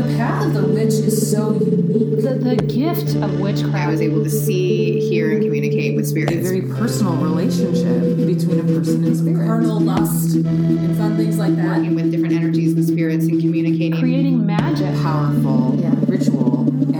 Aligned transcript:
The 0.00 0.16
path 0.16 0.46
of 0.46 0.54
the 0.54 0.66
witch 0.66 0.94
is 0.94 1.30
so 1.30 1.52
unique. 1.52 2.22
The, 2.22 2.34
the 2.34 2.56
gift 2.56 3.16
of 3.16 3.38
witchcraft. 3.38 3.76
I 3.76 3.90
was 3.90 4.00
able 4.00 4.24
to 4.24 4.30
see, 4.30 4.98
hear, 5.10 5.30
and 5.32 5.42
communicate 5.42 5.94
with 5.94 6.08
spirits. 6.08 6.36
A 6.36 6.40
very 6.40 6.62
personal 6.62 7.16
relationship 7.16 8.16
between 8.16 8.60
a 8.60 8.62
person 8.62 9.04
and 9.04 9.14
spirit. 9.14 9.46
Carnal 9.46 9.78
lust 9.78 10.36
and 10.36 10.96
fun 10.96 11.18
things 11.18 11.36
like 11.36 11.54
that. 11.56 11.76
Working 11.76 11.94
with 11.96 12.10
different 12.10 12.34
energies 12.34 12.72
and 12.72 12.84
spirits 12.86 13.26
and 13.26 13.42
communicating. 13.42 14.00
creating 14.00 14.46
magic. 14.46 14.94
Powerful 15.02 15.76
Yeah. 15.78 15.94
ritual 16.08 16.66
and 16.94 16.96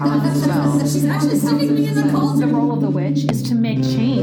powerful 0.00 0.34
spell. 0.40 0.80
She's 0.80 1.04
actually 1.04 1.38
sticking 1.38 1.74
me 1.74 1.88
in 1.88 1.94
the 1.94 2.10
cold. 2.10 2.40
The 2.40 2.46
role 2.46 2.72
of 2.72 2.80
the 2.80 2.90
witch 2.90 3.30
is 3.30 3.42
to 3.42 3.54
make 3.54 3.82
change. 3.82 4.13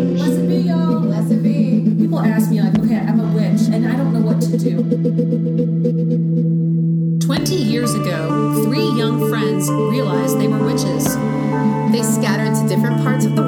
Years 7.82 7.96
ago, 7.96 8.62
three 8.64 8.92
young 8.92 9.28
friends 9.28 9.68
realized 9.72 10.40
they 10.40 10.48
were 10.48 10.64
witches. 10.64 11.04
They 11.92 12.04
scattered 12.04 12.54
to 12.54 12.68
different 12.68 13.02
parts 13.02 13.26
of 13.26 13.36
the 13.36 13.41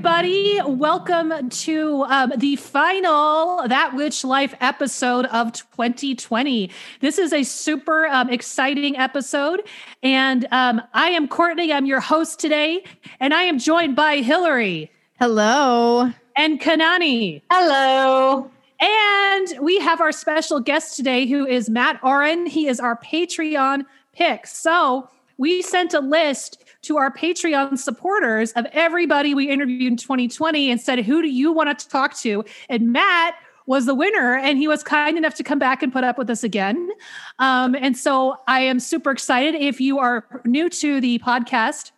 everybody. 0.00 0.58
Welcome 0.64 1.50
to 1.50 2.04
um, 2.08 2.32
the 2.38 2.56
final 2.56 3.68
That 3.68 3.94
Witch 3.94 4.24
Life 4.24 4.54
episode 4.58 5.26
of 5.26 5.52
2020. 5.52 6.70
This 7.02 7.18
is 7.18 7.34
a 7.34 7.42
super 7.42 8.06
um, 8.06 8.30
exciting 8.30 8.96
episode. 8.96 9.60
And 10.02 10.48
um, 10.52 10.80
I 10.94 11.10
am 11.10 11.28
Courtney. 11.28 11.70
I'm 11.70 11.84
your 11.84 12.00
host 12.00 12.40
today. 12.40 12.82
And 13.20 13.34
I 13.34 13.42
am 13.42 13.58
joined 13.58 13.94
by 13.94 14.22
Hillary 14.22 14.90
Hello. 15.18 16.10
and 16.34 16.58
Kanani. 16.58 17.42
Hello. 17.50 18.50
And 18.80 19.54
we 19.60 19.80
have 19.80 20.00
our 20.00 20.12
special 20.12 20.60
guest 20.60 20.96
today 20.96 21.26
who 21.26 21.44
is 21.46 21.68
Mat 21.68 22.00
Auryn. 22.00 22.48
He 22.48 22.68
is 22.68 22.80
our 22.80 22.96
Patreon 22.96 23.84
pick. 24.14 24.46
So 24.46 25.10
we 25.36 25.60
sent 25.60 25.92
a 25.92 26.00
list 26.00 26.59
to 26.82 26.96
our 26.96 27.12
Patreon 27.12 27.78
supporters 27.78 28.52
of 28.52 28.66
everybody 28.72 29.34
we 29.34 29.48
interviewed 29.48 29.92
in 29.92 29.96
2020 29.96 30.70
and 30.70 30.80
said, 30.80 31.00
Who 31.00 31.22
do 31.22 31.28
you 31.28 31.52
want 31.52 31.78
to 31.78 31.88
talk 31.88 32.16
to? 32.18 32.44
And 32.68 32.92
Mat 32.92 33.34
was 33.66 33.86
the 33.86 33.94
winner, 33.94 34.36
and 34.36 34.58
he 34.58 34.66
was 34.66 34.82
kind 34.82 35.16
enough 35.16 35.34
to 35.34 35.44
come 35.44 35.58
back 35.58 35.82
and 35.82 35.92
put 35.92 36.02
up 36.02 36.18
with 36.18 36.28
us 36.28 36.42
again. 36.42 36.90
Um, 37.38 37.76
and 37.76 37.96
so 37.96 38.36
I 38.48 38.60
am 38.60 38.80
super 38.80 39.10
excited. 39.10 39.54
If 39.54 39.80
you 39.80 39.98
are 39.98 40.42
new 40.44 40.68
to 40.70 41.00
the 41.00 41.20
podcast, 41.20 41.92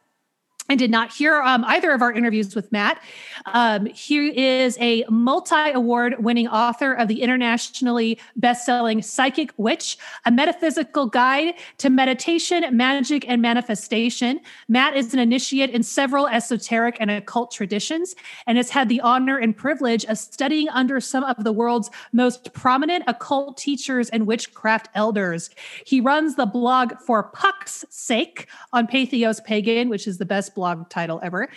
and 0.72 0.78
did 0.78 0.90
not 0.90 1.12
hear 1.12 1.42
um, 1.42 1.66
either 1.66 1.92
of 1.92 2.00
our 2.00 2.10
interviews 2.10 2.54
with 2.54 2.72
Mat. 2.72 2.98
Um, 3.44 3.84
he 3.84 4.56
is 4.58 4.78
a 4.80 5.04
multi 5.10 5.70
award 5.72 6.24
winning 6.24 6.48
author 6.48 6.94
of 6.94 7.08
the 7.08 7.20
internationally 7.20 8.18
best 8.36 8.64
selling 8.64 9.02
Psychic 9.02 9.52
Witch, 9.58 9.98
a 10.24 10.30
metaphysical 10.30 11.04
guide 11.04 11.54
to 11.76 11.90
meditation, 11.90 12.64
magic, 12.74 13.28
and 13.28 13.42
manifestation. 13.42 14.40
Mat 14.66 14.96
is 14.96 15.12
an 15.12 15.20
initiate 15.20 15.68
in 15.68 15.82
several 15.82 16.26
esoteric 16.26 16.96
and 17.00 17.10
occult 17.10 17.50
traditions 17.50 18.14
and 18.46 18.56
has 18.56 18.70
had 18.70 18.88
the 18.88 19.02
honor 19.02 19.36
and 19.36 19.54
privilege 19.54 20.06
of 20.06 20.16
studying 20.16 20.70
under 20.70 21.00
some 21.00 21.22
of 21.24 21.44
the 21.44 21.52
world's 21.52 21.90
most 22.14 22.54
prominent 22.54 23.04
occult 23.06 23.58
teachers 23.58 24.08
and 24.08 24.26
witchcraft 24.26 24.88
elders. 24.94 25.50
He 25.84 26.00
runs 26.00 26.36
the 26.36 26.46
blog 26.46 26.94
For 26.98 27.24
Puck's 27.24 27.84
Sake 27.90 28.48
on 28.72 28.86
Patheos 28.86 29.44
Pagan, 29.44 29.90
which 29.90 30.06
is 30.06 30.16
the 30.16 30.24
best 30.24 30.54
blog 30.54 30.61
title 30.88 31.20
ever. 31.22 31.48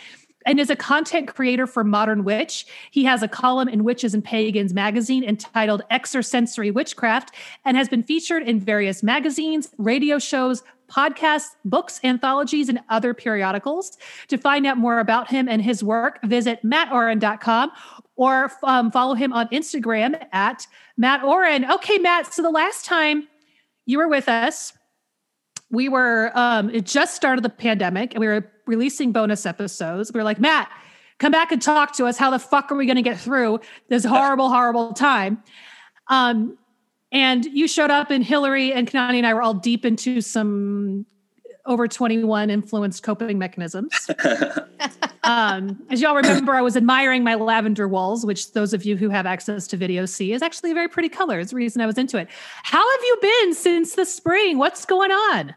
And 0.47 0.59
is 0.59 0.69
a 0.69 0.75
content 0.75 1.27
creator 1.27 1.65
for 1.65 1.83
Modern 1.83 2.23
Witch. 2.23 2.67
He 2.91 3.03
has 3.05 3.23
a 3.23 3.27
column 3.27 3.67
in 3.67 3.83
Witches 3.83 4.13
and 4.13 4.23
Pagans 4.23 4.75
magazine 4.75 5.23
entitled 5.23 5.81
Extrasensory 5.89 6.69
Witchcraft 6.69 7.33
and 7.65 7.75
has 7.75 7.89
been 7.89 8.03
featured 8.03 8.43
in 8.43 8.59
various 8.59 9.01
magazines, 9.01 9.69
radio 9.79 10.19
shows, 10.19 10.61
podcasts, 10.87 11.55
books, 11.65 11.99
anthologies, 12.03 12.69
and 12.69 12.79
other 12.89 13.13
periodicals. 13.13 13.97
To 14.27 14.37
find 14.37 14.65
out 14.65 14.77
more 14.77 14.99
about 14.99 15.29
him 15.29 15.47
and 15.49 15.61
his 15.61 15.83
work, 15.83 16.19
visit 16.23 16.63
matauryn.com 16.63 17.71
or 18.15 18.51
um, 18.63 18.91
follow 18.91 19.13
him 19.13 19.33
on 19.33 19.47
Instagram 19.49 20.23
at 20.31 20.67
Mat 20.97 21.21
Auryn. 21.21 21.69
Okay, 21.75 21.97
Mat. 21.97 22.33
So 22.33 22.41
the 22.41 22.49
last 22.49 22.85
time 22.85 23.27
you 23.85 23.97
were 23.97 24.07
with 24.07 24.29
us, 24.29 24.73
we 25.75 25.89
were 25.89 26.31
um 26.35 26.69
it 26.71 26.85
just 26.85 27.15
started 27.15 27.43
the 27.43 27.49
pandemic 27.49 28.13
and 28.13 28.21
we 28.21 28.27
were 28.27 28.49
releasing 28.65 29.11
bonus 29.11 29.45
episodes 29.45 30.11
we 30.13 30.19
were 30.19 30.23
like 30.23 30.39
mat 30.39 30.71
come 31.19 31.31
back 31.31 31.51
and 31.51 31.61
talk 31.61 31.93
to 31.93 32.05
us 32.05 32.17
how 32.17 32.31
the 32.31 32.39
fuck 32.39 32.71
are 32.71 32.75
we 32.75 32.85
going 32.85 32.95
to 32.95 33.01
get 33.01 33.19
through 33.19 33.59
this 33.89 34.03
horrible 34.15 34.49
horrible 34.49 34.93
time 34.93 35.43
um 36.07 36.57
and 37.11 37.45
you 37.45 37.67
showed 37.67 37.91
up 37.91 38.09
and 38.09 38.23
hillary 38.23 38.73
and 38.73 38.89
kanani 38.89 39.17
and 39.17 39.27
i 39.27 39.33
were 39.33 39.41
all 39.41 39.53
deep 39.53 39.85
into 39.85 40.21
some 40.21 41.05
over 41.65 41.87
21 41.87 42.49
influenced 42.49 43.03
coping 43.03 43.37
mechanisms 43.37 44.09
um, 45.25 45.83
as 45.89 46.01
y'all 46.01 46.15
remember, 46.15 46.53
I 46.53 46.61
was 46.61 46.77
admiring 46.77 47.23
my 47.23 47.35
lavender 47.35 47.87
walls, 47.87 48.25
which 48.25 48.51
those 48.53 48.73
of 48.73 48.85
you 48.85 48.95
who 48.95 49.09
have 49.09 49.25
access 49.25 49.65
to 49.67 49.77
video 49.77 50.05
see 50.05 50.33
is 50.33 50.41
actually 50.41 50.71
a 50.71 50.73
very 50.73 50.87
pretty 50.87 51.09
color. 51.09 51.39
It's 51.39 51.49
the 51.49 51.57
reason 51.57 51.81
I 51.81 51.87
was 51.87 51.97
into 51.97 52.17
it. 52.17 52.27
How 52.63 52.79
have 52.79 53.03
you 53.03 53.17
been 53.21 53.53
since 53.55 53.95
the 53.95 54.05
spring? 54.05 54.57
What's 54.57 54.85
going 54.85 55.11
on? 55.11 55.55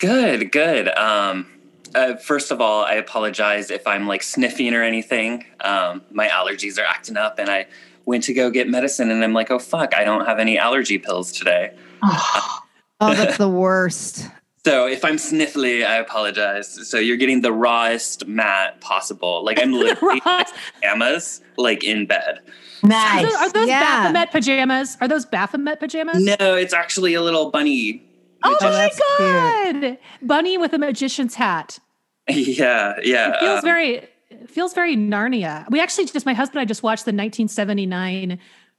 Good, 0.00 0.50
good. 0.50 0.88
Um, 0.96 1.46
uh, 1.94 2.16
first 2.16 2.50
of 2.50 2.60
all, 2.60 2.84
I 2.84 2.94
apologize 2.94 3.70
if 3.70 3.86
I'm 3.86 4.06
like 4.06 4.22
sniffing 4.22 4.74
or 4.74 4.82
anything. 4.82 5.44
Um, 5.60 6.02
my 6.10 6.28
allergies 6.28 6.78
are 6.78 6.84
acting 6.86 7.16
up, 7.16 7.38
and 7.38 7.48
I 7.48 7.66
went 8.06 8.24
to 8.24 8.34
go 8.34 8.50
get 8.50 8.68
medicine, 8.68 9.10
and 9.10 9.22
I'm 9.22 9.34
like, 9.34 9.50
oh 9.50 9.58
fuck, 9.58 9.94
I 9.94 10.04
don't 10.04 10.26
have 10.26 10.38
any 10.38 10.58
allergy 10.58 10.98
pills 10.98 11.32
today. 11.32 11.74
Oh, 13.02 13.14
that's 13.14 13.38
the 13.38 13.48
worst. 13.48 14.26
So 14.66 14.86
if 14.86 15.06
I'm 15.06 15.16
sniffly, 15.16 15.86
I 15.86 15.96
apologize. 15.96 16.86
So 16.86 16.98
you're 16.98 17.16
getting 17.16 17.40
the 17.40 17.50
rawest 17.50 18.26
mat 18.26 18.78
possible. 18.82 19.42
Like 19.42 19.58
I'm 19.58 19.72
literally 19.72 20.20
in 20.26 20.44
pajamas, 20.82 21.40
like 21.56 21.82
in 21.82 22.04
bed. 22.04 22.40
Are 22.82 22.88
Nice. 22.88 23.24
those, 23.24 23.34
are 23.34 23.52
those 23.52 23.68
yeah. 23.68 23.80
Baphomet 23.80 24.30
pajamas? 24.30 24.98
Are 25.00 25.08
those 25.08 25.24
Baphomet 25.24 25.80
pajamas? 25.80 26.22
No, 26.22 26.56
it's 26.56 26.74
actually 26.74 27.14
a 27.14 27.22
little 27.22 27.50
bunny. 27.50 28.02
Oh 28.42 28.56
Oh, 28.60 28.64
my 28.64 28.70
that's 28.70 29.00
god! 29.18 29.98
Bunny 30.22 30.58
with 30.58 30.72
a 30.72 30.78
magician's 30.78 31.34
hat. 31.34 31.78
yeah, 32.28 32.94
yeah. 33.02 33.34
It 33.34 33.40
feels 33.40 33.58
um, 33.58 33.64
very 33.64 33.94
it 34.30 34.50
feels 34.50 34.72
very 34.74 34.96
Narnia. 34.96 35.68
We 35.70 35.80
actually 35.80 36.06
just 36.06 36.24
my 36.26 36.34
husband 36.34 36.56
and 36.60 36.62
I 36.62 36.68
just 36.68 36.82
watched 36.82 37.04
the 37.04 37.10
1979 37.12 38.38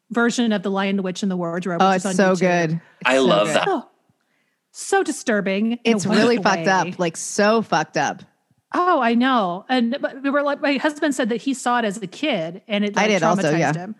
version 0.10 0.52
of 0.52 0.64
The 0.64 0.72
Lion, 0.72 0.96
the 0.98 1.04
Witch, 1.04 1.22
and 1.24 1.32
the 1.32 1.38
Wardrobe. 1.38 1.82
Oh, 1.82 1.90
which 1.90 1.98
it's 1.98 2.06
is 2.06 2.20
on 2.20 2.36
so 2.38 2.46
YouTube. 2.46 2.68
good. 2.70 2.82
I 3.06 3.16
so 3.16 3.26
love 3.26 3.48
good. 3.48 3.56
that. 3.58 3.66
So, 3.66 3.88
so 4.72 5.04
disturbing. 5.04 5.80
It's 5.84 6.06
really 6.06 6.38
wonderful 6.38 6.66
fucked 6.66 6.68
up. 6.68 7.00
Like 7.00 7.18
so 7.18 7.62
fucked 7.62 7.98
up. 7.98 8.24
Oh, 8.74 9.02
I 9.02 9.16
know. 9.16 9.66
And 9.68 9.98
but 10.00 10.24
we 10.24 10.30
were 10.30 10.44
like, 10.44 10.62
my 10.62 10.78
husband 10.78 11.14
said 11.14 11.28
that 11.30 11.42
he 11.42 11.54
saw 11.54 11.80
it 11.80 11.86
as 11.86 11.98
a 11.98 12.08
kid, 12.08 12.62
and 12.70 12.86
it 12.86 12.98
I 12.98 13.08
did 13.08 13.22
traumatized 13.22 13.44
also, 13.44 13.56
yeah. 13.58 13.74
him. 13.74 13.96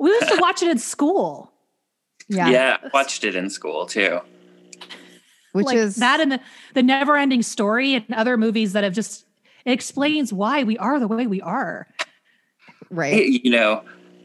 We 0.00 0.10
used 0.10 0.28
to 0.28 0.38
watch 0.40 0.62
it 0.64 0.68
in 0.70 0.78
school, 0.78 1.52
Yeah. 2.28 2.48
yeah, 2.48 2.76
watched 2.92 3.22
it 3.24 3.36
in 3.36 3.48
school 3.50 3.86
too. 3.86 4.20
Which 5.56 5.66
like 5.66 5.76
is 5.76 5.96
that, 5.96 6.20
and 6.20 6.32
the 6.32 6.40
the 6.74 6.82
never 6.82 7.16
ending 7.16 7.42
story, 7.42 7.94
and 7.94 8.04
other 8.14 8.36
movies 8.36 8.72
that 8.74 8.84
have 8.84 8.92
just 8.92 9.26
it 9.66 9.72
explains 9.72 10.32
why 10.32 10.62
we 10.62 10.78
are 10.78 10.98
the 11.00 11.08
way 11.08 11.26
we 11.26 11.40
are. 11.40 11.88
right. 12.90 13.26
you 13.26 13.50
know, 13.50 13.82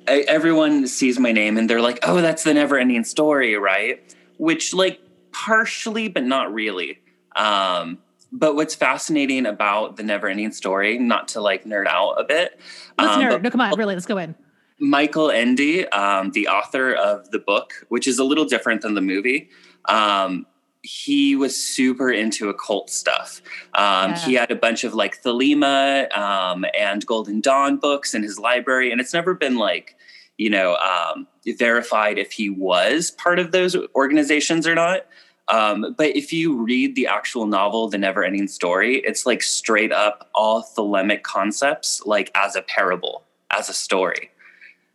I, 0.07 0.19
everyone 0.27 0.87
sees 0.87 1.19
my 1.19 1.31
name 1.31 1.57
and 1.57 1.69
they're 1.69 1.81
like, 1.81 1.99
"Oh, 2.03 2.21
that's 2.21 2.43
the 2.43 2.53
never-ending 2.53 3.03
story, 3.03 3.55
right?" 3.55 4.15
Which, 4.37 4.73
like, 4.73 5.01
partially, 5.31 6.07
but 6.07 6.23
not 6.23 6.53
really. 6.53 6.99
Um, 7.35 7.99
but 8.31 8.55
what's 8.55 8.75
fascinating 8.75 9.45
about 9.45 9.97
the 9.97 10.03
never-ending 10.03 10.51
story, 10.51 10.97
not 10.97 11.27
to 11.29 11.41
like 11.41 11.65
nerd 11.65 11.87
out 11.87 12.13
a 12.13 12.23
bit, 12.23 12.59
Let's 12.97 13.15
um, 13.15 13.21
nerd. 13.21 13.29
but 13.31 13.41
No, 13.43 13.49
come 13.49 13.61
on, 13.61 13.77
really, 13.77 13.95
let's 13.95 14.05
go 14.05 14.17
in. 14.17 14.35
Michael 14.79 15.29
Ende, 15.29 15.87
um, 15.91 16.31
the 16.31 16.47
author 16.47 16.93
of 16.93 17.29
the 17.31 17.39
book, 17.39 17.85
which 17.89 18.07
is 18.07 18.17
a 18.17 18.23
little 18.23 18.45
different 18.45 18.81
than 18.81 18.95
the 18.95 19.01
movie, 19.01 19.49
um, 19.85 20.45
he 20.83 21.35
was 21.35 21.55
super 21.55 22.11
into 22.11 22.49
occult 22.49 22.89
stuff. 22.89 23.41
Um, 23.75 24.11
Yeah. 24.11 24.19
He 24.19 24.33
had 24.33 24.51
a 24.51 24.55
bunch 24.55 24.83
of 24.83 24.93
like 24.93 25.21
Thelema 25.21 26.15
um, 26.17 26.65
and 26.77 27.05
Golden 27.05 27.41
Dawn 27.41 27.77
books 27.77 28.13
in 28.13 28.23
his 28.23 28.39
library, 28.39 28.91
and 28.91 28.99
it's 28.99 29.13
never 29.13 29.33
been 29.33 29.57
like, 29.57 29.95
you 30.37 30.49
know, 30.49 30.75
um, 30.77 31.27
verified 31.57 32.17
if 32.17 32.31
he 32.31 32.49
was 32.49 33.11
part 33.11 33.37
of 33.37 33.51
those 33.51 33.75
organizations 33.95 34.65
or 34.65 34.75
not. 34.75 35.05
Um, 35.47 35.93
but 35.97 36.15
if 36.15 36.31
you 36.31 36.63
read 36.63 36.95
the 36.95 37.07
actual 37.07 37.45
novel, 37.45 37.89
The 37.89 37.97
Never 37.97 38.23
Ending 38.23 38.47
Story, 38.47 38.97
it's 38.99 39.25
like 39.25 39.43
straight 39.43 39.91
up 39.91 40.29
all 40.33 40.63
thelemic 40.63 41.23
concepts, 41.23 42.01
like 42.05 42.31
as 42.35 42.55
a 42.55 42.61
parable, 42.61 43.23
as 43.49 43.67
a 43.67 43.73
story 43.73 44.30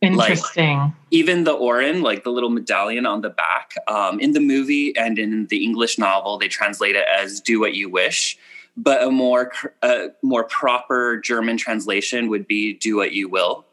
Interesting. 0.01 0.93
even 1.11 1.43
the 1.43 1.55
Auryn 1.55 2.01
like 2.03 2.23
the 2.23 2.29
little 2.29 2.49
medallion 2.51 3.05
on 3.05 3.21
the 3.21 3.29
back 3.31 3.73
um, 3.87 4.19
in 4.19 4.33
the 4.33 4.39
movie 4.39 4.95
and 4.95 5.17
in 5.17 5.47
the 5.47 5.63
english 5.63 5.97
novel 5.97 6.37
they 6.37 6.47
translate 6.47 6.95
it 6.95 7.05
as 7.07 7.41
do 7.41 7.59
what 7.59 7.73
you 7.73 7.89
wish 7.89 8.37
but 8.75 9.01
a 9.01 9.09
more 9.09 9.51
a 9.81 10.09
more 10.21 10.43
proper 10.43 11.17
German 11.17 11.57
translation 11.57 12.29
would 12.29 12.45
be 12.45 12.73
"Do 12.73 12.95
what 12.95 13.11
you 13.11 13.27
will," 13.27 13.65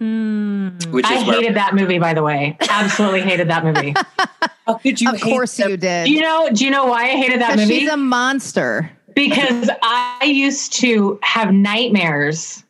Mm. 0.00 0.86
which 0.92 1.04
I 1.06 1.16
is 1.16 1.24
where 1.26 1.40
hated 1.40 1.56
that 1.56 1.74
movie, 1.74 1.98
by 1.98 2.14
the 2.14 2.22
way. 2.22 2.56
Absolutely 2.68 3.22
hated 3.22 3.48
that 3.50 3.64
movie. 3.64 3.94
how 4.66 4.74
could 4.74 5.00
you 5.00 5.10
of 5.10 5.16
hate 5.20 5.24
course 5.24 5.56
the- 5.56 5.70
you 5.70 5.76
did. 5.76 6.04
Do 6.06 6.12
you 6.12 6.20
know? 6.20 6.48
Do 6.52 6.64
you 6.64 6.70
know 6.70 6.86
why 6.86 7.06
I 7.06 7.16
hated 7.16 7.40
that 7.40 7.56
movie? 7.56 7.80
she's 7.80 7.88
a 7.90 7.96
monster. 7.96 8.88
because 9.16 9.68
I 9.82 10.24
used 10.26 10.74
to 10.74 11.18
have 11.22 11.52
nightmares 11.52 12.62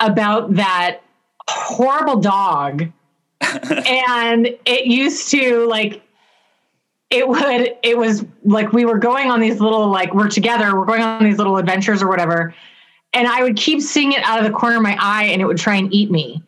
about 0.00 0.54
that 0.56 1.00
horrible 1.48 2.20
dog. 2.20 2.90
and 3.40 4.46
it 4.66 4.86
used 4.86 5.30
to 5.30 5.66
like 5.66 6.02
it 7.10 7.26
would 7.26 7.76
it 7.82 7.96
was 7.96 8.24
like 8.44 8.72
we 8.72 8.84
were 8.84 8.98
going 8.98 9.30
on 9.30 9.40
these 9.40 9.60
little 9.60 9.88
like 9.88 10.12
we're 10.14 10.28
together, 10.28 10.76
we're 10.76 10.84
going 10.84 11.02
on 11.02 11.24
these 11.24 11.38
little 11.38 11.56
adventures 11.56 12.02
or 12.02 12.08
whatever. 12.08 12.54
And 13.14 13.26
I 13.26 13.42
would 13.42 13.56
keep 13.56 13.80
seeing 13.80 14.12
it 14.12 14.22
out 14.24 14.38
of 14.38 14.44
the 14.44 14.52
corner 14.52 14.76
of 14.76 14.82
my 14.82 14.96
eye 15.00 15.24
and 15.24 15.40
it 15.40 15.46
would 15.46 15.56
try 15.56 15.76
and 15.76 15.92
eat 15.92 16.10
me. 16.10 16.42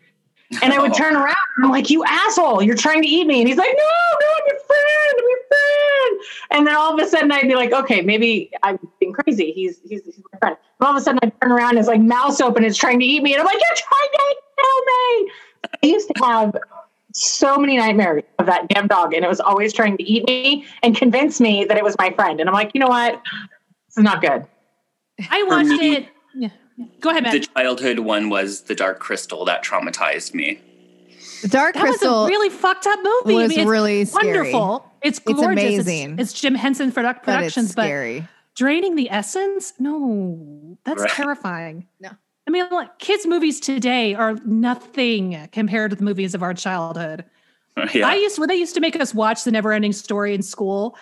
And 0.63 0.73
I 0.73 0.79
would 0.79 0.91
oh. 0.91 0.95
turn 0.95 1.17
around 1.17 1.37
I'm 1.63 1.71
like, 1.71 1.91
you 1.91 2.05
asshole, 2.05 2.63
you're 2.63 2.77
trying 2.77 3.03
to 3.03 3.09
eat 3.09 3.27
me. 3.27 3.41
And 3.41 3.49
he's 3.49 3.59
like, 3.59 3.75
no, 3.77 4.19
no, 4.21 4.27
I'm 4.39 4.45
your 4.47 4.61
friend, 4.61 5.15
I'm 5.19 5.25
your 5.29 5.39
friend. 5.49 6.21
And 6.53 6.67
then 6.67 6.77
all 6.77 6.95
of 6.95 7.05
a 7.05 7.09
sudden 7.09 7.31
I'd 7.33 7.43
be 7.43 7.55
like, 7.55 7.73
okay, 7.73 8.01
maybe 8.03 8.51
I'm 8.63 8.79
being 8.99 9.13
crazy. 9.13 9.53
He's 9.53 9.81
he's, 9.83 10.05
he's 10.05 10.21
my 10.33 10.39
friend. 10.39 10.57
And 10.79 10.87
all 10.87 10.97
of 10.97 11.01
a 11.01 11.05
sudden 11.05 11.21
I 11.23 11.33
turn 11.43 11.53
around 11.53 11.71
and 11.71 11.79
it's 11.79 11.89
like 11.89 12.01
mouse 12.01 12.41
open, 12.41 12.65
it's 12.65 12.79
trying 12.79 13.01
to 13.01 13.05
eat 13.05 13.23
me. 13.23 13.35
And 13.35 13.41
I'm 13.41 13.47
like, 13.47 13.59
you're 13.61 13.77
trying 13.77 14.11
to 14.13 14.37
kill 14.59 14.81
me. 14.87 15.31
I 15.83 15.87
used 15.87 16.09
to 16.09 16.25
have 16.25 16.57
so 17.13 17.59
many 17.59 17.77
nightmares 17.77 18.23
of 18.39 18.47
that 18.47 18.69
damn 18.69 18.87
dog, 18.87 19.15
and 19.15 19.25
it 19.25 19.29
was 19.29 19.41
always 19.41 19.73
trying 19.73 19.97
to 19.97 20.03
eat 20.03 20.27
me 20.27 20.65
and 20.83 20.97
convince 20.97 21.41
me 21.41 21.65
that 21.65 21.77
it 21.77 21.85
was 21.85 21.97
my 21.99 22.11
friend. 22.11 22.41
And 22.41 22.49
I'm 22.49 22.55
like, 22.55 22.71
you 22.75 22.81
know 22.81 22.89
what? 22.89 23.21
This 23.89 23.99
is 23.99 24.05
not 24.05 24.21
good. 24.21 24.47
I 25.29 25.43
watched 25.45 25.69
me- 25.69 25.97
it. 25.97 26.09
Yeah. 26.35 26.49
Go 27.01 27.11
ahead, 27.11 27.25
Mat. 27.25 27.33
the 27.33 27.41
childhood 27.41 27.99
one 28.01 28.31
was 28.31 28.63
the 28.63 28.75
Dark 28.75 29.01
Crystal 29.01 29.45
that 29.45 29.63
traumatized 29.63 30.35
me. 30.35 30.61
The 31.43 31.49
Dark 31.49 31.75
that 31.75 31.85
was 31.85 32.03
a 32.03 32.27
really 32.29 32.51
fucked 32.51 32.87
up 32.87 32.99
movie. 33.03 33.35
was 33.35 33.51
it's 33.57 33.65
really 33.69 34.05
scary. 34.05 34.27
wonderful. 34.53 34.87
It's 35.03 35.19
gorgeous. 35.19 35.45
amazing. 35.47 36.19
It's, 36.19 36.33
it's 36.33 36.41
Jim 36.41 36.55
Henson 36.55 36.93
Product 36.93 37.25
but 37.25 37.35
Productions, 37.37 37.67
it's 37.67 37.75
but 37.75 37.85
scary. 37.85 38.29
draining 38.57 38.95
the 38.97 39.11
essence? 39.11 39.73
No, 39.79 40.77
that's 40.85 41.03
Right. 41.03 41.11
terrifying. 41.11 41.87
No. 42.01 42.11
I 42.47 42.51
mean, 42.51 42.65
like, 42.71 42.99
kids' 42.99 43.27
movies 43.27 43.61
today 43.61 44.15
are 44.15 44.35
nothing 44.45 45.49
compared 45.53 45.91
to 45.91 45.97
the 45.97 46.03
movies 46.05 46.35
of 46.35 46.43
our 46.43 46.53
childhood. 46.55 47.25
yeah. 47.95 48.09
I 48.09 48.17
used 48.17 48.39
when 48.39 48.49
they 48.49 48.57
used 48.57 48.75
to 48.75 48.81
make 48.81 48.99
us 49.01 49.15
watch 49.15 49.45
the 49.45 49.51
never 49.53 49.73
ending 49.73 49.93
story 49.93 50.35
in 50.35 50.43
school, 50.43 50.97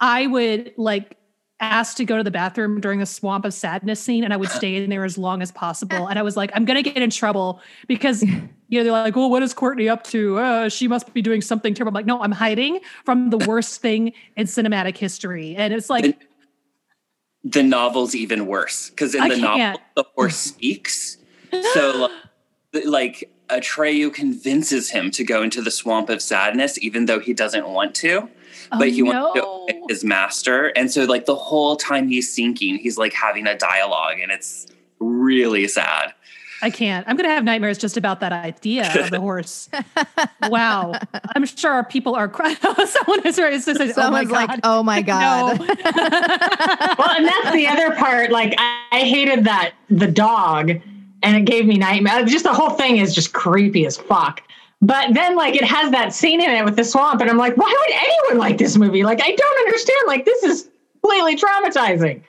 I 0.00 0.26
would 0.26 0.72
like 0.76 1.16
ask 1.62 1.96
to 1.96 2.04
go 2.04 2.16
to 2.16 2.22
the 2.22 2.30
bathroom 2.30 2.80
during 2.80 2.98
the 2.98 3.06
swamp 3.06 3.44
of 3.44 3.54
sadness 3.54 4.00
scene 4.00 4.24
and 4.24 4.32
I 4.32 4.36
would 4.36 4.50
stay 4.60 4.76
in 4.76 4.90
there 4.90 5.04
as 5.04 5.16
long 5.16 5.42
as 5.42 5.50
possible. 5.52 6.08
And 6.08 6.18
I 6.18 6.22
was 6.22 6.36
like, 6.36 6.50
I'm 6.54 6.64
gonna 6.64 6.82
get 6.82 6.96
in 6.96 7.10
trouble 7.10 7.60
because 7.86 8.22
you 8.68 8.78
know, 8.78 8.84
they're 8.84 8.92
like, 8.92 9.16
well, 9.16 9.30
what 9.30 9.42
is 9.42 9.54
Courtney 9.54 9.88
up 9.88 10.04
to? 10.04 10.38
Uh, 10.38 10.68
she 10.68 10.88
must 10.88 11.12
be 11.14 11.22
doing 11.22 11.40
something 11.40 11.74
terrible. 11.74 11.90
I'm 11.90 11.94
like, 11.94 12.06
no, 12.06 12.22
I'm 12.22 12.32
hiding 12.32 12.80
from 13.04 13.30
the 13.30 13.38
worst 13.46 13.80
thing 13.80 14.12
in 14.36 14.46
cinematic 14.46 14.96
history. 14.96 15.56
And 15.56 15.72
it's 15.72 15.90
like, 15.90 16.18
the 17.44 17.62
novel's 17.62 18.14
even 18.14 18.46
worse 18.46 18.90
because 18.90 19.14
in 19.14 19.22
I 19.22 19.28
the 19.30 19.36
novel 19.36 19.56
can't. 19.56 19.80
the 19.96 20.04
horse 20.14 20.36
speaks 20.36 21.18
so 21.74 22.08
like, 22.72 22.84
like 22.86 23.31
atreyu 23.52 24.12
convinces 24.12 24.90
him 24.90 25.10
to 25.10 25.24
go 25.24 25.42
into 25.42 25.62
the 25.62 25.70
swamp 25.70 26.08
of 26.08 26.20
sadness 26.20 26.78
even 26.82 27.06
though 27.06 27.20
he 27.20 27.32
doesn't 27.32 27.68
want 27.68 27.94
to 27.94 28.20
oh, 28.20 28.28
but 28.78 28.88
oh, 28.88 28.90
he 28.90 29.02
wants 29.02 29.34
to 29.34 29.46
obey 29.46 29.82
his 29.88 30.04
master 30.04 30.72
and 30.76 30.90
so 30.90 31.04
like 31.04 31.26
the 31.26 31.34
whole 31.34 31.76
time 31.76 32.08
he's 32.08 32.32
sinking 32.32 32.76
he's 32.76 32.98
like 32.98 33.12
having 33.12 33.46
a 33.46 33.56
dialogue 33.56 34.18
and 34.20 34.32
it's 34.32 34.66
really 34.98 35.68
sad 35.68 36.14
I 36.62 36.70
can't. 36.70 37.06
I'm 37.08 37.16
going 37.16 37.28
to 37.28 37.34
have 37.34 37.42
nightmares 37.42 37.76
just 37.76 37.96
about 37.96 38.20
that 38.20 38.32
idea 38.32 38.88
of 39.02 39.10
the 39.10 39.18
horse. 39.28 39.68
wow. 40.42 40.94
I'm 41.34 41.44
sure 41.44 41.82
people 41.82 42.14
are 42.14 42.28
crying. 42.28 42.56
Oh, 42.64 42.84
someone 42.84 43.26
is 43.26 43.38
right. 43.38 43.52
It's 43.52 43.66
just, 43.66 43.80
oh 43.80 43.90
Someone's 43.90 44.30
like, 44.30 44.60
oh 44.62 44.82
my 44.82 45.02
God. 45.02 45.58
No. 45.58 45.66
Well, 45.66 47.10
and 47.16 47.26
that's 47.26 47.52
the 47.52 47.66
other 47.68 47.96
part. 47.96 48.30
Like 48.30 48.54
I, 48.56 48.86
I 48.92 49.00
hated 49.00 49.44
that 49.44 49.72
the 49.90 50.06
dog, 50.06 50.80
and 51.22 51.36
it 51.36 51.44
gave 51.44 51.66
me 51.66 51.76
nightmares. 51.76 52.30
Just 52.30 52.44
the 52.44 52.52
whole 52.52 52.70
thing 52.70 52.96
is 52.98 53.14
just 53.14 53.32
creepy 53.32 53.86
as 53.86 53.96
fuck. 53.96 54.42
But 54.80 55.14
then, 55.14 55.36
like, 55.36 55.54
it 55.54 55.64
has 55.64 55.92
that 55.92 56.12
scene 56.12 56.42
in 56.42 56.50
it 56.50 56.64
with 56.64 56.76
the 56.76 56.84
swamp, 56.84 57.20
and 57.20 57.30
I'm 57.30 57.38
like, 57.38 57.56
why 57.56 57.68
would 57.68 57.94
anyone 57.94 58.38
like 58.38 58.58
this 58.58 58.76
movie? 58.76 59.04
Like, 59.04 59.20
I 59.22 59.34
don't 59.34 59.58
understand. 59.66 60.00
Like, 60.06 60.24
this 60.24 60.42
is 60.42 60.68
completely 61.00 61.36
traumatizing. 61.36 62.22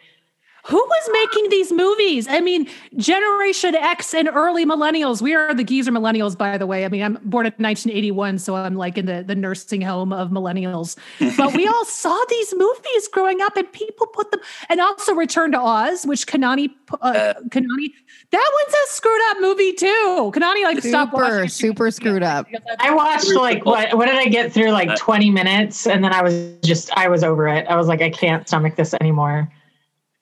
Who 0.67 0.77
was 0.77 1.09
making 1.11 1.49
these 1.49 1.73
movies? 1.73 2.25
I 2.29 2.39
mean, 2.39 2.69
Generation 2.95 3.75
X 3.75 4.13
and 4.13 4.29
early 4.29 4.65
millennials. 4.65 5.21
We 5.21 5.35
are 5.35 5.53
the 5.53 5.63
geezer 5.65 5.91
millennials, 5.91 6.37
by 6.37 6.57
the 6.57 6.65
way. 6.65 6.85
I 6.85 6.87
mean, 6.87 7.03
I'm 7.03 7.17
born 7.25 7.45
in 7.45 7.51
1981, 7.57 8.39
so 8.39 8.55
I'm 8.55 8.75
like 8.75 8.97
in 8.97 9.05
the, 9.05 9.23
the 9.23 9.35
nursing 9.35 9.81
home 9.81 10.13
of 10.13 10.29
millennials. 10.29 10.95
But 11.37 11.53
we 11.53 11.67
all 11.67 11.83
saw 11.83 12.17
these 12.29 12.53
movies 12.55 13.07
growing 13.11 13.41
up, 13.41 13.57
and 13.57 13.69
people 13.73 14.07
put 14.07 14.31
them, 14.31 14.39
and 14.69 14.79
also 14.79 15.13
Return 15.13 15.51
to 15.51 15.59
Oz, 15.59 16.05
which 16.05 16.27
Kanani, 16.27 16.69
uh, 16.91 16.95
Uh, 16.95 17.33
Kanani, 17.49 17.91
that 18.31 18.51
one's 18.53 18.73
a 18.73 18.93
screwed 18.93 19.21
up 19.31 19.37
movie 19.41 19.73
too. 19.73 20.31
Kanani 20.33 20.63
like 20.63 20.81
stopped 20.81 21.11
super, 21.11 21.23
watching. 21.23 21.49
super 21.49 21.91
screwed 21.91 22.23
up. 22.23 22.47
I 22.79 22.93
watched 22.93 23.33
like 23.33 23.65
what? 23.65 23.93
What 23.97 24.05
did 24.05 24.15
I 24.15 24.27
get 24.27 24.53
through? 24.53 24.71
Like 24.71 24.95
20 24.95 25.29
minutes, 25.29 25.87
and 25.87 26.03
then 26.03 26.13
I 26.13 26.21
was 26.21 26.33
just 26.63 26.89
I 26.97 27.09
was 27.09 27.23
over 27.23 27.47
it. 27.49 27.65
I 27.67 27.75
was 27.75 27.87
like, 27.87 28.01
I 28.01 28.09
can't 28.09 28.47
stomach 28.47 28.75
this 28.77 28.93
anymore. 29.01 29.51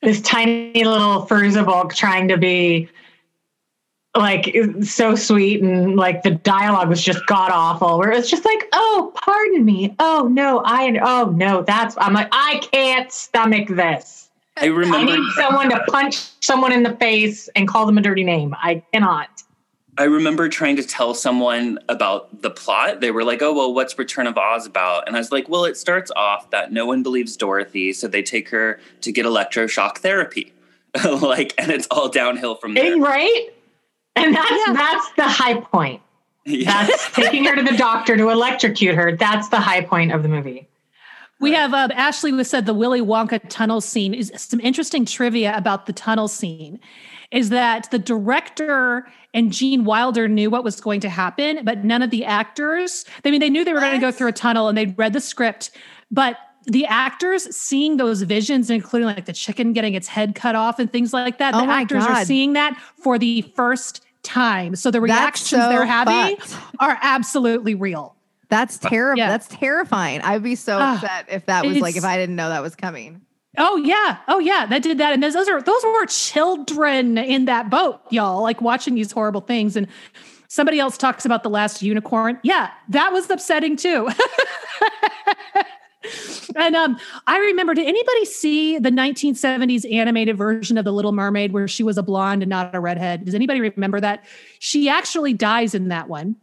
This 0.02 0.20
tiny 0.20 0.84
little 0.84 1.26
Furzabalk 1.26 1.94
trying 1.94 2.28
to 2.28 2.36
be 2.36 2.88
like 4.16 4.54
so 4.82 5.14
sweet 5.14 5.62
and 5.62 5.96
like 5.96 6.22
the 6.22 6.32
dialogue 6.32 6.88
was 6.88 7.02
just 7.02 7.24
god 7.26 7.50
awful 7.50 7.98
where 7.98 8.10
it's 8.10 8.28
just 8.28 8.44
like 8.44 8.68
oh 8.72 9.10
pardon 9.14 9.64
me. 9.64 9.94
Oh 9.98 10.28
no 10.30 10.60
i 10.66 10.98
oh 11.02 11.30
no 11.30 11.62
that's 11.62 11.96
i'm 11.98 12.12
like 12.12 12.28
i 12.30 12.60
can't 12.72 13.10
stomach 13.10 13.68
this. 13.68 14.28
I 14.58 14.66
remember 14.66 14.98
i 14.98 15.04
need 15.04 15.32
someone 15.34 15.70
to 15.70 15.82
punch 15.88 16.16
someone 16.40 16.72
in 16.72 16.82
the 16.82 16.94
face 16.96 17.48
and 17.56 17.66
call 17.66 17.86
them 17.86 17.96
a 17.96 18.02
dirty 18.02 18.24
name. 18.24 18.54
I 18.58 18.82
cannot 18.92 19.31
I 19.98 20.04
remember 20.04 20.48
trying 20.48 20.76
to 20.76 20.82
tell 20.82 21.12
someone 21.14 21.78
about 21.88 22.40
the 22.42 22.50
plot. 22.50 23.00
They 23.00 23.10
were 23.10 23.24
like, 23.24 23.42
"Oh, 23.42 23.52
well, 23.52 23.74
what's 23.74 23.98
Return 23.98 24.26
of 24.26 24.38
Oz 24.38 24.66
about?" 24.66 25.06
And 25.06 25.16
I 25.16 25.18
was 25.18 25.30
like, 25.30 25.48
"Well, 25.48 25.64
it 25.66 25.76
starts 25.76 26.10
off 26.16 26.48
that 26.50 26.72
no 26.72 26.86
one 26.86 27.02
believes 27.02 27.36
Dorothy, 27.36 27.92
so 27.92 28.08
they 28.08 28.22
take 28.22 28.48
her 28.48 28.80
to 29.02 29.12
get 29.12 29.26
electroshock 29.26 29.98
therapy." 29.98 30.52
like, 31.04 31.54
and 31.58 31.70
it's 31.70 31.86
all 31.90 32.08
downhill 32.08 32.54
from 32.54 32.74
there. 32.74 32.98
right 32.98 33.48
and 34.14 34.34
that's 34.36 34.66
that's 34.72 35.12
the 35.16 35.26
high 35.26 35.58
point 35.58 36.02
Yeah. 36.44 36.86
that's 36.86 37.10
taking 37.14 37.44
her 37.46 37.56
to 37.56 37.62
the 37.62 37.74
doctor 37.78 38.14
to 38.18 38.28
electrocute 38.28 38.94
her 38.94 39.16
that's 39.16 39.48
the 39.48 39.58
high 39.58 39.80
point 39.80 40.12
of 40.12 40.22
the 40.22 40.28
movie 40.28 40.68
We 41.40 41.54
have 41.54 41.72
um, 41.72 41.90
Ashley 41.92 42.30
was 42.32 42.50
said 42.50 42.66
the 42.66 42.74
Willy 42.74 43.00
Wonka 43.00 43.40
tunnel 43.48 43.80
scene 43.80 44.12
is 44.12 44.30
some 44.36 44.60
interesting 44.60 45.06
trivia 45.06 45.56
about 45.56 45.86
the 45.86 45.94
tunnel 45.94 46.28
scene. 46.28 46.78
Is 47.30 47.48
that 47.48 47.90
the 47.90 47.98
director 47.98 49.06
and 49.34 49.52
Gene 49.52 49.84
Wilder 49.84 50.28
knew 50.28 50.50
what 50.50 50.64
was 50.64 50.80
going 50.80 51.00
to 51.00 51.08
happen, 51.08 51.64
but 51.64 51.84
none 51.84 52.02
of 52.02 52.10
the 52.10 52.24
actors. 52.24 53.04
I 53.24 53.30
mean, 53.30 53.40
they 53.40 53.50
knew 53.50 53.64
they 53.64 53.72
were 53.72 53.80
going 53.80 53.94
to 53.94 53.98
go 53.98 54.12
through 54.12 54.28
a 54.28 54.32
tunnel 54.32 54.68
and 54.68 54.76
they'd 54.76 54.96
read 54.98 55.12
the 55.12 55.20
script, 55.20 55.70
but 56.10 56.36
the 56.66 56.86
actors 56.86 57.54
seeing 57.56 57.96
those 57.96 58.22
visions, 58.22 58.70
including 58.70 59.06
like 59.06 59.24
the 59.24 59.32
chicken 59.32 59.72
getting 59.72 59.94
its 59.94 60.06
head 60.06 60.34
cut 60.34 60.54
off 60.54 60.78
and 60.78 60.92
things 60.92 61.12
like 61.12 61.38
that, 61.38 61.54
Oh 61.54 61.60
the 61.60 61.66
my 61.66 61.80
actors 61.80 62.04
are 62.04 62.24
seeing 62.24 62.52
that 62.52 62.78
for 63.02 63.18
the 63.18 63.42
first 63.56 64.04
time. 64.22 64.76
So 64.76 64.90
the 64.90 65.00
reactions 65.00 65.60
so 65.62 65.68
they're 65.68 65.84
having 65.84 66.36
fucked. 66.36 66.56
are 66.78 66.98
absolutely 67.02 67.74
real. 67.74 68.14
That's 68.48 68.78
terrible. 68.78 69.18
Yeah. 69.18 69.28
That's 69.30 69.48
terrifying. 69.48 70.20
I'd 70.20 70.42
be 70.42 70.54
so 70.54 70.78
Ah, 70.80 70.96
upset 70.96 71.26
if 71.30 71.46
that 71.46 71.64
was 71.66 71.78
like 71.78 71.96
if 71.96 72.04
I 72.04 72.16
didn't 72.16 72.36
know 72.36 72.50
that 72.50 72.62
was 72.62 72.76
coming. 72.76 73.22
Oh 73.58 73.76
yeah, 73.76 74.18
oh 74.28 74.38
yeah, 74.38 74.64
that 74.66 74.82
did 74.82 74.98
that, 74.98 75.12
and 75.12 75.22
those, 75.22 75.34
those 75.34 75.48
are 75.48 75.60
those 75.60 75.84
were 75.84 76.06
children 76.06 77.18
in 77.18 77.44
that 77.44 77.68
boat, 77.68 78.00
y'all, 78.10 78.42
like 78.42 78.62
watching 78.62 78.94
these 78.94 79.12
horrible 79.12 79.42
things. 79.42 79.76
And 79.76 79.86
somebody 80.48 80.80
else 80.80 80.96
talks 80.96 81.26
about 81.26 81.42
the 81.42 81.50
last 81.50 81.82
unicorn. 81.82 82.38
Yeah, 82.42 82.70
that 82.88 83.12
was 83.12 83.28
upsetting 83.28 83.76
too. 83.76 84.08
and 86.56 86.74
um, 86.74 86.96
I 87.26 87.38
remember. 87.38 87.74
Did 87.74 87.86
anybody 87.86 88.24
see 88.24 88.78
the 88.78 88.90
1970s 88.90 89.90
animated 89.92 90.38
version 90.38 90.78
of 90.78 90.86
The 90.86 90.92
Little 90.92 91.12
Mermaid 91.12 91.52
where 91.52 91.68
she 91.68 91.82
was 91.82 91.98
a 91.98 92.02
blonde 92.02 92.42
and 92.42 92.50
not 92.50 92.74
a 92.74 92.80
redhead? 92.80 93.26
Does 93.26 93.34
anybody 93.34 93.60
remember 93.60 94.00
that? 94.00 94.24
She 94.60 94.88
actually 94.88 95.34
dies 95.34 95.74
in 95.74 95.88
that 95.88 96.08
one. 96.08 96.36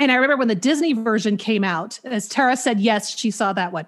And 0.00 0.10
I 0.10 0.14
remember 0.14 0.38
when 0.38 0.48
the 0.48 0.54
Disney 0.54 0.94
version 0.94 1.36
came 1.36 1.64
out, 1.64 2.00
as 2.04 2.26
Tara 2.26 2.56
said, 2.56 2.80
yes, 2.80 3.16
she 3.16 3.30
saw 3.30 3.52
that 3.52 3.72
one. 3.72 3.84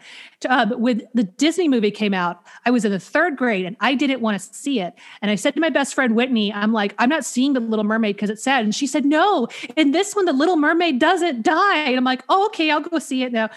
Um, 0.49 0.71
when 0.73 1.03
the 1.15 1.25
Disney 1.25 1.67
movie 1.67 1.91
came 1.91 2.13
out, 2.13 2.43
I 2.67 2.71
was 2.71 2.85
in 2.85 2.93
the 2.93 3.01
third 3.01 3.39
grade 3.39 3.65
and 3.65 3.75
I 3.81 3.95
didn't 3.95 4.21
want 4.21 4.39
to 4.39 4.55
see 4.55 4.81
it. 4.81 4.95
And 5.23 5.31
I 5.31 5.35
said 5.35 5.55
to 5.55 5.61
my 5.61 5.71
best 5.71 5.95
friend 5.95 6.15
Whitney, 6.15 6.53
I'm 6.53 6.73
like, 6.73 6.95
I'm 6.99 7.09
not 7.09 7.25
seeing 7.25 7.55
the 7.55 7.61
Little 7.61 7.87
Mermaid 7.87 8.17
because 8.17 8.29
it's 8.29 8.43
sad. 8.43 8.65
And 8.65 8.75
she 8.75 8.87
said, 8.87 9.07
No, 9.07 9.49
in 9.77 9.93
this 9.93 10.15
one, 10.15 10.27
the 10.27 10.35
Little 10.35 10.57
Mermaid 10.57 10.99
doesn't 10.99 11.43
die. 11.43 11.79
And 11.79 11.97
I'm 11.97 12.05
like, 12.05 12.23
oh, 12.29 12.47
okay, 12.47 12.71
I'll 12.71 12.81
go 12.81 12.99
see 12.99 13.23
it 13.23 13.33
now. 13.33 13.49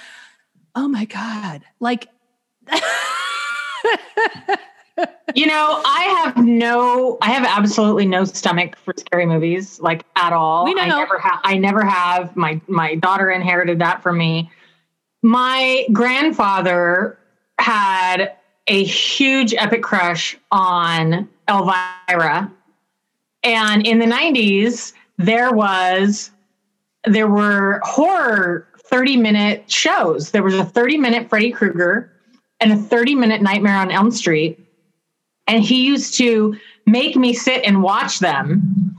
Oh 0.73 0.87
my 0.87 1.05
God. 1.05 1.63
Like, 1.79 2.07
you 5.35 5.45
know, 5.45 5.81
I 5.85 6.23
have 6.23 6.37
no, 6.37 7.17
I 7.21 7.31
have 7.31 7.45
absolutely 7.45 8.05
no 8.05 8.23
stomach 8.25 8.77
for 8.77 8.93
scary 8.97 9.25
movies, 9.25 9.79
like 9.79 10.03
at 10.15 10.33
all. 10.33 10.65
We 10.65 10.73
know. 10.73 10.81
I 10.81 10.87
never 10.87 11.19
have. 11.19 11.39
I 11.43 11.57
never 11.57 11.85
have. 11.85 12.35
My 12.35 12.59
my 12.67 12.95
daughter 12.95 13.29
inherited 13.29 13.79
that 13.79 14.01
from 14.01 14.17
me. 14.17 14.49
My 15.21 15.85
grandfather 15.93 17.17
had 17.59 18.33
a 18.67 18.83
huge 18.83 19.53
epic 19.53 19.83
crush 19.83 20.37
on 20.51 21.29
Elvira, 21.47 22.51
and 23.43 23.85
in 23.85 23.99
the 23.99 24.05
'90s 24.05 24.93
there 25.17 25.51
was 25.51 26.31
there 27.05 27.27
were 27.27 27.79
horror 27.83 28.67
30 28.79 29.17
minute 29.17 29.69
shows. 29.71 30.31
There 30.31 30.43
was 30.43 30.55
a 30.55 30.65
30 30.65 30.97
minute 30.97 31.29
Freddy 31.29 31.51
Krueger 31.51 32.11
and 32.59 32.71
a 32.71 32.75
30 32.75 33.15
minute 33.15 33.41
Nightmare 33.41 33.77
on 33.77 33.91
Elm 33.91 34.11
Street. 34.11 34.59
And 35.47 35.63
he 35.63 35.85
used 35.85 36.17
to 36.17 36.57
make 36.85 37.15
me 37.15 37.33
sit 37.33 37.63
and 37.63 37.81
watch 37.81 38.19
them. 38.19 38.95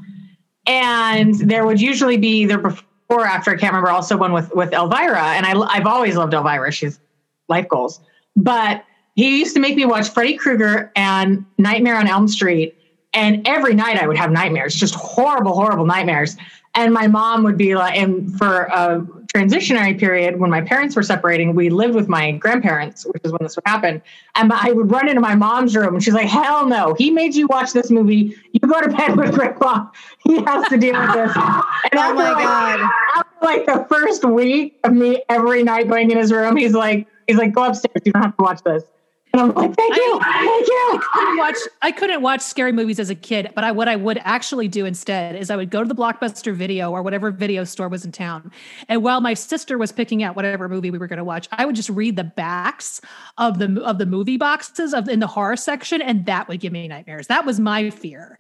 And 0.67 1.35
there 1.35 1.67
would 1.67 1.81
usually 1.81 2.17
be 2.17 2.43
either 2.43 2.59
before 2.59 2.85
or 3.09 3.25
after, 3.27 3.51
I 3.51 3.57
can't 3.57 3.73
remember, 3.73 3.91
also 3.91 4.17
one 4.17 4.33
with, 4.33 4.55
with 4.55 4.73
Elvira. 4.73 5.23
And 5.23 5.47
I, 5.47 5.59
I've 5.59 5.87
always 5.87 6.17
loved 6.17 6.35
Elvira. 6.35 6.71
She's 6.71 7.01
life 7.49 7.69
goals. 7.69 8.01
But 8.37 8.85
he 9.15 9.39
used 9.39 9.55
to 9.55 9.61
make 9.61 9.77
me 9.77 9.87
watch 9.87 10.11
Freddy 10.11 10.37
Krueger 10.37 10.93
and 10.95 11.45
Nightmare 11.57 11.97
on 11.97 12.07
Elm 12.07 12.29
Street. 12.29 12.77
And 13.15 13.49
every 13.49 13.75
night 13.75 13.97
I 13.97 14.07
would 14.07 14.19
have 14.19 14.31
nightmares, 14.31 14.75
just 14.75 14.95
horrible, 14.95 15.55
horrible 15.55 15.87
nightmares. 15.87 16.37
And 16.75 16.93
my 16.93 17.07
mom 17.07 17.43
would 17.45 17.57
be 17.57 17.75
like, 17.75 17.99
and 17.99 18.37
for 18.39 18.65
a 18.65 19.07
transitionary 19.35 19.99
period 19.99 20.39
when 20.41 20.51
my 20.51 20.61
parents 20.61 20.97
were 20.97 21.03
separating, 21.03 21.55
we 21.55 21.69
lived 21.71 21.95
with 21.95 22.09
my 22.09 22.33
grandparents, 22.33 23.05
which 23.05 23.21
is 23.25 23.31
when 23.33 23.41
this 23.43 23.57
would 23.57 23.67
happen. 23.67 24.01
And 24.35 24.53
I 24.53 24.73
would 24.73 24.91
run 24.91 25.09
into 25.09 25.21
my 25.21 25.35
mom's 25.35 25.77
room 25.77 25.95
and 25.95 26.03
she's 26.03 26.15
like, 26.15 26.29
hell 26.29 26.67
no, 26.67 26.95
he 26.95 27.11
made 27.11 27.35
you 27.35 27.47
watch 27.47 27.73
this 27.73 27.91
movie. 27.91 28.35
You 28.53 28.61
go 28.61 28.81
to 28.81 28.89
bed 28.89 29.17
with 29.17 29.35
grandpa. 29.35 29.87
He 30.25 30.41
has 30.43 30.69
to 30.69 30.79
deal 30.79 30.99
with 30.99 31.13
this. 31.13 31.37
And 31.37 31.95
Oh 31.95 32.15
my 32.15 32.33
like, 32.33 32.45
God. 32.45 32.91
after 33.17 33.45
like 33.45 33.67
the 33.67 33.87
first 33.89 34.25
week 34.25 34.79
of 34.85 34.93
me 34.93 35.23
every 35.29 35.63
night 35.63 35.89
going 35.89 36.11
in 36.11 36.19
his 36.19 36.33
room, 36.33 36.57
he's 36.57 36.75
like, 36.75 37.07
he's 37.27 37.37
like, 37.37 37.53
go 37.53 37.65
upstairs. 37.65 38.01
You 38.05 38.13
don't 38.13 38.23
have 38.23 38.37
to 38.37 38.43
watch 38.43 38.63
this. 38.63 38.85
And 39.33 39.43
I'm 39.43 39.55
like, 39.55 39.75
thank 39.75 39.95
you, 39.95 40.21
thank 40.23 40.67
you. 40.67 40.75
I 40.75 41.09
couldn't 41.13 41.37
watch 41.37 41.57
I 41.83 41.93
couldn't 41.93 42.23
watch 42.23 42.41
scary 42.41 42.73
movies 42.73 42.99
as 42.99 43.11
a 43.11 43.15
kid, 43.15 43.51
but 43.55 43.63
I 43.63 43.73
what 43.73 43.87
I 43.87 43.97
would 43.97 44.19
actually 44.23 44.69
do 44.69 44.87
instead 44.87 45.37
is 45.37 45.51
I 45.51 45.57
would 45.57 45.71
go 45.71 45.83
to 45.83 45.89
the 45.89 45.95
Blockbuster 45.95 46.55
video 46.55 46.91
or 46.91 47.03
whatever 47.03 47.31
video 47.31 47.65
store 47.65 47.89
was 47.89 48.05
in 48.05 48.13
town. 48.13 48.51
And 48.89 49.03
while 49.03 49.21
my 49.21 49.35
sister 49.35 49.77
was 49.77 49.93
picking 49.93 50.23
out 50.23 50.35
whatever 50.35 50.69
movie 50.69 50.91
we 50.91 50.99
were 50.99 51.07
going 51.07 51.19
to 51.19 51.25
watch, 51.25 51.49
I 51.53 51.67
would 51.67 51.77
just 51.77 51.91
read 51.91 52.17
the 52.17 52.25
backs 52.25 53.01
of 53.37 53.59
the 53.59 53.83
of 53.83 53.99
the 53.99 54.07
movie 54.07 54.39
boxes 54.39 54.95
of 54.95 55.09
in 55.09 55.21
the 55.21 55.27
horror 55.27 55.57
section 55.57 56.01
and 56.01 56.25
that 56.27 56.49
would 56.49 56.61
give 56.61 56.73
me 56.73 56.89
nightmares. 56.89 57.27
That 57.27 57.45
was 57.45 57.61
my 57.61 57.91
fear. 57.91 58.39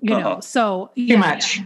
You 0.00 0.10
know. 0.10 0.32
Uh-huh. 0.32 0.40
So 0.40 0.92
Too 0.94 1.18
much. 1.18 1.60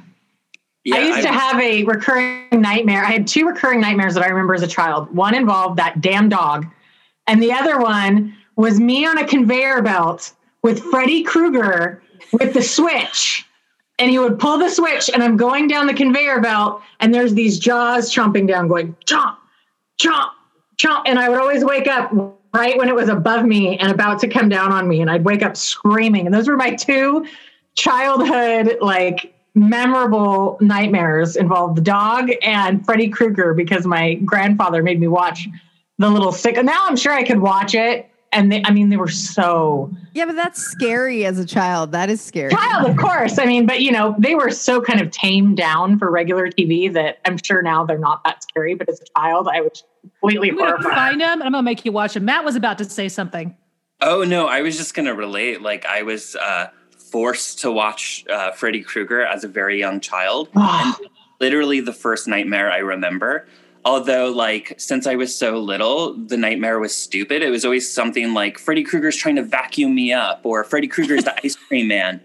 Yeah, 0.84 0.96
I 0.96 1.00
used 1.00 1.22
to 1.22 1.28
have 1.28 1.60
a 1.60 1.84
recurring 1.84 2.48
nightmare. 2.52 3.04
I 3.04 3.12
had 3.12 3.26
two 3.26 3.46
recurring 3.46 3.80
nightmares 3.80 4.14
that 4.14 4.24
I 4.24 4.28
remember 4.28 4.54
as 4.54 4.62
a 4.62 4.66
child. 4.66 5.14
One 5.14 5.34
involved 5.34 5.78
that 5.78 6.00
damn 6.00 6.28
dog, 6.28 6.66
and 7.28 7.40
the 7.40 7.52
other 7.52 7.78
one 7.78 8.36
was 8.56 8.80
me 8.80 9.06
on 9.06 9.18
a 9.18 9.26
conveyor 9.26 9.82
belt 9.82 10.32
with 10.62 10.82
Freddy 10.84 11.22
Krueger 11.22 12.02
with 12.32 12.54
the 12.54 12.62
switch. 12.62 13.46
And 13.98 14.10
he 14.10 14.18
would 14.18 14.38
pull 14.38 14.58
the 14.58 14.70
switch, 14.70 15.10
and 15.12 15.22
I'm 15.22 15.36
going 15.36 15.68
down 15.68 15.86
the 15.86 15.94
conveyor 15.94 16.40
belt, 16.40 16.82
and 17.00 17.14
there's 17.14 17.34
these 17.34 17.58
jaws 17.58 18.12
chomping 18.12 18.48
down, 18.48 18.66
going 18.66 18.96
chomp, 19.06 19.36
chomp, 20.00 20.30
chomp. 20.76 21.02
And 21.06 21.18
I 21.18 21.28
would 21.28 21.38
always 21.38 21.64
wake 21.64 21.86
up 21.86 22.10
right 22.54 22.76
when 22.76 22.88
it 22.88 22.94
was 22.94 23.08
above 23.08 23.44
me 23.44 23.78
and 23.78 23.92
about 23.92 24.18
to 24.20 24.28
come 24.28 24.48
down 24.48 24.72
on 24.72 24.88
me, 24.88 25.00
and 25.00 25.10
I'd 25.10 25.24
wake 25.24 25.42
up 25.42 25.56
screaming. 25.56 26.26
And 26.26 26.34
those 26.34 26.48
were 26.48 26.56
my 26.56 26.74
two 26.74 27.26
childhood, 27.76 28.78
like 28.80 29.34
memorable 29.54 30.56
nightmares 30.60 31.36
involved 31.36 31.76
the 31.76 31.82
dog 31.82 32.30
and 32.42 32.84
Freddy 32.84 33.08
Krueger 33.08 33.54
because 33.54 33.86
my 33.86 34.14
grandfather 34.14 34.82
made 34.82 34.98
me 34.98 35.08
watch 35.08 35.48
the 35.98 36.08
little 36.08 36.32
stick. 36.32 36.56
And 36.56 36.66
now 36.66 36.86
I'm 36.86 36.96
sure 36.96 37.12
I 37.12 37.22
could 37.22 37.38
watch 37.38 37.74
it. 37.74 38.08
And 38.32 38.50
they, 38.50 38.62
I 38.64 38.72
mean, 38.72 38.88
they 38.88 38.96
were 38.96 39.10
so 39.10 39.94
Yeah, 40.14 40.24
but 40.24 40.36
that's 40.36 40.60
scary 40.60 41.26
as 41.26 41.38
a 41.38 41.44
child. 41.44 41.92
That 41.92 42.08
is 42.08 42.20
scary. 42.20 42.50
child, 42.50 42.88
of 42.88 42.96
course. 42.96 43.38
I 43.38 43.44
mean, 43.44 43.66
but 43.66 43.82
you 43.82 43.92
know, 43.92 44.14
they 44.18 44.34
were 44.34 44.50
so 44.50 44.80
kind 44.80 45.00
of 45.00 45.10
tamed 45.10 45.58
down 45.58 45.98
for 45.98 46.10
regular 46.10 46.48
TV 46.48 46.92
that 46.94 47.18
I'm 47.26 47.36
sure 47.42 47.60
now 47.60 47.84
they're 47.84 47.98
not 47.98 48.24
that 48.24 48.42
scary. 48.42 48.74
But 48.74 48.88
as 48.88 49.00
a 49.00 49.20
child, 49.20 49.48
I 49.52 49.60
was 49.60 49.84
completely 50.00 50.50
I'm 50.50 50.56
gonna 50.56 50.82
find 50.82 51.20
them 51.20 51.40
and 51.40 51.42
I'm 51.42 51.52
gonna 51.52 51.62
make 51.62 51.84
you 51.84 51.92
watch 51.92 52.14
them. 52.14 52.24
Mat 52.24 52.44
was 52.44 52.56
about 52.56 52.78
to 52.78 52.84
say 52.84 53.08
something. 53.08 53.54
Oh 54.00 54.24
no, 54.24 54.46
I 54.46 54.62
was 54.62 54.76
just 54.76 54.94
gonna 54.94 55.14
relate. 55.14 55.62
Like 55.62 55.84
I 55.86 56.02
was 56.02 56.34
uh, 56.36 56.68
forced 56.96 57.60
to 57.60 57.70
watch 57.70 58.24
uh, 58.28 58.52
Freddy 58.52 58.82
Krueger 58.82 59.22
as 59.24 59.44
a 59.44 59.48
very 59.48 59.78
young 59.78 60.00
child, 60.00 60.48
and 60.54 60.94
literally 61.40 61.80
the 61.80 61.92
first 61.92 62.26
nightmare 62.26 62.70
I 62.72 62.78
remember. 62.78 63.46
Although, 63.84 64.30
like, 64.30 64.74
since 64.78 65.06
I 65.08 65.16
was 65.16 65.34
so 65.34 65.58
little, 65.58 66.14
the 66.14 66.36
nightmare 66.36 66.78
was 66.78 66.96
stupid. 66.96 67.42
It 67.42 67.50
was 67.50 67.64
always 67.64 67.92
something 67.92 68.32
like 68.32 68.58
Freddy 68.58 68.84
Krueger's 68.84 69.16
trying 69.16 69.36
to 69.36 69.42
vacuum 69.42 69.94
me 69.94 70.12
up, 70.12 70.40
or 70.44 70.62
Freddy 70.62 70.86
Krueger's 70.86 71.24
the 71.24 71.34
ice 71.44 71.56
cream 71.56 71.88
man. 71.88 72.20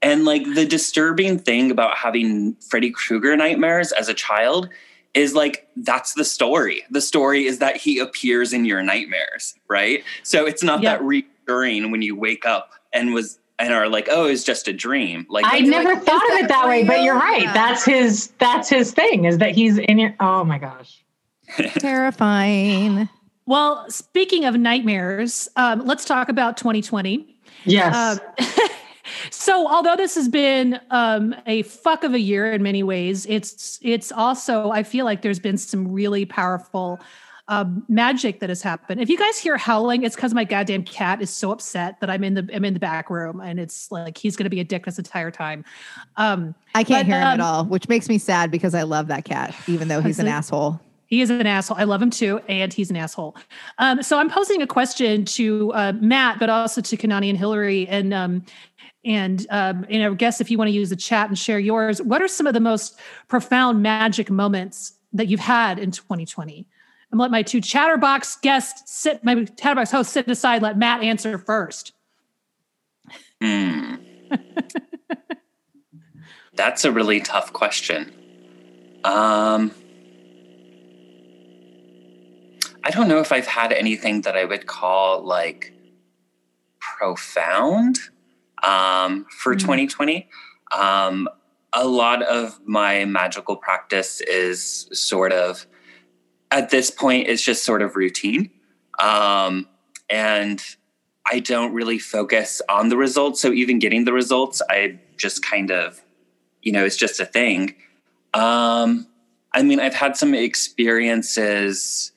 And 0.00 0.24
like 0.24 0.44
the 0.54 0.64
disturbing 0.64 1.38
thing 1.38 1.70
about 1.70 1.96
having 1.96 2.54
Freddy 2.68 2.90
Krueger 2.90 3.36
nightmares 3.36 3.92
as 3.92 4.08
a 4.08 4.14
child 4.14 4.68
is 5.14 5.34
like 5.34 5.68
that's 5.76 6.14
the 6.14 6.24
story. 6.24 6.82
The 6.90 7.00
story 7.00 7.46
is 7.46 7.58
that 7.58 7.76
he 7.76 7.98
appears 7.98 8.52
in 8.52 8.64
your 8.64 8.82
nightmares, 8.82 9.54
right? 9.68 10.02
So 10.22 10.46
it's 10.46 10.62
not 10.62 10.82
Yeah. 10.82 10.96
that 10.96 11.04
reassuring 11.04 11.90
when 11.90 12.02
you 12.02 12.16
wake 12.16 12.44
up 12.46 12.72
and 12.92 13.12
was 13.12 13.38
and 13.62 13.72
are 13.72 13.88
like, 13.88 14.08
oh, 14.10 14.26
it's 14.26 14.42
just 14.42 14.66
a 14.66 14.72
dream. 14.72 15.24
Like 15.30 15.44
I 15.46 15.60
never 15.60 15.94
like, 15.94 16.02
thought 16.02 16.32
of 16.32 16.38
it 16.40 16.48
that 16.48 16.66
way, 16.68 16.82
but 16.82 17.02
you're 17.02 17.14
right. 17.14 17.42
Yeah. 17.42 17.52
That's 17.52 17.84
his. 17.84 18.32
That's 18.38 18.68
his 18.68 18.92
thing. 18.92 19.24
Is 19.24 19.38
that 19.38 19.52
he's 19.52 19.78
in 19.78 19.98
your? 19.98 20.14
Oh 20.18 20.44
my 20.44 20.58
gosh. 20.58 21.04
Terrifying. 21.78 23.08
Well, 23.46 23.88
speaking 23.88 24.44
of 24.44 24.56
nightmares, 24.56 25.48
um, 25.56 25.86
let's 25.86 26.04
talk 26.04 26.28
about 26.28 26.56
2020. 26.56 27.36
Yes. 27.64 28.18
Um, 28.18 28.46
so, 29.30 29.68
although 29.68 29.96
this 29.96 30.16
has 30.16 30.28
been 30.28 30.80
um, 30.90 31.34
a 31.46 31.62
fuck 31.62 32.02
of 32.02 32.14
a 32.14 32.20
year 32.20 32.52
in 32.52 32.64
many 32.64 32.82
ways, 32.82 33.26
it's 33.26 33.78
it's 33.80 34.10
also 34.10 34.70
I 34.70 34.82
feel 34.82 35.04
like 35.04 35.22
there's 35.22 35.40
been 35.40 35.56
some 35.56 35.92
really 35.92 36.24
powerful 36.24 37.00
um, 37.52 37.84
magic 37.86 38.40
that 38.40 38.48
has 38.48 38.62
happened. 38.62 38.98
If 38.98 39.10
you 39.10 39.18
guys 39.18 39.38
hear 39.38 39.58
howling, 39.58 40.04
it's 40.04 40.16
because 40.16 40.32
my 40.32 40.44
goddamn 40.44 40.84
cat 40.84 41.20
is 41.20 41.28
so 41.28 41.52
upset 41.52 42.00
that 42.00 42.08
I'm 42.08 42.24
in 42.24 42.32
the 42.32 42.48
I'm 42.54 42.64
in 42.64 42.72
the 42.72 42.80
back 42.80 43.10
room, 43.10 43.42
and 43.42 43.60
it's 43.60 43.92
like 43.92 44.16
he's 44.16 44.36
going 44.36 44.44
to 44.44 44.50
be 44.50 44.60
a 44.60 44.64
dick 44.64 44.86
this 44.86 44.96
entire 44.96 45.30
time. 45.30 45.62
Um, 46.16 46.54
I 46.74 46.82
can't 46.82 47.06
But, 47.06 47.12
hear 47.12 47.20
him 47.20 47.26
at 47.26 47.40
um, 47.40 47.46
all, 47.46 47.64
which 47.66 47.90
makes 47.90 48.08
me 48.08 48.16
sad 48.16 48.50
because 48.50 48.74
I 48.74 48.84
love 48.84 49.08
that 49.08 49.26
cat, 49.26 49.54
even 49.66 49.88
though 49.88 50.00
he's 50.00 50.18
an 50.18 50.28
asshole. 50.38 50.80
He 51.04 51.20
is 51.20 51.28
an 51.28 51.46
asshole. 51.46 51.76
I 51.76 51.84
love 51.84 52.00
him 52.00 52.08
too, 52.08 52.40
and 52.48 52.72
he's 52.72 52.88
an 52.88 52.96
asshole. 52.96 53.36
Um, 53.76 54.02
so 54.02 54.18
I'm 54.18 54.30
posing 54.30 54.62
a 54.62 54.66
question 54.66 55.26
to 55.26 55.74
uh, 55.74 55.92
Mat, 56.00 56.38
but 56.38 56.48
also 56.48 56.80
to 56.80 56.96
Kanani 56.96 57.28
and 57.28 57.36
Hillary, 57.36 57.86
and 57.86 58.14
um, 58.14 58.46
and 59.04 59.46
um, 59.50 59.84
you 59.90 59.98
know, 59.98 60.14
guess 60.14 60.40
if 60.40 60.50
you 60.50 60.56
want 60.56 60.68
to 60.68 60.74
use 60.74 60.88
the 60.88 60.96
chat 60.96 61.28
and 61.28 61.38
share 61.38 61.58
yours. 61.58 62.00
What 62.00 62.22
are 62.22 62.28
some 62.28 62.46
of 62.46 62.54
the 62.54 62.60
most 62.60 62.98
profound 63.28 63.82
magic 63.82 64.30
moments 64.30 64.94
that 65.12 65.26
you've 65.28 65.40
had 65.40 65.78
in 65.78 65.90
2020? 65.90 66.66
I'm 67.12 67.18
let 67.18 67.30
my 67.30 67.42
two 67.42 67.60
chatterbox 67.60 68.36
guests 68.36 68.90
sit. 68.90 69.22
My 69.22 69.44
chatterbox 69.44 69.90
host 69.90 70.12
sit 70.12 70.28
aside. 70.28 70.62
Let 70.62 70.78
Mat 70.78 71.02
answer 71.02 71.36
first. 71.36 71.92
Hmm. 73.42 73.96
That's 76.54 76.84
a 76.84 76.92
really 76.92 77.20
tough 77.20 77.52
question. 77.52 78.12
Um, 79.04 79.72
I 82.84 82.90
don't 82.90 83.08
know 83.08 83.18
if 83.20 83.30
I've 83.32 83.46
had 83.46 83.72
anything 83.72 84.22
that 84.22 84.36
I 84.36 84.44
would 84.44 84.66
call 84.66 85.22
like 85.22 85.72
profound 86.80 87.98
um, 88.62 89.26
for 89.30 89.54
Mm. 89.54 89.60
2020. 89.60 90.28
Um, 90.76 91.28
a 91.74 91.86
lot 91.86 92.22
of 92.22 92.58
my 92.64 93.04
magical 93.04 93.56
practice 93.56 94.20
is 94.22 94.88
sort 94.92 95.32
of, 95.32 95.66
at 96.52 96.68
this 96.68 96.90
point, 96.90 97.28
it's 97.28 97.42
just 97.42 97.64
sort 97.64 97.80
of 97.80 97.96
routine. 97.96 98.50
Um, 98.98 99.66
and 100.10 100.62
I 101.26 101.40
don't 101.40 101.72
really 101.72 101.98
focus 101.98 102.60
on 102.68 102.90
the 102.90 102.96
results. 102.96 103.40
So 103.40 103.52
even 103.52 103.78
getting 103.78 104.04
the 104.04 104.12
results, 104.12 104.60
I 104.68 105.00
just 105.16 105.42
kind 105.42 105.70
of, 105.70 106.02
you 106.60 106.70
know, 106.70 106.84
it's 106.84 106.96
just 106.96 107.18
a 107.20 107.24
thing. 107.24 107.74
Um, 108.34 109.06
I 109.54 109.62
mean, 109.62 109.80
I've 109.80 109.94
had 109.94 110.16
some 110.16 110.34
experiences 110.34 112.12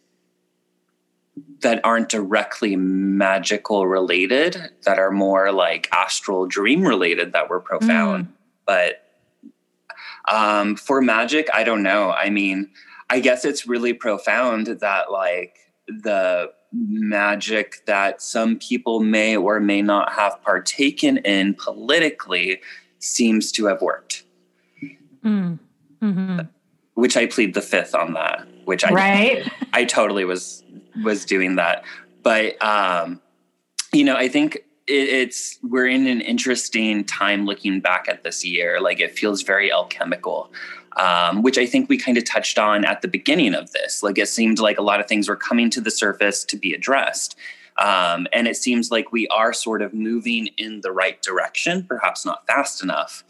that 1.62 1.80
aren't 1.86 2.10
directly 2.10 2.75
magical 2.75 3.88
related, 3.88 4.70
that 4.84 5.00
are 5.00 5.12
more 5.12 5.54
like 5.54 5.88
astral 5.94 6.46
dream 6.46 6.84
related, 6.84 7.32
that 7.34 7.50
were 7.50 7.62
profound. 7.62 8.34
But 8.65 9.01
um, 10.30 10.75
for 10.75 11.01
magic, 11.01 11.48
I 11.54 11.63
don't 11.63 11.84
know. 11.84 12.12
I 12.12 12.30
mean, 12.30 12.72
I 13.09 13.19
guess 13.19 13.45
it's 13.45 13.67
really 13.67 13.93
profound 13.93 14.67
that 14.67 15.12
like 15.12 15.57
the 15.88 16.51
magic 16.71 17.85
that 17.85 18.21
some 18.21 18.57
people 18.57 19.00
may 19.00 19.38
or 19.38 19.59
may 19.59 19.81
not 19.81 20.13
have 20.13 20.41
partaken 20.41 21.17
in 21.17 21.53
politically 21.53 22.62
seems 23.00 23.51
to 23.53 23.65
have 23.67 23.81
worked. 23.81 24.24
Mm. 25.24 25.59
hmm 26.01 26.39
Which 26.95 27.17
I 27.17 27.27
plead 27.27 27.53
the 27.53 27.62
fifth 27.62 27.95
on 27.95 28.13
that. 28.13 28.47
Which 28.65 28.83
I 28.83 28.89
right? 28.91 29.51
I 29.74 29.85
totally 29.85 30.25
was 30.25 30.63
was 31.03 31.25
doing 31.25 31.55
that, 31.55 31.83
but 32.24 32.62
um, 32.63 33.21
you 33.93 34.03
know, 34.03 34.15
I 34.15 34.27
think 34.27 34.55
it, 34.88 35.09
it's 35.09 35.59
we're 35.62 35.88
in 35.88 36.07
an 36.07 36.21
interesting 36.21 37.03
time 37.03 37.45
looking 37.45 37.79
back 37.79 38.07
at 38.07 38.24
this 38.24 38.45
year. 38.45 38.79
Like 38.81 39.00
it 39.00 39.17
feels 39.17 39.43
very 39.43 39.71
alchemical, 39.71 40.51
um, 40.95 41.41
which 41.41 41.57
I 41.57 41.65
think 41.65 41.89
we 41.89 41.97
kind 41.97 42.17
of 42.17 42.25
touched 42.25 42.57
on 42.57 42.85
at 42.85 43.01
the 43.01 43.07
beginning 43.07 43.53
of 43.53 43.71
this. 43.71 44.01
Like 44.01 44.17
it 44.17 44.27
seemed 44.29 44.59
like 44.59 44.77
a 44.77 44.81
lot 44.81 44.99
of 44.99 45.07
things 45.07 45.27
were 45.27 45.35
coming 45.35 45.69
to 45.71 45.81
the 45.81 45.91
surface 45.91 46.43
to 46.45 46.57
be 46.57 46.73
addressed. 46.73 47.35
Um, 47.77 48.27
and 48.31 48.47
it 48.47 48.55
seems 48.55 48.89
like 48.89 49.11
we 49.11 49.27
are 49.27 49.51
sort 49.51 49.81
of 49.81 49.93
moving 49.93 50.47
in 50.57 50.79
the 50.81 50.91
right 50.91 51.21
direction, 51.21 51.83
perhaps 51.83 52.25
not 52.25 52.47
fast 52.47 52.81
enough. 52.81 53.25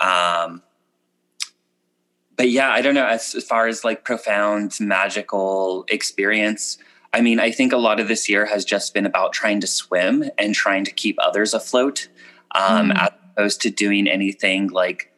Um, 0.00 0.62
but 2.36 2.48
yeah, 2.48 2.70
I 2.70 2.80
don't 2.80 2.94
know. 2.94 3.04
As, 3.06 3.34
as 3.34 3.44
far 3.44 3.66
as 3.66 3.84
like 3.84 4.04
profound 4.04 4.78
magical 4.80 5.84
experience, 5.88 6.78
I 7.12 7.20
mean, 7.20 7.38
I 7.38 7.50
think 7.50 7.74
a 7.74 7.76
lot 7.76 8.00
of 8.00 8.08
this 8.08 8.30
year 8.30 8.46
has 8.46 8.64
just 8.64 8.94
been 8.94 9.04
about 9.04 9.34
trying 9.34 9.60
to 9.60 9.66
swim 9.66 10.24
and 10.38 10.54
trying 10.54 10.84
to 10.84 10.90
keep 10.90 11.18
others 11.20 11.52
afloat, 11.52 12.08
um, 12.54 12.88
Mm. 12.90 13.02
as 13.02 13.10
opposed 13.36 13.60
to 13.62 13.70
doing 13.70 14.08
anything 14.08 14.68
like 14.68 15.11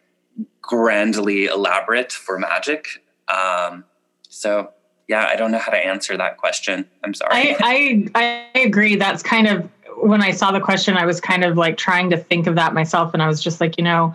grandly 0.67 1.47
elaborate 1.47 2.13
for 2.13 2.39
magic. 2.39 3.03
Um, 3.29 3.85
so 4.29 4.71
yeah, 5.09 5.29
I 5.31 5.37
don't 5.37 5.51
know 5.51 5.59
how 5.59 5.73
to 5.73 5.79
answer 5.79 6.17
that 6.17 6.39
question. 6.39 6.89
I'm 7.03 7.15
sorry. 7.15 7.55
I, 7.55 8.09
I 8.15 8.49
I 8.55 8.61
agree. 8.61 8.97
That's 8.97 9.23
kind 9.23 9.47
of 9.47 9.69
when 9.99 10.23
I 10.23 10.31
saw 10.31 10.51
the 10.51 10.61
question, 10.61 10.97
I 10.97 11.07
was 11.07 11.21
kind 11.21 11.45
of 11.45 11.57
like 11.57 11.77
trying 11.77 12.11
to 12.11 12.17
think 12.17 12.47
of 12.47 12.55
that 12.57 12.75
myself, 12.75 13.13
and 13.15 13.23
I 13.23 13.29
was 13.29 13.43
just 13.43 13.61
like, 13.61 13.77
you 13.79 13.85
know, 13.85 14.15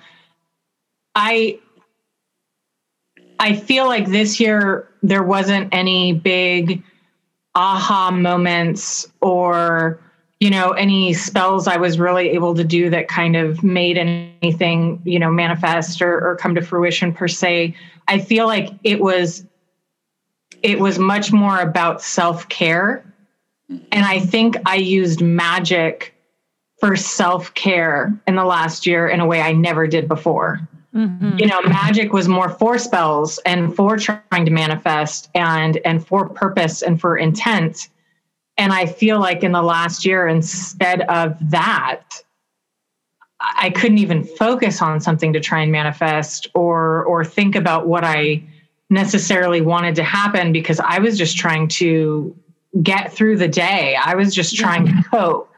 I 1.15 1.59
I 3.39 3.55
feel 3.55 3.87
like 3.87 4.07
this 4.07 4.39
year 4.39 4.89
there 5.03 5.23
wasn't 5.23 5.73
any 5.73 6.13
big 6.13 6.83
aha 7.55 8.11
moments 8.11 9.07
or 9.21 9.99
you 10.39 10.49
know 10.49 10.71
any 10.71 11.13
spells 11.13 11.67
I 11.67 11.77
was 11.77 11.99
really 11.99 12.29
able 12.29 12.55
to 12.55 12.63
do 12.63 12.89
that 12.89 13.07
kind 13.07 13.35
of 13.35 13.63
made 13.63 13.97
anything 13.97 15.01
you 15.03 15.19
know 15.19 15.31
manifest 15.31 16.01
or, 16.01 16.25
or 16.25 16.35
come 16.35 16.55
to 16.55 16.61
fruition 16.61 17.13
per 17.13 17.27
se. 17.27 17.75
I 18.07 18.19
feel 18.19 18.47
like 18.47 18.69
it 18.83 18.99
was 18.99 19.45
it 20.63 20.79
was 20.79 20.99
much 20.99 21.31
more 21.31 21.59
about 21.59 22.01
self-care 22.01 23.03
and 23.69 24.05
i 24.05 24.19
think 24.19 24.57
i 24.65 24.75
used 24.75 25.21
magic 25.21 26.15
for 26.79 26.95
self-care 26.95 28.13
in 28.27 28.35
the 28.35 28.43
last 28.43 28.85
year 28.85 29.07
in 29.07 29.19
a 29.19 29.25
way 29.25 29.41
i 29.41 29.51
never 29.51 29.87
did 29.87 30.07
before 30.07 30.59
hmm 30.93 31.37
you 31.37 31.45
know 31.45 31.61
magic 31.61 32.13
was 32.13 32.27
more 32.27 32.49
for 32.49 32.77
spells 32.77 33.39
and 33.45 33.75
for 33.75 33.97
trying 33.97 34.45
to 34.45 34.51
manifest 34.51 35.29
and 35.35 35.77
and 35.85 36.05
for 36.05 36.27
purpose 36.29 36.81
and 36.81 36.99
for 36.99 37.17
intent 37.17 37.89
and 38.59 38.71
i 38.71 38.85
feel 38.85 39.19
like 39.19 39.43
in 39.43 39.51
the 39.51 39.61
last 39.61 40.05
year 40.05 40.27
instead 40.27 41.01
of 41.03 41.35
that 41.49 42.21
i 43.39 43.71
couldn't 43.71 43.97
even 43.97 44.23
focus 44.23 44.81
on 44.81 44.99
something 44.99 45.33
to 45.33 45.39
try 45.39 45.61
and 45.61 45.71
manifest 45.71 46.47
or 46.53 47.03
or 47.05 47.25
think 47.25 47.55
about 47.55 47.87
what 47.87 48.03
i 48.03 48.43
necessarily 48.91 49.61
wanted 49.61 49.95
to 49.95 50.03
happen 50.03 50.51
because 50.51 50.79
i 50.81 50.99
was 50.99 51.17
just 51.17 51.37
trying 51.37 51.67
to 51.67 52.35
get 52.83 53.11
through 53.11 53.35
the 53.35 53.47
day. 53.47 53.95
I 53.95 54.13
was 54.13 54.33
just 54.33 54.55
trying 54.55 54.85
to 54.85 55.03
cope. 55.09 55.51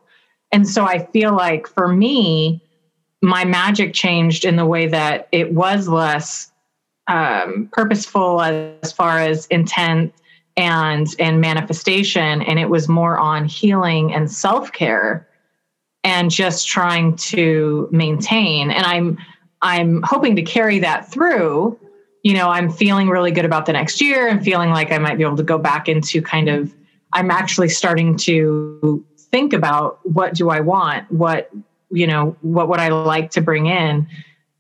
And 0.53 0.67
so 0.67 0.86
i 0.86 1.05
feel 1.08 1.34
like 1.34 1.67
for 1.67 1.88
me 1.88 2.62
my 3.22 3.46
magic 3.46 3.93
changed 3.93 4.46
in 4.46 4.55
the 4.55 4.65
way 4.65 4.88
that 4.88 5.27
it 5.31 5.53
was 5.53 5.88
less 5.88 6.52
um, 7.08 7.69
purposeful 7.71 8.41
as 8.41 8.91
far 8.91 9.19
as 9.19 9.45
intent 9.47 10.13
and 10.57 11.07
and 11.19 11.39
manifestation 11.39 12.41
and 12.41 12.59
it 12.59 12.69
was 12.69 12.89
more 12.89 13.17
on 13.17 13.45
healing 13.45 14.13
and 14.13 14.29
self-care 14.29 15.27
and 16.03 16.31
just 16.31 16.67
trying 16.67 17.15
to 17.15 17.87
maintain. 17.91 18.71
And 18.71 18.85
i'm 18.85 19.17
i'm 19.61 20.01
hoping 20.03 20.35
to 20.35 20.41
carry 20.41 20.79
that 20.79 21.09
through. 21.11 21.79
You 22.23 22.33
know 22.33 22.49
i'm 22.49 22.69
feeling 22.69 23.09
really 23.09 23.31
good 23.31 23.45
about 23.45 23.65
the 23.65 23.73
next 23.73 24.01
year 24.01 24.27
and 24.27 24.43
feeling 24.43 24.69
like 24.71 24.91
i 24.91 24.97
might 24.97 25.17
be 25.17 25.23
able 25.23 25.37
to 25.37 25.43
go 25.43 25.57
back 25.57 25.87
into 25.87 26.21
kind 26.21 26.49
of 26.49 26.73
i'm 27.13 27.31
actually 27.31 27.69
starting 27.69 28.17
to 28.17 29.03
think 29.17 29.53
about 29.53 29.99
what 30.03 30.33
do 30.33 30.49
i 30.49 30.59
want? 30.59 31.09
What 31.11 31.49
you 31.91 32.07
know 32.07 32.35
what 32.41 32.67
would 32.67 32.79
i 32.79 32.89
like 32.89 33.31
to 33.31 33.41
bring 33.41 33.67
in? 33.67 34.07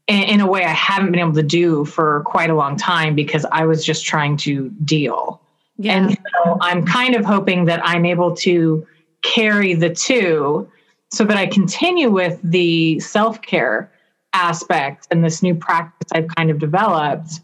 In, 0.07 0.23
in 0.23 0.41
a 0.41 0.47
way 0.47 0.63
i 0.63 0.69
haven't 0.69 1.11
been 1.11 1.19
able 1.19 1.33
to 1.33 1.43
do 1.43 1.85
for 1.85 2.23
quite 2.25 2.49
a 2.49 2.55
long 2.55 2.77
time 2.77 3.13
because 3.13 3.45
i 3.51 3.65
was 3.65 3.85
just 3.85 4.03
trying 4.05 4.37
to 4.37 4.69
deal 4.83 5.41
Yeah. 5.83 5.93
and 5.93 6.11
so 6.11 6.57
i'm 6.61 6.85
kind 6.85 7.15
of 7.15 7.25
hoping 7.25 7.65
that 7.65 7.81
i'm 7.83 8.05
able 8.05 8.35
to 8.37 8.85
carry 9.21 9.73
the 9.73 9.93
two 9.93 10.69
so 11.11 11.23
that 11.23 11.37
i 11.37 11.47
continue 11.47 12.09
with 12.09 12.39
the 12.43 12.99
self-care 12.99 13.91
aspect 14.33 15.07
and 15.11 15.23
this 15.23 15.41
new 15.43 15.55
practice 15.55 16.09
i've 16.13 16.27
kind 16.35 16.49
of 16.49 16.59
developed 16.59 17.41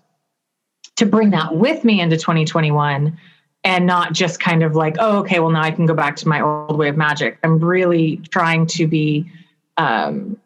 to 0.96 1.06
bring 1.06 1.32
that 1.32 1.56
with 1.56 1.84
me 1.84 2.00
into 2.02 2.18
2021 2.18 3.18
and 3.64 3.86
not 3.86 4.14
just 4.14 4.40
kind 4.40 4.64
of 4.64 4.76
like 4.76 4.96
oh 5.00 5.20
okay 5.20 5.40
well 5.40 5.50
now 5.50 5.62
i 5.62 5.72
can 5.72 5.86
go 5.86 5.94
back 5.94 6.16
to 6.16 6.28
my 6.28 6.42
old 6.42 6.78
way 6.78 6.90
of 6.90 6.98
magic 6.98 7.38
i'm 7.44 7.60
really 7.60 8.18
trying 8.30 8.66
to 8.66 8.88
be 8.88 9.30
um, 9.78 10.38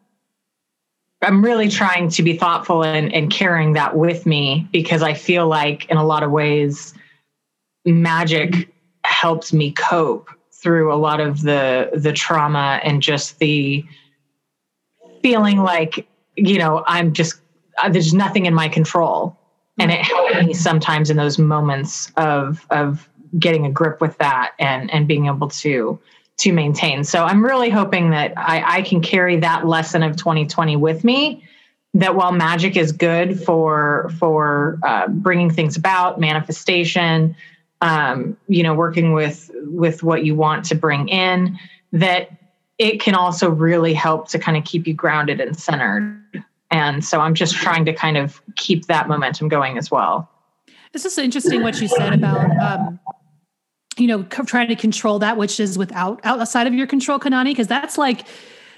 I'm 1.22 1.44
really 1.44 1.70
trying 1.70 2.10
to 2.10 2.24
be 2.24 2.36
thoughtful 2.36 2.84
and, 2.84 3.14
and 3.14 3.32
carrying 3.32 3.74
that 3.74 3.96
with 3.96 4.26
me 4.26 4.68
because 4.72 5.04
I 5.04 5.14
feel 5.14 5.48
like 5.48 5.90
in 5.90 5.98
a 5.98 6.06
lot 6.06 6.24
of 6.24 6.32
ways, 6.32 6.94
magic 7.86 8.74
helps 9.04 9.54
me 9.54 9.72
cope 9.72 10.30
through 10.52 10.94
a 10.94 10.96
lot 10.96 11.20
of 11.20 11.42
the 11.42 11.90
the 11.94 12.14
trauma 12.14 12.80
and 12.84 13.02
just 13.02 13.40
the 13.40 13.84
feeling 15.22 15.58
like 15.58 16.08
you 16.36 16.58
know 16.58 16.84
I'm 16.86 17.14
just 17.14 17.42
uh, 17.82 17.90
there's 17.90 18.14
nothing 18.14 18.46
in 18.46 18.54
my 18.54 18.68
control, 18.68 19.38
and 19.80 19.92
it 19.92 20.02
helped 20.02 20.36
me 20.46 20.54
sometimes 20.54 21.10
in 21.10 21.18
those 21.18 21.38
moments 21.38 22.12
of 22.18 22.66
of 22.70 23.08
getting 23.40 23.66
a 23.66 23.72
grip 23.72 24.02
with 24.02 24.18
that 24.18 24.54
and 24.60 24.92
and 24.92 25.08
being 25.08 25.28
able 25.28 25.50
to 25.50 26.00
to 26.40 26.52
maintain. 26.52 27.04
So 27.04 27.24
I'm 27.24 27.46
really 27.46 27.70
hoping 27.70 28.10
that 28.12 28.34
I, 28.36 28.78
I 28.78 28.82
can 28.82 29.02
carry 29.02 29.38
that 29.38 29.68
lesson 29.68 30.02
of 30.02 30.16
2020 30.16 30.76
with 30.76 31.04
me. 31.04 31.44
That 31.94 32.16
while 32.16 32.32
magic 32.32 32.78
is 32.78 32.92
good 32.92 33.40
for 33.44 34.10
for 34.18 34.80
uh, 34.84 35.08
bringing 35.10 35.50
things 35.50 35.76
about, 35.76 36.20
manifestation, 36.20 37.36
um, 37.82 38.38
you 38.48 38.64
know, 38.64 38.74
working 38.74 39.14
with 39.14 39.52
with 39.64 40.04
what 40.04 40.24
you 40.24 40.36
want 40.36 40.66
to 40.66 40.76
bring 40.76 41.10
in, 41.10 41.58
that 41.92 42.30
it 42.78 43.00
can 43.02 43.16
also 43.16 43.50
really 43.50 43.94
help 43.94 44.28
to 44.30 44.40
kind 44.40 44.58
of 44.58 44.64
keep 44.64 44.88
you 44.88 44.94
grounded 44.94 45.40
and 45.40 45.58
centered. 45.58 46.18
And 46.72 47.04
so 47.04 47.20
I'm 47.20 47.36
just 47.36 47.56
trying 47.56 47.86
to 47.86 47.94
kind 47.94 48.18
of 48.18 48.42
keep 48.56 48.86
that 48.86 49.08
momentum 49.08 49.50
going 49.50 49.78
as 49.78 49.92
well. 49.92 50.30
This 50.94 51.06
is 51.06 51.18
interesting 51.18 51.62
what 51.64 51.80
you 51.82 51.88
said 51.88 52.14
about, 52.14 52.50
um, 52.58 53.00
you 53.98 54.08
know, 54.08 54.24
trying 54.24 54.68
to 54.70 54.76
control 54.76 55.20
that 55.20 55.38
which 55.38 55.60
is 55.60 55.78
without 55.78 56.20
outside 56.24 56.68
of 56.68 56.74
your 56.74 56.88
control, 56.88 57.20
Kanani, 57.20 57.46
because 57.46 57.68
that's 57.68 57.98
like 57.98 58.26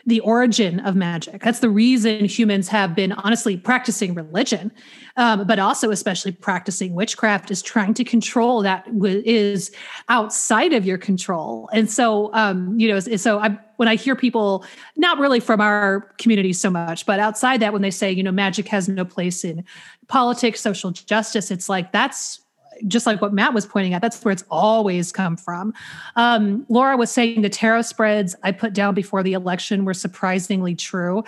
the 0.05 0.19
origin 0.19 0.81
of 0.81 0.95
magic. 0.95 1.41
That's 1.41 1.59
the 1.59 1.69
reason 1.69 2.25
humans 2.25 2.67
have 2.67 2.93
been 2.93 3.13
honestly 3.13 3.55
practicing 3.55 4.13
religion, 4.13 4.71
um, 5.15 5.47
but 5.47 5.59
also 5.59 5.91
especially 5.91 6.33
practicing 6.33 6.93
witchcraft 6.93 7.51
is 7.51 7.61
trying 7.61 7.93
to 7.93 8.03
control 8.03 8.61
that 8.63 8.85
w- 8.85 9.23
is 9.25 9.71
outside 10.09 10.73
of 10.73 10.85
your 10.85 10.97
control. 10.97 11.69
And 11.71 11.89
so, 11.89 12.33
um, 12.33 12.77
you 12.77 12.89
know, 12.89 12.99
so 12.99 13.39
I, 13.39 13.57
when 13.77 13.87
I 13.87 13.95
hear 13.95 14.15
people, 14.15 14.65
not 14.97 15.19
really 15.19 15.39
from 15.39 15.61
our 15.61 16.01
community 16.17 16.51
so 16.51 16.69
much, 16.69 17.05
but 17.05 17.19
outside 17.19 17.61
that, 17.61 17.71
when 17.71 17.81
they 17.81 17.91
say, 17.91 18.11
you 18.11 18.23
know, 18.23 18.31
magic 18.31 18.67
has 18.67 18.89
no 18.89 19.05
place 19.05 19.45
in 19.45 19.63
politics, 20.07 20.59
social 20.59 20.91
justice, 20.91 21.49
it's 21.49 21.69
like 21.69 21.93
that's 21.93 22.42
just 22.87 23.05
like 23.05 23.21
what 23.21 23.33
Mat 23.33 23.53
was 23.53 23.65
pointing 23.65 23.93
out, 23.93 24.01
that's 24.01 24.23
where 24.23 24.31
it's 24.31 24.43
always 24.49 25.11
come 25.11 25.37
from. 25.37 25.73
Um, 26.15 26.65
Laura 26.69 26.97
was 26.97 27.11
saying 27.11 27.41
the 27.41 27.49
tarot 27.49 27.83
spreads 27.83 28.35
I 28.43 28.51
put 28.51 28.73
down 28.73 28.93
before 28.93 29.23
the 29.23 29.33
election 29.33 29.85
were 29.85 29.93
surprisingly 29.93 30.75
true. 30.75 31.23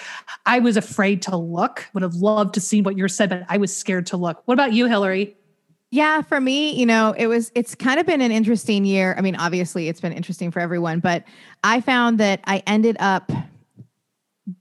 I 0.46 0.60
was 0.60 0.78
afraid 0.78 1.22
to 1.24 1.38
look, 1.38 1.88
would 1.94 2.04
have 2.04 2.16
loved 2.16 2.54
to 2.56 2.62
see 2.62 2.82
what 2.82 2.98
you 2.98 3.08
said, 3.08 3.30
but 3.30 3.44
I 3.50 3.58
was 3.58 3.76
scared 3.76 4.06
to 4.08 4.18
look. 4.18 4.42
What 4.46 4.54
about 4.54 4.74
you, 4.74 4.88
Hillary? 4.88 5.36
Yeah, 5.92 6.24
for 6.24 6.42
me, 6.42 6.74
you 6.74 6.86
know, 6.86 7.14
it 7.18 7.28
was 7.28 7.52
it's 7.56 7.74
kind 7.74 8.00
of 8.00 8.06
been 8.06 8.20
an 8.20 8.32
interesting 8.32 8.84
year. 8.84 9.16
I 9.18 9.22
mean, 9.22 9.36
obviously 9.36 9.88
it's 9.88 10.02
been 10.02 10.12
interesting 10.12 10.52
for 10.52 10.60
everyone, 10.60 11.00
but 11.00 11.24
I 11.64 11.80
found 11.80 12.20
that 12.20 12.42
I 12.46 12.64
ended 12.68 12.98
up 13.00 13.32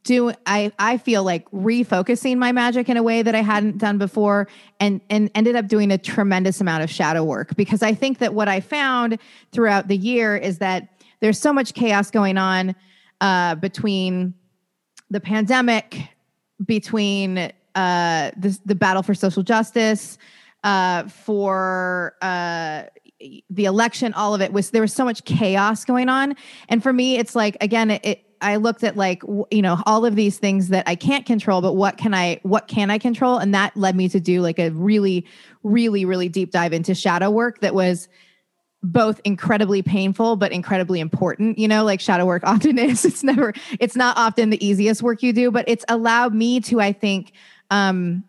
do 0.03 0.33
I 0.47 0.73
I 0.79 0.97
feel 0.97 1.23
like 1.25 1.51
refocusing 1.51 2.39
my 2.39 2.53
magic 2.53 2.89
in 2.89 2.97
a 2.97 3.03
way 3.03 3.23
that 3.23 3.35
I 3.35 3.43
hadn't 3.43 3.79
done 3.79 3.99
before 3.99 4.49
and 4.81 5.01
and 5.11 5.31
ended 5.35 5.57
up 5.57 5.69
doing 5.69 5.91
a 5.91 5.99
tremendous 5.99 6.61
amount 6.61 6.83
of 6.83 6.91
shadow 6.91 7.23
work 7.23 7.55
because 7.57 7.83
I 7.83 7.93
think 7.93 8.19
that 8.19 8.33
what 8.33 8.49
I 8.49 8.61
found 8.61 9.19
throughout 9.53 9.89
the 9.89 9.97
year 9.97 10.37
is 10.37 10.59
that 10.59 10.89
there's 11.21 11.39
so 11.39 11.53
much 11.53 11.75
chaos 11.75 12.11
going 12.11 12.39
on 12.39 12.75
uh, 13.21 13.55
between 13.57 14.35
the 15.11 15.21
pandemic, 15.21 16.09
between 16.65 17.39
uh, 17.75 18.31
the, 18.37 18.59
the 18.65 18.75
battle 18.75 19.03
for 19.03 19.15
social 19.15 19.43
justice, 19.43 20.19
uh, 20.65 21.05
for 21.09 22.15
uh, 22.23 22.85
the 23.51 23.65
election, 23.65 24.13
all 24.15 24.35
of 24.35 24.41
it 24.41 24.53
was 24.53 24.71
there 24.71 24.83
was 24.83 24.93
so 24.93 25.05
much 25.05 25.25
chaos 25.25 25.85
going 25.85 26.09
on. 26.09 26.37
And 26.69 26.83
for 26.83 26.93
me, 26.93 27.17
it's 27.17 27.35
like 27.35 27.57
again, 27.61 27.91
it, 27.91 28.05
it 28.05 28.25
I 28.45 28.57
looked 28.57 28.85
at 28.85 28.97
like 28.97 29.23
you 29.51 29.63
know 29.63 29.83
all 29.87 30.05
of 30.05 30.15
these 30.15 30.39
things 30.39 30.69
that 30.69 30.87
I 30.87 30.95
can't 30.95 31.25
control, 31.25 31.63
but 31.63 31.73
what 31.73 31.97
can 31.97 32.15
I 32.15 32.41
what 32.43 32.69
can 32.69 32.91
I 32.91 32.99
control? 32.99 33.39
And 33.39 33.55
that 33.55 33.77
led 33.77 33.97
me 33.97 34.09
to 34.11 34.21
do 34.21 34.43
like 34.43 34.59
a 34.59 34.71
really, 34.71 35.27
really, 35.63 36.05
really 36.05 36.29
deep 36.29 36.51
dive 36.51 36.73
into 36.73 36.95
shadow 36.95 37.31
work 37.31 37.61
that 37.61 37.75
was 37.75 38.09
both 38.85 39.19
incredibly 39.25 39.81
painful 39.81 40.37
but 40.37 40.53
incredibly 40.53 41.01
important 41.01 41.59
you 41.59 41.67
know 41.67 41.83
like 41.85 42.01
shadow 42.01 42.27
work 42.27 42.43
often 42.47 42.79
is 42.79 43.03
it's 43.07 43.25
never 43.25 43.55
it's 43.81 43.97
not 43.97 44.15
often 44.19 44.51
the 44.51 44.63
easiest 44.65 45.03
work 45.03 45.23
you 45.23 45.33
do 45.33 45.51
but 45.51 45.65
it's 45.67 45.87
allowed 45.89 46.35
me 46.35 46.61
to 46.61 46.83
i 46.83 46.93
think 46.93 47.33
um 47.71 48.23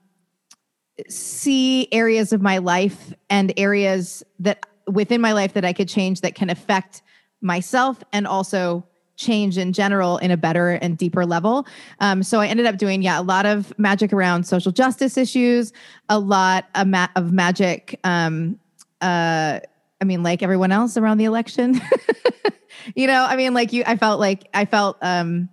see 1.09 1.89
areas 1.91 2.31
of 2.31 2.41
my 2.41 2.59
life 2.59 3.13
and 3.29 3.51
areas 3.57 4.23
that 4.39 4.65
within 4.87 5.19
my 5.19 5.33
life 5.33 5.51
that 5.51 5.65
i 5.65 5.73
could 5.73 5.89
change 5.89 6.21
that 6.21 6.35
can 6.35 6.49
affect 6.49 7.01
myself 7.41 8.01
and 8.13 8.25
also 8.25 8.87
change 9.15 9.57
in 9.57 9.73
general 9.73 10.17
in 10.17 10.31
a 10.31 10.37
better 10.37 10.71
and 10.71 10.97
deeper 10.97 11.25
level. 11.25 11.65
Um, 11.99 12.23
so 12.23 12.39
I 12.41 12.47
ended 12.47 12.65
up 12.65 12.77
doing, 12.77 13.01
yeah, 13.01 13.19
a 13.19 13.23
lot 13.23 13.45
of 13.45 13.77
magic 13.79 14.11
around 14.13 14.45
social 14.45 14.71
justice 14.71 15.17
issues, 15.17 15.71
a 16.09 16.19
lot 16.19 16.65
of, 16.75 16.87
ma- 16.87 17.07
of 17.15 17.31
magic. 17.31 17.99
Um, 18.03 18.59
uh, 19.01 19.59
I 20.01 20.05
mean, 20.05 20.23
like 20.23 20.43
everyone 20.43 20.71
else 20.71 20.97
around 20.97 21.17
the 21.17 21.25
election, 21.25 21.79
you 22.95 23.07
know, 23.07 23.25
I 23.25 23.35
mean, 23.35 23.53
like 23.53 23.71
you, 23.73 23.83
I 23.85 23.95
felt 23.95 24.19
like 24.19 24.47
I 24.53 24.65
felt, 24.65 24.97
um, 25.01 25.49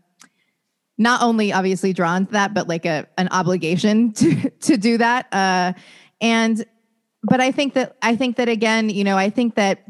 not 0.98 1.22
only 1.22 1.52
obviously 1.52 1.92
drawn 1.92 2.26
to 2.26 2.32
that, 2.32 2.54
but 2.54 2.68
like 2.68 2.84
a, 2.84 3.06
an 3.16 3.28
obligation 3.30 4.12
to, 4.14 4.50
to 4.50 4.76
do 4.76 4.98
that. 4.98 5.32
Uh, 5.32 5.72
and, 6.20 6.64
but 7.22 7.40
I 7.40 7.52
think 7.52 7.74
that, 7.74 7.96
I 8.02 8.16
think 8.16 8.36
that 8.36 8.48
again, 8.48 8.90
you 8.90 9.04
know, 9.04 9.16
I 9.16 9.30
think 9.30 9.54
that 9.54 9.84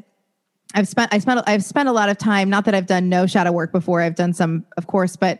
I've 0.74 0.88
spent 0.88 1.12
I 1.12 1.18
spent 1.18 1.40
I've 1.46 1.64
spent 1.64 1.88
a 1.88 1.92
lot 1.92 2.08
of 2.08 2.18
time. 2.18 2.48
Not 2.50 2.64
that 2.64 2.74
I've 2.74 2.86
done 2.86 3.08
no 3.08 3.26
shadow 3.26 3.52
work 3.52 3.72
before. 3.72 4.00
I've 4.00 4.14
done 4.14 4.32
some, 4.32 4.64
of 4.76 4.86
course, 4.86 5.16
but 5.16 5.38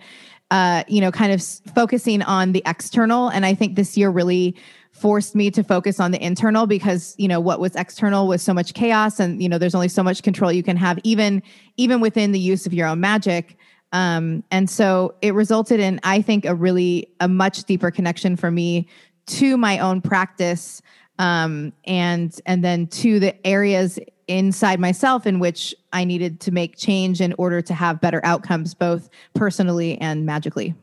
uh, 0.51 0.85
you 0.87 1.01
know, 1.01 1.11
kind 1.11 1.33
of 1.33 1.41
s- 1.41 1.63
focusing 1.75 2.23
on 2.23 2.53
the 2.53 2.63
external. 2.67 3.29
And 3.29 3.47
I 3.47 3.55
think 3.55 3.75
this 3.75 3.97
year 3.97 4.11
really 4.11 4.55
forced 4.91 5.35
me 5.35 5.51
to 5.51 5.65
focus 5.65 5.99
on 5.99 6.11
the 6.11 6.23
internal 6.23 6.67
because 6.67 7.15
you 7.17 7.27
know 7.27 7.41
what 7.41 7.59
was 7.59 7.75
external 7.75 8.29
was 8.29 8.43
so 8.43 8.53
much 8.53 8.75
chaos, 8.75 9.19
and 9.19 9.43
you 9.43 9.49
know, 9.49 9.59
there's 9.59 9.75
only 9.75 9.89
so 9.89 10.03
much 10.03 10.23
control 10.23 10.53
you 10.53 10.63
can 10.63 10.77
have, 10.77 10.99
even 11.05 11.43
even 11.77 12.01
within 12.01 12.33
the 12.33 12.41
use 12.41 12.67
of 12.67 12.75
your 12.75 12.87
own 12.87 13.01
magic. 13.01 13.57
Um, 13.93 14.43
and 14.51 14.71
so 14.71 15.15
it 15.21 15.35
resulted 15.35 15.79
in, 15.79 16.01
I 16.03 16.23
think, 16.23 16.47
a 16.47 16.55
really 16.55 17.09
a 17.21 17.29
much 17.29 17.65
deeper 17.65 17.91
connection 17.91 18.37
for 18.37 18.51
me 18.51 18.89
to 19.27 19.57
my 19.57 19.79
own 19.79 20.01
practice 20.01 20.83
um, 21.19 21.73
and 21.85 22.37
and 22.47 22.65
then 22.65 22.87
to 22.89 23.21
the 23.21 23.47
areas 23.47 23.99
inside 24.29 24.81
myself 24.81 25.27
in 25.27 25.39
which 25.39 25.75
I 25.93 26.05
needed 26.05 26.41
to 26.41 26.51
make 26.51 26.77
change 26.77 27.21
in 27.21 27.35
order 27.39 27.61
to 27.63 27.75
have 27.75 28.01
better 28.01 28.21
outcomes, 28.25 28.75
both 28.75 29.09
personally 29.35 29.99
and 29.99 30.25
magically. 30.27 30.75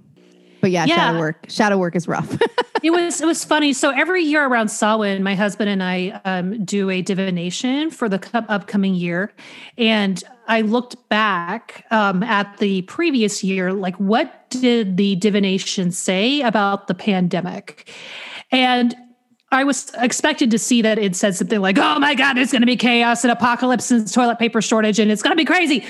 But 0.62 0.72
yeah, 0.72 0.86
Yeah. 0.86 0.96
shadow 0.96 1.20
work. 1.20 1.46
Shadow 1.48 1.78
work 1.78 1.96
is 1.96 2.08
rough. 2.08 2.38
it 2.84 2.92
was 2.92 3.22
it 3.22 3.26
was 3.26 3.46
funny. 3.46 3.72
So 3.74 3.92
every 3.92 4.24
year 4.24 4.46
around 4.46 4.70
Samhain, 4.70 5.24
my 5.24 5.36
husband 5.36 5.70
and 5.70 5.82
I 5.82 6.20
um, 6.26 6.66
do 6.66 6.90
a 6.90 7.02
divination 7.02 7.92
for 7.92 8.10
the 8.10 8.20
upcoming 8.50 8.94
year, 8.94 9.32
and 9.78 10.22
I 10.48 10.62
looked 10.62 10.98
back 11.10 11.86
um, 11.92 12.24
at 12.24 12.58
the 12.58 12.82
previous 12.84 13.44
year. 13.44 13.72
Like, 13.72 13.96
what 13.98 14.50
did 14.50 14.98
the 14.98 15.16
divination 15.16 15.92
say 15.92 16.42
about 16.42 16.88
the 16.88 16.94
pandemic? 16.96 17.90
And 18.52 18.96
I 19.52 19.64
was 19.64 19.92
expected 19.98 20.52
to 20.52 20.60
see 20.60 20.82
that 20.84 21.00
it 21.00 21.16
said 21.16 21.36
something 21.36 21.60
like, 21.60 21.78
"Oh 21.78 22.00
my 22.00 22.16
God, 22.16 22.38
it's 22.38 22.52
going 22.52 22.62
to 22.62 22.68
be 22.68 22.78
chaos 22.78 23.24
and 23.24 23.32
apocalypse 23.32 23.90
and 23.92 24.12
toilet 24.12 24.38
paper 24.38 24.62
shortage, 24.62 25.00
and 25.00 25.12
it's 25.12 25.24
going 25.24 25.32
to 25.32 25.38
be 25.38 25.46
crazy." 25.46 25.86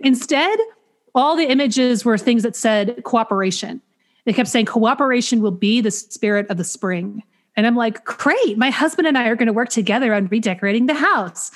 Instead, 0.00 0.58
all 1.14 1.36
the 1.36 1.44
images 1.44 2.04
were 2.04 2.18
things 2.18 2.42
that 2.42 2.56
said 2.56 3.04
cooperation. 3.04 3.80
They 4.24 4.32
kept 4.32 4.48
saying 4.48 4.66
cooperation 4.66 5.42
will 5.42 5.50
be 5.50 5.80
the 5.80 5.90
spirit 5.90 6.48
of 6.50 6.56
the 6.56 6.64
spring. 6.64 7.22
And 7.56 7.66
I'm 7.66 7.76
like, 7.76 8.04
great, 8.04 8.58
my 8.58 8.70
husband 8.70 9.06
and 9.06 9.16
I 9.16 9.28
are 9.28 9.36
going 9.36 9.46
to 9.46 9.52
work 9.52 9.68
together 9.68 10.12
on 10.12 10.26
redecorating 10.26 10.86
the 10.86 10.94
house. 10.94 11.50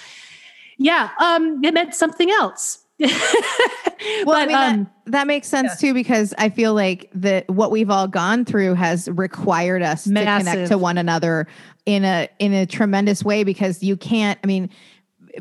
Yeah, 0.77 1.11
um, 1.21 1.63
it 1.65 1.75
meant 1.75 1.95
something 1.95 2.31
else. 2.31 2.85
well, 4.25 4.37
I 4.37 4.47
mean, 4.47 4.49
that, 4.49 4.75
um, 4.75 4.91
that 5.07 5.27
makes 5.27 5.47
sense 5.47 5.81
too 5.81 5.95
because 5.95 6.35
I 6.37 6.49
feel 6.49 6.75
like 6.75 7.09
that 7.15 7.49
what 7.49 7.71
we've 7.71 7.91
all 7.91 8.09
gone 8.09 8.45
through 8.45 8.75
has 8.75 9.09
required 9.11 9.83
us 9.83 10.05
to 10.05 10.11
connect 10.11 10.69
to 10.69 10.79
one 10.79 10.99
another 10.99 11.47
in 11.87 12.05
a 12.05 12.29
in 12.41 12.53
a 12.53 12.67
tremendous 12.67 13.25
way 13.25 13.45
because 13.45 13.83
you 13.83 13.97
can't. 13.97 14.39
I 14.43 14.47
mean, 14.47 14.71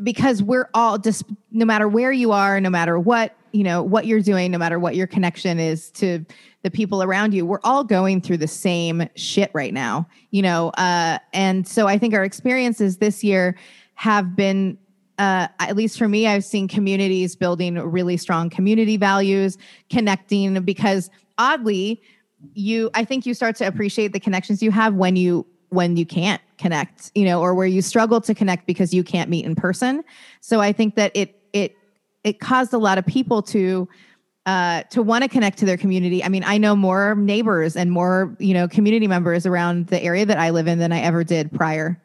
because 0.02 0.42
we're 0.42 0.70
all 0.72 0.98
just 0.98 1.24
no 1.50 1.64
matter 1.64 1.88
where 1.88 2.12
you 2.12 2.30
are, 2.30 2.60
no 2.60 2.70
matter 2.70 2.98
what 2.98 3.34
you 3.52 3.64
know 3.64 3.82
what 3.82 4.06
you're 4.06 4.20
doing, 4.20 4.52
no 4.52 4.58
matter 4.58 4.78
what 4.78 4.94
your 4.94 5.08
connection 5.08 5.58
is 5.58 5.90
to 5.92 6.24
the 6.62 6.70
people 6.70 7.02
around 7.02 7.34
you, 7.34 7.44
we're 7.44 7.60
all 7.64 7.82
going 7.82 8.20
through 8.20 8.36
the 8.36 8.48
same 8.48 9.08
shit 9.16 9.50
right 9.52 9.74
now. 9.74 10.08
You 10.30 10.42
know, 10.42 10.68
uh, 10.70 11.18
and 11.32 11.66
so 11.66 11.88
I 11.88 11.98
think 11.98 12.14
our 12.14 12.24
experiences 12.24 12.98
this 12.98 13.24
year 13.24 13.56
have 13.94 14.36
been 14.36 14.78
uh, 15.18 15.48
at 15.58 15.76
least 15.76 15.98
for 15.98 16.08
me, 16.08 16.26
I've 16.26 16.44
seen 16.44 16.68
communities 16.68 17.34
building 17.34 17.74
really 17.74 18.16
strong 18.16 18.48
community 18.50 18.96
values, 18.96 19.58
connecting 19.90 20.60
because 20.62 21.10
oddly, 21.38 22.00
you 22.54 22.90
I 22.94 23.04
think 23.04 23.26
you 23.26 23.34
start 23.34 23.56
to 23.56 23.66
appreciate 23.66 24.12
the 24.12 24.20
connections 24.20 24.62
you 24.62 24.70
have 24.70 24.94
when 24.94 25.16
you 25.16 25.44
when 25.70 25.96
you 25.96 26.06
can't 26.06 26.40
connect, 26.56 27.10
you 27.14 27.24
know, 27.24 27.40
or 27.40 27.54
where 27.54 27.66
you 27.66 27.82
struggle 27.82 28.20
to 28.22 28.34
connect 28.34 28.66
because 28.66 28.94
you 28.94 29.04
can't 29.04 29.28
meet 29.28 29.44
in 29.44 29.54
person. 29.54 30.02
So 30.40 30.60
I 30.60 30.72
think 30.72 30.94
that 30.94 31.12
it 31.14 31.40
it 31.52 31.74
it 32.22 32.40
caused 32.40 32.72
a 32.72 32.78
lot 32.78 32.98
of 32.98 33.06
people 33.06 33.42
to 33.42 33.88
uh, 34.46 34.82
to 34.84 35.02
want 35.02 35.22
to 35.22 35.28
connect 35.28 35.58
to 35.58 35.66
their 35.66 35.76
community. 35.76 36.24
I 36.24 36.28
mean, 36.28 36.42
I 36.44 36.56
know 36.56 36.74
more 36.74 37.14
neighbors 37.16 37.76
and 37.76 37.90
more, 37.90 38.34
you 38.38 38.54
know, 38.54 38.66
community 38.66 39.06
members 39.06 39.44
around 39.44 39.88
the 39.88 40.02
area 40.02 40.24
that 40.24 40.38
I 40.38 40.50
live 40.50 40.66
in 40.66 40.78
than 40.78 40.90
I 40.90 41.00
ever 41.00 41.22
did 41.22 41.52
prior. 41.52 42.00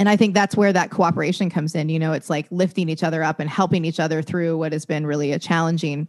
And 0.00 0.08
I 0.08 0.16
think 0.16 0.32
that's 0.32 0.56
where 0.56 0.72
that 0.72 0.90
cooperation 0.90 1.50
comes 1.50 1.74
in. 1.74 1.90
You 1.90 1.98
know, 1.98 2.14
it's 2.14 2.30
like 2.30 2.46
lifting 2.50 2.88
each 2.88 3.02
other 3.02 3.22
up 3.22 3.38
and 3.38 3.50
helping 3.50 3.84
each 3.84 4.00
other 4.00 4.22
through 4.22 4.56
what 4.56 4.72
has 4.72 4.86
been 4.86 5.06
really 5.06 5.30
a 5.32 5.38
challenging 5.38 6.08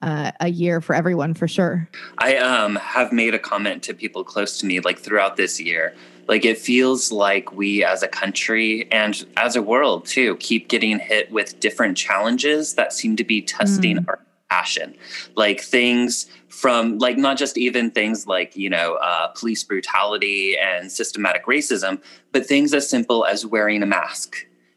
uh, 0.00 0.32
a 0.40 0.48
year 0.48 0.80
for 0.80 0.94
everyone, 0.94 1.34
for 1.34 1.46
sure. 1.46 1.86
I 2.16 2.38
um, 2.38 2.76
have 2.76 3.12
made 3.12 3.34
a 3.34 3.38
comment 3.38 3.82
to 3.84 3.94
people 3.94 4.24
close 4.24 4.56
to 4.60 4.66
me, 4.66 4.80
like 4.80 4.98
throughout 4.98 5.36
this 5.36 5.60
year. 5.60 5.94
Like 6.26 6.46
it 6.46 6.56
feels 6.56 7.12
like 7.12 7.52
we 7.52 7.84
as 7.84 8.02
a 8.02 8.08
country 8.08 8.90
and 8.90 9.26
as 9.36 9.54
a 9.54 9.60
world 9.60 10.06
too 10.06 10.36
keep 10.36 10.68
getting 10.68 10.98
hit 10.98 11.30
with 11.30 11.60
different 11.60 11.98
challenges 11.98 12.72
that 12.74 12.94
seem 12.94 13.16
to 13.16 13.24
be 13.24 13.42
testing 13.42 13.98
our 14.08 14.18
passion. 14.48 14.96
Like 15.34 15.60
things 15.60 16.24
from, 16.56 16.98
like, 16.98 17.18
not 17.18 17.36
just 17.36 17.58
even 17.58 17.90
things 17.90 18.26
like, 18.26 18.56
you 18.56 18.70
know, 18.70 18.94
uh, 18.94 19.28
police 19.28 19.62
brutality 19.62 20.56
and 20.58 20.90
systematic 20.90 21.44
racism, 21.46 22.02
but 22.32 22.46
things 22.46 22.72
as 22.74 22.88
simple 22.88 23.24
as 23.26 23.44
wearing 23.44 23.82
a 23.82 23.86
mask, 23.86 24.36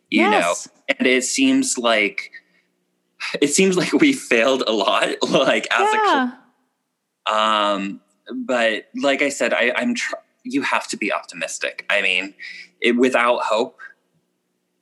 you 0.10 0.22
Yes. 0.22 0.68
know? 0.68 0.96
And 0.98 1.08
it 1.08 1.24
seems 1.24 1.78
like, 1.78 2.32
it 3.42 3.50
seems 3.50 3.78
like 3.78 3.94
we 3.94 4.14
failed 4.14 4.64
a 4.68 4.72
lot, 4.72 5.10
like 5.30 5.68
as 5.72 5.94
a 5.94 5.98
culture 5.98 6.40
um 7.30 8.02
but 8.34 8.86
like 8.96 9.22
i 9.22 9.30
said 9.30 9.54
I, 9.54 9.72
i'm 9.76 9.94
tr- 9.96 10.16
you 10.44 10.62
have 10.62 10.88
to 10.88 10.98
be 10.98 11.12
optimistic 11.12 11.86
i 11.90 12.02
mean 12.02 12.34
it, 12.82 12.94
without 12.94 13.42
hope 13.44 13.80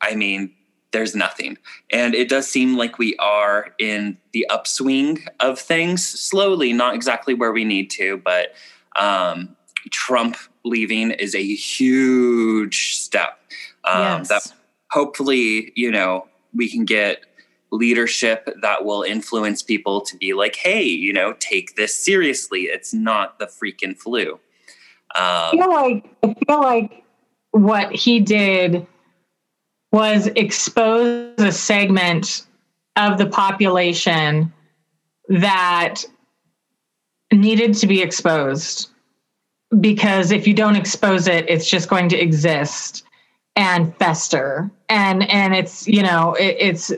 i 0.01 0.15
mean 0.15 0.53
there's 0.97 1.15
nothing. 1.15 1.59
And 1.91 2.15
it 2.15 2.27
does 2.27 2.47
seem 2.47 2.75
like 2.75 2.97
we 2.97 3.15
are 3.17 3.67
in 3.77 4.17
the 4.33 4.47
upswing 4.49 5.23
of 5.39 5.59
things 5.59 6.03
slowly 6.03 6.73
not 6.73 6.95
exactly 6.95 7.35
where 7.35 7.51
we 7.51 7.63
need 7.63 7.91
to 7.91 8.17
but 8.17 8.53
um 8.95 9.55
trump 9.91 10.35
leaving 10.65 11.11
is 11.11 11.35
a 11.35 11.43
huge 11.55 12.95
step. 12.95 13.39
Um 13.83 14.19
yes. 14.19 14.29
that 14.29 14.53
hopefully 14.89 15.71
you 15.75 15.91
know 15.91 16.27
we 16.55 16.67
can 16.67 16.83
get 16.83 17.23
leadership 17.71 18.49
that 18.61 18.85
will 18.85 19.03
influence 19.03 19.61
people 19.61 20.01
to 20.01 20.17
be 20.17 20.33
like 20.33 20.55
hey 20.55 20.83
you 20.83 21.13
know 21.13 21.35
take 21.39 21.75
this 21.75 21.93
seriously. 21.93 22.61
It's 22.63 22.91
not 22.91 23.37
the 23.37 23.45
freaking 23.45 23.95
flu. 23.95 24.39
I 25.13 25.49
um, 25.51 25.57
feel 25.57 25.69
like 25.69 26.15
I 26.23 26.35
feel 26.47 26.61
like 26.61 27.03
what 27.51 27.91
he 27.93 28.19
did 28.19 28.87
was 29.91 30.27
expose 30.35 31.39
a 31.39 31.51
segment 31.51 32.45
of 32.95 33.17
the 33.17 33.27
population 33.27 34.51
that 35.29 36.03
needed 37.31 37.73
to 37.75 37.87
be 37.87 38.01
exposed 38.01 38.89
because 39.79 40.31
if 40.31 40.47
you 40.47 40.53
don't 40.53 40.75
expose 40.75 41.27
it, 41.27 41.49
it's 41.49 41.69
just 41.69 41.89
going 41.89 42.09
to 42.09 42.17
exist 42.17 43.03
and 43.55 43.95
fester. 43.97 44.71
And 44.89 45.29
and 45.29 45.53
it's 45.53 45.87
you 45.87 46.01
know 46.01 46.33
it, 46.35 46.55
it's 46.59 46.91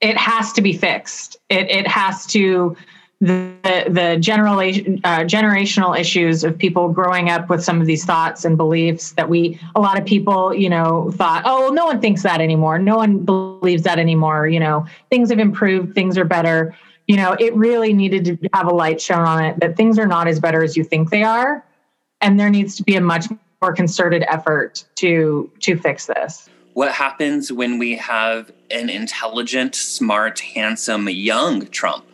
it 0.00 0.16
has 0.16 0.52
to 0.54 0.62
be 0.62 0.72
fixed. 0.72 1.36
It 1.48 1.70
it 1.70 1.86
has 1.86 2.26
to 2.28 2.76
the 3.22 3.84
the 3.88 4.16
generation 4.18 5.00
uh, 5.04 5.20
generational 5.20 5.96
issues 5.98 6.42
of 6.42 6.58
people 6.58 6.88
growing 6.88 7.30
up 7.30 7.48
with 7.48 7.62
some 7.62 7.80
of 7.80 7.86
these 7.86 8.04
thoughts 8.04 8.44
and 8.44 8.56
beliefs 8.56 9.12
that 9.12 9.28
we 9.28 9.60
a 9.76 9.80
lot 9.80 9.96
of 9.96 10.04
people 10.04 10.52
you 10.52 10.68
know 10.68 11.12
thought 11.12 11.42
oh 11.46 11.70
no 11.72 11.86
one 11.86 12.00
thinks 12.00 12.24
that 12.24 12.40
anymore. 12.40 12.80
No 12.80 12.96
one 12.96 13.18
believes 13.18 13.84
that 13.84 14.00
anymore. 14.00 14.48
You 14.48 14.58
know 14.58 14.86
things 15.08 15.30
have 15.30 15.38
improved. 15.38 15.94
Things 15.94 16.18
are 16.18 16.24
better. 16.24 16.76
You 17.06 17.16
know 17.16 17.36
it 17.38 17.54
really 17.54 17.92
needed 17.92 18.24
to 18.24 18.48
have 18.52 18.66
a 18.66 18.74
light 18.74 19.00
shown 19.00 19.24
on 19.24 19.44
it 19.44 19.60
that 19.60 19.76
things 19.76 20.00
are 20.00 20.06
not 20.06 20.26
as 20.26 20.40
better 20.40 20.64
as 20.64 20.76
you 20.76 20.82
think 20.82 21.10
they 21.10 21.22
are 21.22 21.64
and 22.20 22.40
there 22.40 22.50
needs 22.50 22.74
to 22.76 22.82
be 22.82 22.96
a 22.96 23.00
much 23.00 23.26
more 23.62 23.72
concerted 23.72 24.24
effort 24.28 24.84
to 24.96 25.48
to 25.60 25.76
fix 25.76 26.06
this. 26.06 26.48
What 26.74 26.90
happens 26.90 27.52
when 27.52 27.78
we 27.78 27.94
have 27.96 28.50
an 28.68 28.90
intelligent 28.90 29.76
smart 29.76 30.40
handsome 30.40 31.08
young 31.08 31.66
trump 31.66 32.04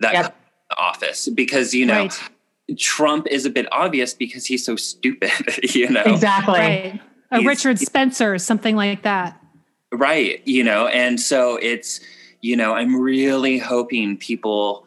that 0.00 0.14
Yep. 0.14 0.36
Office 0.76 1.28
because 1.28 1.74
you 1.74 1.86
know 1.86 2.04
Right. 2.04 2.30
Trump 2.78 3.26
is 3.28 3.46
a 3.46 3.50
bit 3.50 3.66
obvious 3.72 4.14
because 4.14 4.46
he's 4.46 4.64
so 4.64 4.76
stupid, 4.76 5.32
you 5.74 5.90
know. 5.90 6.02
exactly 6.02 6.54
Right. 6.54 7.00
A 7.32 7.42
Richard 7.42 7.78
Spencer, 7.78 8.38
something 8.38 8.74
like 8.74 9.02
that. 9.02 9.40
Right, 9.92 10.40
you 10.46 10.64
know, 10.64 10.88
and 10.88 11.20
so 11.20 11.56
it's 11.56 12.00
you 12.40 12.56
know, 12.56 12.74
I'm 12.74 12.96
really 12.96 13.58
hoping 13.58 14.16
people 14.16 14.86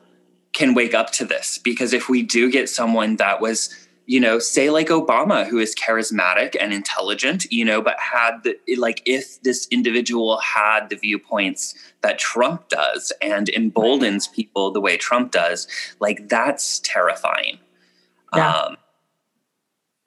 can 0.54 0.74
wake 0.74 0.93
up 0.93 1.12
to 1.12 1.26
this 1.26 1.58
because 1.58 1.93
if 1.93 2.10
we 2.10 2.22
do 2.22 2.52
get 2.52 2.69
someone 2.69 3.15
that 3.17 3.41
was 3.41 3.83
you 4.05 4.19
know, 4.19 4.37
say 4.37 4.69
like 4.69 4.87
Obama, 4.87 5.47
who 5.47 5.59
is 5.59 5.73
charismatic 5.75 6.55
and 6.59 6.73
intelligent, 6.73 7.45
you 7.51 7.63
know, 7.63 7.81
but 7.81 7.97
had 7.99 8.43
the 8.43 8.57
like 8.77 9.01
if 9.05 9.41
this 9.43 9.67
individual 9.71 10.39
had 10.39 10.89
the 10.89 10.95
viewpoints 10.95 11.73
that 12.01 12.19
Trump 12.19 12.67
does 12.69 13.13
and 13.21 13.49
emboldens 13.49 14.27
people 14.27 14.71
the 14.71 14.81
way 14.81 14.97
Trump 14.97 15.31
does, 15.31 15.67
like 15.99 16.27
that's 16.27 16.79
terrifying. 16.79 17.59
Yeah. 18.35 18.51
Um, 18.51 18.77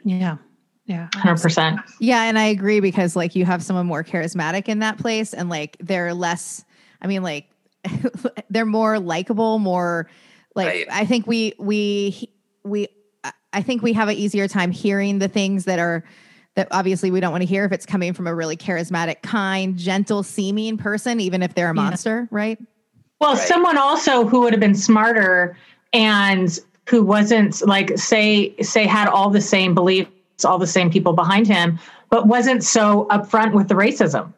Yeah. 0.05 0.37
Yeah. 0.85 1.09
100% 1.15 1.83
Yeah, 1.99 2.23
and 2.25 2.39
I 2.39 2.45
agree 2.45 2.81
because 2.81 3.17
like 3.17 3.35
you 3.35 3.45
have 3.45 3.63
someone 3.63 3.87
more 3.87 4.05
charismatic 4.05 4.69
in 4.69 4.81
that 4.81 4.99
place 4.99 5.33
and 5.35 5.49
like 5.49 5.77
they're 5.81 6.15
less 6.15 6.65
I 7.01 7.07
mean 7.07 7.23
like 7.23 7.47
they're 8.51 8.67
more 8.67 8.99
likable, 8.99 9.59
more 9.59 10.09
like 10.55 10.69
Right. 10.69 10.87
I 10.91 11.07
think 11.07 11.27
we 11.27 11.55
we 11.59 12.31
we 12.63 12.89
I- 13.57 13.59
I 13.59 13.63
think 13.63 13.83
we 13.83 13.93
have 13.95 14.09
an 14.09 14.17
easier 14.17 14.47
time 14.49 14.71
hearing 14.71 15.19
the 15.19 15.29
things 15.29 15.65
that 15.65 15.79
are 15.79 16.05
that 16.55 16.69
obviously 16.71 17.11
we 17.11 17.21
don't 17.21 17.33
want 17.33 17.43
to 17.43 17.47
hear 17.47 17.65
if 17.67 17.73
it's 17.73 17.85
coming 17.85 18.15
from 18.15 18.27
a 18.27 18.35
really 18.35 18.57
charismatic, 18.57 19.21
kind, 19.23 19.77
gentle 19.77 20.23
seeming 20.23 20.79
person 20.79 21.21
even 21.21 21.43
if 21.43 21.55
they're 21.55 21.71
a 21.71 21.77
Yeah. 21.77 21.83
monster, 21.83 22.29
right? 22.31 22.59
Well, 23.21 23.35
Right. 23.35 23.47
someone 23.49 23.77
also 23.77 24.27
who 24.27 24.41
would 24.41 24.53
have 24.55 24.61
been 24.61 24.75
smarter 24.75 25.55
and 25.93 26.59
who 26.89 27.03
wasn't 27.03 27.67
like 27.67 27.99
say 27.99 28.55
say 28.63 28.87
had 28.87 29.09
all 29.09 29.29
the 29.31 29.41
same 29.41 29.75
beliefs, 29.75 30.45
all 30.47 30.59
the 30.59 30.67
same 30.67 30.91
people 30.91 31.13
behind 31.13 31.47
him, 31.47 31.79
but 32.11 32.27
wasn't 32.27 32.63
so 32.65 33.07
upfront 33.11 33.53
with 33.53 33.69
the 33.69 33.75
racism, 33.75 34.33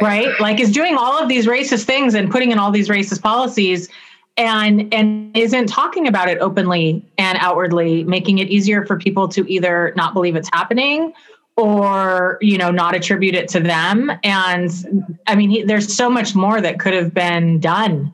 right? 0.00 0.28
Like 0.40 0.58
is 0.60 0.72
doing 0.72 0.96
all 0.96 1.18
of 1.22 1.28
these 1.28 1.46
racist 1.46 1.84
things 1.84 2.14
and 2.14 2.30
putting 2.30 2.50
in 2.52 2.58
all 2.58 2.70
these 2.72 2.88
racist 2.88 3.22
policies 3.22 3.88
and 4.36 4.92
and 4.92 5.36
isn't 5.36 5.66
talking 5.66 6.08
about 6.08 6.28
it 6.28 6.38
openly 6.38 7.04
and 7.18 7.38
outwardly, 7.40 8.04
making 8.04 8.38
it 8.38 8.48
easier 8.48 8.84
for 8.84 8.98
people 8.98 9.28
to 9.28 9.50
either 9.50 9.92
not 9.96 10.14
believe 10.14 10.36
it's 10.36 10.50
happening 10.52 11.12
or 11.56 12.38
you 12.40 12.58
know 12.58 12.70
not 12.70 12.94
attribute 12.94 13.34
it 13.34 13.48
to 13.48 13.60
them. 13.60 14.10
And 14.22 15.18
i 15.26 15.34
mean 15.34 15.50
he, 15.50 15.62
there's 15.62 15.94
so 15.94 16.10
much 16.10 16.34
more 16.34 16.60
that 16.60 16.80
could 16.80 16.94
have 16.94 17.14
been 17.14 17.60
done 17.60 18.12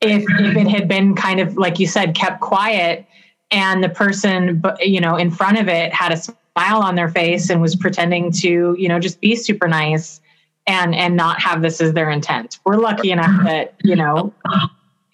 if 0.00 0.24
if 0.40 0.56
it 0.56 0.68
had 0.68 0.86
been 0.86 1.14
kind 1.14 1.40
of 1.40 1.56
like 1.56 1.78
you 1.78 1.86
said 1.86 2.14
kept 2.14 2.40
quiet 2.40 3.04
and 3.50 3.82
the 3.82 3.88
person 3.88 4.62
you 4.80 5.00
know 5.00 5.16
in 5.16 5.30
front 5.30 5.58
of 5.58 5.68
it 5.68 5.92
had 5.92 6.12
a 6.12 6.16
smile 6.16 6.80
on 6.82 6.94
their 6.94 7.08
face 7.08 7.50
and 7.50 7.60
was 7.60 7.74
pretending 7.74 8.30
to 8.30 8.76
you 8.78 8.88
know 8.88 9.00
just 9.00 9.20
be 9.20 9.34
super 9.34 9.66
nice 9.66 10.20
and 10.68 10.94
and 10.94 11.16
not 11.16 11.40
have 11.40 11.62
this 11.62 11.80
as 11.80 11.94
their 11.94 12.10
intent. 12.10 12.60
We're 12.64 12.76
lucky 12.76 13.10
enough 13.10 13.44
that 13.44 13.74
you 13.82 13.96
know 13.96 14.32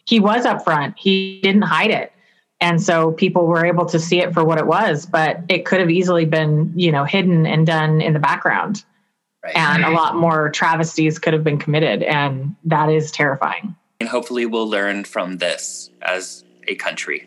he 0.07 0.21
was 0.21 0.45
upfront 0.45 0.95
he 0.97 1.41
didn't 1.43 1.63
hide 1.63 1.91
it 1.91 2.13
and 2.61 2.83
so 2.83 3.13
people 3.13 3.47
were 3.47 3.67
able 3.67 3.85
to 3.85 3.99
see 3.99 4.21
it 4.21 4.33
for 4.33 4.45
what 4.45 4.59
it 4.59 4.67
was 4.67 5.07
but 5.07 5.41
it 5.49 5.65
could 5.65 5.81
have 5.81 5.91
easily 5.91 6.25
been 6.25 6.73
you 6.77 6.91
know 6.93 7.05
hidden 7.05 7.47
and 7.47 7.67
done 7.67 8.01
in 8.01 8.13
the 8.13 8.19
background 8.19 8.85
right. 9.43 9.57
and 9.57 9.85
a 9.85 9.91
lot 9.91 10.17
more 10.17 10.51
travesties 10.51 11.19
could 11.19 11.33
have 11.33 11.45
been 11.45 11.59
committed 11.59 12.03
and 12.03 12.55
that 12.65 12.89
is 12.89 13.11
terrifying 13.11 13.75
and 14.01 14.09
hopefully 14.09 14.45
we'll 14.47 14.69
learn 14.69 15.05
from 15.05 15.39
this 15.39 15.91
as 16.03 16.45
a 16.69 16.75
country. 16.75 17.27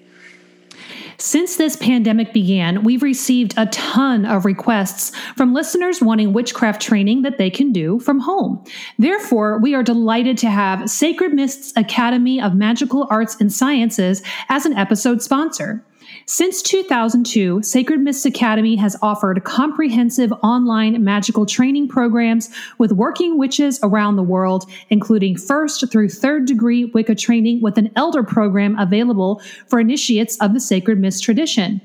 Since 1.20 1.56
this 1.56 1.76
pandemic 1.76 2.32
began, 2.32 2.84
we've 2.84 3.02
received 3.02 3.56
a 3.58 3.66
ton 3.68 4.24
of 4.24 4.46
requests 4.46 5.16
from 5.36 5.52
listeners 5.52 6.00
wanting 6.00 6.32
witchcraft 6.32 6.80
training 6.80 7.24
that 7.24 7.40
they 7.40 7.50
can 7.50 7.72
do 7.72 8.00
from 8.00 8.20
home. 8.20 8.64
Therefore, 9.00 9.60
we 9.60 9.74
are 9.74 9.82
delighted 9.82 10.38
to 10.40 10.50
have 10.50 10.88
Sacred 10.88 11.34
Mists 11.34 11.74
Academy 11.76 12.40
of 12.40 12.54
Magical 12.54 13.08
Arts 13.10 13.36
and 13.40 13.52
Sciences 13.52 14.22
as 14.50 14.68
an 14.68 14.74
episode 14.74 15.24
sponsor. 15.24 15.84
Since 16.30 16.62
2002, 16.64 17.64
Sacred 17.64 18.02
Mists 18.02 18.26
Academy 18.26 18.76
has 18.76 18.98
offered 19.02 19.46
comprehensive 19.46 20.34
online 20.44 21.02
magical 21.02 21.46
training 21.46 21.88
programs 21.88 22.50
with 22.78 22.92
working 22.92 23.38
witches 23.38 23.80
around 23.82 24.18
the 24.18 24.24
world, 24.24 24.70
including 24.90 25.38
first 25.38 25.90
through 25.90 26.10
third 26.10 26.46
degree 26.46 26.84
Wicca 26.84 27.16
training 27.16 27.62
with 27.62 27.78
an 27.78 27.92
elder 27.96 28.24
program 28.24 28.78
available 28.78 29.42
for 29.68 29.80
initiates 29.80 30.38
of 30.42 30.54
the 30.54 30.60
Sacred 30.60 31.00
Mist 31.00 31.24
tradition. 31.24 31.80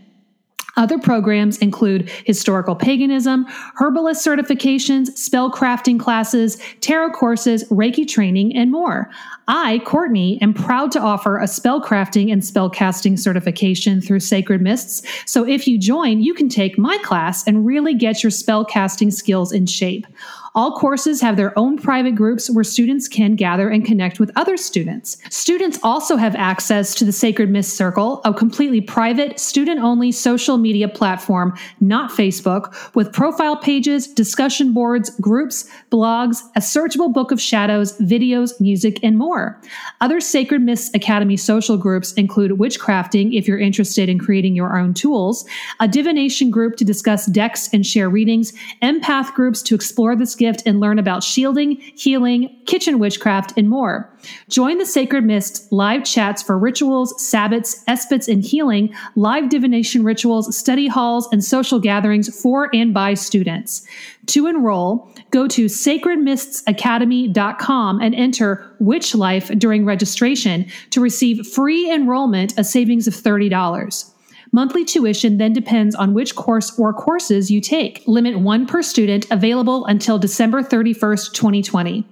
Other 0.76 0.98
programs 0.98 1.59
include 1.59 2.09
historical 2.24 2.74
paganism, 2.74 3.46
herbalist 3.76 4.26
certifications, 4.26 5.16
spell 5.18 5.52
crafting 5.52 6.00
classes, 6.00 6.57
tarot 6.81 7.11
courses, 7.11 7.62
Reiki 7.68 8.09
training, 8.09 8.57
and 8.57 8.72
more. 8.72 9.11
I, 9.48 9.81
Courtney, 9.81 10.40
am 10.40 10.55
proud 10.55 10.92
to 10.92 11.00
offer 11.00 11.38
a 11.38 11.48
spell 11.48 11.83
crafting 11.83 12.33
and 12.33 12.44
spell 12.44 12.70
casting 12.70 13.16
certification 13.16 14.00
through 14.00 14.20
Sacred 14.20 14.62
Mists. 14.62 15.02
So 15.26 15.46
if 15.46 15.66
you 15.66 15.78
join, 15.78 16.20
you 16.22 16.33
can 16.33 16.48
take 16.48 16.78
my 16.78 16.96
class 16.98 17.46
and 17.46 17.66
really 17.66 17.94
get 17.94 18.22
your 18.22 18.31
spell 18.31 18.64
casting 18.64 19.11
skills 19.11 19.52
in 19.52 19.66
shape. 19.66 20.07
All 20.55 20.73
courses 20.73 21.23
have 21.23 21.38
their 21.38 21.59
own 21.59 21.79
private 21.79 22.15
groups 22.15 22.51
where 22.51 22.62
students 22.62 23.09
can 23.09 23.37
gather 23.37 23.71
and 23.71 23.87
connect 23.87 24.21
with 24.21 24.31
other 24.37 24.59
students. 24.59 25.17
Students 25.31 25.79
also 25.83 26.17
have 26.17 26.35
access 26.35 26.95
to 26.97 27.07
the 27.07 27.12
Sacred 27.12 27.49
Mist 27.49 27.75
Circle, 27.75 28.21
a 28.27 28.35
completely 28.35 28.83
private, 28.83 29.41
student 29.41 29.81
only 29.81 30.12
social 30.12 30.59
media 30.59 30.88
platform, 30.88 31.57
not 31.81 32.11
Facebook, 32.11 32.95
with 32.95 33.15
profile 33.15 33.57
pages, 33.57 34.07
discussion 34.07 34.75
boards, 34.75 35.09
groups, 35.21 35.71
blogs, 35.91 36.43
a 36.55 36.61
searchable 36.61 37.11
book 37.11 37.33
of 37.33 37.41
shadows, 37.41 37.97
videos, 37.99 38.61
music, 38.61 39.03
and 39.03 39.17
more. 39.17 39.59
Other 40.03 40.21
Sacred 40.21 40.61
Mists 40.61 40.95
Academy 40.95 41.38
social 41.38 41.79
groups 41.79 42.12
include 42.12 42.51
Witchcrafting, 42.53 43.35
if 43.38 43.49
you're 43.49 43.59
interested 43.59 44.11
in 44.11 44.19
creating 44.19 44.55
your 44.55 44.79
own 44.79 44.93
tools, 44.93 45.47
a 45.81 45.88
divination 45.88 46.51
group 46.51 46.77
to 46.77 46.85
discuss 46.85 47.25
decks 47.25 47.71
and 47.73 47.87
share 47.87 48.11
readings, 48.11 48.53
empath 48.83 49.33
groups 49.33 49.62
to 49.62 49.75
explore 49.75 50.15
this 50.15 50.35
gift 50.42 50.62
and 50.66 50.81
learn 50.81 50.98
about 50.98 51.22
shielding, 51.22 51.76
healing, 51.76 52.61
kitchen 52.66 52.98
witchcraft, 52.98 53.52
and 53.57 53.68
more. 53.68 54.12
Join 54.48 54.78
the 54.78 54.87
Sacred 54.87 55.22
Mist 55.22 55.70
live 55.70 56.02
chats 56.05 56.42
for 56.42 56.59
rituals, 56.59 57.14
sabbats, 57.14 57.85
esbats, 57.87 58.26
and 58.26 58.42
healing, 58.42 58.92
live 59.14 59.48
divination 59.48 60.02
rituals, 60.02 60.57
study 60.57 60.88
halls, 60.88 61.28
and 61.31 61.44
social 61.44 61.78
gatherings 61.78 62.42
for 62.42 62.74
and 62.74 62.92
by 62.92 63.14
students. 63.14 63.87
To 64.26 64.48
enroll, 64.48 65.09
go 65.31 65.46
to 65.48 65.64
sacredmistsacademy.com 65.66 68.00
and 68.00 68.14
enter 68.14 68.74
Witch 68.81 69.14
Life 69.14 69.48
during 69.59 69.85
registration 69.85 70.66
to 70.90 71.00
receive 71.00 71.46
free 71.46 71.88
enrollment, 71.90 72.55
a 72.59 72.64
savings 72.64 73.07
of 73.07 73.14
$30. 73.14 74.12
Monthly 74.55 74.85
tuition 74.85 75.38
then 75.38 75.55
depends 75.55 75.95
on 75.95 76.12
which 76.12 76.37
course 76.37 76.79
or 76.79 76.93
courses 76.93 77.51
you 77.51 77.59
take. 77.59 78.03
Limit 78.07 78.38
one 78.38 78.67
per 78.67 78.83
student 78.83 79.25
available 79.31 79.87
until 79.87 80.19
December 80.19 80.62
31st, 80.62 81.33
2020. 81.33 82.07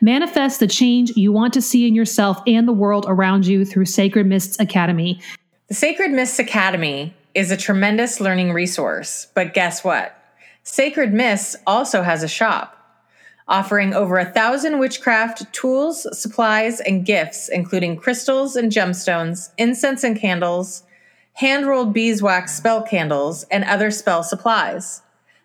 Manifest 0.00 0.58
the 0.58 0.66
change 0.66 1.12
you 1.14 1.30
want 1.30 1.54
to 1.54 1.62
see 1.62 1.86
in 1.86 1.94
yourself 1.94 2.42
and 2.48 2.66
the 2.66 2.72
world 2.72 3.06
around 3.06 3.46
you 3.46 3.64
through 3.64 3.84
Sacred 3.84 4.26
Mists 4.26 4.58
Academy. 4.58 5.20
The 5.68 5.74
Sacred 5.74 6.10
Mists 6.10 6.40
Academy 6.40 7.14
is 7.32 7.52
a 7.52 7.56
tremendous 7.56 8.20
learning 8.20 8.52
resource, 8.52 9.28
but 9.32 9.54
guess 9.54 9.84
what? 9.84 10.20
Sacred 10.64 11.12
Mists 11.12 11.54
also 11.64 12.02
has 12.02 12.24
a 12.24 12.28
shop 12.28 12.76
offering 13.46 13.94
over 13.94 14.18
a 14.18 14.24
thousand 14.24 14.78
witchcraft 14.80 15.52
tools, 15.52 16.06
supplies, 16.18 16.80
and 16.80 17.04
gifts, 17.04 17.48
including 17.48 17.96
crystals 17.96 18.56
and 18.56 18.72
gemstones, 18.72 19.50
incense 19.58 20.02
and 20.02 20.18
candles, 20.18 20.82
hand 21.34 21.66
rolled 21.66 21.92
beeswax 21.92 22.54
spell 22.56 22.82
candles, 22.82 23.44
and 23.50 23.64
other 23.64 23.90
spell 23.90 24.22
supplies. 24.22 25.02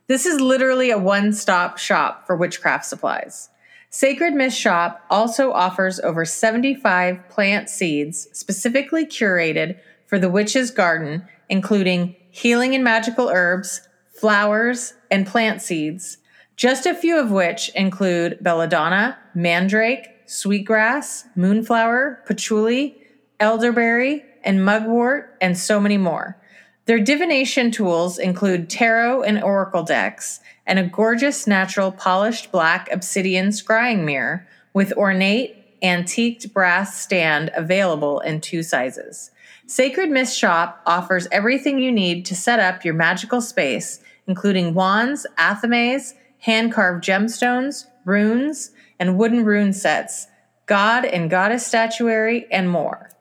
This 0.08 0.26
is 0.26 0.42
literally 0.42 0.90
a 0.90 0.98
one 0.98 1.34
stop 1.34 1.78
shop 1.78 2.26
for 2.26 2.36
witchcraft 2.36 2.86
supplies. 2.86 3.50
Sacred 3.92 4.36
Mist 4.36 4.60
Shop 4.60 5.04
also 5.10 5.52
offers 5.52 6.00
over 6.00 6.24
75 6.24 7.28
plant 7.30 7.70
seeds 7.70 8.28
specifically 8.34 9.06
curated 9.06 9.80
for 10.06 10.20
the 10.20 10.30
witch's 10.30 10.70
garden, 10.70 11.28
including 11.50 12.16
healing 12.30 12.76
and 12.76 12.84
magical 12.84 13.30
herbs, 13.30 13.82
flowers, 14.12 14.94
and 15.10 15.26
plant 15.26 15.62
seeds, 15.62 16.18
just 16.56 16.86
a 16.86 16.94
few 16.94 17.20
of 17.20 17.32
which 17.32 17.70
include 17.70 18.38
belladonna, 18.42 19.18
mandrake, 19.34 20.08
sweetgrass, 20.28 21.26
moonflower, 21.36 22.22
patchouli, 22.28 22.96
elderberry, 23.40 24.24
and 24.44 24.64
mugwort, 24.64 25.38
and 25.42 25.58
so 25.58 25.80
many 25.80 25.98
more. 25.98 26.38
Their 26.86 27.00
divination 27.00 27.70
tools 27.72 28.18
include 28.18 28.70
tarot 28.70 29.24
and 29.24 29.44
oracle 29.44 29.84
decks, 29.84 30.40
and 30.66 30.80
a 30.80 30.88
gorgeous 30.88 31.46
natural 31.46 31.92
polished 31.92 32.52
black 32.52 32.92
obsidian 32.92 33.50
scrying 33.50 34.06
mirror 34.06 34.48
with 34.74 34.94
ornate 34.94 35.56
antiqued 35.82 36.54
brass 36.54 37.00
stand 37.00 37.52
available 37.56 38.20
in 38.22 38.42
two 38.42 38.64
sizes. 38.64 39.32
Sacred 39.66 40.10
Mists 40.10 40.36
Shoppe 40.36 40.82
offers 40.86 41.28
everything 41.32 41.80
you 41.80 41.92
need 41.92 42.26
to 42.26 42.36
set 42.36 42.60
up 42.60 42.84
your 42.84 42.96
magical 42.96 43.40
space, 43.40 44.02
including 44.26 44.74
wands, 44.74 45.28
athames, 45.38 46.16
hand 46.40 46.74
carved 46.74 47.04
gemstones, 47.04 47.86
runes, 48.06 48.72
and 49.00 49.18
wooden 49.18 49.46
rune 49.46 49.74
sets, 49.74 50.28
god 50.66 51.06
and 51.06 51.30
goddess 51.30 51.66
statuary, 51.66 52.48
and 52.52 52.70
more. 52.70 53.12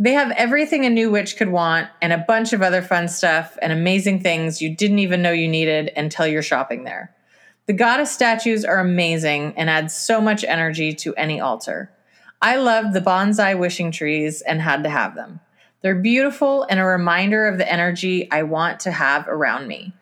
They 0.00 0.12
have 0.12 0.30
everything 0.32 0.84
a 0.84 0.90
new 0.90 1.10
witch 1.10 1.36
could 1.36 1.48
want 1.48 1.88
and 2.00 2.12
a 2.12 2.24
bunch 2.28 2.52
of 2.52 2.62
other 2.62 2.82
fun 2.82 3.08
stuff 3.08 3.58
and 3.60 3.72
amazing 3.72 4.20
things 4.20 4.62
you 4.62 4.74
didn't 4.74 5.00
even 5.00 5.22
know 5.22 5.32
you 5.32 5.48
needed 5.48 5.90
until 5.96 6.26
you're 6.26 6.40
shopping 6.40 6.84
there. 6.84 7.12
The 7.66 7.72
goddess 7.72 8.12
statues 8.12 8.64
are 8.64 8.78
amazing 8.78 9.54
and 9.56 9.68
add 9.68 9.90
so 9.90 10.20
much 10.20 10.44
energy 10.44 10.94
to 10.94 11.14
any 11.16 11.40
altar. 11.40 11.90
I 12.40 12.56
loved 12.56 12.94
the 12.94 13.00
bonsai 13.00 13.58
wishing 13.58 13.90
trees 13.90 14.40
and 14.40 14.62
had 14.62 14.84
to 14.84 14.88
have 14.88 15.16
them. 15.16 15.40
They're 15.82 15.96
beautiful 15.96 16.62
and 16.70 16.78
a 16.78 16.84
reminder 16.84 17.48
of 17.48 17.58
the 17.58 17.70
energy 17.70 18.30
I 18.30 18.44
want 18.44 18.80
to 18.80 18.92
have 18.92 19.26
around 19.26 19.66
me. 19.66 19.92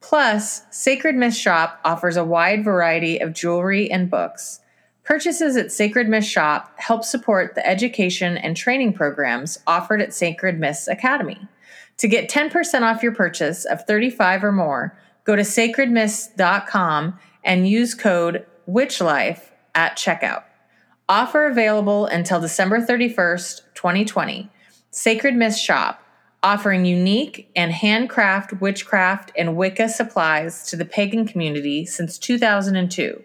Plus, 0.00 0.62
Sacred 0.70 1.14
Mists 1.14 1.40
Shoppe 1.40 1.78
offers 1.84 2.16
a 2.16 2.24
wide 2.24 2.64
variety 2.64 3.18
of 3.18 3.32
jewelry 3.32 3.90
and 3.90 4.10
books. 4.10 4.60
Purchases 5.04 5.56
at 5.56 5.72
Sacred 5.72 6.08
Mists 6.08 6.30
Shoppe 6.30 6.70
help 6.76 7.04
support 7.04 7.54
the 7.54 7.66
education 7.66 8.36
and 8.36 8.56
training 8.56 8.92
programs 8.92 9.58
offered 9.66 10.00
at 10.00 10.14
Sacred 10.14 10.60
Mists 10.60 10.86
Academy. 10.86 11.48
To 11.98 12.08
get 12.08 12.30
10% 12.30 12.82
off 12.82 13.02
your 13.02 13.14
purchase 13.14 13.64
of 13.64 13.84
35 13.84 14.44
or 14.44 14.52
more, 14.52 14.96
go 15.24 15.34
to 15.34 15.42
sacredmists.com 15.42 17.18
and 17.44 17.68
use 17.68 17.94
code 17.94 18.46
WITCHLIFE 18.68 19.50
at 19.74 19.96
checkout. 19.96 20.44
Offer 21.08 21.46
available 21.46 22.06
until 22.06 22.40
December 22.40 22.80
31st, 22.80 23.62
2020. 23.74 24.50
Sacred 24.90 25.34
Mists 25.34 25.60
Shoppe, 25.60 25.98
offering 26.42 26.84
unique 26.84 27.50
and 27.56 27.72
handcraft 27.72 28.60
witchcraft 28.60 29.32
and 29.36 29.56
Wicca 29.56 29.88
supplies 29.88 30.66
to 30.68 30.76
the 30.76 30.84
pagan 30.84 31.26
community 31.26 31.84
since 31.84 32.18
2002. 32.18 33.22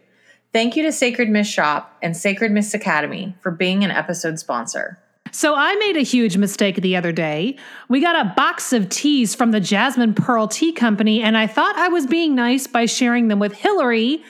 Thank 0.57 0.75
you 0.75 0.81
to 0.81 0.91
Sacred 0.91 1.29
Mists 1.29 1.53
Shoppe 1.53 1.87
and 2.01 2.17
Sacred 2.17 2.51
Mists 2.51 2.73
Academy 2.73 3.35
for 3.41 3.51
being 3.51 3.83
an 3.83 3.91
episode 3.91 4.39
sponsor. 4.39 4.97
So 5.31 5.53
I 5.53 5.75
made 5.75 5.97
a 5.97 6.01
huge 6.01 6.35
mistake 6.35 6.77
the 6.77 6.95
other 6.95 7.11
day. 7.11 7.57
We 7.89 8.01
got 8.01 8.25
a 8.25 8.33
box 8.35 8.73
of 8.73 8.89
teas 8.89 9.35
from 9.35 9.51
the 9.51 9.59
Jasmine 9.59 10.15
Pearl 10.15 10.47
Tea 10.47 10.71
Company, 10.71 11.21
and 11.21 11.37
I 11.37 11.45
thought 11.45 11.75
I 11.75 11.89
was 11.89 12.07
being 12.07 12.33
nice 12.33 12.65
by 12.65 12.87
sharing 12.87 13.27
them 13.27 13.37
with 13.37 13.53
Hillary. 13.53 14.23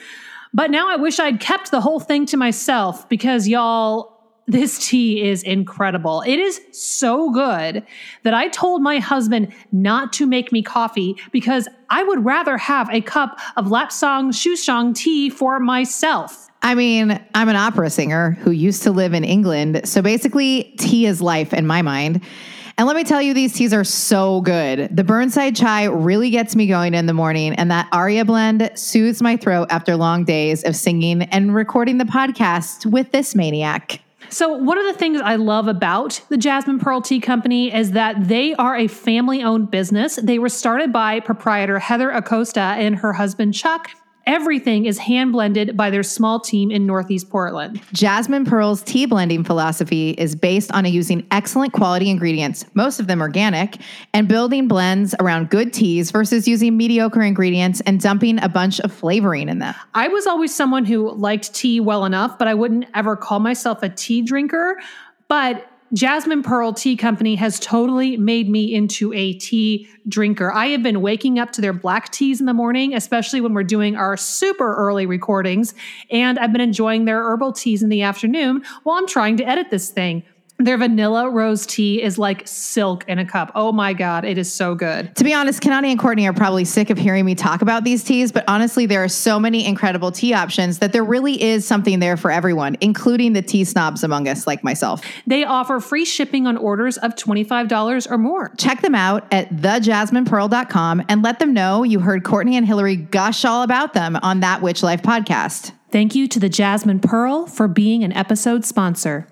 But 0.52 0.70
now 0.70 0.90
I 0.90 0.96
wish 0.96 1.18
I'd 1.18 1.40
kept 1.40 1.70
the 1.70 1.80
whole 1.80 1.98
thing 1.98 2.26
to 2.26 2.36
myself 2.36 3.08
because 3.08 3.48
y'all, 3.48 4.14
this 4.46 4.86
tea 4.86 5.26
is 5.26 5.42
incredible. 5.42 6.20
It 6.26 6.38
is 6.38 6.60
so 6.72 7.30
good 7.30 7.86
that 8.24 8.34
I 8.34 8.48
told 8.48 8.82
my 8.82 8.98
husband 8.98 9.50
not 9.72 10.12
to 10.12 10.26
make 10.26 10.52
me 10.52 10.62
coffee 10.62 11.16
because 11.32 11.68
I 11.90 12.02
would 12.02 12.24
rather 12.24 12.56
have 12.58 12.88
a 12.90 13.00
cup 13.00 13.38
of 13.56 13.66
Lapsang 13.66 14.28
Souchong 14.32 14.94
tea 14.94 15.30
for 15.30 15.58
myself. 15.58 16.48
I 16.62 16.74
mean, 16.74 17.20
I'm 17.34 17.48
an 17.48 17.56
opera 17.56 17.88
singer 17.88 18.32
who 18.40 18.50
used 18.50 18.82
to 18.82 18.90
live 18.90 19.14
in 19.14 19.24
England. 19.24 19.82
So 19.84 20.02
basically, 20.02 20.74
tea 20.78 21.06
is 21.06 21.22
life 21.22 21.54
in 21.54 21.66
my 21.66 21.82
mind. 21.82 22.22
And 22.76 22.86
let 22.86 22.94
me 22.94 23.02
tell 23.02 23.20
you, 23.20 23.34
these 23.34 23.54
teas 23.54 23.72
are 23.72 23.82
so 23.82 24.40
good. 24.42 24.94
The 24.94 25.02
Burnside 25.02 25.56
chai 25.56 25.86
really 25.86 26.30
gets 26.30 26.54
me 26.54 26.68
going 26.68 26.94
in 26.94 27.06
the 27.06 27.12
morning, 27.12 27.54
and 27.54 27.72
that 27.72 27.88
Aria 27.90 28.24
blend 28.24 28.70
soothes 28.76 29.20
my 29.20 29.36
throat 29.36 29.66
after 29.70 29.96
long 29.96 30.24
days 30.24 30.62
of 30.62 30.76
singing 30.76 31.22
and 31.22 31.54
recording 31.54 31.98
the 31.98 32.04
podcast 32.04 32.86
with 32.86 33.10
this 33.10 33.34
maniac. 33.34 34.00
So, 34.30 34.52
one 34.52 34.78
of 34.78 34.84
the 34.86 34.92
things 34.92 35.20
I 35.20 35.36
love 35.36 35.68
about 35.68 36.20
the 36.28 36.36
Jasmine 36.36 36.78
Pearl 36.78 37.00
Tea 37.00 37.20
Company 37.20 37.74
is 37.74 37.92
that 37.92 38.28
they 38.28 38.54
are 38.54 38.76
a 38.76 38.86
family 38.86 39.42
owned 39.42 39.70
business. 39.70 40.16
They 40.16 40.38
were 40.38 40.48
started 40.48 40.92
by 40.92 41.20
proprietor 41.20 41.78
Heather 41.78 42.10
Acosta 42.10 42.60
and 42.60 42.96
her 42.96 43.14
husband 43.14 43.54
Chuck. 43.54 43.90
Everything 44.28 44.84
is 44.84 44.98
hand 44.98 45.32
blended 45.32 45.74
by 45.74 45.88
their 45.88 46.02
small 46.02 46.38
team 46.38 46.70
in 46.70 46.84
Northeast 46.84 47.30
Portland. 47.30 47.80
Jasmine 47.94 48.44
Pearl's 48.44 48.82
tea 48.82 49.06
blending 49.06 49.42
philosophy 49.42 50.10
is 50.10 50.36
based 50.36 50.70
on 50.72 50.84
using 50.84 51.26
excellent 51.30 51.72
quality 51.72 52.10
ingredients, 52.10 52.66
most 52.74 53.00
of 53.00 53.06
them 53.06 53.22
organic, 53.22 53.78
and 54.12 54.28
building 54.28 54.68
blends 54.68 55.14
around 55.18 55.48
good 55.48 55.72
teas 55.72 56.10
versus 56.10 56.46
using 56.46 56.76
mediocre 56.76 57.22
ingredients 57.22 57.80
and 57.86 58.02
dumping 58.02 58.38
a 58.42 58.50
bunch 58.50 58.80
of 58.80 58.92
flavoring 58.92 59.48
in 59.48 59.60
them. 59.60 59.74
I 59.94 60.08
was 60.08 60.26
always 60.26 60.54
someone 60.54 60.84
who 60.84 61.10
liked 61.12 61.54
tea 61.54 61.80
well 61.80 62.04
enough, 62.04 62.38
but 62.38 62.48
I 62.48 62.52
wouldn't 62.52 62.84
ever 62.94 63.16
call 63.16 63.40
myself 63.40 63.82
a 63.82 63.88
tea 63.88 64.20
drinker. 64.20 64.78
But 65.28 65.67
Jasmine 65.94 66.42
Pearl 66.42 66.74
Tea 66.74 66.96
Company 66.96 67.34
has 67.36 67.58
totally 67.58 68.16
made 68.18 68.50
me 68.50 68.74
into 68.74 69.12
a 69.14 69.32
tea 69.34 69.88
drinker. 70.06 70.52
I 70.52 70.66
have 70.66 70.82
been 70.82 71.00
waking 71.00 71.38
up 71.38 71.52
to 71.52 71.60
their 71.62 71.72
black 71.72 72.12
teas 72.12 72.40
in 72.40 72.46
the 72.46 72.52
morning, 72.52 72.94
especially 72.94 73.40
when 73.40 73.54
we're 73.54 73.62
doing 73.62 73.96
our 73.96 74.16
super 74.16 74.76
early 74.76 75.06
recordings. 75.06 75.74
And 76.10 76.38
I've 76.38 76.52
been 76.52 76.60
enjoying 76.60 77.06
their 77.06 77.22
herbal 77.22 77.54
teas 77.54 77.82
in 77.82 77.88
the 77.88 78.02
afternoon 78.02 78.64
while 78.82 78.98
I'm 78.98 79.06
trying 79.06 79.38
to 79.38 79.44
edit 79.44 79.70
this 79.70 79.88
thing. 79.88 80.24
Their 80.60 80.76
vanilla 80.76 81.30
rose 81.30 81.66
tea 81.66 82.02
is 82.02 82.18
like 82.18 82.42
silk 82.48 83.04
in 83.06 83.20
a 83.20 83.24
cup. 83.24 83.52
Oh 83.54 83.70
my 83.70 83.92
God, 83.92 84.24
it 84.24 84.38
is 84.38 84.52
so 84.52 84.74
good. 84.74 85.14
To 85.14 85.22
be 85.22 85.32
honest, 85.32 85.62
Kanani 85.62 85.90
and 85.90 86.00
Courtney 86.00 86.26
are 86.26 86.32
probably 86.32 86.64
sick 86.64 86.90
of 86.90 86.98
hearing 86.98 87.24
me 87.24 87.36
talk 87.36 87.62
about 87.62 87.84
these 87.84 88.02
teas, 88.02 88.32
but 88.32 88.42
honestly, 88.48 88.84
there 88.84 89.04
are 89.04 89.08
so 89.08 89.38
many 89.38 89.64
incredible 89.64 90.10
tea 90.10 90.34
options 90.34 90.80
that 90.80 90.92
there 90.92 91.04
really 91.04 91.40
is 91.40 91.64
something 91.64 92.00
there 92.00 92.16
for 92.16 92.32
everyone, 92.32 92.76
including 92.80 93.34
the 93.34 93.42
tea 93.42 93.62
snobs 93.62 94.02
among 94.02 94.26
us 94.26 94.48
like 94.48 94.64
myself. 94.64 95.00
They 95.28 95.44
offer 95.44 95.78
free 95.78 96.04
shipping 96.04 96.48
on 96.48 96.56
orders 96.56 96.98
of 96.98 97.14
$25 97.14 98.10
or 98.10 98.18
more. 98.18 98.50
Check 98.58 98.82
them 98.82 98.96
out 98.96 99.32
at 99.32 99.50
thejasminepearl.com 99.50 101.04
and 101.08 101.22
let 101.22 101.38
them 101.38 101.54
know 101.54 101.84
you 101.84 102.00
heard 102.00 102.24
Courtney 102.24 102.56
and 102.56 102.66
Hillary 102.66 102.96
gush 102.96 103.44
all 103.44 103.62
about 103.62 103.94
them 103.94 104.18
on 104.22 104.40
that 104.40 104.60
Witch 104.60 104.82
Life 104.82 105.02
podcast. 105.02 105.70
Thank 105.92 106.16
you 106.16 106.26
to 106.26 106.40
the 106.40 106.48
Jasmine 106.48 106.98
Pearl 106.98 107.46
for 107.46 107.68
being 107.68 108.02
an 108.02 108.12
episode 108.12 108.64
sponsor. 108.64 109.28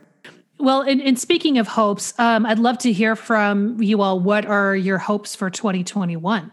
Well, 0.59 0.81
and, 0.83 1.03
and 1.03 1.19
speaking 1.19 1.59
of 1.59 1.69
hopes, 1.69 2.19
um, 2.19 2.47
I'd 2.47 2.59
love 2.59 2.79
to 2.79 2.93
hear 2.93 3.15
from 3.15 3.81
you 3.83 4.01
all. 4.01 4.19
What 4.19 4.47
are 4.47 4.75
your 4.75 4.99
hopes 4.99 5.35
for 5.35 5.51
2021? 5.51 6.51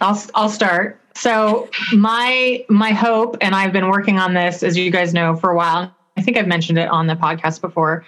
I'll 0.00 0.22
I'll 0.34 0.48
start. 0.48 1.00
So 1.14 1.68
my 1.92 2.64
my 2.68 2.90
hope, 2.90 3.36
and 3.40 3.54
I've 3.54 3.72
been 3.72 3.88
working 3.88 4.18
on 4.18 4.34
this, 4.34 4.62
as 4.62 4.76
you 4.76 4.90
guys 4.90 5.14
know, 5.14 5.36
for 5.36 5.50
a 5.50 5.56
while. 5.56 5.94
I 6.16 6.22
think 6.22 6.36
I've 6.36 6.46
mentioned 6.46 6.78
it 6.78 6.88
on 6.88 7.06
the 7.06 7.14
podcast 7.14 7.60
before. 7.60 8.04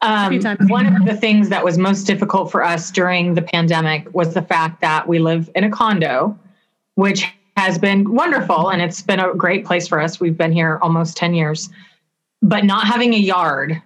Um, 0.00 0.40
one 0.68 0.96
of 0.96 1.04
the 1.04 1.16
things 1.16 1.48
that 1.50 1.64
was 1.64 1.78
most 1.78 2.04
difficult 2.04 2.50
for 2.50 2.64
us 2.64 2.90
during 2.90 3.34
the 3.34 3.42
pandemic 3.42 4.12
was 4.12 4.34
the 4.34 4.42
fact 4.42 4.80
that 4.80 5.06
we 5.06 5.20
live 5.20 5.48
in 5.54 5.62
a 5.62 5.70
condo, 5.70 6.36
which 6.96 7.32
has 7.56 7.78
been 7.78 8.12
wonderful 8.12 8.70
and 8.70 8.82
it's 8.82 9.00
been 9.00 9.20
a 9.20 9.32
great 9.34 9.64
place 9.64 9.86
for 9.86 10.00
us. 10.00 10.18
We've 10.18 10.36
been 10.36 10.50
here 10.50 10.80
almost 10.82 11.16
10 11.16 11.34
years, 11.34 11.68
but 12.40 12.64
not 12.64 12.86
having 12.86 13.14
a 13.14 13.18
yard 13.18 13.80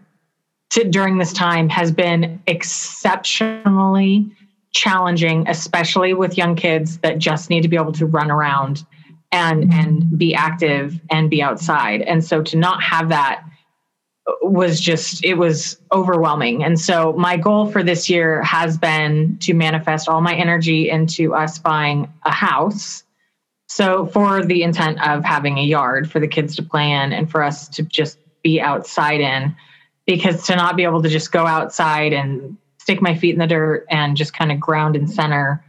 to, 0.71 0.85
during 0.85 1.19
this 1.19 1.33
time 1.33 1.69
has 1.69 1.93
been 1.93 2.41
exceptionally 2.47 4.31
challenging, 4.73 5.49
especially 5.49 6.13
with 6.15 6.37
young 6.37 6.55
kids 6.55 6.99
that 6.99 7.19
just 7.19 7.51
need 7.51 7.63
to 7.63 7.69
be 7.69 7.77
able 7.77 7.93
to 7.93 8.07
run 8.07 8.31
around 8.31 8.85
and 9.33 9.73
and 9.73 10.19
be 10.19 10.35
active 10.35 11.01
and 11.11 11.31
be 11.31 11.43
outside. 11.43 12.03
And 12.03 12.25
so 12.25 12.43
to 12.43 12.57
not 12.57 12.83
have 12.83 13.09
that 13.09 13.43
was 14.43 14.81
just 14.81 15.25
it 15.25 15.35
was 15.35 15.81
overwhelming. 15.93 16.65
And 16.65 16.79
so 16.79 17.13
my 17.15 17.37
goal 17.37 17.71
for 17.71 17.83
this 17.83 18.11
year 18.11 18.43
has 18.43 18.77
been 18.77 19.39
to 19.43 19.55
manifest 19.55 20.09
all 20.09 20.21
my 20.21 20.35
energy 20.35 20.91
into 20.91 21.35
us 21.35 21.59
buying 21.59 22.13
a 22.25 22.33
house. 22.33 23.05
So 23.69 24.07
for 24.07 24.45
the 24.45 24.63
intent 24.63 25.01
of 25.07 25.25
having 25.25 25.59
a 25.59 25.63
yard 25.63 26.11
for 26.11 26.21
the 26.21 26.29
kids 26.29 26.57
to 26.57 26.63
play 26.63 26.91
in 26.91 27.13
and 27.13 27.31
for 27.31 27.43
us 27.43 27.69
to 27.71 27.83
just 27.83 28.19
be 28.43 28.61
outside 28.61 29.21
in 29.21 29.57
because 30.07 30.47
to 30.47 30.57
not 30.57 30.77
be 30.77 30.85
able 30.85 31.03
to 31.03 31.09
just 31.09 31.33
go 31.33 31.47
outside 31.47 32.13
and 32.13 32.57
stick 32.79 33.03
my 33.03 33.15
feet 33.15 33.35
in 33.35 33.41
the 33.41 33.47
dirt 33.47 33.85
and 33.91 34.17
just 34.17 34.33
kind 34.33 34.53
of 34.53 34.61
ground 34.61 34.97
and 34.97 35.11
center 35.11 35.65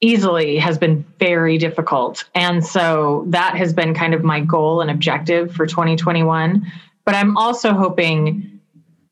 easily 0.00 0.58
has 0.58 0.76
been 0.76 1.04
very 1.18 1.56
difficult. 1.56 2.24
And 2.34 2.64
so 2.64 3.24
that 3.28 3.56
has 3.56 3.72
been 3.72 3.94
kind 3.94 4.14
of 4.14 4.24
my 4.24 4.40
goal 4.40 4.80
and 4.80 4.90
objective 4.90 5.54
for 5.54 5.66
2021. 5.66 6.70
But 7.04 7.14
I'm 7.14 7.36
also 7.36 7.72
hoping, 7.72 8.60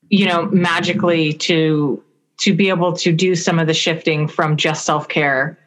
you 0.09 0.27
know, 0.27 0.47
magically 0.47 1.33
to 1.35 2.03
to 2.41 2.55
be 2.55 2.71
able 2.71 2.95
to 2.95 3.13
do 3.13 3.35
some 3.35 3.59
of 3.59 3.67
the 3.67 3.75
shifting 3.75 4.27
from 4.27 4.57
just 4.57 4.87
self-care 4.87 5.59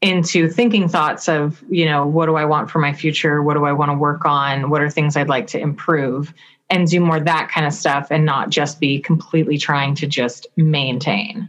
into 0.00 0.48
thinking 0.48 0.88
thoughts 0.88 1.28
of, 1.28 1.62
you 1.68 1.84
know, 1.84 2.06
what 2.06 2.26
do 2.26 2.36
I 2.36 2.46
want 2.46 2.70
for 2.70 2.78
my 2.78 2.94
future? 2.94 3.42
What 3.42 3.54
do 3.54 3.64
I 3.64 3.72
want 3.72 3.90
to 3.90 3.96
work 3.96 4.24
on? 4.24 4.70
What 4.70 4.80
are 4.80 4.88
things 4.88 5.16
I'd 5.16 5.28
like 5.28 5.46
to 5.48 5.60
improve? 5.60 6.32
And 6.74 6.88
do 6.88 6.98
more 6.98 7.20
that 7.20 7.50
kind 7.54 7.66
of 7.66 7.72
stuff 7.72 8.08
and 8.10 8.24
not 8.24 8.50
just 8.50 8.80
be 8.80 8.98
completely 8.98 9.58
trying 9.58 9.94
to 9.94 10.08
just 10.08 10.48
maintain. 10.56 11.48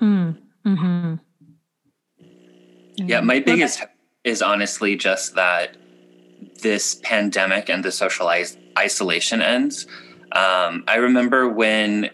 Mm, 0.00 0.36
hmm 0.64 1.14
Yeah, 2.96 3.20
my 3.22 3.40
biggest 3.40 3.82
is 4.22 4.40
honestly 4.40 4.94
just 4.94 5.34
that 5.34 5.76
this 6.62 6.94
pandemic 7.02 7.68
and 7.68 7.84
the 7.84 7.90
social 7.90 8.30
is- 8.30 8.56
isolation 8.78 9.42
ends. 9.42 9.86
Um, 10.30 10.84
I 10.86 10.96
remember 10.96 11.48
when 11.48 12.10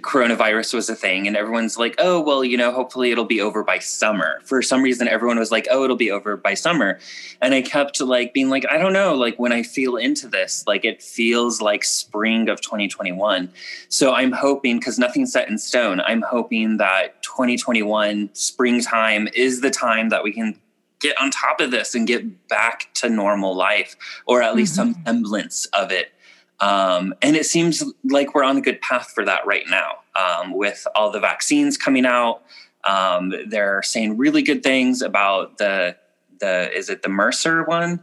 coronavirus 0.00 0.74
was 0.74 0.88
a 0.88 0.94
thing 0.94 1.26
and 1.28 1.36
everyone's 1.36 1.78
like 1.78 1.94
oh 1.98 2.20
well 2.20 2.44
you 2.44 2.56
know 2.56 2.72
hopefully 2.72 3.12
it'll 3.12 3.24
be 3.24 3.40
over 3.40 3.62
by 3.62 3.78
summer. 3.78 4.40
For 4.44 4.60
some 4.62 4.82
reason 4.82 5.06
everyone 5.08 5.38
was 5.38 5.52
like 5.52 5.68
oh 5.70 5.84
it'll 5.84 5.96
be 5.96 6.10
over 6.10 6.36
by 6.36 6.54
summer. 6.54 6.98
And 7.40 7.54
i 7.54 7.62
kept 7.62 8.00
like 8.00 8.34
being 8.34 8.48
like 8.48 8.66
i 8.70 8.78
don't 8.78 8.92
know 8.92 9.14
like 9.14 9.38
when 9.38 9.52
i 9.52 9.62
feel 9.62 9.96
into 9.96 10.26
this 10.28 10.64
like 10.66 10.84
it 10.84 11.02
feels 11.02 11.60
like 11.60 11.84
spring 11.84 12.48
of 12.48 12.60
2021 12.60 13.50
so 13.88 14.12
i'm 14.12 14.32
hoping 14.32 14.78
because 14.78 14.98
nothing's 14.98 15.32
set 15.32 15.48
in 15.48 15.58
stone 15.58 16.00
i'm 16.00 16.22
hoping 16.22 16.78
that 16.78 17.22
2021 17.22 18.30
springtime 18.32 19.28
is 19.34 19.60
the 19.60 19.70
time 19.70 20.08
that 20.08 20.24
we 20.24 20.32
can 20.32 20.58
get 21.00 21.20
on 21.20 21.30
top 21.30 21.60
of 21.60 21.70
this 21.70 21.94
and 21.94 22.06
get 22.08 22.48
back 22.48 22.88
to 22.94 23.08
normal 23.08 23.54
life 23.54 23.94
or 24.26 24.42
at 24.42 24.56
least 24.56 24.76
Mm-hmm. 24.78 24.92
some 24.92 25.02
semblance 25.04 25.66
of 25.66 25.92
it 25.92 26.12
um, 26.60 27.14
and 27.22 27.36
it 27.36 27.46
seems 27.46 27.82
like 28.04 28.34
we're 28.34 28.44
on 28.44 28.56
a 28.56 28.60
good 28.60 28.80
path 28.80 29.10
for 29.14 29.24
that 29.24 29.46
right 29.46 29.64
now 29.68 29.98
um, 30.16 30.52
with 30.52 30.86
all 30.94 31.10
the 31.10 31.20
vaccines 31.20 31.76
coming 31.76 32.04
out. 32.06 32.42
Um, 32.84 33.32
they're 33.48 33.82
saying 33.82 34.16
really 34.16 34.42
good 34.42 34.62
things 34.62 35.02
about 35.02 35.58
the 35.58 35.96
the 36.40 36.70
is 36.76 36.88
it 36.88 37.02
the 37.02 37.08
Mercer 37.08 37.64
one? 37.64 38.00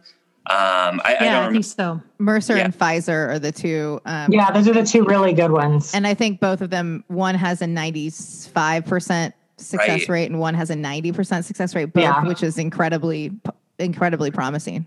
Um, 0.47 1.01
I, 1.03 1.15
I 1.19 1.23
Yeah, 1.23 1.39
don't 1.41 1.49
I, 1.49 1.51
think 1.53 1.65
so. 1.65 2.01
Mercer 2.19 2.55
Yeah. 2.57 2.65
and 2.65 2.77
Pfizer 2.77 3.29
are 3.29 3.39
the 3.39 3.51
two. 3.51 3.99
Um, 4.05 4.31
Yeah, 4.31 4.51
those 4.51 4.67
are 4.67 4.73
the 4.73 4.83
two 4.83 5.03
really 5.05 5.33
good 5.33 5.51
ones. 5.51 5.91
And 5.95 6.05
I 6.05 6.13
think 6.13 6.39
both 6.39 6.61
of 6.61 6.69
them, 6.69 7.03
one 7.07 7.33
has 7.33 7.61
a 7.63 7.65
95% 7.65 9.33
success 9.57 9.87
Right. 10.01 10.09
rate 10.09 10.29
and 10.29 10.39
one 10.39 10.53
has 10.53 10.69
a 10.69 10.75
90% 10.75 11.45
success 11.45 11.73
rate, 11.75 11.93
both, 11.93 12.03
Yeah. 12.03 12.23
which 12.25 12.43
is 12.43 12.59
incredibly, 12.59 13.31
incredibly 13.79 14.29
promising. 14.29 14.85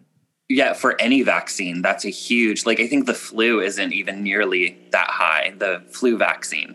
Yeah, 0.49 0.72
for 0.72 0.99
any 0.99 1.22
vaccine, 1.22 1.82
that's 1.82 2.05
a 2.07 2.11
huge. 2.11 2.64
Like 2.64 2.80
I 2.80 2.86
think 2.86 3.07
the 3.07 3.14
flu 3.14 3.61
isn't 3.61 3.92
even 3.92 4.22
nearly 4.22 4.78
that 4.92 5.09
high. 5.09 5.53
The 5.57 5.84
flu 5.90 6.16
vaccine. 6.16 6.74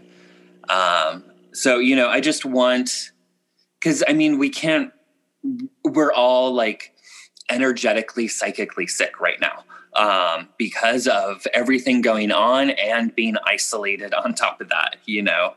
Um, 0.69 1.23
so 1.53 1.79
you 1.79 1.95
know, 1.95 2.07
I 2.07 2.19
just 2.19 2.45
want 2.45 3.11
because 3.79 4.03
I 4.07 4.13
mean, 4.13 4.37
we 4.37 4.49
can't. 4.49 4.91
We're 5.83 6.13
all 6.13 6.53
like 6.53 6.93
energetically, 7.49 8.27
psychically 8.27 8.87
sick 8.87 9.19
right 9.19 9.39
now 9.41 9.63
um, 9.95 10.49
because 10.57 11.07
of 11.07 11.45
everything 11.53 12.01
going 12.01 12.31
on 12.31 12.71
and 12.71 13.13
being 13.15 13.35
isolated 13.45 14.13
on 14.25 14.33
top 14.33 14.61
of 14.61 14.69
that. 14.69 14.97
You 15.05 15.23
know, 15.23 15.55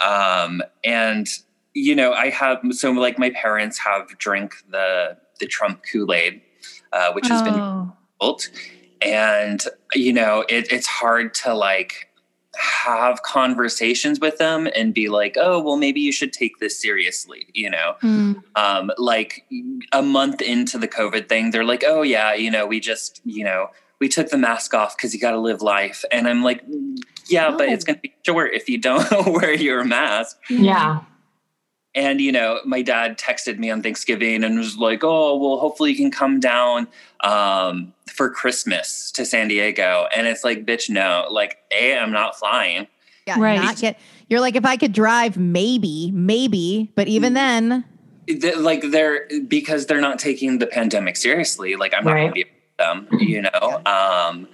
um, 0.00 0.62
and 0.84 1.26
you 1.74 1.94
know, 1.94 2.12
I 2.12 2.30
have 2.30 2.60
so 2.70 2.90
like 2.92 3.18
my 3.18 3.30
parents 3.30 3.78
have 3.78 4.16
drank 4.18 4.54
the 4.70 5.16
the 5.40 5.46
Trump 5.46 5.82
Kool 5.90 6.12
Aid, 6.12 6.40
uh, 6.94 7.12
which 7.12 7.26
has 7.28 7.42
been 7.42 7.58
built. 8.20 8.48
and 9.02 9.60
you 9.94 10.12
know 10.12 10.44
it, 10.48 10.64
it's 10.72 10.86
hard 10.86 11.34
to 11.34 11.52
like 11.52 12.08
have 12.56 13.22
conversations 13.22 14.20
with 14.20 14.38
them 14.38 14.68
and 14.76 14.94
be 14.94 15.08
like 15.08 15.36
oh 15.40 15.58
well 15.60 15.76
maybe 15.76 16.00
you 16.00 16.12
should 16.12 16.32
take 16.32 16.58
this 16.60 16.80
seriously 16.80 17.46
you 17.52 17.68
know 17.68 17.96
Mm. 18.02 18.42
um, 18.54 18.92
like 18.96 19.44
a 19.92 20.02
month 20.02 20.40
into 20.40 20.78
the 20.78 20.86
covid 20.88 21.28
thing 21.28 21.50
they're 21.50 21.64
like 21.74 21.82
oh 21.86 22.02
yeah 22.02 22.32
you 22.34 22.50
know 22.50 22.64
we 22.66 22.78
just 22.80 23.20
you 23.24 23.44
know 23.44 23.70
we 24.00 24.08
took 24.08 24.28
the 24.30 24.38
mask 24.38 24.72
off 24.74 24.96
because 24.96 25.12
you 25.14 25.20
got 25.20 25.32
to 25.32 25.40
live 25.40 25.62
life 25.62 26.04
and 26.12 26.28
i'm 26.28 26.42
like 26.44 26.62
yeah 27.28 27.50
but 27.58 27.68
it's 27.68 27.84
going 27.84 27.96
to 27.96 28.02
be 28.02 28.14
short 28.24 28.50
if 28.54 28.68
you 28.68 28.78
don't 28.78 29.08
wear 29.34 29.52
your 29.54 29.82
mask 29.84 30.36
yeah. 30.48 31.00
And 31.94 32.20
you 32.20 32.32
know, 32.32 32.60
my 32.64 32.82
dad 32.82 33.18
texted 33.18 33.58
me 33.58 33.70
on 33.70 33.82
Thanksgiving 33.82 34.42
and 34.44 34.58
was 34.58 34.76
like, 34.76 35.02
"Oh, 35.04 35.36
well, 35.36 35.58
hopefully 35.58 35.90
you 35.90 35.96
can 35.96 36.10
come 36.10 36.40
down 36.40 36.88
um, 37.20 37.92
for 38.12 38.30
Christmas 38.30 39.10
to 39.12 39.24
San 39.24 39.48
Diego." 39.48 40.06
And 40.16 40.26
it's 40.26 40.44
like, 40.44 40.64
bitch, 40.66 40.90
no. 40.90 41.26
Like, 41.30 41.58
a, 41.72 41.96
I'm 41.98 42.12
not 42.12 42.36
flying. 42.38 42.86
Yeah. 43.26 43.36
Right. 43.38 43.60
Not 43.60 43.76
get, 43.78 43.98
you're 44.28 44.40
like, 44.40 44.54
if 44.56 44.66
I 44.66 44.76
could 44.76 44.92
drive, 44.92 45.38
maybe, 45.38 46.10
maybe, 46.12 46.92
but 46.94 47.08
even 47.08 47.32
Mm. 47.32 47.36
then, 47.36 47.84
They- 48.28 48.54
Like, 48.54 48.82
they're 48.90 49.26
because 49.48 49.86
they're 49.86 50.00
not 50.00 50.18
taking 50.18 50.58
the 50.58 50.66
pandemic 50.66 51.16
seriously. 51.16 51.76
Like, 51.76 51.94
I'm 51.94 52.04
not 52.04 52.14
going 52.14 52.28
to 52.28 52.34
be 52.34 52.44
with 52.44 52.76
them. 52.78 53.08
You 53.20 53.42
know. 53.42 53.82
Um, 53.86 54.48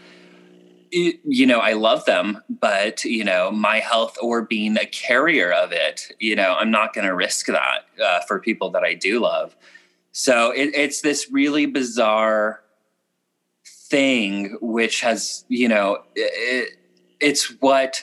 it- 0.93 1.21
you 1.25 1.47
know, 1.47 1.61
I 1.61 1.73
love 1.75 2.05
them, 2.05 2.43
but 2.49 3.05
you 3.05 3.25
know, 3.25 3.51
my 3.51 3.79
health 3.79 4.17
or 4.21 4.43
being 4.43 4.77
a 4.77 4.87
carrier 4.87 5.53
of 5.53 5.73
it, 5.73 6.13
you 6.19 6.37
know, 6.37 6.55
I'm 6.59 6.71
not 6.71 6.95
going 6.95 7.07
to 7.07 7.15
risk 7.15 7.47
that 7.47 7.87
uh, 8.03 8.21
for 8.27 8.39
people 8.39 8.71
that 8.71 8.83
I 8.83 8.95
do 8.95 9.21
love. 9.21 9.57
So 10.13 10.51
it, 10.51 10.75
it's 10.75 11.01
this 11.03 11.31
really 11.31 11.67
bizarre 11.67 12.63
thing, 13.65 14.57
which 14.61 15.01
has, 15.01 15.45
you 15.49 15.69
know, 15.69 16.03
it, 16.15 16.77
it's 17.21 17.47
what, 17.61 18.03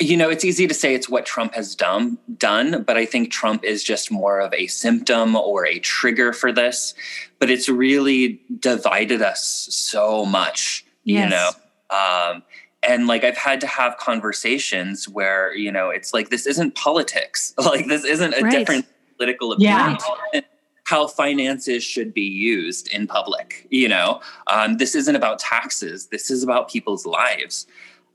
you 0.00 0.16
know, 0.16 0.28
it's 0.30 0.44
easy 0.44 0.66
to 0.66 0.74
say 0.74 0.94
it's 0.94 1.08
what 1.08 1.24
Trump 1.26 1.54
has 1.54 1.74
done, 1.74 2.18
done, 2.38 2.82
but 2.82 2.96
I 2.96 3.06
think 3.06 3.30
Trump 3.30 3.64
is 3.64 3.84
just 3.84 4.10
more 4.10 4.40
of 4.40 4.52
a 4.54 4.66
symptom 4.66 5.36
or 5.36 5.66
a 5.66 5.78
trigger 5.78 6.32
for 6.32 6.52
this. 6.52 6.94
But 7.38 7.50
it's 7.50 7.68
really 7.68 8.40
divided 8.58 9.20
us 9.22 9.68
so 9.70 10.24
much, 10.24 10.84
you 11.04 11.20
know. 11.28 11.50
Um, 11.94 12.42
and 12.86 13.06
like 13.06 13.24
I've 13.24 13.36
had 13.36 13.60
to 13.62 13.66
have 13.66 13.96
conversations 13.96 15.08
where 15.08 15.54
you 15.54 15.70
know 15.72 15.90
it's 15.90 16.12
like 16.12 16.30
this 16.30 16.46
isn't 16.46 16.74
politics, 16.74 17.54
like 17.58 17.86
this 17.86 18.04
isn't 18.04 18.34
a 18.34 18.42
Right. 18.42 18.50
different 18.52 18.86
political 19.16 19.52
opinion. 19.52 19.98
Yeah. 20.32 20.40
How 20.84 21.06
finances 21.06 21.82
should 21.82 22.12
be 22.12 22.20
used 22.52 22.88
in 22.88 23.06
public, 23.06 23.66
you 23.70 23.88
know. 23.88 24.20
Um, 24.48 24.76
this 24.76 24.94
isn't 24.94 25.16
about 25.16 25.38
taxes. 25.38 26.08
This 26.08 26.30
is 26.30 26.42
about 26.42 26.68
people's 26.70 27.06
lives. 27.06 27.66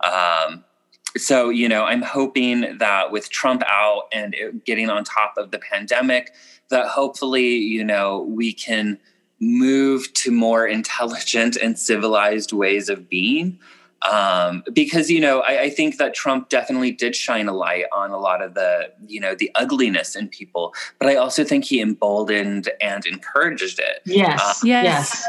Um, 0.01 0.63
so 1.17 1.49
you 1.49 1.67
know 1.67 1.86
i'm 1.86 2.03
hoping 2.03 2.77
that 2.77 3.11
with 3.11 3.32
trump 3.32 3.63
out 3.67 4.03
and 4.13 4.36
it 4.36 4.63
getting 4.63 4.89
on 4.91 5.03
top 5.03 5.34
of 5.38 5.49
the 5.49 5.57
pandemic 5.57 6.32
that 6.69 6.86
hopefully 6.88 7.47
you 7.55 7.84
know 7.84 8.21
we 8.30 8.53
can 8.53 8.95
move 9.39 10.11
to 10.13 10.31
more 10.31 10.67
intelligent 10.67 11.55
and 11.55 11.77
civilized 11.79 12.51
ways 12.51 12.89
of 12.89 13.09
being 13.09 13.57
um, 14.09 14.63
because 14.73 15.09
you 15.11 15.19
know 15.19 15.41
I, 15.41 15.63
I 15.63 15.69
think 15.69 15.97
that 15.97 16.13
trump 16.13 16.49
definitely 16.49 16.91
did 16.91 17.15
shine 17.15 17.47
a 17.47 17.53
light 17.53 17.85
on 17.93 18.11
a 18.11 18.17
lot 18.17 18.41
of 18.41 18.53
the 18.53 18.91
you 19.07 19.19
know 19.19 19.35
the 19.35 19.51
ugliness 19.55 20.15
in 20.15 20.27
people 20.29 20.73
but 20.99 21.07
i 21.09 21.15
also 21.15 21.43
think 21.43 21.65
he 21.65 21.81
emboldened 21.81 22.69
and 22.81 23.05
encouraged 23.05 23.79
it 23.79 24.01
Yes. 24.05 24.61
Yes. 24.63 24.83
yes. 24.85 25.25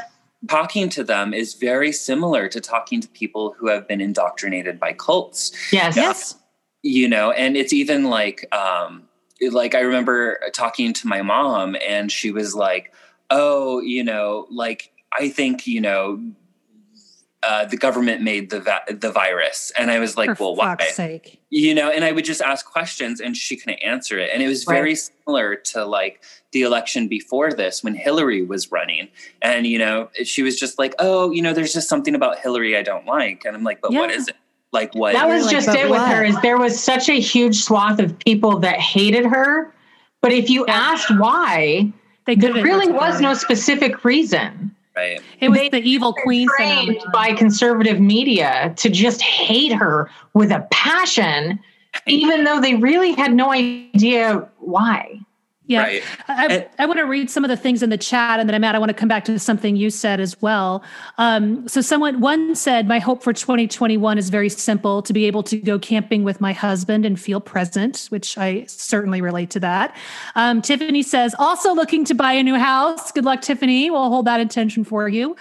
talking 0.49 0.89
to 0.91 1.05
them 1.05 1.35
is 1.35 1.55
very 1.55 1.93
similar 1.93 2.49
to 2.49 2.61
talking 2.61 3.01
to 3.01 3.09
people 3.09 3.55
who 3.59 3.69
have 3.69 3.87
been 3.89 4.01
indoctrinated 4.01 4.79
by 4.81 4.93
cults 4.93 5.53
Yes. 5.73 5.97
Yes. 5.97 6.37
you 6.83 7.09
know 7.09 7.31
and 7.33 7.57
it's 7.57 7.73
even 7.73 8.05
like 8.05 8.47
um 8.55 9.03
like 9.51 9.75
i 9.75 9.81
remember 9.81 10.39
talking 10.53 10.93
to 10.93 11.09
my 11.09 11.23
mom 11.23 11.77
and 11.87 12.13
she 12.13 12.31
was 12.31 12.55
like 12.55 12.93
oh 13.31 13.81
you 13.81 14.03
know 14.05 14.47
like 14.51 14.91
i 15.19 15.29
think 15.29 15.67
you 15.67 15.81
know 15.81 16.21
uh, 17.43 17.65
the 17.65 17.77
government 17.79 18.21
made 18.21 18.51
the 18.51 18.61
va- 18.61 18.83
the 18.91 19.11
virus, 19.11 19.73
and 19.79 19.91
I 19.91 19.99
was 19.99 20.15
like, 20.15 20.37
For 20.37 20.43
"Well, 20.45 20.57
why?" 20.57 20.77
sake. 20.93 21.41
you 21.49 21.75
know 21.75 21.89
and 21.91 22.05
i 22.05 22.13
would 22.13 22.27
just 22.27 22.43
ask 22.43 22.67
questions 22.67 23.19
and 23.19 23.35
she 23.35 23.57
couldn't 23.57 23.79
answer 23.79 24.19
it 24.19 24.29
and 24.31 24.43
it 24.43 24.47
was 24.47 24.65
very 24.65 24.95
similar 24.95 25.57
to 25.57 25.87
like 25.87 26.23
the 26.53 26.61
election 26.61 27.09
before 27.09 27.51
this 27.51 27.83
when 27.83 27.95
hillary 27.95 28.43
was 28.43 28.71
running 28.71 29.09
and 29.41 29.67
you 29.67 29.79
know 29.79 30.11
she 30.23 30.43
was 30.43 30.61
just 30.61 30.79
like 30.79 30.95
oh 30.99 31.31
you 31.31 31.41
know 31.41 31.55
there's 31.55 31.73
just 31.73 31.89
something 31.89 32.15
about 32.15 32.39
hillary 32.41 32.77
i 32.77 32.83
don't 32.83 33.07
like 33.07 33.43
and 33.47 33.57
i'm 33.57 33.65
like 33.65 33.81
but 33.81 33.91
what 33.91 34.11
Yeah. 34.11 34.17
is 34.17 34.29
it 34.29 34.37
like 34.73 34.95
what 34.95 35.15
That 35.15 35.27
was 35.27 35.45
like, 35.47 35.53
just 35.53 35.67
but 35.69 35.77
it 35.77 35.85
with 35.89 35.99
what? 35.99 36.15
her 36.15 36.23
is 36.23 36.39
there 36.43 36.59
was 36.59 36.79
such 36.79 37.09
a 37.09 37.19
huge 37.19 37.63
swath 37.63 37.99
of 38.01 38.19
people 38.19 38.59
that 38.59 38.79
hated 38.79 39.25
her. 39.25 39.75
But 40.21 40.33
if 40.33 40.49
you 40.51 40.67
asked 40.67 41.11
why, 41.19 41.91
They 42.27 42.35
there 42.35 42.51
couldn't 42.51 42.65
really 42.65 42.91
was 42.91 43.21
no 43.21 43.35
specific 43.35 44.05
reason. 44.05 44.75
right 44.97 45.21
It 45.41 45.49
was 45.49 45.59
they- 45.59 45.69
the 45.71 45.83
evil 45.83 46.13
queen 46.13 46.49
Trained 46.57 46.99
by 47.13 47.33
conservative 47.33 48.01
media 48.01 48.73
to 48.77 48.89
just 48.89 49.23
hate 49.23 49.73
her 49.73 50.11
with 50.35 50.51
a 50.51 50.67
passion 50.71 51.59
even 52.07 52.45
though 52.45 52.61
they 52.61 52.75
really 52.77 53.13
had 53.13 53.33
no 53.35 53.51
idea 53.53 54.47
why. 54.59 55.19
Yeah. 55.71 55.83
Right. 55.83 56.03
I, 56.27 56.47
And- 56.47 56.67
I 56.81 56.87
want 56.87 56.99
to 56.99 57.05
read 57.07 57.31
some 57.31 57.45
of 57.45 57.49
the 57.49 57.57
things 57.57 57.81
in 57.81 57.91
the 57.91 57.97
chat, 57.97 58.41
and 58.41 58.49
then 58.49 58.57
I'm 58.57 58.61
Mat, 58.61 58.75
I 58.75 58.81
want 58.81 58.89
to 58.91 58.95
come 58.95 59.09
back 59.09 59.25
to 59.27 59.39
something 59.39 59.77
you 59.77 59.89
said 59.89 60.19
as 60.19 60.41
well. 60.43 60.83
Um, 61.17 61.69
so, 61.69 61.81
someone 61.81 62.19
one 62.21 62.57
said, 62.57 62.89
"My 62.89 62.99
hope 62.99 63.23
for 63.23 63.33
2021 63.33 64.19
is 64.19 64.31
very 64.31 64.49
simple: 64.49 65.01
to 65.03 65.13
be 65.13 65.27
able 65.27 65.45
to 65.45 65.57
go 65.57 65.79
camping 65.79 66.25
with 66.25 66.41
my 66.41 66.53
husband 66.53 67.07
and 67.07 67.19
feel 67.21 67.41
present," 67.41 68.07
which 68.09 68.37
I 68.37 68.65
certainly 68.67 69.21
relate 69.23 69.51
to 69.51 69.61
that. 69.61 69.97
Um, 70.35 70.61
Tiffany 70.61 71.05
says, 71.05 71.37
"Also 71.39 71.73
looking 71.73 72.05
to 72.07 72.15
buy 72.15 72.33
a 72.33 72.43
new 72.43 72.57
house. 72.57 73.13
Good 73.13 73.25
luck, 73.25 73.41
Tiffany. 73.41 73.91
We'll 73.91 74.11
hold 74.11 74.27
that 74.27 74.41
intention 74.41 74.83
for 74.83 75.09
you." 75.09 75.37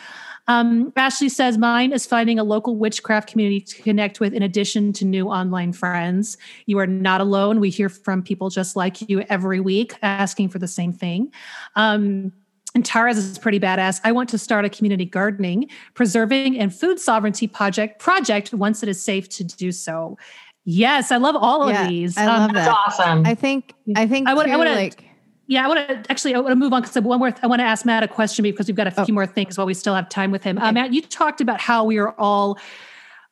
Um, 0.49 0.91
Ashley 0.95 1.29
says, 1.29 1.59
mine 1.59 1.93
is 1.93 2.07
finding 2.07 2.39
a 2.39 2.43
local 2.43 2.75
witchcraft 2.75 3.29
community 3.29 3.61
to 3.61 3.81
connect 3.83 4.19
with 4.19 4.33
in 4.33 4.41
addition 4.41 4.91
to 4.93 5.05
new 5.05 5.27
online 5.29 5.71
friends. 5.73 6.37
You 6.65 6.79
are 6.79 6.87
not 6.87 7.21
alone. 7.21 7.59
We 7.59 7.69
hear 7.69 7.87
from 7.87 8.23
people 8.23 8.49
just 8.49 8.75
like 8.75 9.07
you 9.07 9.21
every 9.29 9.59
week 9.59 9.95
asking 10.01 10.49
for 10.49 10.57
the 10.57 10.67
same 10.67 10.91
thing. 10.91 11.31
Um, 11.75 12.33
and 12.73 12.83
Tara's 12.83 13.17
is 13.19 13.37
pretty 13.37 13.59
badass. 13.59 14.01
I 14.03 14.11
want 14.11 14.27
to 14.29 14.39
start 14.39 14.65
a 14.65 14.69
community 14.69 15.05
gardening, 15.05 15.69
preserving, 15.93 16.57
and 16.59 16.73
food 16.73 16.99
sovereignty 16.99 17.47
project 17.47 17.99
project 17.99 18.51
once 18.51 18.81
it 18.81 18.89
is 18.89 19.01
safe 19.01 19.29
to 19.29 19.43
do 19.43 19.71
so. 19.71 20.17
Yes, 20.65 21.11
I 21.11 21.17
love 21.17 21.35
all 21.35 21.69
Yeah, 21.69 21.83
of 21.83 21.89
these. 21.89 22.17
I 22.17 22.23
Um, 22.25 22.27
love 22.41 22.53
That's 22.53 22.67
that. 22.67 22.75
awesome. 22.87 23.25
I 23.25 23.35
think 23.35 23.73
I 23.95 24.07
think 24.07 24.27
I 24.27 24.33
wanna- 24.33 24.49
I 24.49 24.51
too, 24.53 24.57
wanna- 24.57 24.75
like 24.75 25.03
Yeah, 25.49 25.65
I 25.65 25.67
want 25.67 25.87
to 25.87 26.11
actually. 26.11 26.35
I 26.35 26.39
want 26.39 26.51
to 26.51 26.55
move 26.55 26.71
on 26.73 26.83
because 26.83 26.95
one 27.01 27.17
more. 27.17 27.33
I 27.41 27.47
want 27.47 27.59
to 27.59 27.65
ask 27.65 27.83
Mat 27.83 28.03
a 28.03 28.07
question 28.07 28.43
because 28.43 28.67
we've 28.67 28.75
got 28.75 28.85
a 28.85 28.93
Oh. 28.95 29.03
few 29.03 29.15
more 29.15 29.25
things 29.25 29.57
while 29.57 29.65
we 29.65 29.73
still 29.73 29.95
have 29.95 30.07
time 30.07 30.29
with 30.29 30.43
him. 30.43 30.59
Uh, 30.59 30.71
Mat, 30.71 30.93
you 30.93 31.01
talked 31.01 31.41
about 31.41 31.59
how 31.59 31.83
we 31.83 31.97
are 31.97 32.11
all 32.19 32.59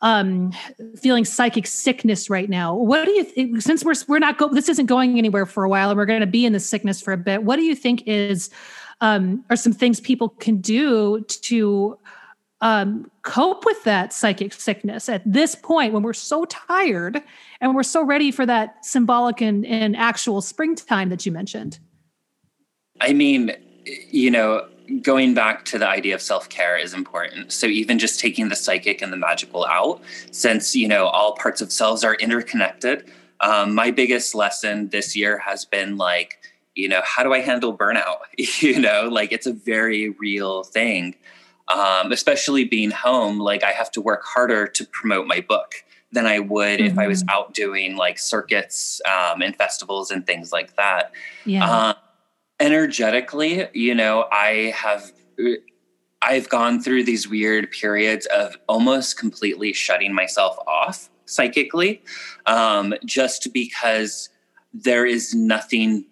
um, 0.02 0.52
feeling 1.00 1.26
psychic 1.26 1.68
sickness 1.68 2.28
right 2.28 2.50
now. 2.50 2.74
What 2.74 3.06
do 3.06 3.12
you 3.12 3.24
think? 3.24 3.62
Since 3.62 3.86
we're 3.86 3.94
we're 4.08 4.18
not 4.18 4.40
go, 4.40 4.50
this 4.50 4.68
isn't 4.68 4.88
going 4.88 5.20
anywhere 5.20 5.46
for 5.46 5.64
a 5.64 5.70
while, 5.70 5.92
and 5.92 5.98
we're 5.98 6.08
going 6.08 6.22
to 6.22 6.26
be 6.26 6.44
in 6.44 6.54
the 6.54 6.60
sickness 6.60 7.00
for 7.00 7.14
a 7.14 7.18
bit. 7.18 7.44
What 7.44 7.58
do 7.58 7.62
you 7.62 7.76
think 7.76 8.02
is 8.08 8.50
um, 9.00 9.46
are 9.52 9.56
some 9.56 9.74
things 9.74 10.00
people 10.00 10.30
can 10.30 10.58
do 10.58 11.22
to 11.22 12.00
um, 12.62 13.12
cope 13.22 13.64
with 13.64 13.84
that 13.84 14.12
psychic 14.12 14.54
sickness 14.54 15.08
at 15.08 15.22
this 15.24 15.54
point 15.54 15.94
when 15.94 16.02
we're 16.02 16.14
so 16.14 16.46
tired 16.46 17.22
and 17.62 17.76
we're 17.76 17.84
so 17.84 18.04
ready 18.04 18.32
for 18.32 18.44
that 18.48 18.84
symbolic 18.84 19.40
and, 19.40 19.68
and 19.68 19.96
actual 19.96 20.42
springtime 20.42 21.10
that 21.10 21.24
you 21.24 21.32
mentioned? 21.32 21.78
I 23.02 23.14
mean, 23.14 23.56
you 23.86 24.32
know, 24.32 24.68
going 25.02 25.34
back 25.34 25.66
to 25.66 25.78
the 25.78 25.88
idea 25.88 26.16
of 26.16 26.22
self 26.22 26.50
care 26.50 26.78
is 26.78 26.94
important. 26.94 27.52
So 27.52 27.68
even 27.68 28.00
just 28.00 28.20
taking 28.20 28.50
the 28.50 28.56
psychic 28.56 29.02
and 29.02 29.12
the 29.12 29.18
magical 29.18 29.66
out, 29.66 30.02
since, 30.32 30.76
you 30.76 30.88
know, 30.88 31.08
all 31.08 31.36
parts 31.36 31.62
of 31.62 31.72
selves 31.72 32.04
are 32.04 32.16
interconnected. 32.16 33.10
Um, 33.40 33.76
my 33.76 33.92
biggest 33.92 34.34
lesson 34.34 34.90
this 34.90 35.16
year 35.16 35.38
has 35.40 35.66
been 35.66 35.98
like, 35.98 36.40
you 36.76 36.88
know, 36.88 37.02
how 37.04 37.24
do 37.24 37.34
I 37.34 37.42
handle 37.42 37.76
burnout? 37.76 38.18
you 38.62 38.80
know, 38.80 39.10
like 39.12 39.32
it's 39.32 39.48
a 39.48 39.54
very 39.54 40.10
real 40.12 40.64
thing. 40.64 41.16
Um, 41.68 42.14
especially 42.14 42.64
being 42.64 42.92
home, 42.92 43.40
like 43.40 43.62
I 43.62 43.72
have 43.72 43.92
to 43.92 44.02
work 44.02 44.24
harder 44.24 44.68
to 44.68 44.86
promote 44.86 45.28
my 45.28 45.42
book 45.42 45.76
than 46.14 46.26
I 46.26 46.40
would 46.40 46.80
if 46.80 46.98
I 46.98 47.08
was 47.08 47.26
out 47.28 47.54
doing 47.54 47.98
like 47.98 48.18
circuits 48.18 49.02
um, 49.06 49.42
and 49.42 49.54
festivals 49.54 50.10
and 50.10 50.26
things 50.26 50.54
like 50.54 50.78
that. 50.78 51.12
Yeah. 51.46 51.70
Um, 51.70 51.96
energetically, 52.60 53.68
you 53.74 53.96
know, 53.96 54.26
I 54.32 54.74
have 54.76 55.12
I've 56.22 56.50
gone 56.50 56.82
through 56.82 57.04
these 57.04 57.28
weird 57.28 57.72
periods 57.72 58.26
of 58.28 58.58
almost 58.68 59.20
completely 59.20 59.72
shutting 59.74 60.14
myself 60.14 60.58
off 60.68 61.10
psychically, 61.26 62.02
um, 62.46 62.94
just 63.06 63.54
because 63.54 64.30
there 64.74 65.06
is 65.06 65.36
nothing 65.36 66.06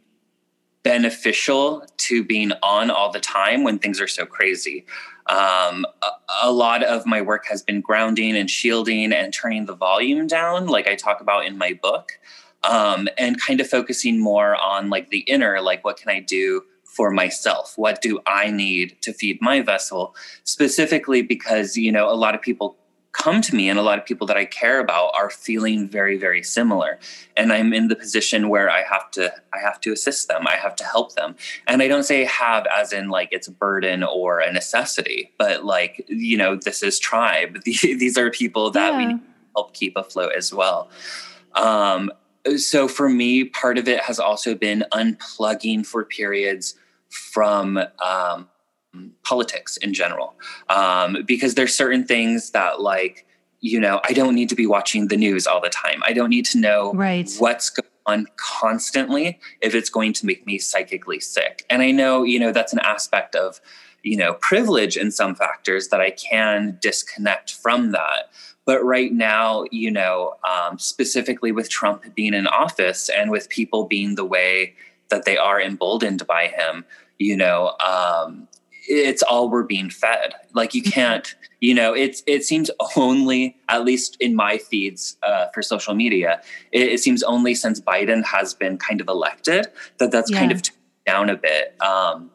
beneficial 0.84 1.84
to 1.98 2.24
being 2.24 2.52
on 2.62 2.92
all 2.92 3.12
the 3.12 3.20
time 3.20 3.64
when 3.64 3.80
things 3.80 4.00
are 4.00 4.08
so 4.08 4.26
crazy. 4.26 4.86
Um, 5.26 5.86
a, 6.04 6.10
a 6.44 6.52
lot 6.52 6.84
of 6.84 7.08
my 7.08 7.22
work 7.22 7.48
has 7.48 7.64
been 7.64 7.82
grounding 7.82 8.38
and 8.38 8.48
shielding 8.48 9.12
and 9.12 9.34
turning 9.34 9.66
the 9.66 9.76
volume 9.76 10.28
down, 10.28 10.68
like 10.68 10.88
I 10.88 10.94
talk 10.94 11.22
about 11.22 11.46
in 11.46 11.58
my 11.58 11.74
book 11.82 12.20
um, 12.70 13.08
and 13.18 13.40
kind 13.40 13.62
of 13.62 13.70
focusing 13.70 14.20
more 14.20 14.56
on 14.56 14.90
like 14.90 15.10
the 15.10 15.20
inner, 15.20 15.62
like 15.62 15.84
what 15.84 15.98
can 15.98 16.10
I 16.10 16.20
do 16.20 16.64
for 16.84 17.12
myself? 17.12 17.74
What 17.76 18.02
do 18.02 18.20
I 18.26 18.50
need 18.50 18.98
to 19.02 19.14
feed 19.14 19.42
my 19.42 19.62
vessel? 19.62 20.16
Specifically 20.44 21.22
because, 21.22 21.78
you 21.78 21.92
know, 21.92 22.10
a 22.10 22.16
lot 22.16 22.36
of 22.36 22.42
people 22.42 22.78
come 23.12 23.42
to 23.42 23.56
me 23.56 23.70
and 23.70 23.80
a 23.80 23.82
lot 23.82 23.98
of 23.98 24.06
people 24.06 24.28
that 24.28 24.36
I 24.36 24.44
care 24.44 24.80
about 24.82 25.12
are 25.18 25.30
feeling 25.30 25.88
very, 25.88 26.18
very 26.18 26.44
similar. 26.44 27.00
And 27.38 27.54
I'm 27.54 27.74
in 27.74 27.88
the 27.88 27.96
position 27.96 28.50
where 28.50 28.70
I 28.70 28.82
have 28.84 29.10
to, 29.12 29.34
I 29.54 29.60
have 29.60 29.80
to 29.82 29.94
assist 29.94 30.28
them. 30.28 30.46
I 30.48 30.56
have 30.58 30.76
to 30.78 30.84
help 30.84 31.16
them. 31.16 31.36
And 31.66 31.82
I 31.82 31.88
don't 31.88 32.04
say 32.04 32.26
have 32.26 32.66
as 32.68 32.92
in 32.92 33.08
like 33.10 33.30
it's 33.32 33.48
a 33.48 33.54
burden 33.54 34.04
or 34.04 34.40
a 34.40 34.52
necessity, 34.52 35.32
but 35.38 35.64
like, 35.64 36.04
you 36.10 36.38
know, 36.38 36.56
this 36.58 36.84
is 36.84 37.00
tribe. 37.00 37.62
These 37.64 38.18
are 38.18 38.30
people 38.32 38.72
that 38.72 38.96
we 38.98 39.04
Yeah. 39.04 39.08
need 39.10 39.20
to 39.20 39.28
help 39.56 39.74
keep 39.74 39.96
afloat 39.96 40.34
as 40.36 40.54
well. 40.54 40.90
Um, 41.54 42.12
so 42.58 42.88
for 42.88 43.10
me, 43.10 43.46
part 43.46 43.78
of 43.78 43.88
it 43.88 44.02
has 44.02 44.20
also 44.20 44.56
been 44.56 44.84
unplugging 44.94 45.86
for 45.86 46.06
periods 46.06 46.76
from 47.10 47.78
um, 48.04 48.48
politics 49.24 49.78
in 49.78 49.94
general, 49.94 50.36
um, 50.70 51.18
because 51.26 51.56
there's 51.56 51.76
certain 51.76 52.06
things 52.06 52.52
that 52.52 52.82
like 52.82 53.26
you 53.62 53.80
know 53.80 54.00
I 54.04 54.14
don't 54.14 54.36
need 54.36 54.50
to 54.50 54.56
be 54.56 54.68
watching 54.68 55.08
the 55.08 55.18
news 55.18 55.48
all 55.48 55.62
the 55.62 55.70
time. 55.70 56.02
I 56.06 56.14
don't 56.14 56.30
need 56.30 56.46
to 56.48 56.58
know 56.60 56.94
Right. 56.94 57.30
what's 57.40 57.70
going 57.70 57.90
on 58.06 58.28
constantly 58.38 59.40
if 59.62 59.74
it's 59.74 59.90
going 59.90 60.14
to 60.14 60.26
make 60.26 60.46
me 60.46 60.60
psychically 60.60 61.20
sick. 61.20 61.66
And 61.70 61.82
I 61.82 61.92
know 61.92 62.24
you 62.24 62.40
know 62.40 62.52
that's 62.52 62.74
an 62.74 62.80
aspect 62.80 63.36
of 63.36 63.60
you 64.04 64.18
know 64.18 64.34
privilege 64.36 64.98
in 64.98 65.10
some 65.12 65.36
factors 65.36 65.88
that 65.90 66.02
I 66.02 66.12
can 66.12 66.78
disconnect 66.82 67.54
from 67.54 67.92
that 67.92 68.30
but 68.66 68.84
right 68.84 69.14
now 69.14 69.64
you 69.72 69.90
know 69.92 70.36
um, 70.50 70.78
specifically 70.78 71.52
with 71.52 71.70
trump 71.70 72.04
being 72.16 72.34
in 72.34 72.48
office 72.48 73.10
and 73.10 73.32
with 73.32 73.50
people 73.50 73.86
being 73.86 74.16
the 74.16 74.26
way 74.26 74.74
that 75.10 75.26
they 75.26 75.38
are 75.38 75.62
emboldened 75.62 76.26
by 76.28 76.48
him 76.48 76.86
you 77.18 77.36
know 77.38 77.76
um, 77.80 78.48
it's 78.88 79.24
all 79.24 79.50
we're 79.50 79.64
being 79.64 79.90
fed. 79.90 80.34
Like 80.54 80.74
you 80.74 80.82
can't 80.82 81.36
you 81.60 81.74
know 81.74 81.94
it's 81.94 82.24
it 82.28 82.44
seems 82.44 82.70
only 82.96 83.58
at 83.70 83.84
least 83.84 84.18
in 84.20 84.36
my 84.36 84.58
feeds 84.58 85.18
uh, 85.24 85.48
for 85.54 85.62
social 85.62 85.96
media 85.96 86.42
it, 86.72 86.90
it 86.90 87.00
seems 87.00 87.24
only 87.24 87.56
since 87.56 87.80
biden 87.82 88.24
has 88.24 88.54
been 88.54 88.78
kind 88.78 89.02
of 89.02 89.08
elected 89.08 89.68
that 89.98 90.12
that's 90.12 90.30
kind 90.30 90.52
of 90.52 90.62
down 91.06 91.30
a 91.30 91.36
bit. 91.36 91.80
Um, 91.82 92.30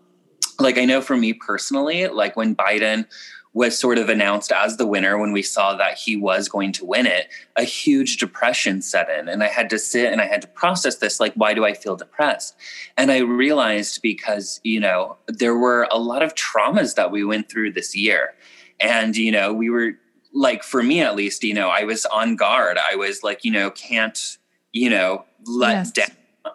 like 0.58 0.76
i 0.76 0.84
know 0.84 1.00
for 1.00 1.16
me 1.16 1.32
personally 1.32 2.06
like 2.08 2.36
when 2.36 2.54
biden 2.54 3.06
was 3.52 3.76
sort 3.76 3.98
of 3.98 4.08
announced 4.08 4.52
as 4.52 4.76
the 4.76 4.86
winner 4.86 5.18
when 5.18 5.32
we 5.32 5.42
saw 5.42 5.74
that 5.74 5.98
he 5.98 6.16
was 6.16 6.48
going 6.48 6.70
to 6.70 6.84
win 6.84 7.04
it, 7.04 7.28
a 7.56 7.64
huge 7.64 8.16
depression 8.18 8.80
set 8.80 9.10
in. 9.10 9.28
And 9.28 9.42
I 9.42 9.48
had 9.48 9.68
to 9.70 9.78
sit 9.78 10.12
and 10.12 10.20
I 10.20 10.26
had 10.26 10.42
to 10.42 10.48
process 10.48 10.96
this 10.96 11.18
like, 11.18 11.34
why 11.34 11.54
do 11.54 11.64
I 11.64 11.74
feel 11.74 11.96
depressed? 11.96 12.54
And 12.96 13.10
I 13.10 13.18
realized 13.18 14.02
because, 14.02 14.60
you 14.62 14.78
know, 14.78 15.16
there 15.26 15.56
were 15.56 15.88
a 15.90 15.98
lot 15.98 16.22
of 16.22 16.34
traumas 16.36 16.94
that 16.94 17.10
we 17.10 17.24
went 17.24 17.50
through 17.50 17.72
this 17.72 17.96
year. 17.96 18.34
And, 18.78 19.16
you 19.16 19.32
know, 19.32 19.52
we 19.52 19.68
were 19.68 19.92
like, 20.32 20.62
for 20.62 20.82
me 20.82 21.00
at 21.00 21.16
least, 21.16 21.42
you 21.42 21.52
know, 21.52 21.68
I 21.68 21.82
was 21.82 22.06
on 22.06 22.36
guard. 22.36 22.78
I 22.78 22.94
was 22.94 23.24
like, 23.24 23.44
you 23.44 23.50
know, 23.50 23.70
can't, 23.70 24.38
you 24.72 24.90
know, 24.90 25.24
let 25.44 25.72
Yes. 25.72 25.90
down 25.90 26.06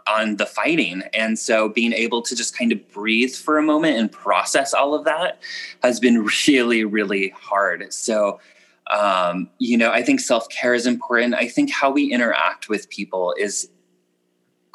on 0.08 0.38
the 0.38 0.46
fighting. 0.46 1.04
And 1.14 1.38
so 1.38 1.70
being 1.70 1.94
able 1.94 2.22
to 2.24 2.36
just 2.36 2.58
kind 2.58 2.72
of 2.72 2.88
breathe 2.92 3.34
for 3.34 3.58
a 3.58 3.64
moment 3.64 3.98
and 3.98 4.12
process 4.12 4.74
all 4.74 4.94
of 4.94 5.06
that 5.06 5.40
has 5.84 6.00
been 6.00 6.28
really, 6.48 6.84
really 6.84 7.30
hard. 7.30 7.94
So, 7.94 8.40
um, 8.92 9.50
you 9.58 9.78
know, 9.78 9.92
I 9.92 10.04
think 10.04 10.20
self 10.20 10.48
care 10.50 10.74
is 10.74 10.86
important. 10.86 11.34
I 11.34 11.48
think 11.48 11.72
how 11.72 11.92
we 11.92 12.12
interact 12.12 12.70
with 12.70 12.90
people 12.90 13.34
is 13.38 13.70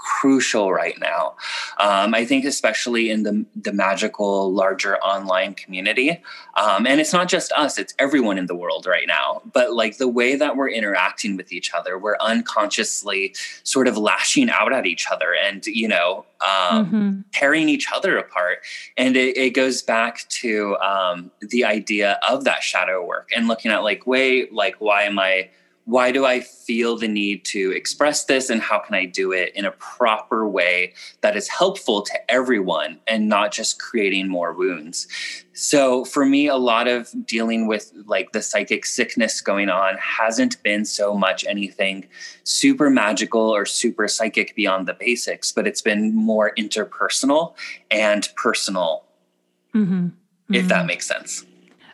crucial 0.02 0.72
right 0.72 0.98
now. 0.98 1.34
Um, 1.78 2.14
I 2.14 2.24
think 2.24 2.44
especially 2.44 3.10
in 3.10 3.22
the 3.22 3.44
the 3.54 3.72
magical 3.72 4.52
larger 4.52 4.96
online 4.98 5.54
community, 5.54 6.22
um, 6.56 6.86
and 6.86 7.00
it's 7.00 7.12
not 7.12 7.28
just 7.28 7.52
us; 7.52 7.78
it's 7.78 7.94
everyone 7.98 8.38
in 8.38 8.46
the 8.46 8.54
world 8.54 8.86
right 8.86 9.06
now. 9.06 9.42
But 9.52 9.72
like 9.74 9.98
the 9.98 10.08
way 10.08 10.36
that 10.36 10.56
we're 10.56 10.70
interacting 10.70 11.36
with 11.36 11.52
each 11.52 11.72
other, 11.74 11.98
we're 11.98 12.16
unconsciously 12.20 13.34
sort 13.62 13.88
of 13.88 13.96
lashing 13.98 14.50
out 14.50 14.72
at 14.72 14.86
each 14.86 15.06
other, 15.10 15.34
and 15.34 15.64
you 15.66 15.88
know, 15.88 16.24
um, 16.40 16.86
Mhm. 16.86 17.24
tearing 17.32 17.68
each 17.68 17.88
other 17.92 18.16
apart. 18.18 18.60
And 18.96 19.16
it, 19.16 19.36
it 19.36 19.50
goes 19.50 19.82
back 19.82 20.26
to 20.40 20.76
um, 20.78 21.30
the 21.40 21.64
idea 21.64 22.18
of 22.28 22.44
that 22.44 22.62
shadow 22.62 23.04
work 23.04 23.28
and 23.34 23.48
looking 23.48 23.70
at 23.70 23.82
like, 23.82 24.06
wait, 24.06 24.52
like, 24.52 24.76
why 24.78 25.02
am 25.02 25.18
I? 25.18 25.50
Why 25.90 26.12
do 26.12 26.24
I 26.24 26.40
feel 26.40 26.96
the 26.96 27.08
need 27.08 27.44
to 27.46 27.72
express 27.72 28.24
this 28.24 28.48
and 28.48 28.62
how 28.62 28.78
can 28.78 28.94
I 28.94 29.06
do 29.06 29.32
it 29.32 29.52
in 29.56 29.64
a 29.64 29.72
proper 29.72 30.48
way 30.48 30.94
that 31.20 31.36
is 31.36 31.48
helpful 31.48 32.02
to 32.02 32.30
everyone 32.30 33.00
and 33.08 33.28
not 33.28 33.50
just 33.52 33.80
creating 33.80 34.28
more 34.28 34.52
wounds? 34.52 35.08
So 35.52 36.04
for 36.04 36.24
me, 36.24 36.46
a 36.46 36.56
lot 36.56 36.86
of 36.86 37.10
dealing 37.26 37.66
with 37.66 37.92
like 38.06 38.32
the 38.32 38.40
psychic 38.40 38.86
sickness 38.86 39.40
going 39.40 39.68
on 39.68 39.96
hasn't 39.98 40.62
been 40.62 40.84
so 40.84 41.12
much 41.14 41.44
anything 41.44 42.08
super 42.44 42.88
magical 42.88 43.50
or 43.54 43.66
super 43.66 44.06
psychic 44.06 44.54
beyond 44.54 44.86
the 44.86 44.94
basics, 44.94 45.50
but 45.52 45.66
it's 45.66 45.82
been 45.82 46.14
more 46.14 46.52
interpersonal 46.56 47.54
and 47.90 48.28
personal, 48.36 49.04
Mm-hmm. 49.74 50.08
if 50.52 50.66
that 50.66 50.84
makes 50.86 51.06
sense. 51.06 51.44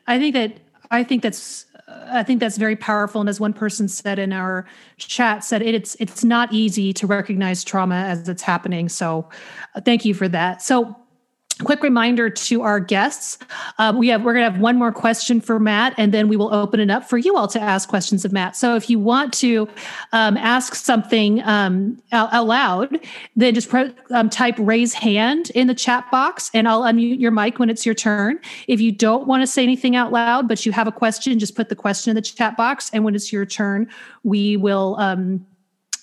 I 0.07 0.19
think 0.19 0.33
that 0.33 0.53
I 0.91 1.03
think 1.05 1.23
that's 1.23 1.66
I 1.89 2.23
think 2.25 2.41
that's 2.41 2.57
very 2.57 2.75
powerful. 2.75 3.21
And 3.21 3.31
as 3.31 3.39
one 3.39 3.53
person 3.53 3.87
said 3.87 4.19
in 4.19 4.33
our 4.33 4.67
chat, 4.99 5.45
said 5.45 5.63
it, 5.63 5.75
it's 5.75 5.97
it's 6.01 6.25
not 6.25 6.53
easy 6.53 6.93
to 6.95 7.07
recognize 7.07 7.63
trauma 7.63 7.97
as 7.97 8.29
it's 8.29 8.43
happening. 8.43 8.89
So, 8.89 9.29
uh, 9.75 9.81
thank 9.81 10.05
you 10.05 10.13
for 10.13 10.29
that. 10.29 10.63
So, 10.63 10.97
quick 11.65 11.83
reminder 11.83 12.29
to 12.29 12.63
our 12.63 12.81
guests: 12.81 13.39
um, 13.79 13.99
we 13.99 14.09
have 14.09 14.23
we're 14.23 14.35
going 14.35 14.45
to 14.45 14.51
have 14.51 14.61
one 14.61 14.77
more 14.77 14.93
question 14.93 15.41
for 15.41 15.59
Mat, 15.59 15.95
and 15.97 16.13
then 16.13 16.29
we 16.29 16.37
will 16.37 16.53
open 16.53 16.81
it 16.81 16.91
up 16.91 17.09
for 17.09 17.19
you 17.19 17.37
all 17.37 17.49
to 17.49 17.61
ask 17.61 17.89
questions 17.89 18.25
of 18.25 18.33
Mat. 18.33 18.57
So, 18.57 18.77
if 18.77 18.91
you 18.91 18.99
want 18.99 19.33
to 19.35 19.69
um, 20.13 20.37
ask 20.37 20.75
something 20.75 21.43
um, 21.45 22.01
out, 22.13 22.33
out 22.33 22.47
loud, 22.47 23.01
then 23.37 23.55
just 23.55 23.69
pre- 23.69 23.95
um, 24.11 24.29
type 24.29 24.55
raise 24.59 24.93
hand 24.93 25.51
in 25.51 25.67
the 25.67 25.75
chat 25.75 26.11
box, 26.11 26.51
and 26.53 26.69
I'll 26.69 26.83
unmute 26.83 27.21
your 27.21 27.31
mic 27.31 27.59
when 27.59 27.71
it's 27.71 27.87
your 27.87 27.95
turn. 27.95 28.39
If 28.69 28.81
you 28.81 28.93
don't 28.93 29.27
want 29.27 29.43
to 29.43 29.47
say 29.47 29.63
anything 29.63 29.97
out 29.97 30.13
loud, 30.13 30.49
but 30.49 30.67
you 30.67 30.73
have 30.73 30.87
a 30.87 30.93
question, 30.93 31.39
just 31.39 31.55
put 31.55 31.69
the 31.69 31.77
question 31.77 32.11
in 32.11 32.17
the 32.17 32.23
chat 32.23 32.57
box, 32.57 32.91
and 32.93 33.05
when 33.05 33.15
it's 33.15 33.33
your 33.33 33.47
turn, 33.47 33.89
we 34.25 34.57
will. 34.57 34.97
Um, 34.99 35.47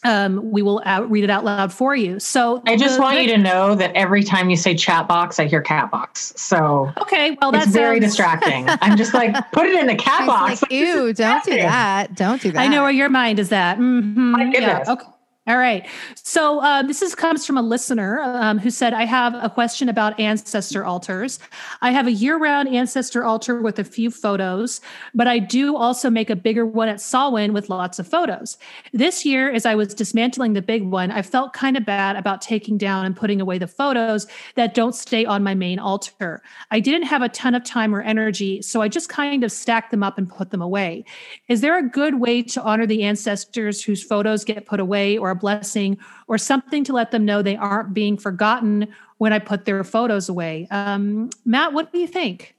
um, 0.04 0.51
we 0.51 0.62
will 0.62 0.82
out, 0.86 1.10
read 1.10 1.24
it 1.24 1.30
out 1.30 1.45
loud 1.45 1.72
for 1.74 1.95
you. 1.95 2.20
So 2.20 2.62
I 2.68 2.76
just 2.76 2.95
the 2.95 3.01
want 3.01 3.22
you 3.22 3.28
to 3.28 3.38
know 3.38 3.76
that 3.76 3.91
every 3.95 4.24
time 4.24 4.49
you 4.49 4.56
say 4.58 4.76
chat 4.76 5.08
box, 5.08 5.39
I 5.39 5.45
hear 5.45 5.62
cat 5.62 5.91
box. 5.91 6.34
So 6.36 6.91
Okay, 7.01 7.38
well 7.41 7.49
it's 7.49 7.66
that's 7.66 7.72
very 7.72 7.99
distracting. 7.99 8.68
I'm 8.82 8.97
just 8.97 9.14
like, 9.14 9.34
put 9.51 9.66
it 9.66 9.80
in 9.80 9.88
the 9.88 9.95
cat 9.95 10.26
box. 10.28 10.62
like, 10.62 10.72
ew, 10.72 11.14
don't 11.14 11.43
do 11.43 11.56
that. 11.56 12.16
Don't 12.16 12.41
do 12.41 12.51
that. 12.51 12.60
I 12.62 12.68
know 12.68 12.84
where 12.84 12.91
your 12.91 13.10
mind 13.10 13.39
is 13.39 13.51
at. 13.51 13.78
Mhm, 13.78 14.16
My 14.16 14.43
yeah, 14.45 14.51
goodness. 14.51 14.89
Okay. 14.89 15.06
All 15.46 15.58
right. 15.58 15.86
So 16.16 16.62
uh, 16.62 16.84
this 16.84 17.02
is 17.02 17.16
comes 17.16 17.46
from 17.46 17.58
a 17.58 17.62
listener 17.62 18.22
um, 18.22 18.60
who 18.60 18.70
said, 18.70 18.94
"I 18.94 19.04
have 19.04 19.36
a 19.36 19.50
question 19.50 19.89
about 19.89 20.18
ancestor 20.18 20.86
altars. 20.86 21.38
I 21.82 21.91
have 21.91 22.08
a 22.08 22.14
year-round 22.14 22.70
ancestor 22.70 23.26
altar 23.26 23.62
with 23.62 23.78
a 23.78 23.84
few 23.84 24.10
photos, 24.10 24.80
but 25.14 25.28
I 25.28 25.39
do 25.39 25.76
also 25.76 26.10
make 26.10 26.30
a 26.30 26.38
bigger 26.38 26.66
one 26.66 26.88
at 26.88 27.02
Samhain 27.02 27.52
with 27.52 27.68
lots 27.68 28.00
of 28.00 28.08
photos. 28.08 28.58
This 28.94 29.26
year, 29.26 29.52
as 29.52 29.66
I 29.66 29.76
was 29.76 29.94
dismantling 29.94 30.54
the 30.54 30.62
big 30.62 30.84
one, 30.84 31.12
I 31.12 31.22
felt 31.22 31.52
kind 31.52 31.76
of 31.76 31.86
bad 31.86 32.16
about 32.16 32.41
taking 32.41 32.78
down 32.78 33.06
and 33.06 33.14
putting 33.14 33.41
away 33.41 33.58
the 33.58 33.68
photos 33.68 34.28
that 34.56 34.74
don't 34.74 34.96
stay 34.96 35.26
on 35.26 35.44
my 35.44 35.56
main 35.56 35.78
altar. 35.78 36.41
I 36.72 36.80
didn't 36.80 37.08
have 37.08 37.22
a 37.22 37.28
ton 37.28 37.54
of 37.54 37.66
time 37.66 37.94
or 37.94 38.02
energy, 38.02 38.62
so 38.62 38.82
I 38.82 38.88
just 38.88 39.10
kind 39.10 39.44
of 39.44 39.52
stacked 39.52 39.91
them 39.91 40.04
up 40.04 40.18
and 40.18 40.30
put 40.30 40.52
them 40.52 40.62
away. 40.62 41.04
Is 41.50 41.60
there 41.60 41.78
a 41.78 41.84
good 41.84 42.22
way 42.22 42.44
to 42.44 42.62
honor 42.62 42.86
the 42.86 43.04
ancestors 43.04 43.84
whose 43.84 44.02
photos 44.02 44.46
get 44.46 44.66
put 44.66 44.80
away 44.80 45.18
or 45.18 45.33
a 45.34 45.36
blessing 45.36 45.98
or 46.28 46.38
something 46.38 46.84
to 46.86 46.94
let 46.94 47.12
them 47.12 47.26
know 47.26 47.42
they 47.42 47.58
aren't 47.58 47.94
being 47.94 48.18
forgotten 48.18 48.88
when 49.18 49.34
I 49.34 49.40
put 49.40 49.66
their 49.66 49.84
photos 49.84 50.30
away? 50.30 50.68
Um, 50.72 51.30
Mat, 51.46 51.74
what 51.74 51.92
do 51.92 52.00
you 52.00 52.08
think? 52.08 52.56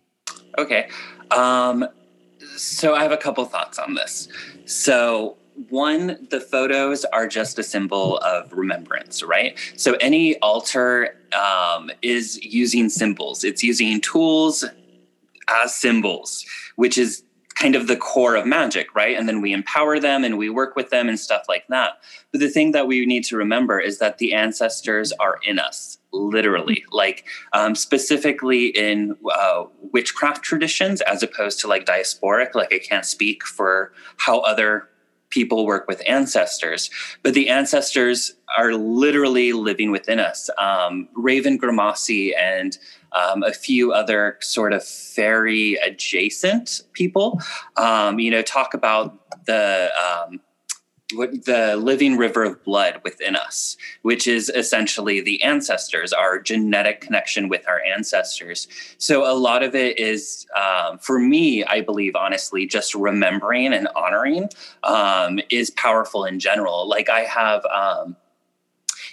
Okay. 0.58 0.88
Um, 1.30 1.88
so 2.56 2.94
I 2.94 3.02
have 3.02 3.12
a 3.12 3.16
couple 3.16 3.44
thoughts 3.44 3.78
on 3.78 3.94
this. 3.94 4.28
So, 4.66 5.36
one, 5.68 6.26
the 6.30 6.40
photos 6.40 7.04
are 7.06 7.28
just 7.28 7.58
a 7.58 7.62
symbol 7.62 8.18
of 8.18 8.52
remembrance, 8.52 9.22
right? 9.22 9.58
So, 9.76 9.94
any 9.94 10.38
altar 10.40 11.16
um, 11.32 11.90
is 12.02 12.42
using 12.44 12.88
symbols, 12.88 13.44
it's 13.44 13.62
using 13.62 14.00
tools 14.00 14.64
as 15.48 15.74
symbols, 15.74 16.44
which 16.76 16.98
is 16.98 17.22
kind 17.64 17.76
of 17.76 17.86
the 17.86 17.96
core 17.96 18.36
of 18.36 18.44
magic, 18.44 18.94
right? 18.94 19.16
And 19.16 19.26
then 19.26 19.40
we 19.40 19.54
empower 19.54 19.98
them 19.98 20.22
and 20.22 20.36
we 20.36 20.50
work 20.50 20.76
with 20.76 20.90
them 20.90 21.08
and 21.08 21.18
stuff 21.18 21.44
like 21.48 21.66
that. 21.68 21.92
But 22.30 22.42
the 22.42 22.50
thing 22.50 22.72
that 22.72 22.86
we 22.86 23.06
need 23.06 23.24
to 23.24 23.38
remember 23.38 23.80
is 23.80 24.00
that 24.00 24.18
the 24.18 24.34
ancestors 24.34 25.12
are 25.12 25.38
in 25.42 25.58
us, 25.58 25.96
literally, 26.12 26.84
like 26.92 27.24
um, 27.54 27.74
specifically 27.74 28.66
in 28.66 29.16
uh, 29.34 29.64
witchcraft 29.94 30.42
traditions, 30.42 31.00
as 31.00 31.22
opposed 31.22 31.58
to 31.60 31.66
like 31.66 31.86
diasporic. 31.86 32.54
Like 32.54 32.70
I 32.70 32.80
can't 32.80 33.06
speak 33.06 33.46
for 33.46 33.94
how 34.18 34.40
other 34.40 34.90
people 35.30 35.66
work 35.66 35.88
with 35.88 36.02
ancestors, 36.06 36.90
but 37.22 37.34
the 37.34 37.48
ancestors 37.48 38.34
are 38.56 38.74
literally 38.74 39.52
living 39.52 39.90
within 39.90 40.20
us. 40.20 40.48
Um, 40.58 41.08
Raven 41.14 41.58
Grimassi 41.58 42.32
and 42.38 42.78
um, 43.12 43.42
a 43.42 43.52
few 43.52 43.92
other 43.92 44.38
sort 44.40 44.72
of 44.72 44.82
Feri 44.82 45.76
adjacent 45.84 46.82
people, 46.92 47.40
um, 47.76 48.18
you 48.18 48.30
know, 48.30 48.42
talk 48.42 48.74
about 48.74 49.18
the 49.46 49.90
um, 49.96 50.40
the 51.14 51.76
living 51.76 52.16
river 52.16 52.44
of 52.44 52.62
blood 52.64 53.00
within 53.04 53.36
us, 53.36 53.76
which 54.02 54.26
is 54.26 54.48
essentially 54.50 55.20
the 55.20 55.42
ancestors, 55.42 56.12
our 56.12 56.38
genetic 56.38 57.00
connection 57.00 57.48
with 57.48 57.66
our 57.68 57.80
ancestors. 57.82 58.68
So 58.98 59.30
a 59.30 59.34
lot 59.34 59.62
of 59.62 59.74
it 59.74 59.98
is, 59.98 60.46
um, 60.56 60.98
for 60.98 61.18
me, 61.18 61.64
I 61.64 61.80
believe, 61.80 62.14
honestly, 62.16 62.66
just 62.66 62.94
remembering 62.94 63.72
and 63.72 63.88
honoring 63.96 64.48
um, 64.82 65.40
is 65.50 65.70
powerful 65.70 66.24
in 66.24 66.38
general. 66.38 66.88
Like 66.88 67.08
I 67.08 67.20
have, 67.20 67.64
um, 67.66 68.16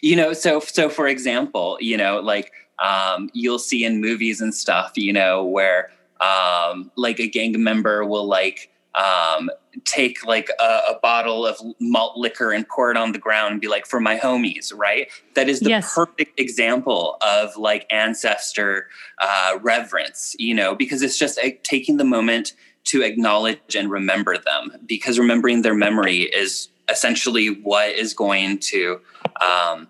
you 0.02 0.16
know, 0.16 0.34
so 0.34 0.60
so 0.60 0.90
for 0.90 1.08
example, 1.08 1.78
you 1.80 1.96
know, 1.96 2.20
like 2.20 2.52
um, 2.80 3.30
you'll 3.34 3.60
see 3.60 3.86
in 3.86 4.02
movies 4.02 4.42
and 4.42 4.54
stuff, 4.54 4.94
you 4.96 5.14
know, 5.14 5.44
where 5.44 5.92
um, 6.20 6.92
like 6.96 7.20
a 7.20 7.28
gang 7.28 7.62
member 7.64 8.06
will 8.06 8.26
like 8.26 8.71
um, 8.96 9.50
take 9.86 10.26
like 10.26 10.50
a, 10.60 10.64
a 10.64 11.00
bottle 11.02 11.46
of 11.46 11.58
malt 11.80 12.18
liquor 12.18 12.52
and 12.52 12.68
pour 12.68 12.92
it 12.92 12.98
on 12.98 13.14
the 13.14 13.20
ground 13.20 13.54
and 13.54 13.62
be 13.62 13.68
like, 13.68 13.86
for 13.86 14.00
my 14.00 14.18
homies, 14.18 14.74
right? 14.76 15.10
That 15.36 15.48
is 15.48 15.62
the 15.62 15.70
Yes. 15.70 15.96
perfect 15.96 16.40
example 16.40 17.18
of 17.22 17.56
like 17.56 17.86
ancestor 17.90 18.88
uh, 19.20 19.58
reverence, 19.62 20.36
you 20.38 20.54
know, 20.54 20.76
because 20.76 21.02
it's 21.02 21.18
just 21.18 21.40
uh, 21.40 21.50
taking 21.64 21.98
the 21.98 22.04
moment 22.04 22.54
to 22.84 23.02
acknowledge 23.02 23.76
and 23.76 23.90
remember 23.90 24.38
them 24.38 24.72
because 24.86 25.20
remembering 25.20 25.62
their 25.62 25.76
memory 25.76 26.22
is 26.22 26.70
essentially 26.90 27.48
what 27.48 27.90
is 27.90 28.14
going 28.14 28.58
to 28.58 29.00
um, 29.40 29.88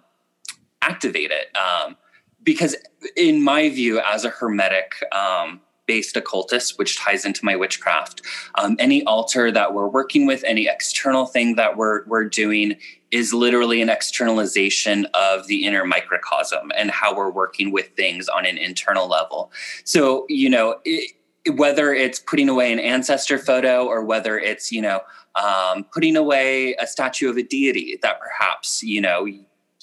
activate 0.81 1.31
it. 1.31 1.55
Um, 1.57 1.95
because 2.43 2.75
in 3.15 3.43
my 3.43 3.69
view, 3.69 3.99
as 3.99 4.25
a 4.25 4.29
hermetic 4.29 4.95
um, 5.11 5.61
based 5.85 6.15
occultist, 6.15 6.77
which 6.77 6.97
ties 6.97 7.25
into 7.25 7.43
my 7.43 7.55
witchcraft, 7.55 8.21
um, 8.55 8.75
any 8.79 9.03
altar 9.05 9.51
that 9.51 9.73
we're 9.73 9.87
working 9.87 10.25
with, 10.25 10.43
any 10.43 10.67
external 10.67 11.25
thing 11.25 11.55
that 11.55 11.77
we're 11.77 12.05
we're 12.05 12.29
doing 12.29 12.77
is 13.11 13.33
literally 13.33 13.81
an 13.81 13.89
externalization 13.89 15.05
of 15.13 15.47
the 15.47 15.65
inner 15.65 15.85
microcosm 15.85 16.71
and 16.77 16.89
how 16.91 17.15
we're 17.15 17.29
working 17.29 17.71
with 17.71 17.89
things 17.97 18.29
on 18.29 18.45
an 18.45 18.57
internal 18.57 19.07
level. 19.07 19.51
So, 19.83 20.25
you 20.29 20.49
know, 20.49 20.79
it, 20.85 21.11
whether 21.55 21.93
it's 21.93 22.19
putting 22.19 22.47
away 22.49 22.71
an 22.71 22.79
ancestor 22.79 23.37
photo 23.37 23.85
or 23.85 24.05
whether 24.05 24.39
it's, 24.39 24.71
you 24.71 24.81
know, 24.81 25.01
um, 25.35 25.85
putting 25.93 26.15
away 26.15 26.75
a 26.75 26.87
statue 26.87 27.29
of 27.29 27.37
a 27.37 27.43
deity 27.43 27.97
that 28.01 28.19
perhaps, 28.19 28.83
you 28.83 29.01
know, 29.01 29.27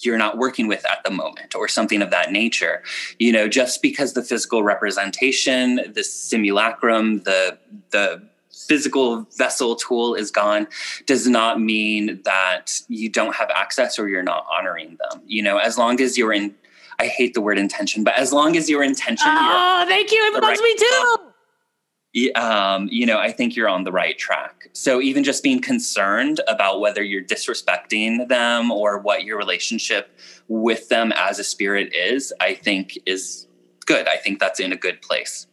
you're 0.02 0.18
not 0.18 0.38
working 0.38 0.68
with 0.68 0.84
at 0.86 1.02
the 1.04 1.10
moment 1.10 1.54
or 1.54 1.68
something 1.68 2.02
of 2.02 2.10
that 2.10 2.30
nature 2.32 2.82
you 3.18 3.32
know 3.32 3.48
just 3.48 3.82
because 3.82 4.12
the 4.14 4.22
physical 4.22 4.62
representation 4.62 5.80
the 5.94 6.02
simulacrum 6.04 7.20
the 7.24 7.58
the 7.90 8.22
physical 8.52 9.26
vessel 9.36 9.76
tool 9.76 10.14
is 10.14 10.30
gone 10.30 10.66
does 11.06 11.26
not 11.26 11.60
mean 11.60 12.20
that 12.24 12.80
you 12.88 13.08
don't 13.08 13.34
have 13.36 13.50
access 13.50 13.98
or 13.98 14.08
you're 14.08 14.22
not 14.22 14.44
honoring 14.50 14.96
them 15.10 15.22
you 15.26 15.42
know 15.42 15.58
as 15.58 15.78
long 15.78 16.00
as 16.00 16.18
you're 16.18 16.32
in 16.32 16.54
i 16.98 17.06
hate 17.06 17.34
the 17.34 17.40
word 17.40 17.58
intention 17.58 18.04
but 18.04 18.14
as 18.18 18.32
long 18.32 18.56
as 18.56 18.68
your 18.68 18.82
intention 18.82 19.28
Oh, 19.30 19.84
thank 19.86 20.10
you. 20.12 20.18
It 20.26 20.32
bugs 20.40 20.58
right 20.58 20.60
me 20.62 20.76
too. 20.76 21.27
Um, 22.34 22.88
you 22.90 23.06
know, 23.06 23.18
I 23.18 23.32
think 23.32 23.54
you're 23.54 23.68
on 23.68 23.84
the 23.84 23.92
right 23.92 24.16
track. 24.18 24.68
So 24.72 25.00
even 25.00 25.24
just 25.24 25.42
being 25.42 25.60
concerned 25.60 26.40
about 26.48 26.80
whether 26.80 27.02
you're 27.02 27.22
disrespecting 27.22 28.28
them 28.28 28.70
or 28.70 28.98
what 28.98 29.24
your 29.24 29.36
relationship 29.36 30.18
with 30.48 30.88
them 30.88 31.12
as 31.12 31.38
a 31.38 31.44
spirit 31.44 31.94
is, 31.94 32.32
I 32.40 32.54
think 32.54 32.98
is 33.06 33.46
good. 33.86 34.08
I 34.08 34.16
think 34.16 34.40
that's 34.40 34.58
in 34.58 34.72
a 34.72 34.76
good 34.76 35.02
place. 35.02 35.46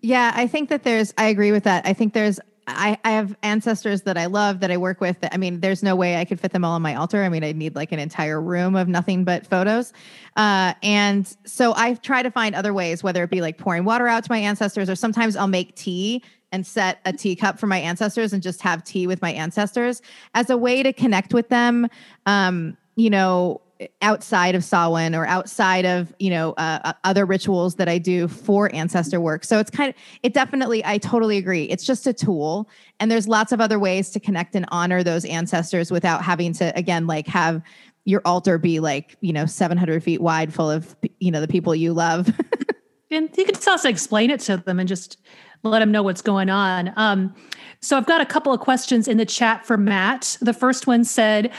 Yeah, 0.00 0.32
I 0.34 0.46
think 0.46 0.68
that 0.68 0.84
there's, 0.84 1.12
I 1.18 1.26
agree 1.26 1.52
with 1.52 1.64
that. 1.64 1.86
I 1.86 1.92
think 1.92 2.14
there's, 2.14 2.38
I, 2.76 2.98
I 3.04 3.12
have 3.12 3.36
ancestors 3.42 4.02
that 4.02 4.18
I 4.18 4.26
love 4.26 4.60
that 4.60 4.70
I 4.70 4.76
work 4.76 5.00
with. 5.00 5.20
That, 5.20 5.32
I 5.32 5.36
mean, 5.36 5.60
there's 5.60 5.82
no 5.82 5.96
way 5.96 6.16
I 6.16 6.24
could 6.24 6.38
fit 6.38 6.52
them 6.52 6.64
all 6.64 6.72
on 6.72 6.82
my 6.82 6.94
altar. 6.94 7.22
I 7.22 7.28
mean, 7.28 7.44
I'd 7.44 7.56
need 7.56 7.74
like 7.74 7.92
an 7.92 7.98
entire 7.98 8.40
room 8.40 8.76
of 8.76 8.88
nothing 8.88 9.24
but 9.24 9.46
photos. 9.46 9.92
Uh, 10.36 10.74
and 10.82 11.34
so 11.46 11.72
I 11.76 11.94
try 11.94 12.22
to 12.22 12.30
find 12.30 12.54
other 12.54 12.74
ways, 12.74 13.02
whether 13.02 13.22
it 13.22 13.30
be 13.30 13.40
like 13.40 13.56
pouring 13.58 13.84
water 13.84 14.08
out 14.08 14.24
to 14.24 14.30
my 14.30 14.38
ancestors, 14.38 14.90
or 14.90 14.94
sometimes 14.94 15.36
I'll 15.36 15.46
make 15.46 15.74
tea 15.76 16.22
and 16.52 16.66
set 16.66 17.00
a 17.06 17.12
teacup 17.12 17.58
for 17.58 17.66
my 17.66 17.78
ancestors 17.78 18.34
and 18.34 18.42
just 18.42 18.60
have 18.60 18.84
tea 18.84 19.06
with 19.06 19.22
my 19.22 19.32
ancestors 19.32 20.02
as 20.34 20.50
a 20.50 20.56
way 20.56 20.82
to 20.82 20.92
connect 20.92 21.32
with 21.32 21.48
them. 21.48 21.88
Um, 22.26 22.76
you 22.96 23.08
know, 23.08 23.61
outside 24.00 24.54
of 24.54 24.64
Samhain 24.64 25.14
or 25.14 25.26
outside 25.26 25.84
of 25.84 26.14
you 26.18 26.30
know 26.30 26.52
uh, 26.52 26.78
uh, 26.84 26.92
other 27.04 27.24
rituals 27.24 27.76
that 27.76 27.88
I 27.88 27.98
do 27.98 28.28
for 28.28 28.74
ancestor 28.74 29.20
work. 29.20 29.44
So 29.44 29.58
it's 29.58 29.70
kind 29.70 29.90
of 29.90 29.94
it 30.22 30.34
definitely 30.34 30.84
I 30.84 30.98
totally 30.98 31.36
agree. 31.38 31.64
It's 31.64 31.84
just 31.84 32.06
a 32.06 32.12
tool, 32.12 32.68
and 33.00 33.10
there's 33.10 33.28
lots 33.28 33.52
of 33.52 33.60
other 33.60 33.78
ways 33.78 34.10
to 34.10 34.20
connect 34.20 34.54
and 34.54 34.66
honor 34.68 35.02
those 35.02 35.24
ancestors 35.24 35.90
without 35.90 36.22
having 36.22 36.52
to 36.54 36.76
again 36.76 37.06
like 37.06 37.26
have 37.26 37.62
your 38.04 38.22
altar 38.24 38.58
be 38.58 38.80
like 38.80 39.16
you 39.20 39.32
know 39.32 39.46
700 39.46 40.02
feet 40.02 40.20
wide, 40.20 40.52
full 40.52 40.70
of 40.70 40.96
you 41.20 41.30
know 41.30 41.40
the 41.40 41.48
people 41.48 41.74
you 41.74 41.92
love. 41.92 42.28
and 43.10 43.30
you 43.36 43.44
can 43.44 43.56
also 43.66 43.88
explain 43.88 44.30
it 44.30 44.40
to 44.40 44.56
them 44.56 44.80
and 44.80 44.88
just 44.88 45.18
let 45.62 45.78
them 45.78 45.92
know 45.92 46.02
what's 46.02 46.22
going 46.22 46.50
on. 46.50 46.92
Um, 46.96 47.34
so 47.80 47.96
I've 47.96 48.06
got 48.06 48.20
a 48.20 48.26
couple 48.26 48.52
of 48.52 48.60
questions 48.60 49.08
in 49.08 49.16
the 49.16 49.26
chat 49.26 49.66
for 49.66 49.76
Mat. 49.76 50.36
The 50.40 50.52
first 50.52 50.86
one 50.86 51.04
said, 51.04 51.52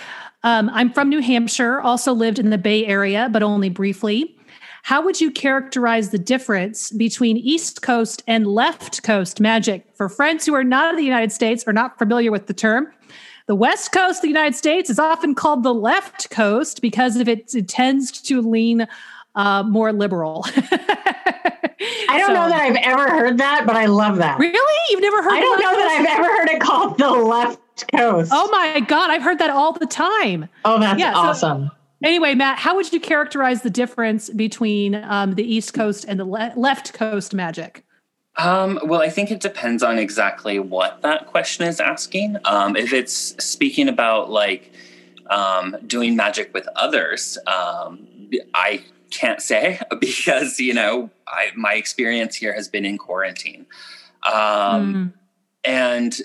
um, 0.44 0.70
I'm 0.74 0.92
from 0.92 1.10
New 1.10 1.22
Hampshire, 1.22 1.80
also 1.82 2.14
lived 2.14 2.40
in 2.40 2.50
the 2.50 2.58
Bay 2.58 2.86
Area, 2.86 3.30
but 3.32 3.44
only 3.44 3.70
briefly. 3.70 4.38
How 4.84 5.02
would 5.02 5.22
you 5.22 5.32
characterize 5.32 6.10
the 6.10 6.20
difference 6.20 6.92
between 6.92 7.38
East 7.38 7.82
Coast 7.82 8.22
and 8.28 8.46
left 8.46 9.02
coast 9.04 9.40
magic 9.40 9.88
for 9.96 10.10
friends 10.10 10.46
who 10.46 10.54
are 10.54 10.64
not 10.64 10.90
in 10.90 10.98
the 10.98 11.06
United 11.06 11.32
States 11.32 11.64
or 11.66 11.72
not 11.72 11.98
familiar 11.98 12.32
with 12.32 12.48
the 12.48 12.54
term? 12.54 12.92
The 13.46 13.56
West 13.56 13.94
Coast 13.94 14.18
of 14.18 14.22
the 14.24 14.28
United 14.28 14.56
States 14.56 14.90
is 14.90 15.00
often 15.00 15.36
called 15.36 15.64
the 15.64 15.74
left 15.74 16.30
coast 16.30 16.82
because 16.82 17.16
of 17.16 17.30
it, 17.30 17.56
it 17.56 17.70
tends 17.70 18.12
to 18.24 18.42
lean 18.42 18.86
uh, 19.36 19.64
more 19.64 19.94
liberal. 19.94 20.46
I 22.10 22.18
don't 22.18 22.28
so, 22.28 22.34
know 22.34 22.50
that 22.50 22.62
I've 22.62 22.78
ever 22.84 23.10
heard 23.10 23.38
that, 23.38 23.66
but 23.66 23.76
I 23.76 23.86
love 23.86 24.18
that. 24.18 24.38
Really? 24.38 24.92
You've 24.92 25.02
never 25.02 25.24
heard 25.24 25.34
I 25.34 25.40
don't 25.40 25.60
know 25.60 25.78
that 25.78 25.98
I've 26.00 26.20
ever 26.20 26.38
heard 26.38 26.50
it 26.50 26.62
called 26.62 26.98
the 26.98 27.10
left 27.10 27.60
coast. 27.92 28.32
Oh 28.34 28.50
my 28.52 28.80
God. 28.82 29.10
I've 29.10 29.24
heard 29.24 29.40
that 29.40 29.50
all 29.50 29.74
the 29.74 29.86
time. 29.86 30.50
Oh, 30.66 30.80
that's 30.80 31.00
yeah, 31.00 31.14
awesome. 31.14 31.68
So, 31.68 31.72
anyway, 32.04 32.36
Mat, 32.36 32.60
how 32.60 32.76
would 32.76 32.92
you 32.92 33.00
characterize 33.00 33.62
the 33.62 33.70
difference 33.70 34.30
between 34.30 34.96
um, 34.96 35.36
the 35.36 35.44
East 35.44 35.74
Coast 35.74 36.06
and 36.08 36.20
the 36.20 36.26
le- 36.26 36.54
left 36.56 36.94
coast 36.94 37.34
magic? 37.34 37.84
Um, 38.38 38.80
well, 38.84 39.02
I 39.02 39.10
think 39.10 39.30
it 39.30 39.40
depends 39.40 39.84
on 39.84 40.00
exactly 40.00 40.58
what 40.60 41.02
that 41.04 41.28
question 41.28 41.68
is 41.68 41.80
asking. 41.80 42.38
Um, 42.46 42.76
if 42.76 42.92
it's 42.92 43.14
speaking 43.44 43.88
about 43.88 44.32
like 44.32 44.72
um, 45.30 45.76
doing 45.86 46.16
magic 46.16 46.54
with 46.54 46.68
others, 46.76 47.38
um, 47.46 48.08
I 48.56 48.84
can't 49.12 49.42
say 49.42 49.80
because 50.00 50.60
you 50.60 50.74
know 50.74 51.12
I, 51.28 51.50
my 51.56 51.76
experience 51.76 52.36
here 52.36 52.54
has 52.54 52.68
been 52.68 52.86
in 52.86 52.98
quarantine, 52.98 53.68
um, 54.26 54.34
mm. 54.34 55.14
and 55.64 56.20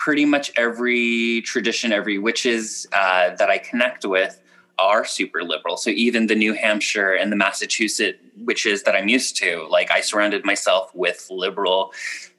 pretty 0.00 0.24
much 0.24 0.50
every 0.56 1.42
tradition, 1.42 1.92
every 1.92 2.18
witches 2.18 2.86
uh, 2.92 3.36
that 3.36 3.50
I 3.50 3.58
connect 3.58 4.04
with 4.04 4.40
are 4.78 5.04
super 5.04 5.44
liberal. 5.44 5.76
So 5.76 5.90
even 5.90 6.26
the 6.26 6.34
New 6.34 6.54
Hampshire 6.54 7.12
and 7.12 7.30
the 7.30 7.36
Massachusetts 7.36 8.18
witches 8.38 8.82
that 8.84 8.96
I'm 8.96 9.08
used 9.08 9.36
to, 9.36 9.68
like 9.70 9.90
I 9.90 10.00
surrounded 10.00 10.44
myself 10.44 10.90
with 10.94 11.28
liberal 11.30 11.92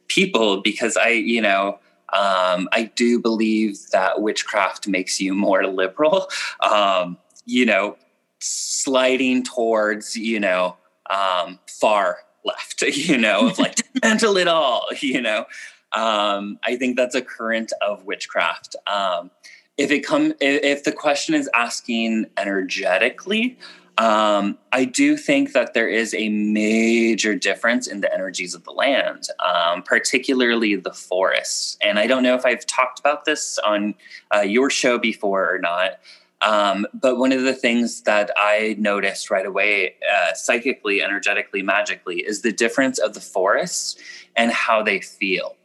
people 0.07 0.62
because 0.62 0.97
I, 0.97 1.09
you 1.09 1.39
know, 1.39 1.80
um, 2.14 2.68
I 2.74 2.91
do 2.95 3.20
believe 3.20 3.78
that 3.91 4.22
witchcraft 4.22 4.88
makes 4.88 5.22
you 5.22 5.34
more 5.36 5.66
liberal. 5.68 6.30
Um, 6.62 7.20
you 7.45 7.66
know, 7.68 7.95
sliding 8.39 9.43
towards, 9.43 10.18
you 10.18 10.39
know, 10.39 10.78
um, 11.12 11.59
far 11.68 12.18
left, 12.43 12.82
you 12.82 13.20
know, 13.20 13.49
of 13.49 13.59
like 13.59 13.76
dismantle 13.93 14.38
it 14.38 14.47
all, 14.47 14.88
you 14.99 15.22
know. 15.22 15.45
Um, 15.93 16.59
I 16.63 16.75
think 16.77 16.97
that's 16.97 17.15
a 17.15 17.21
current 17.21 17.73
of 17.81 18.05
witchcraft. 18.05 18.75
Um, 18.87 19.31
if 19.77 19.91
it 19.91 20.05
come, 20.05 20.31
if, 20.39 20.63
if 20.63 20.83
the 20.83 20.91
question 20.91 21.35
is 21.35 21.49
asking 21.53 22.27
energetically, 22.37 23.57
um, 23.97 24.57
I 24.71 24.85
do 24.85 25.17
think 25.17 25.53
that 25.53 25.73
there 25.73 25.87
is 25.87 26.13
a 26.13 26.29
major 26.29 27.35
difference 27.35 27.87
in 27.87 28.01
the 28.01 28.13
energies 28.13 28.55
of 28.55 28.63
the 28.63 28.71
land, 28.71 29.27
um, 29.45 29.83
particularly 29.83 30.75
the 30.75 30.93
forests. 30.93 31.77
And 31.81 31.99
I 31.99 32.07
don't 32.07 32.23
know 32.23 32.35
if 32.35 32.45
I've 32.45 32.65
talked 32.65 32.99
about 32.99 33.25
this 33.25 33.59
on 33.59 33.95
uh, 34.33 34.41
your 34.41 34.69
show 34.69 34.97
before 34.97 35.53
or 35.53 35.59
not. 35.59 35.99
Um, 36.41 36.87
but 36.93 37.17
one 37.17 37.31
of 37.31 37.43
the 37.43 37.53
things 37.53 38.01
that 38.03 38.31
I 38.35 38.75
noticed 38.79 39.29
right 39.29 39.45
away, 39.45 39.95
uh, 40.11 40.33
psychically, 40.33 41.03
energetically, 41.03 41.61
magically, 41.61 42.21
is 42.21 42.41
the 42.41 42.51
difference 42.51 42.97
of 42.97 43.13
the 43.13 43.21
forests 43.21 43.97
and 44.35 44.51
how 44.51 44.81
they 44.81 45.01
feel 45.01 45.55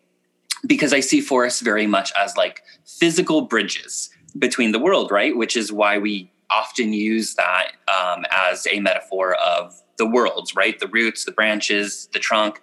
because 0.64 0.92
I 0.92 1.00
see 1.00 1.20
forests 1.20 1.60
very 1.60 1.86
much 1.86 2.12
as 2.18 2.36
like 2.36 2.62
physical 2.84 3.42
bridges 3.42 4.10
between 4.38 4.72
the 4.72 4.78
world, 4.78 5.10
right? 5.10 5.36
Which 5.36 5.56
is 5.56 5.72
why 5.72 5.98
we 5.98 6.30
often 6.50 6.92
use 6.92 7.34
that 7.34 7.72
um, 7.88 8.24
as 8.30 8.66
a 8.70 8.80
metaphor 8.80 9.34
of 9.34 9.74
the 9.98 10.06
worlds, 10.06 10.54
right? 10.54 10.78
The 10.78 10.88
roots, 10.88 11.24
the 11.24 11.32
branches, 11.32 12.08
the 12.12 12.18
trunk. 12.18 12.62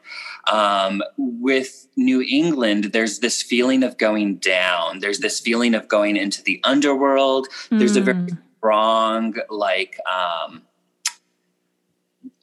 Um, 0.52 1.02
with 1.18 1.88
New 1.96 2.22
England, 2.22 2.86
there's 2.86 3.20
this 3.20 3.42
feeling 3.42 3.84
of 3.84 3.98
going 3.98 4.38
down. 4.38 5.00
There's 5.00 5.20
this 5.20 5.40
feeling 5.40 5.74
of 5.74 5.88
going 5.88 6.18
into 6.18 6.44
the 6.44 6.60
underworld. 6.64 7.48
Mm. 7.70 7.80
There's 7.80 7.96
a 7.96 8.02
very 8.02 8.18
hmm. 8.20 8.36
strong, 8.58 9.36
like, 9.50 9.98
um, 10.12 10.64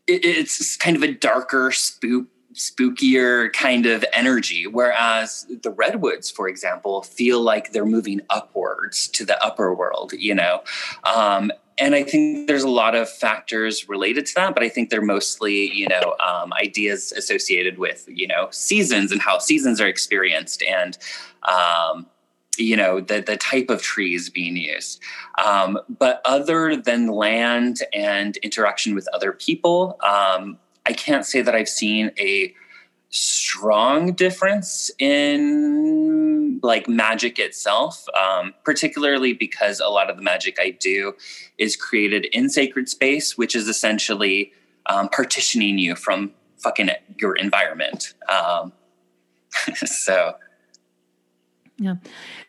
it, 0.06 0.24
it's 0.24 0.76
kind 0.76 0.96
of 0.96 1.02
a 1.02 1.12
darker 1.12 1.70
spook 1.70 2.26
spookier 2.54 3.52
kind 3.52 3.86
of 3.86 4.04
energy. 4.12 4.66
Whereas 4.66 5.46
the 5.62 5.70
redwoods, 5.70 6.30
for 6.30 6.48
example, 6.48 7.02
feel 7.02 7.40
like 7.40 7.72
they're 7.72 7.86
moving 7.86 8.20
upwards 8.30 9.08
to 9.08 9.24
the 9.24 9.42
upper 9.42 9.74
world, 9.74 10.12
you 10.12 10.34
know. 10.34 10.62
Um, 11.04 11.52
and 11.78 11.94
I 11.94 12.02
think 12.02 12.46
there's 12.46 12.62
a 12.62 12.68
lot 12.68 12.94
of 12.94 13.08
factors 13.08 13.88
related 13.88 14.26
to 14.26 14.34
that, 14.34 14.54
but 14.54 14.62
I 14.62 14.68
think 14.68 14.90
they're 14.90 15.00
mostly, 15.00 15.72
you 15.72 15.88
know, 15.88 16.14
um, 16.24 16.52
ideas 16.52 17.10
associated 17.12 17.78
with, 17.78 18.04
you 18.06 18.26
know, 18.26 18.48
seasons 18.50 19.12
and 19.12 19.20
how 19.20 19.38
seasons 19.38 19.80
are 19.80 19.86
experienced 19.86 20.62
and, 20.62 20.98
um, 21.44 22.06
you 22.58 22.76
know, 22.76 23.00
the, 23.00 23.22
the 23.22 23.38
type 23.38 23.70
of 23.70 23.80
trees 23.80 24.28
being 24.28 24.56
used. 24.56 25.00
Um, 25.42 25.78
but 25.88 26.20
other 26.26 26.76
than 26.76 27.06
land 27.06 27.78
and 27.94 28.36
interaction 28.38 28.94
with 28.94 29.08
other 29.14 29.32
people, 29.32 29.98
um, 30.06 30.58
I 30.86 30.92
can't 30.92 31.24
say 31.24 31.42
that 31.42 31.54
I've 31.54 31.68
seen 31.68 32.10
a 32.18 32.54
strong 33.10 34.12
difference 34.12 34.90
in 34.98 36.60
like 36.62 36.88
magic 36.88 37.38
itself, 37.38 38.06
um, 38.18 38.54
particularly 38.64 39.32
because 39.32 39.80
a 39.80 39.88
lot 39.88 40.10
of 40.10 40.16
the 40.16 40.22
magic 40.22 40.58
I 40.60 40.70
do 40.70 41.14
is 41.58 41.76
created 41.76 42.26
in 42.26 42.48
sacred 42.48 42.88
space, 42.88 43.36
which 43.36 43.54
is 43.54 43.68
essentially 43.68 44.52
um, 44.86 45.08
partitioning 45.08 45.78
you 45.78 45.96
from 45.96 46.32
fucking 46.58 46.90
your 47.18 47.34
environment. 47.34 48.14
Um, 48.28 48.72
so 49.74 50.34
yeah. 51.80 51.94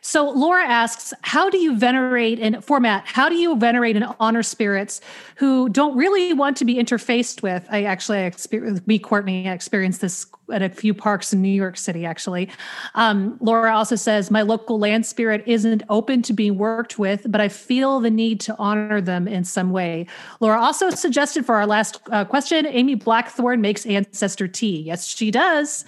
So 0.01 0.29
Laura 0.29 0.65
asks, 0.65 1.13
how 1.21 1.49
do 1.49 1.57
you 1.57 1.77
venerate 1.77 2.37
and 2.39 2.63
format? 2.63 3.07
How 3.07 3.29
do 3.29 3.35
you 3.35 3.55
venerate 3.55 3.95
and 3.95 4.05
honor 4.19 4.43
spirits 4.43 4.99
who 5.37 5.69
don't 5.69 5.95
really 5.95 6.33
want 6.33 6.57
to 6.57 6.65
be 6.65 6.75
interfaced 6.75 7.41
with? 7.41 7.65
I 7.71 7.83
actually 7.83 8.19
experienced 8.19 8.85
me, 8.85 8.99
Courtney, 8.99 9.47
I 9.47 9.53
experienced 9.53 10.01
this 10.01 10.25
at 10.51 10.61
a 10.61 10.67
few 10.67 10.93
parks 10.93 11.31
in 11.31 11.41
New 11.41 11.47
York 11.47 11.77
City, 11.77 12.05
actually. 12.05 12.49
Um, 12.95 13.37
Laura 13.39 13.73
also 13.73 13.95
says, 13.95 14.29
my 14.29 14.41
local 14.41 14.77
land 14.77 15.05
spirit 15.05 15.43
isn't 15.45 15.81
open 15.87 16.21
to 16.23 16.33
being 16.33 16.57
worked 16.57 16.99
with, 16.99 17.25
but 17.29 17.39
I 17.39 17.47
feel 17.47 18.01
the 18.01 18.11
need 18.11 18.41
to 18.41 18.55
honor 18.57 18.99
them 18.99 19.29
in 19.29 19.45
some 19.45 19.71
way. 19.71 20.07
Laura 20.41 20.59
also 20.59 20.89
suggested 20.89 21.45
for 21.45 21.55
our 21.55 21.65
last 21.65 22.01
uh, 22.11 22.25
question, 22.25 22.65
Amy 22.65 22.95
Blackthorn 22.95 23.61
makes 23.61 23.85
ancestor 23.85 24.49
tea. 24.49 24.81
Yes, 24.81 25.07
she 25.07 25.31
does. 25.31 25.85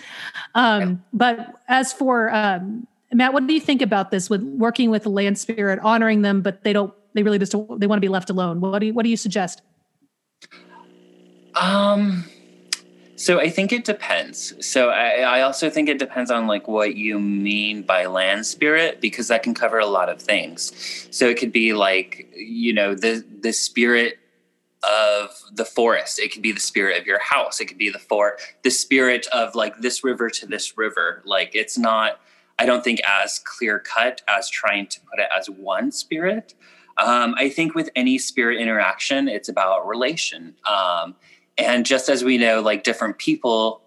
Um, 0.56 1.04
but 1.12 1.60
as 1.68 1.92
for 1.92 2.34
um, 2.34 2.88
Mat, 3.14 3.34
what 3.34 3.48
do 3.48 3.54
you 3.54 3.62
think 3.62 3.82
about 3.82 4.12
this 4.12 4.30
with 4.30 4.42
working 4.42 4.90
with 4.90 5.04
the 5.04 5.10
land 5.10 5.38
spirit, 5.38 5.80
honoring 5.84 6.22
them, 6.22 6.42
but 6.42 6.64
they 6.64 6.74
don't, 6.74 6.94
they 7.14 7.24
really 7.24 7.40
just 7.40 7.52
don't, 7.52 7.80
they 7.80 7.88
want 7.88 7.98
to 7.98 8.02
be 8.02 8.10
left 8.10 8.30
alone. 8.30 8.62
What 8.62 8.80
do 8.80 8.88
you, 8.88 8.94
what 8.94 9.04
do 9.04 9.10
you 9.10 9.18
suggest? 9.18 9.62
Um, 11.56 12.26
so 13.16 13.40
I 13.40 13.50
think 13.50 13.72
it 13.72 13.86
depends. 13.86 14.54
So 14.66 14.90
I, 14.90 15.20
I 15.20 15.42
also 15.42 15.70
think 15.70 15.88
it 15.88 16.00
depends 16.00 16.32
on 16.32 16.48
like 16.48 16.68
what 16.68 16.96
you 16.96 17.20
mean 17.20 17.84
by 17.84 18.06
land 18.08 18.46
spirit 18.46 19.00
because 19.00 19.28
that 19.28 19.44
can 19.44 19.54
cover 19.54 19.80
a 19.80 19.86
lot 19.86 20.10
of 20.10 20.22
things. 20.22 21.08
So 21.12 21.28
it 21.28 21.38
could 21.38 21.52
be 21.52 21.74
like, 21.74 22.28
you 22.36 22.74
know, 22.74 22.96
the, 22.96 23.24
the 23.42 23.54
spirit 23.54 24.18
of 24.84 25.30
the 25.54 25.66
forest. 25.66 26.20
It 26.20 26.34
could 26.34 26.42
be 26.42 26.52
the 26.52 26.60
spirit 26.60 27.00
of 27.00 27.08
your 27.08 27.20
house. 27.20 27.60
It 27.60 27.66
could 27.66 27.78
be 27.78 27.90
the 27.90 28.00
for 28.00 28.38
the 28.64 28.72
spirit 28.72 29.28
of 29.28 29.56
like 29.56 29.78
this 29.80 30.04
river 30.04 30.30
to 30.30 30.46
this 30.46 30.78
river. 30.78 31.22
Like 31.26 31.52
it's 31.54 31.78
not 31.78 32.20
I 32.60 32.66
don't 32.66 32.84
think 32.84 33.02
as 33.06 33.40
clear 33.40 33.80
cut 33.80 34.22
as 34.28 34.50
trying 34.50 34.88
to 34.88 35.00
put 35.02 35.20
it 35.20 35.28
as 35.38 35.50
one 35.50 35.92
spirit. 35.92 36.54
Um, 36.98 37.34
I 37.38 37.50
think 37.50 37.74
with 37.74 37.90
any 37.96 38.18
spirit 38.18 38.60
interaction, 38.60 39.28
it's 39.28 39.50
about 39.50 39.88
relation. 39.88 40.56
Um, 40.70 41.16
and 41.58 41.86
just 41.86 42.10
as 42.10 42.24
we 42.24 42.38
know, 42.38 42.62
like 42.62 42.84
different 42.84 43.18
people 43.18 43.82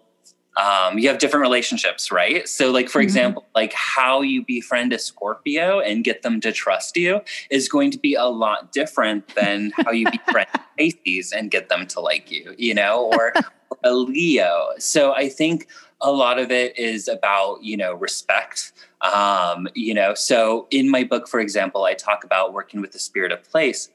um, 0.57 0.97
you 0.97 1.07
have 1.07 1.19
different 1.19 1.43
relationships, 1.43 2.11
right? 2.11 2.47
So, 2.49 2.71
like 2.71 2.89
for 2.89 2.99
Mhm. 2.99 3.03
example, 3.03 3.45
like 3.53 3.73
how 3.73 4.21
you 4.21 4.43
befriend 4.43 4.91
a 4.91 4.97
Scorpio 4.97 5.79
and 5.79 6.03
get 6.03 6.23
them 6.23 6.41
to 6.41 6.51
trust 6.51 6.97
you 6.97 7.21
is 7.51 7.69
going 7.69 7.91
to 7.91 7.99
be 7.99 8.15
a 8.15 8.25
lot 8.25 8.71
different 8.71 9.35
than 9.35 9.71
how 9.85 9.91
you 9.91 10.09
befriend 10.09 10.47
Pisces 10.77 11.31
and 11.31 11.51
get 11.51 11.69
them 11.69 11.85
to 11.87 11.99
like 11.99 12.31
you, 12.31 12.55
you 12.57 12.73
know, 12.73 13.03
or, 13.03 13.33
or 13.69 13.77
a 13.83 13.93
Leo. 13.93 14.69
So, 14.79 15.13
I 15.13 15.29
think 15.29 15.67
a 16.01 16.11
lot 16.11 16.39
of 16.39 16.51
it 16.51 16.77
is 16.77 17.07
about 17.07 17.63
you 17.63 17.77
know 17.77 17.93
respect. 17.93 18.73
Um, 19.01 19.67
you 19.75 19.93
know, 19.93 20.13
so 20.13 20.67
in 20.71 20.89
my 20.89 21.03
book, 21.03 21.27
for 21.27 21.39
example, 21.39 21.83
I 21.83 21.93
talk 21.93 22.23
about 22.23 22.53
working 22.53 22.81
with 22.81 22.91
the 22.91 22.99
spirit 22.99 23.31
of 23.31 23.43
place 23.43 23.89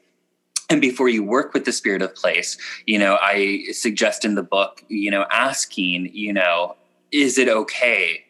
and 0.69 0.81
before 0.81 1.09
you 1.09 1.23
work 1.23 1.53
with 1.53 1.65
the 1.65 1.71
spirit 1.71 2.01
of 2.01 2.15
place 2.15 2.57
you 2.87 2.97
know 2.97 3.17
i 3.21 3.63
suggest 3.71 4.25
in 4.25 4.35
the 4.35 4.43
book 4.43 4.83
you 4.87 5.11
know 5.11 5.25
asking 5.29 6.09
you 6.13 6.31
know 6.31 6.75
is 7.11 7.37
it 7.37 7.49
okay 7.49 8.22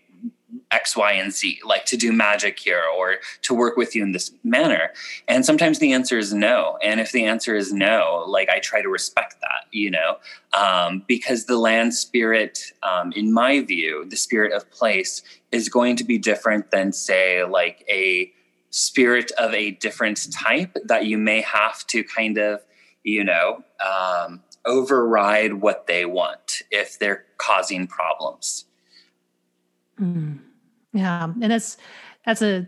x 0.73 0.97
y 0.97 1.13
and 1.13 1.31
z 1.31 1.59
like 1.65 1.85
to 1.85 1.95
do 1.95 2.11
magic 2.11 2.59
here 2.59 2.83
or 2.97 3.15
to 3.41 3.53
work 3.53 3.77
with 3.77 3.95
you 3.95 4.03
in 4.03 4.11
this 4.11 4.31
manner 4.43 4.91
and 5.27 5.45
sometimes 5.45 5.79
the 5.79 5.93
answer 5.93 6.17
is 6.17 6.33
no 6.33 6.77
and 6.83 6.99
if 6.99 7.11
the 7.11 7.23
answer 7.23 7.55
is 7.55 7.71
no 7.71 8.23
like 8.27 8.49
i 8.49 8.59
try 8.59 8.81
to 8.81 8.89
respect 8.89 9.35
that 9.41 9.65
you 9.71 9.89
know 9.89 10.17
um, 10.53 11.03
because 11.07 11.45
the 11.45 11.57
land 11.57 11.93
spirit 11.93 12.73
um, 12.83 13.11
in 13.13 13.31
my 13.31 13.61
view 13.61 14.05
the 14.09 14.17
spirit 14.17 14.51
of 14.51 14.69
place 14.71 15.21
is 15.51 15.69
going 15.69 15.95
to 15.95 16.03
be 16.03 16.17
different 16.17 16.71
than 16.71 16.91
say 16.91 17.43
like 17.43 17.85
a 17.89 18.31
spirit 18.73 19.31
of 19.37 19.53
a 19.53 19.69
different 19.69 20.33
type 20.33 20.75
that 20.85 21.05
you 21.05 21.15
may 21.15 21.41
have 21.41 21.85
to 21.85 22.03
kind 22.03 22.39
of, 22.39 22.59
you 23.03 23.23
know, 23.23 23.63
um, 23.85 24.41
override 24.65 25.53
what 25.53 25.85
they 25.85 26.05
want 26.05 26.63
if 26.71 26.97
they're 26.97 27.23
causing 27.37 27.85
problems. 27.85 28.65
Mm. 30.01 30.39
Yeah, 30.93 31.23
and 31.23 31.51
that's 31.51 31.77
that's 32.25 32.41
a 32.41 32.67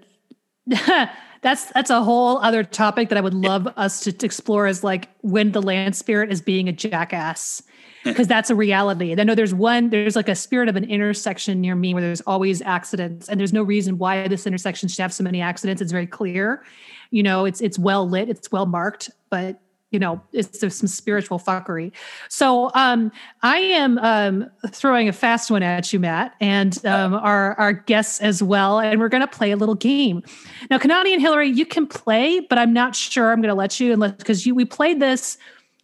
that's 1.42 1.66
that's 1.66 1.90
a 1.90 2.04
whole 2.04 2.40
other 2.40 2.64
topic 2.64 3.10
that 3.10 3.18
I 3.18 3.22
would 3.22 3.34
love 3.34 3.68
us 3.78 4.00
to, 4.02 4.12
to 4.12 4.26
explore 4.26 4.68
is 4.68 4.84
like 4.84 5.10
when 5.22 5.52
the 5.52 5.62
land 5.62 5.96
spirit 5.96 6.32
is 6.32 6.42
being 6.42 6.68
a 6.68 6.72
jackass 6.72 7.62
because 8.04 8.28
that's 8.28 8.50
a 8.50 8.56
reality. 8.56 9.12
And 9.12 9.22
I 9.22 9.24
know 9.24 9.36
there's 9.36 9.54
one 9.54 9.90
there's 9.90 10.16
like 10.16 10.30
a 10.30 10.36
spirit 10.36 10.70
of 10.70 10.76
an 10.76 10.86
intersection 10.86 11.62
near 11.62 11.76
me 11.76 11.94
where 11.94 12.02
there's 12.02 12.22
always 12.22 12.62
accidents 12.62 13.30
and 13.30 13.40
there's 13.40 13.54
no 13.54 13.64
reason 13.64 13.98
why 13.98 14.28
this 14.28 14.48
intersection 14.48 14.90
should 14.90 15.02
have 15.02 15.14
so 15.14 15.24
many 15.24 15.42
accidents. 15.42 15.82
It's 15.82 15.92
very 15.92 16.08
clear. 16.08 16.64
You 17.12 17.24
know, 17.24 17.46
it's 17.46 17.62
it's 17.62 17.78
well 17.78 18.10
lit, 18.10 18.30
it's 18.30 18.52
well 18.52 18.66
marked, 18.66 19.12
but 19.30 19.62
you 19.96 20.00
know, 20.00 20.22
it's 20.34 20.60
some 20.60 20.88
spiritual 20.90 21.40
fuckery. 21.40 21.94
So 22.28 22.70
um, 22.74 23.14
I 23.44 23.60
am 23.60 23.98
um, 24.00 24.52
throwing 24.68 25.08
a 25.08 25.14
fast 25.14 25.50
one 25.50 25.64
at 25.64 25.94
you, 25.94 26.02
Mat, 26.02 26.36
and 26.42 26.86
um, 26.86 27.14
our 27.14 27.58
our 27.58 27.72
guests 27.72 28.20
as 28.20 28.44
well, 28.44 28.82
and 28.82 29.00
we're 29.00 29.08
going 29.08 29.22
to 29.22 29.28
play 29.28 29.52
a 29.52 29.56
little 29.56 29.74
game. 29.74 30.22
Now, 30.70 30.80
Kanani 30.80 31.14
and 31.14 31.22
Hillary, 31.22 31.48
you 31.48 31.66
can 31.66 31.88
play, 31.88 32.42
but 32.42 32.58
I'm 32.58 32.74
not 32.74 32.94
sure 32.94 33.32
I'm 33.32 33.40
going 33.40 33.48
to 33.48 33.56
let 33.56 33.80
you 33.80 33.94
unless 33.94 34.12
because 34.12 34.46
you 34.46 34.54
we 34.54 34.66
played 34.66 35.00
this 35.00 35.38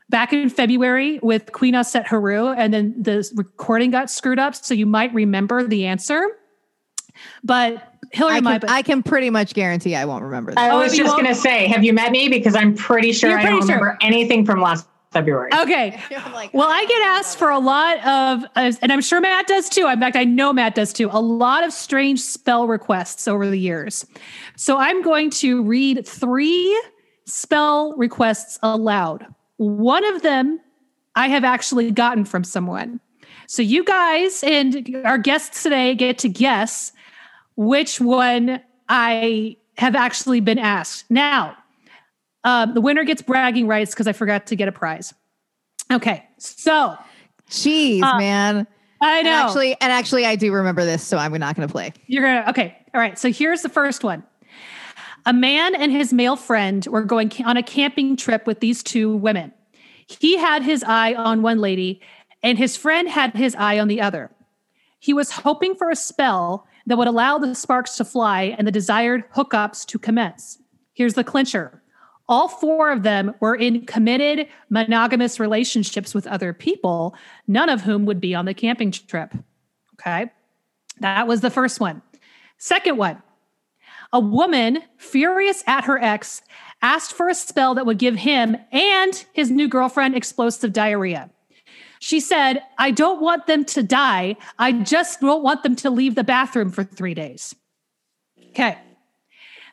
back 0.10 0.34
in 0.34 0.50
February 0.50 1.20
with 1.24 1.54
Queen 1.54 1.74
Aset 1.74 2.06
Haru, 2.06 2.50
and 2.50 2.74
then 2.74 2.94
the 3.02 3.32
recording 3.36 3.92
got 3.92 4.10
screwed 4.10 4.40
up, 4.40 4.56
so 4.56 4.74
you 4.74 4.86
might 4.86 5.14
remember 5.14 5.66
the 5.66 5.86
answer. 5.86 6.22
But 7.46 7.91
Hillary, 8.14 8.36
I 8.36 8.42
might. 8.42 8.62
can, 8.62 8.70
I 8.70 8.82
can 8.82 9.04
pretty 9.04 9.30
much 9.30 9.54
guarantee 9.54 9.96
I 9.96 10.06
won't 10.06 10.24
remember 10.24 10.52
I 10.58 10.68
that. 10.68 10.74
Oh, 10.74 10.80
was 10.80 10.94
if 10.94 11.00
just 11.00 11.16
going 11.16 11.28
to 11.28 11.36
say, 11.36 11.68
have 11.68 11.84
you 11.84 11.94
met 11.94 12.12
me? 12.12 12.28
Because 12.30 12.56
I'm 12.56 12.76
pretty 12.76 13.12
sure 13.14 13.30
You're 13.30 13.40
I 13.40 13.44
don't 13.44 13.52
pretty 13.60 13.68
sure. 13.68 13.76
remember 13.78 13.98
anything 14.02 14.46
from 14.46 14.62
last 14.62 14.88
February. 15.12 15.50
Okay. 15.54 16.00
Like, 16.34 16.54
Well, 16.54 16.70
I 16.70 16.86
get 16.86 17.02
asked 17.04 17.38
for 17.38 17.50
a 17.50 17.60
lot 17.60 17.98
of, 18.00 18.46
uh, 18.56 18.72
and 18.82 18.92
I'm 18.92 19.02
sure 19.02 19.20
Mat 19.20 19.48
does 19.48 19.70
too. 19.70 19.88
In 19.88 20.00
fact, 20.00 20.16
I 20.16 20.24
know 20.24 20.54
Mat 20.54 20.76
does 20.76 20.94
too. 20.94 21.10
A 21.12 21.20
lot 21.22 21.64
of 21.64 21.74
strange 21.74 22.22
spell 22.22 22.68
requests 22.68 23.28
over 23.28 23.50
the 23.50 23.60
years. 23.60 24.06
So 24.56 24.78
I'm 24.78 25.02
going 25.02 25.30
to 25.32 25.62
read 25.64 26.08
three 26.08 26.82
spell 27.26 27.94
requests 27.98 28.58
aloud. 28.64 29.26
One 29.58 30.06
of 30.06 30.22
them 30.22 30.60
I 31.16 31.28
have 31.28 31.44
actually 31.44 31.92
gotten 31.92 32.24
from 32.24 32.44
someone. 32.44 33.00
So 33.48 33.62
you 33.62 33.84
guys 33.84 34.44
and 34.44 34.96
our 35.04 35.18
guests 35.18 35.64
today 35.64 35.94
get 35.96 36.18
to 36.20 36.30
guess 36.30 36.94
which 37.62 38.02
one 38.02 38.60
I 38.90 39.56
have 39.78 39.96
actually 39.96 40.40
been 40.40 40.58
asked. 40.58 41.06
Now, 41.12 41.56
um, 42.44 42.74
the 42.74 42.82
winner 42.82 43.04
gets 43.04 43.22
bragging 43.22 43.68
rights 43.68 43.94
because 43.94 44.08
I 44.08 44.14
forgot 44.14 44.48
to 44.48 44.56
get 44.56 44.68
a 44.68 44.72
prize. 44.72 45.14
Okay, 45.92 46.26
so 46.40 46.98
Jeez, 47.50 48.02
Uh, 48.02 48.18
man. 48.18 48.68
I 49.00 49.18
And 49.20 49.26
know 49.26 49.32
actually, 49.32 49.74
and 49.80 49.92
actually, 49.92 50.26
I 50.26 50.36
do 50.36 50.52
remember 50.52 50.86
this, 50.86 51.04
so 51.06 51.18
I'm 51.18 51.34
not 51.34 51.56
going 51.56 51.68
to 51.68 51.72
play. 51.72 51.94
you're 52.08 52.24
gonna. 52.24 52.50
Okay, 52.50 52.78
all 52.94 53.02
right. 53.02 53.18
So 53.18 53.32
here's 53.32 53.62
the 53.62 53.70
first 53.70 54.04
one. 54.04 54.24
A 55.26 55.34
man 55.34 55.76
and 55.76 55.92
his 55.92 56.12
male 56.14 56.36
friend 56.36 56.86
were 56.88 57.04
going 57.04 57.32
on 57.46 57.58
a 57.58 57.64
camping 57.64 58.16
trip 58.16 58.48
with 58.48 58.60
these 58.60 58.82
two 58.82 59.16
women. 59.16 59.52
He 60.08 60.38
had 60.38 60.64
his 60.64 60.84
eye 60.84 61.14
on 61.14 61.42
one 61.42 61.60
lady, 61.60 62.02
and 62.42 62.58
his 62.58 62.76
friend 62.78 63.08
had 63.08 63.36
his 63.36 63.56
eye 63.56 63.78
on 63.80 63.88
the 63.88 64.02
other. 64.02 64.32
He 65.00 65.14
was 65.14 65.32
hoping 65.32 65.76
for 65.76 65.90
a 65.90 65.96
spell 65.96 66.68
that 66.86 66.98
would 66.98 67.08
allow 67.08 67.38
the 67.38 67.56
sparks 67.56 67.98
to 67.98 68.06
fly 68.06 68.56
and 68.58 68.68
the 68.68 68.72
desired 68.72 69.24
hookups 69.36 69.86
to 69.88 70.00
commence. 70.00 70.60
Here's 70.94 71.14
the 71.14 71.24
clincher. 71.24 71.82
All 72.28 72.48
four 72.48 72.92
of 72.92 73.04
them 73.04 73.34
were 73.40 73.56
in 73.56 73.86
committed 73.86 74.48
monogamous 74.70 75.40
relationships 75.40 76.14
with 76.14 76.28
other 76.28 76.54
people, 76.54 77.16
none 77.48 77.70
of 77.70 77.82
whom 77.82 78.06
would 78.06 78.22
be 78.22 78.34
on 78.34 78.46
the 78.46 78.54
camping 78.54 78.92
trip. 78.92 79.34
Okay. 79.96 80.32
That 81.00 81.28
was 81.28 81.42
the 81.42 81.50
first 81.50 81.80
one. 81.80 82.02
Second 82.58 82.98
one 82.98 83.22
a 84.14 84.20
woman, 84.20 84.80
furious 84.98 85.64
at 85.68 85.86
her 85.86 86.02
ex, 86.02 86.42
asked 86.82 87.14
for 87.14 87.30
a 87.30 87.36
spell 87.36 87.76
that 87.76 87.86
would 87.86 87.98
give 87.98 88.16
him 88.16 88.58
and 88.72 89.26
his 89.34 89.50
new 89.50 89.68
girlfriend 89.68 90.16
explosive 90.16 90.74
diarrhea. 90.74 91.30
She 92.02 92.20
said, 92.20 92.64
I 92.80 92.90
don't 92.90 93.22
want 93.22 93.46
them 93.46 93.64
to 93.66 93.84
die. 93.84 94.36
I 94.58 94.72
just 94.72 95.22
don't 95.22 95.44
want 95.44 95.62
them 95.62 95.76
to 95.78 95.92
leave 95.92 96.16
the 96.16 96.24
bathroom 96.24 96.72
for 96.72 96.84
three 96.84 97.14
days. 97.14 97.54
Okay. 98.50 98.76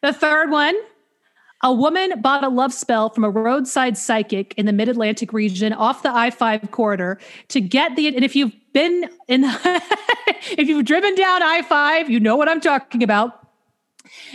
The 0.03 0.12
third 0.12 0.51
one 0.51 0.76
a 1.62 1.72
woman 1.72 2.20
bought 2.20 2.45
a 2.45 2.49
love 2.49 2.72
spell 2.72 3.09
from 3.09 3.24
a 3.24 3.31
roadside 3.31 3.99
psychic 3.99 4.55
in 4.57 4.66
the 4.66 4.72
mid 4.72 4.89
Atlantic 4.89 5.33
region 5.33 5.72
off 5.72 6.03
the 6.03 6.14
I 6.14 6.31
5 6.31 6.70
corridor 6.70 7.18
to 7.49 7.61
get 7.61 7.97
the. 7.97 8.07
And 8.09 8.24
if 8.24 8.37
you've 8.37 8.53
been 8.72 9.11
in, 9.26 9.43
if 9.45 10.68
you've 10.68 10.85
driven 10.85 11.14
down 11.14 11.43
I 11.43 11.62
5, 11.62 12.11
you 12.11 12.20
know 12.20 12.37
what 12.37 12.49
I'm 12.49 12.61
talking 12.61 13.03
about. 13.03 13.49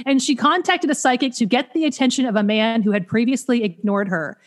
And 0.06 0.22
she 0.22 0.36
contacted 0.36 0.89
a 0.89 0.96
psychic 0.96 1.34
to 1.36 1.46
get 1.46 1.74
the 1.74 1.86
attention 1.86 2.26
of 2.26 2.36
a 2.36 2.44
man 2.44 2.82
who 2.82 2.91
had 2.91 3.08
previously 3.08 3.64
ignored 3.64 4.10
her. 4.10 4.38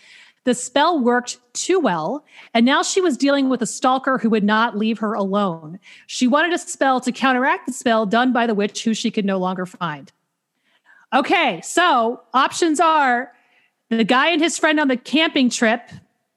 The 0.47 0.55
spell 0.55 1.01
worked 1.01 1.38
too 1.55 1.80
well, 1.80 2.24
and 2.55 2.64
now 2.64 2.84
she 2.84 3.01
was 3.01 3.16
dealing 3.16 3.49
with 3.49 3.62
a 3.62 3.66
stalker 3.66 4.16
who 4.16 4.30
would 4.30 4.44
not 4.44 4.78
leave 4.78 5.01
her 5.01 5.12
alone. 5.12 5.80
She 6.07 6.28
wanted 6.28 6.53
a 6.53 6.59
spell 6.59 7.01
to 7.01 7.11
counteract 7.11 7.66
the 7.66 7.72
spell 7.72 8.07
done 8.07 8.32
by 8.32 8.47
the 8.47 8.55
witch 8.55 8.84
who 8.84 8.94
she 8.94 9.11
could 9.11 9.24
no 9.24 9.38
longer 9.38 9.66
find. 9.66 10.12
Okay, 11.12 11.61
so 11.62 12.22
options 12.32 12.78
are 12.78 13.32
the 13.90 14.05
guy 14.05 14.28
and 14.28 14.40
his 14.40 14.57
friend 14.57 14.78
on 14.78 14.86
the 14.86 14.97
camping 14.97 15.51
trip 15.51 15.90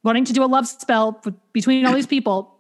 wanting 0.04 0.26
to 0.26 0.34
do 0.34 0.44
a 0.44 0.48
love 0.48 0.68
spell 0.68 1.22
between 1.54 1.86
all 1.86 1.94
these 1.94 2.08
people. 2.18 2.58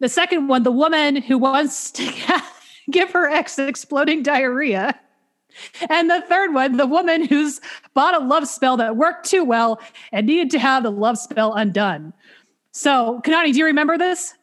The 0.00 0.08
second 0.08 0.48
one, 0.48 0.64
the 0.64 0.72
woman 0.72 1.14
who 1.14 1.38
wants 1.38 1.92
to 1.92 2.42
give 2.90 3.12
her 3.12 3.30
ex 3.30 3.56
exploding 3.60 4.24
diarrhea. 4.24 4.98
And 5.88 6.10
the 6.10 6.22
third 6.22 6.54
one, 6.54 6.76
the 6.76 6.86
woman 6.86 7.24
who's 7.24 7.60
bought 7.94 8.20
a 8.20 8.24
love 8.24 8.46
spell 8.46 8.76
that 8.78 8.96
worked 8.96 9.28
too 9.28 9.44
well 9.44 9.80
and 10.12 10.26
needed 10.26 10.50
to 10.50 10.58
have 10.58 10.82
the 10.82 10.90
love 10.90 11.18
spell 11.18 11.54
undone. 11.54 12.12
So, 12.72 13.20
Kanani, 13.24 13.52
do 13.52 13.58
you 13.58 13.64
remember 13.66 13.96
this? 13.96 14.34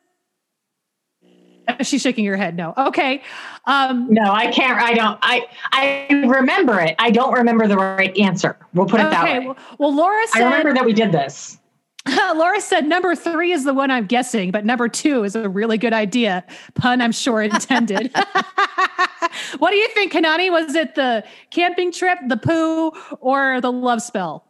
She's 1.82 2.02
shaking 2.02 2.26
her 2.26 2.36
head. 2.36 2.56
No. 2.56 2.74
Okay. 2.78 3.22
Um, 3.66 4.08
No, 4.10 4.24
I 4.24 4.48
can't. 4.52 4.82
I 4.82 4.94
don't. 4.94 5.18
I 5.22 5.46
I 5.72 6.14
remember 6.26 6.80
it. 6.80 6.96
I 7.00 7.10
don't 7.10 7.34
remember 7.34 7.68
the 7.68 7.78
right 7.78 8.16
answer. 8.18 8.58
We'll 8.74 8.86
put 8.86 9.00
it 9.00 9.10
that 9.10 9.24
way. 9.24 9.46
Well, 9.46 9.58
well, 9.78 9.96
Laura 9.96 10.24
I 10.34 10.44
remember 10.44 10.74
that 10.74 10.86
we 10.86 10.94
did 10.94 11.12
this. 11.12 11.58
Laura 12.36 12.60
said 12.60 12.86
number 12.86 13.16
three 13.16 13.52
is 13.52 13.64
the 13.64 13.74
one 13.74 13.90
I'm 13.90 14.06
guessing, 14.06 14.52
but 14.52 14.66
number 14.66 14.90
two 14.90 15.24
is 15.24 15.36
a 15.36 15.48
really 15.48 15.78
good 15.78 15.94
idea. 15.94 16.44
Pun, 16.76 17.02
I'm 17.02 17.12
sure 17.12 17.42
intended. 17.44 18.12
what 19.60 19.72
do 19.72 19.78
you 19.78 19.88
think, 19.90 20.12
Kanani? 20.12 20.52
Was 20.52 20.76
it 20.76 20.96
the 20.96 21.24
camping 21.52 21.92
trip, 21.92 22.20
the 22.28 22.38
poo, 22.38 22.92
or 23.22 23.62
the 23.62 23.72
love 23.72 24.02
spell? 24.02 24.46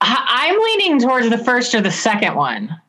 I- 0.00 0.24
I'm 0.50 0.60
leaning 0.60 1.00
towards 1.00 1.30
the 1.30 1.38
first 1.38 1.74
or 1.74 1.80
the 1.80 1.92
second 1.92 2.34
one. 2.34 2.80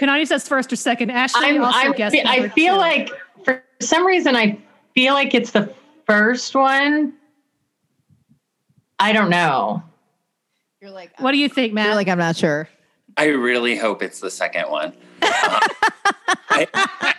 Kanani 0.00 0.26
says 0.26 0.46
first 0.46 0.72
or 0.72 0.76
second. 0.76 1.10
Ashley 1.10 1.46
I'm, 1.46 1.64
also 1.64 1.78
I'm, 1.78 1.92
guessed. 1.92 2.16
I 2.24 2.48
feel 2.50 2.74
two. 2.74 2.78
like 2.80 3.10
for 3.44 3.62
some 3.80 4.06
reason 4.06 4.36
I 4.36 4.58
feel 4.94 5.14
like 5.14 5.34
it's 5.34 5.50
the 5.50 5.72
first 6.06 6.54
one. 6.54 7.14
I 8.98 9.12
don't 9.12 9.30
know. 9.30 9.82
You're 10.80 10.90
like, 10.92 11.18
What 11.20 11.32
do 11.32 11.38
you 11.38 11.46
uh, 11.46 11.54
think, 11.54 11.72
Mat? 11.72 11.86
you're 11.86 11.94
like, 11.94 12.08
I'm 12.08 12.18
not 12.18 12.36
sure. 12.36 12.68
I 13.16 13.26
really 13.26 13.76
hope 13.76 14.02
it's 14.02 14.20
the 14.20 14.30
second 14.30 14.70
one. 14.70 14.94
Uh, 15.20 15.60
I, 16.50 17.14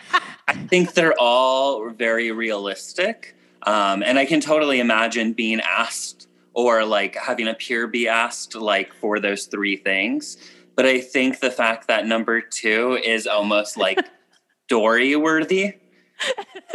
I 0.48 0.54
think 0.68 0.94
they're 0.94 1.20
all 1.20 1.90
very 1.90 2.32
realistic. 2.32 3.36
Um, 3.64 4.04
and 4.04 4.20
I 4.20 4.26
can 4.26 4.42
totally 4.42 4.80
imagine 4.80 5.34
being 5.34 5.62
asked 5.62 6.28
or 6.54 6.86
like 6.86 7.16
having 7.16 7.48
a 7.48 7.54
peer 7.54 7.88
be 7.88 8.08
asked 8.08 8.56
like 8.56 8.94
for 8.94 9.20
those 9.20 9.46
three 9.46 9.78
things. 9.78 10.38
But 10.76 10.86
I 10.86 11.00
think 11.00 11.40
the 11.40 11.52
fact 11.52 11.88
that 11.88 12.06
number 12.06 12.42
two 12.42 13.00
is 13.04 13.28
almost 13.28 13.78
like 13.78 14.00
story 14.68 15.16
worthy, 15.16 15.74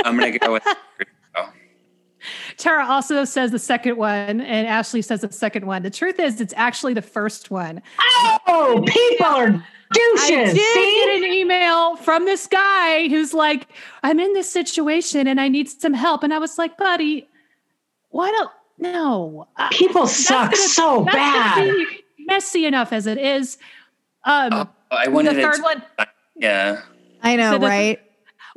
I'm 0.05 0.17
going 0.19 0.33
to 0.33 0.39
go 0.39 0.53
with. 0.53 0.67
Tara 2.57 2.87
also 2.87 3.25
says 3.25 3.51
the 3.51 3.59
second 3.59 3.97
one, 3.97 4.41
and 4.41 4.67
Ashley 4.67 5.03
says 5.03 5.21
the 5.21 5.31
second 5.33 5.67
one. 5.67 5.83
The 5.83 5.91
truth 5.91 6.19
is, 6.19 6.41
it's 6.41 6.55
actually 6.57 6.95
the 6.95 7.03
first 7.03 7.51
one. 7.51 7.83
Oh, 8.47 8.83
people 8.87 9.27
are 9.27 9.51
douches. 9.51 10.21
I 10.23 10.53
did 10.53 10.57
see? 10.57 11.05
get 11.05 11.19
an 11.19 11.25
email 11.33 11.97
from 11.97 12.25
this 12.25 12.47
guy 12.47 13.09
who's 13.09 13.33
like, 13.35 13.69
I'm 14.03 14.19
in 14.21 14.33
this 14.35 14.51
situation 14.51 15.27
and 15.27 15.41
I 15.41 15.49
need 15.49 15.69
some 15.69 15.95
help. 15.95 16.23
And 16.23 16.35
I 16.35 16.39
was 16.39 16.59
like, 16.59 16.77
buddy, 16.77 17.29
why 18.11 18.31
don't, 18.31 18.51
no. 18.79 19.49
Uh, 19.57 19.69
People 19.71 20.03
that's 20.05 20.27
suck 20.27 20.51
gonna- 20.53 20.57
so 20.57 21.05
bad. 21.05 21.65
be 21.65 21.87
messy 22.27 22.67
enough 22.67 22.93
as 22.93 23.07
it 23.07 23.19
is. 23.19 23.57
Um, 24.25 24.51
Oh, 24.53 24.69
I 24.97 25.09
wanted 25.09 25.37
the 25.37 25.43
third 25.43 25.57
to- 25.57 25.63
one. 25.63 25.83
Yeah. 26.37 26.83
I 27.23 27.37
know, 27.37 27.53
So 27.53 27.59
the- 27.59 27.67
right? 27.67 28.01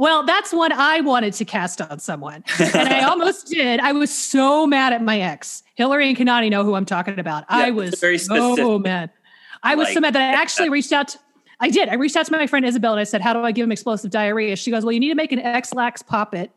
Well, 0.02 0.24
that's 0.24 0.52
one 0.52 0.72
I 0.72 1.02
wanted 1.02 1.34
to 1.34 1.46
cast 1.46 1.80
on 1.80 2.00
someone. 2.00 2.44
And 2.60 2.90
I 2.90 3.02
almost 3.02 3.50
did. 3.50 3.80
I 3.80 3.92
was 3.92 4.10
so 4.12 4.66
mad 4.66 4.94
at 4.94 5.04
my 5.04 5.20
ex. 5.20 5.62
Hillary 5.76 6.08
and 6.08 6.18
Kanani 6.18 6.50
know 6.50 6.64
who 6.64 6.74
I'm 6.74 6.86
talking 6.86 7.20
about. 7.20 7.46
I 7.50 7.70
was 7.70 8.00
very 8.00 8.18
so 8.18 8.80
mad. 8.80 9.12
I 9.62 9.76
was 9.76 9.94
so 9.94 10.00
mad 10.00 10.16
that 10.16 10.22
I 10.34 10.42
actually 10.42 10.70
reached 10.78 10.92
out. 10.92 11.10
To, 11.10 11.20
I 11.60 11.70
did. 11.70 11.88
I 11.88 11.94
reached 11.94 12.16
out 12.16 12.26
to 12.26 12.32
my 12.32 12.48
friend 12.48 12.66
Isabel 12.66 12.94
and 12.94 13.00
I 13.00 13.04
said, 13.04 13.22
How 13.22 13.32
do 13.32 13.42
I 13.42 13.52
give 13.52 13.64
him 13.64 13.72
explosive 13.72 14.10
diarrhea? 14.10 14.56
She 14.56 14.72
goes, 14.72 14.84
Well, 14.84 14.92
you 14.92 15.00
need 15.00 15.10
to 15.10 15.16
make 15.16 15.32
an 15.32 15.38
Ex-Lax 15.40 16.02
poppet. 16.02 16.50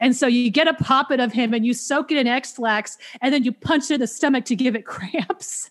And 0.00 0.16
so 0.16 0.26
you 0.26 0.50
get 0.50 0.66
a 0.66 0.74
poppet 0.74 1.20
of 1.20 1.32
him 1.32 1.54
and 1.54 1.64
you 1.64 1.74
soak 1.74 2.10
it 2.10 2.18
in 2.18 2.26
Ex-Lax 2.26 2.98
and 3.20 3.32
then 3.32 3.44
you 3.44 3.52
punch 3.52 3.92
it 3.92 3.94
in 3.94 4.00
the 4.00 4.08
stomach 4.08 4.44
to 4.46 4.56
give 4.56 4.74
it 4.74 4.84
cramps. 4.86 5.70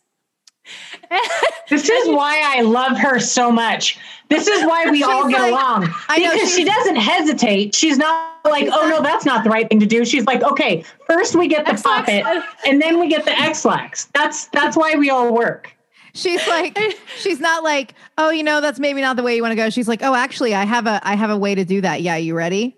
This 1.69 1.89
is 1.89 2.09
why 2.09 2.41
I 2.43 2.63
love 2.63 2.97
her 2.97 3.17
so 3.17 3.49
much. 3.49 3.97
This 4.27 4.45
is 4.45 4.65
why 4.65 4.91
we 4.91 5.03
all 5.05 5.29
get 5.29 5.39
like- 5.39 5.51
along. 5.51 5.93
I 6.09 6.19
know, 6.19 6.33
because 6.33 6.53
she 6.53 6.65
doesn't 6.65 6.97
hesitate. 6.97 7.73
She's 7.73 7.97
not 7.97 8.43
like, 8.43 8.67
oh 8.71 8.89
no, 8.89 9.01
that's 9.01 9.25
not 9.25 9.45
the 9.45 9.49
right 9.49 9.69
thing 9.69 9.79
to 9.79 9.85
do. 9.85 10.03
She's 10.03 10.25
like, 10.25 10.43
okay, 10.43 10.83
first 11.07 11.33
we 11.35 11.47
get 11.47 11.65
the 11.65 11.71
Ex-Lax, 11.71 12.05
puppet, 12.11 12.43
and 12.65 12.81
then 12.81 12.99
we 12.99 13.07
get 13.07 13.23
the 13.23 13.31
Ex-Lax. 13.31 14.05
That's 14.13 14.47
that's 14.47 14.75
why 14.75 14.95
we 14.95 15.09
all 15.09 15.33
work. 15.33 15.73
She's 16.13 16.45
like, 16.47 16.77
she's 17.17 17.39
not 17.39 17.63
like, 17.63 17.93
oh, 18.17 18.31
you 18.31 18.43
know, 18.43 18.59
that's 18.59 18.79
maybe 18.79 18.99
not 18.99 19.15
the 19.15 19.23
way 19.23 19.35
you 19.35 19.41
want 19.41 19.53
to 19.53 19.55
go. 19.55 19.69
She's 19.69 19.87
like, 19.87 20.03
oh, 20.03 20.13
actually, 20.13 20.53
I 20.53 20.65
have 20.65 20.85
a, 20.85 20.99
I 21.07 21.15
have 21.15 21.29
a 21.29 21.37
way 21.37 21.55
to 21.55 21.63
do 21.63 21.79
that. 21.81 22.01
Yeah, 22.01 22.17
you 22.17 22.35
ready? 22.35 22.75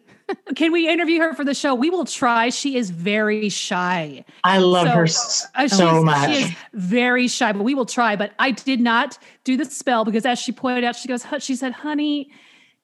Can 0.56 0.72
we 0.72 0.88
interview 0.88 1.20
her 1.20 1.34
for 1.34 1.44
the 1.44 1.54
show? 1.54 1.74
We 1.76 1.90
will 1.90 2.06
try. 2.06 2.50
She 2.50 2.76
is 2.78 2.90
very 2.90 3.50
shy. 3.50 4.24
I 4.44 4.60
love 4.60 4.88
So, 4.88 4.94
her 4.94 5.64
Uh, 5.64 5.68
so 5.68 6.04
much. 6.04 6.30
She 6.30 6.44
is 6.44 6.52
very 6.74 7.28
shy, 7.28 7.52
but 7.52 7.64
we 7.64 7.74
will 7.76 7.86
try. 7.86 8.16
But 8.16 8.34
I 8.40 8.52
did 8.52 8.80
not 8.80 9.18
do 9.44 9.58
the 9.58 9.66
spell 9.66 10.06
because, 10.06 10.26
as 10.26 10.40
she 10.40 10.52
pointed 10.52 10.84
out, 10.84 10.96
she 10.96 11.08
goes, 11.08 11.26
she 11.40 11.56
said, 11.56 11.72
honey, 11.74 12.30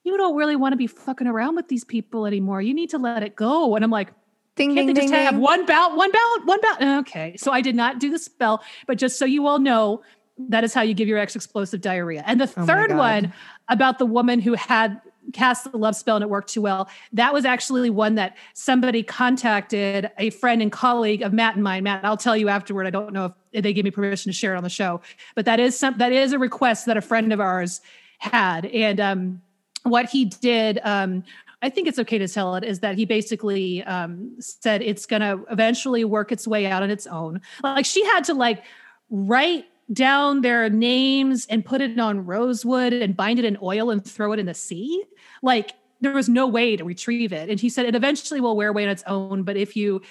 you 0.04 0.18
don't 0.18 0.36
really 0.36 0.56
want 0.56 0.74
to 0.74 0.78
be 0.78 0.88
fucking 0.88 1.28
around 1.28 1.56
with 1.56 1.68
these 1.68 1.84
people 1.84 2.26
anymore. 2.26 2.62
You 2.62 2.74
need 2.74 2.90
to 2.92 2.98
let 2.98 3.24
it 3.24 3.36
go. 3.36 3.76
And 3.76 3.84
I'm 3.84 3.92
like, 3.92 4.10
Ding, 4.56 4.76
can't 4.76 4.88
ding, 4.88 4.88
they 4.88 4.94
ding, 4.94 5.04
just 5.10 5.14
have 5.14 5.34
ding. 5.36 5.42
one 5.42 5.66
bout, 5.66 5.96
one 5.96 6.12
bout, 6.12 6.38
one 6.46 6.60
bout? 6.62 6.82
Okay. 7.00 7.36
So 7.38 7.52
I 7.52 7.62
did 7.62 7.76
not 7.76 8.00
do 8.00 8.12
the 8.12 8.20
spell, 8.20 8.62
but 8.88 8.98
just 8.98 9.18
so 9.18 9.24
you 9.26 9.48
all 9.48 9.60
know, 9.60 10.02
that 10.50 10.64
is 10.66 10.74
how 10.74 10.82
you 10.82 10.94
give 10.94 11.08
your 11.08 11.18
ex 11.18 11.36
explosive 11.36 11.80
diarrhea. 11.82 12.24
And 12.26 12.42
the 12.42 12.52
Oh 12.58 12.66
third 12.66 12.96
one 12.96 13.34
about 13.70 14.00
the 14.00 14.06
woman 14.06 14.40
who 14.42 14.54
had 14.56 15.00
cast 15.34 15.72
the 15.72 15.78
love 15.78 15.96
spell 15.96 16.16
and 16.16 16.24
it 16.24 16.30
worked 16.30 16.50
too 16.50 16.62
well. 16.62 16.90
That 17.14 17.34
was 17.34 17.46
actually 17.46 17.90
one 17.90 18.16
that 18.16 18.38
somebody 18.54 19.04
contacted 19.04 20.12
a 20.18 20.30
friend 20.32 20.62
and 20.62 20.72
colleague 20.72 21.22
of 21.22 21.34
Mat 21.34 21.56
and 21.56 21.64
mine. 21.64 21.84
Mat, 21.84 22.02
I'll 22.04 22.18
tell 22.18 22.38
you 22.38 22.50
afterward. 22.50 22.88
I 22.88 22.90
don't 22.90 23.14
know 23.14 23.34
if 23.52 23.64
they 23.64 23.74
gave 23.74 23.84
me 23.84 23.92
permission 23.92 24.32
to 24.32 24.38
share 24.38 24.54
it 24.54 24.58
on 24.58 24.64
the 24.64 24.70
show, 24.70 25.02
but 25.36 25.46
that 25.46 25.60
is 25.60 25.78
some 25.78 25.98
that 25.98 26.12
is 26.12 26.34
a 26.34 26.40
request 26.40 26.86
that 26.86 26.98
a 26.98 27.02
friend 27.02 27.32
of 27.34 27.40
ours 27.40 27.82
had. 28.20 28.66
And 28.68 29.00
um, 29.00 29.42
what 29.84 30.10
he 30.10 30.26
did, 30.26 30.80
um, 30.84 31.24
I 31.62 31.70
think 31.70 31.88
it's 31.88 32.00
okay 32.00 32.18
to 32.18 32.28
tell 32.28 32.56
it, 32.56 32.64
is 32.64 32.80
that 32.80 32.96
he 32.96 33.06
basically 33.06 33.84
um, 33.84 34.36
said 34.40 34.82
it's 34.82 35.06
going 35.06 35.22
to 35.22 35.44
eventually 35.52 36.06
work 36.06 36.32
its 36.32 36.48
way 36.48 36.66
out 36.66 36.84
on 36.84 36.90
its 36.90 37.08
own. 37.08 37.42
Like 37.64 37.86
she 37.86 38.06
had 38.06 38.24
to 38.26 38.34
like 38.34 38.64
write 39.10 39.66
down 39.92 40.42
their 40.42 40.70
names 40.70 41.48
and 41.50 41.66
put 41.66 41.82
it 41.82 42.00
on 42.00 42.26
rosewood 42.26 42.94
and 42.94 43.18
bind 43.18 43.40
it 43.40 43.46
in 43.46 43.58
oil 43.62 43.90
and 43.90 44.06
throw 44.06 44.32
it 44.34 44.40
in 44.40 44.46
the 44.46 44.54
sea. 44.54 45.04
Like 45.42 45.72
there 46.02 46.14
was 46.14 46.30
no 46.30 46.48
way 46.48 46.76
to 46.78 46.84
retrieve 46.84 47.34
it. 47.34 47.50
And 47.50 47.60
he 47.60 47.70
said 47.70 47.86
it 47.86 47.96
eventually 47.96 48.40
will 48.40 48.56
wear 48.56 48.70
away 48.70 48.84
on 48.84 48.90
its 48.90 49.04
own. 49.08 49.44
But 49.44 49.58
if 49.58 49.76
you 49.76 50.02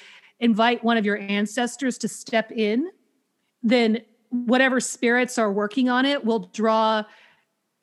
invite 0.40 0.84
one 0.84 0.96
of 0.96 1.04
your 1.04 1.18
ancestors 1.18 1.98
to 1.98 2.08
step 2.08 2.50
in, 2.52 2.88
then 3.62 4.02
whatever 4.30 4.80
spirits 4.80 5.38
are 5.38 5.52
working 5.52 5.88
on 5.88 6.04
it 6.04 6.24
will 6.24 6.50
draw 6.52 7.02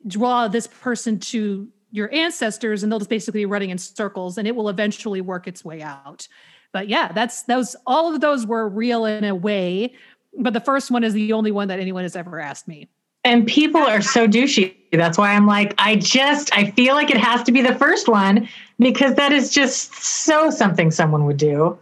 draw 0.06 0.46
this 0.46 0.66
person 0.68 1.18
to 1.18 1.68
your 1.90 2.12
ancestors 2.14 2.82
and 2.82 2.92
they'll 2.92 3.00
just 3.00 3.10
basically 3.10 3.40
be 3.40 3.46
running 3.46 3.70
in 3.70 3.78
circles 3.78 4.38
and 4.38 4.46
it 4.46 4.54
will 4.54 4.68
eventually 4.68 5.20
work 5.20 5.48
its 5.48 5.64
way 5.64 5.82
out 5.82 6.28
but 6.72 6.88
yeah 6.88 7.10
that's 7.12 7.42
those 7.44 7.74
all 7.86 8.14
of 8.14 8.20
those 8.20 8.46
were 8.46 8.68
real 8.68 9.04
in 9.04 9.24
a 9.24 9.34
way 9.34 9.92
but 10.38 10.52
the 10.52 10.60
first 10.60 10.90
one 10.90 11.04
is 11.04 11.12
the 11.12 11.32
only 11.32 11.50
one 11.50 11.68
that 11.68 11.80
anyone 11.80 12.02
has 12.02 12.16
ever 12.16 12.38
asked 12.40 12.68
me 12.68 12.88
And 13.26 13.44
people 13.44 13.80
are 13.80 14.02
so 14.02 14.28
douchey. 14.28 14.76
That's 14.92 15.18
why 15.18 15.34
I'm 15.34 15.48
like, 15.48 15.74
I 15.78 15.96
just, 15.96 16.56
I 16.56 16.70
feel 16.70 16.94
like 16.94 17.10
it 17.10 17.16
has 17.16 17.42
to 17.42 17.52
be 17.52 17.60
the 17.60 17.74
first 17.74 18.06
one 18.06 18.48
because 18.78 19.16
that 19.16 19.32
is 19.32 19.50
just 19.50 19.92
so 19.94 20.48
something 20.48 20.92
someone 20.92 21.24
would 21.26 21.36
do. 21.36 21.76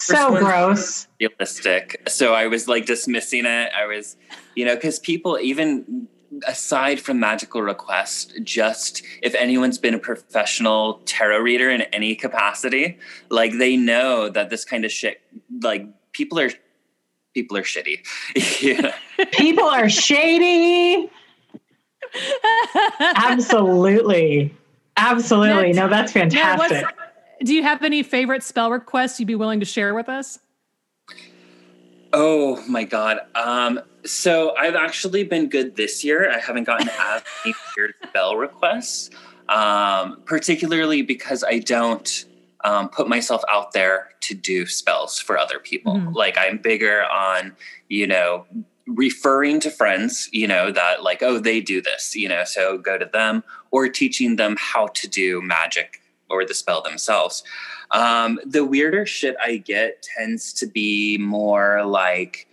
So 0.00 0.36
gross. 0.38 1.06
realistic. 1.20 2.02
So 2.08 2.34
I 2.34 2.48
was 2.48 2.66
like 2.66 2.84
dismissing 2.84 3.46
it. 3.46 3.70
I 3.76 3.86
was, 3.86 4.16
you 4.56 4.64
know, 4.64 4.74
because 4.74 4.98
people, 4.98 5.38
even 5.38 6.08
aside 6.48 7.00
from 7.00 7.20
magical 7.20 7.62
request, 7.62 8.34
just 8.42 9.02
if 9.22 9.36
anyone's 9.36 9.78
been 9.78 9.94
a 9.94 9.98
professional 10.00 11.00
tarot 11.04 11.38
reader 11.38 11.70
in 11.70 11.82
any 11.82 12.16
capacity, 12.16 12.98
like 13.30 13.56
they 13.58 13.76
know 13.76 14.28
that 14.28 14.50
this 14.50 14.64
kind 14.64 14.84
of 14.84 14.90
shit, 14.90 15.20
like 15.62 15.86
people 16.10 16.40
are, 16.40 16.50
people 17.38 17.56
are 17.56 17.62
shitty. 17.62 18.00
yeah. 18.62 18.92
People 19.32 19.64
are 19.64 19.88
shady. 19.88 21.08
Absolutely. 23.00 24.52
Absolutely. 24.96 25.72
No, 25.72 25.88
that's 25.88 26.14
Now, 26.14 26.22
what's- 26.56 26.72
fantastic. 26.72 26.96
do 27.44 27.54
you 27.54 27.62
have 27.62 27.82
any 27.84 28.02
favorite 28.02 28.42
spell 28.42 28.70
requests 28.72 29.20
you'd 29.20 29.26
be 29.26 29.34
willing 29.36 29.60
to 29.60 29.66
share 29.66 29.94
with 29.94 30.08
us 30.08 30.38
Oh 32.14 32.64
my 32.66 32.84
god. 32.84 33.18
Um, 33.34 33.80
so 34.06 34.56
I've 34.56 34.74
actually 34.74 35.24
been 35.24 35.50
good 35.50 35.76
this 35.76 36.02
year. 36.02 36.30
I 36.32 36.38
haven't 36.38 36.64
gotten 36.64 36.88
as 36.88 37.22
many 37.44 37.54
weird 37.76 37.94
spell 38.08 38.36
requests, 38.36 39.10
um, 39.50 40.22
particularly 40.24 41.02
because 41.02 41.44
I 41.44 41.58
don't 41.58 42.24
um, 42.64 42.88
put 42.88 43.08
myself 43.08 43.42
out 43.50 43.72
there 43.72 44.10
to 44.20 44.34
do 44.34 44.66
spells 44.66 45.18
for 45.18 45.38
other 45.38 45.58
people. 45.58 45.94
Mhm. 45.94 46.14
Like 46.14 46.36
I'm 46.36 46.58
bigger 46.58 47.04
on, 47.04 47.56
you 47.88 48.06
know, 48.06 48.46
referring 48.86 49.60
to 49.60 49.70
friends, 49.70 50.28
you 50.32 50.46
know, 50.46 50.70
that 50.72 51.02
like, 51.02 51.22
oh, 51.22 51.38
they 51.38 51.60
do 51.60 51.80
this, 51.80 52.16
you 52.16 52.28
know, 52.28 52.44
so 52.44 52.78
go 52.78 52.98
to 52.98 53.04
them 53.04 53.44
or 53.70 53.88
teaching 53.88 54.36
them 54.36 54.56
how 54.58 54.88
to 54.88 55.06
do 55.06 55.42
magic 55.42 56.00
or 56.30 56.44
the 56.44 56.54
spell 56.54 56.82
themselves. 56.82 57.42
Um, 57.90 58.38
the 58.44 58.64
weirder 58.64 59.06
shit 59.06 59.36
I 59.42 59.56
get 59.58 60.02
tends 60.16 60.52
to 60.54 60.66
be 60.66 61.18
more 61.18 61.84
like, 61.84 62.48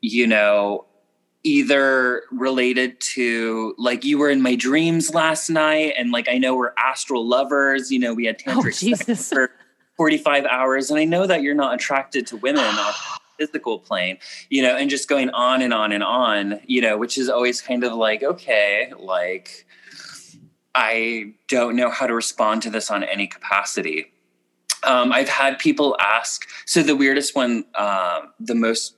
you 0.00 0.26
know, 0.26 0.84
either 1.48 2.24
related 2.30 3.00
to 3.00 3.74
like 3.78 4.04
you 4.04 4.18
were 4.18 4.28
in 4.28 4.42
my 4.42 4.54
dreams 4.54 5.14
last 5.14 5.48
night 5.48 5.94
and 5.96 6.12
like 6.12 6.28
I 6.28 6.36
know 6.36 6.54
we're 6.54 6.74
astral 6.76 7.26
lovers, 7.26 7.90
you 7.90 7.98
know, 7.98 8.12
we 8.12 8.26
had 8.26 8.38
tantric 8.38 8.74
sex 8.74 8.98
Jesus. 9.06 9.28
for 9.30 9.50
45 9.96 10.44
hours 10.44 10.90
and 10.90 11.00
I 11.00 11.04
know 11.04 11.26
that 11.26 11.42
you're 11.42 11.54
not 11.54 11.74
attracted 11.74 12.26
to 12.28 12.36
women 12.36 12.62
on 12.62 12.74
the 12.76 12.94
physical 13.46 13.78
plane, 13.78 14.18
you 14.50 14.62
know, 14.62 14.76
and 14.76 14.90
just 14.90 15.08
going 15.08 15.30
on 15.30 15.62
and 15.62 15.72
on 15.72 15.92
and 15.92 16.02
on, 16.02 16.60
you 16.66 16.82
know, 16.82 16.98
which 16.98 17.16
is 17.16 17.30
always 17.30 17.62
kind 17.62 17.82
of 17.82 17.94
like, 17.94 18.22
okay, 18.22 18.92
like 18.98 19.66
I 20.74 21.32
don't 21.48 21.76
know 21.76 21.90
how 21.90 22.06
to 22.06 22.14
respond 22.14 22.62
to 22.62 22.70
this 22.70 22.90
on 22.90 23.02
any 23.04 23.26
capacity. 23.26 24.12
Um, 24.84 25.12
I've 25.12 25.28
had 25.28 25.58
people 25.58 25.96
ask. 25.98 26.46
So 26.66 26.82
the 26.82 26.94
weirdest 26.94 27.34
one, 27.34 27.64
um, 27.74 28.32
the 28.38 28.54
most, 28.54 28.96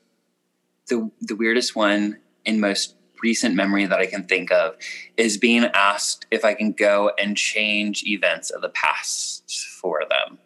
the 0.89 1.11
the 1.21 1.37
weirdest 1.37 1.77
one 1.77 2.19
in 2.45 2.61
most 2.61 2.95
recent 3.23 3.55
memory 3.55 3.85
that 3.87 3.99
I 3.99 4.07
can 4.07 4.25
think 4.25 4.51
of 4.51 4.75
is 5.17 5.37
being 5.37 5.65
asked 5.75 6.27
if 6.31 6.45
I 6.45 6.55
can 6.55 6.73
go 6.73 7.13
and 7.19 7.37
change 7.37 8.03
events 8.07 8.51
of 8.51 8.63
the 8.63 8.71
past 8.71 9.67
for 9.81 10.03
them. 10.09 10.39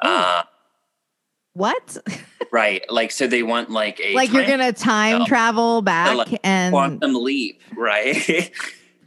Uh, 0.00 0.42
What? 1.52 1.98
right, 2.52 2.82
like 2.90 3.10
so 3.10 3.26
they 3.26 3.42
want 3.42 3.70
like 3.70 4.00
a 4.00 4.14
like 4.14 4.32
you're 4.32 4.46
gonna 4.46 4.72
time 4.72 5.20
No. 5.20 5.26
travel 5.26 5.82
back 5.82 6.16
like 6.16 6.40
and 6.42 6.72
quantum 6.72 7.14
leap, 7.14 7.62
right? 7.76 8.50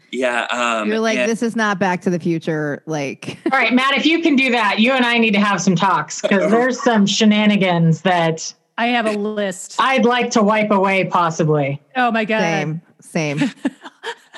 Yeah. 0.10 0.48
Um, 0.50 0.88
You're 0.88 1.02
like, 1.02 1.18
and- 1.18 1.30
this 1.30 1.44
is 1.44 1.54
not 1.58 1.80
Back 1.80 2.00
to 2.04 2.10
the 2.10 2.18
Future. 2.18 2.82
Like, 2.86 3.38
All 3.52 3.60
right, 3.60 3.74
Mat, 3.74 3.98
if 3.98 4.06
you 4.06 4.22
can 4.22 4.38
do 4.38 4.52
that, 4.52 4.80
you 4.80 4.94
and 4.94 5.06
I 5.06 5.18
need 5.18 5.34
to 5.34 5.40
have 5.42 5.60
some 5.62 5.76
talks 5.76 6.22
because 6.22 6.50
there's 6.50 6.82
some 6.82 7.06
shenanigans 7.06 8.04
that 8.04 8.54
I 8.78 8.88
have 8.88 9.06
a 9.06 9.12
list. 9.12 9.76
I'd 9.80 10.06
like 10.06 10.32
to 10.32 10.44
wipe 10.44 10.72
away, 10.72 11.06
possibly. 11.06 11.82
Oh 11.96 12.12
my 12.12 12.26
god. 12.26 12.42
same, 12.42 12.82
same. 13.02 13.52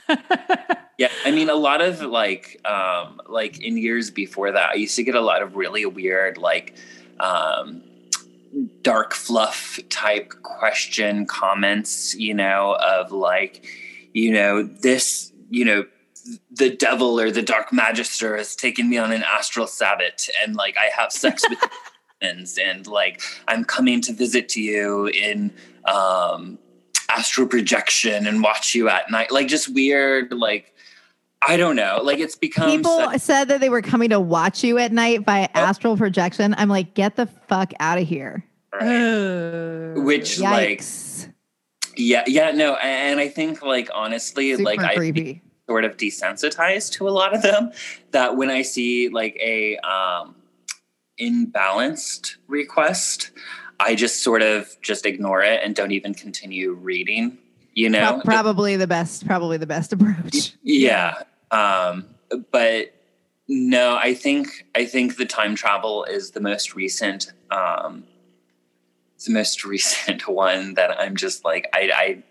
Yeah, 0.99 1.07
I 1.23 1.31
mean, 1.31 1.49
a 1.49 1.55
lot 1.55 1.79
of 1.79 2.01
like, 2.01 2.59
um, 2.67 3.21
like 3.29 3.61
in 3.61 3.77
years 3.77 4.11
before 4.11 4.51
that, 4.51 4.71
I 4.71 4.73
used 4.73 4.97
to 4.97 5.03
get 5.03 5.15
a 5.15 5.21
lot 5.21 5.41
of 5.41 5.55
really 5.55 5.85
weird, 5.85 6.37
like, 6.37 6.75
um, 7.21 7.81
dark 8.81 9.13
fluff 9.13 9.79
type 9.89 10.33
question 10.43 11.25
comments, 11.25 12.15
you 12.15 12.33
know, 12.33 12.77
of 12.85 13.13
like, 13.13 13.65
you 14.13 14.33
know, 14.33 14.63
this, 14.63 15.31
you 15.49 15.63
know, 15.63 15.85
the 16.51 16.69
devil 16.69 17.17
or 17.17 17.31
the 17.31 17.43
dark 17.43 17.71
magister 17.71 18.35
has 18.35 18.53
taken 18.53 18.89
me 18.89 18.97
on 18.97 19.13
an 19.13 19.23
astral 19.23 19.67
sabbat, 19.67 20.27
and 20.43 20.57
like 20.57 20.75
I 20.77 20.89
have 21.01 21.13
sex 21.13 21.47
with 21.49 21.59
demons, 22.21 22.57
and 22.57 22.87
like 22.87 23.21
I'm 23.47 23.63
coming 23.63 24.01
to 24.01 24.13
visit 24.13 24.49
to 24.49 24.61
you 24.61 25.07
in 25.07 25.51
um 25.85 26.59
astral 27.09 27.47
projection 27.47 28.27
and 28.27 28.43
watch 28.43 28.75
you 28.75 28.87
at 28.87 29.09
night 29.09 29.31
like 29.31 29.47
just 29.47 29.73
weird 29.73 30.31
like 30.31 30.75
i 31.41 31.57
don't 31.57 31.75
know 31.75 31.99
like 32.03 32.19
it's 32.19 32.35
become 32.35 32.69
People 32.69 32.97
such- 32.99 33.21
said 33.21 33.45
that 33.47 33.59
they 33.61 33.69
were 33.69 33.81
coming 33.81 34.09
to 34.11 34.19
watch 34.19 34.63
you 34.63 34.77
at 34.77 34.91
night 34.91 35.25
by 35.25 35.49
Oh. 35.55 35.59
astral 35.59 35.97
projection. 35.97 36.53
I'm 36.57 36.69
like, 36.69 36.93
get 36.93 37.15
the 37.15 37.25
fuck 37.25 37.71
out 37.79 37.97
of 37.97 38.07
here. 38.07 38.45
Ugh. 38.79 39.97
which 40.05 40.39
like 40.39 40.83
yeah 41.97 42.23
yeah 42.27 42.51
no 42.51 42.75
and 42.75 43.19
i 43.19 43.27
think 43.27 43.63
like 43.63 43.89
honestly 43.95 44.51
Super 44.51 44.63
like 44.63 44.79
i 44.79 45.41
sort 45.67 45.85
of 45.85 45.97
desensitized 45.97 46.91
to 46.93 47.09
a 47.09 47.09
lot 47.09 47.33
of 47.35 47.41
them 47.41 47.71
that 48.11 48.37
when 48.37 48.51
i 48.51 48.61
see 48.61 49.09
like 49.09 49.35
a 49.41 49.77
um 49.77 50.35
imbalanced 51.19 52.35
request 52.47 53.31
i 53.79 53.95
just 53.95 54.23
sort 54.23 54.41
of 54.41 54.75
just 54.81 55.05
ignore 55.05 55.41
it 55.41 55.61
and 55.63 55.75
don't 55.75 55.91
even 55.91 56.13
continue 56.13 56.71
reading 56.73 57.37
you 57.73 57.89
know 57.89 58.13
Pro- 58.23 58.33
probably 58.33 58.75
the 58.75 58.87
best, 58.87 59.25
probably 59.25 59.57
the 59.57 59.67
best 59.67 59.93
approach. 59.93 60.53
yeah 60.63 61.23
um 61.51 62.05
but 62.51 62.93
no 63.47 63.95
i 63.97 64.13
think 64.13 64.65
i 64.75 64.85
think 64.85 65.17
the 65.17 65.25
time 65.25 65.55
travel 65.55 66.03
is 66.05 66.31
the 66.31 66.39
most 66.41 66.75
recent 66.75 67.31
um 67.51 68.03
it's 69.15 69.25
the 69.25 69.33
most 69.33 69.65
recent 69.73 70.27
one 70.27 70.75
that 70.75 70.99
i'm 70.99 71.15
just 71.15 71.43
like 71.45 71.67
i 71.73 71.89
i 71.93 72.23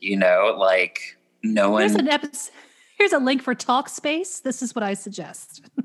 you 0.00 0.16
know 0.16 0.54
like 0.58 1.16
no 1.42 1.76
Here's 1.76 1.92
one 1.92 2.00
an 2.00 2.08
episode. 2.08 2.52
Here's 2.96 3.12
a 3.12 3.18
link 3.18 3.42
for 3.42 3.54
Talkspace. 3.54 4.40
This 4.40 4.62
is 4.62 4.74
what 4.74 4.82
I 4.82 4.94
suggest. 4.94 5.62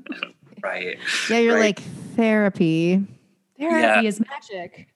right 0.62 0.98
Yeah, 1.28 1.38
you're 1.38 1.54
Right. 1.54 1.78
like 1.78 1.80
therapy. 2.16 3.02
Therapy 3.58 4.06
is 4.06 4.20
magic. 4.20 4.88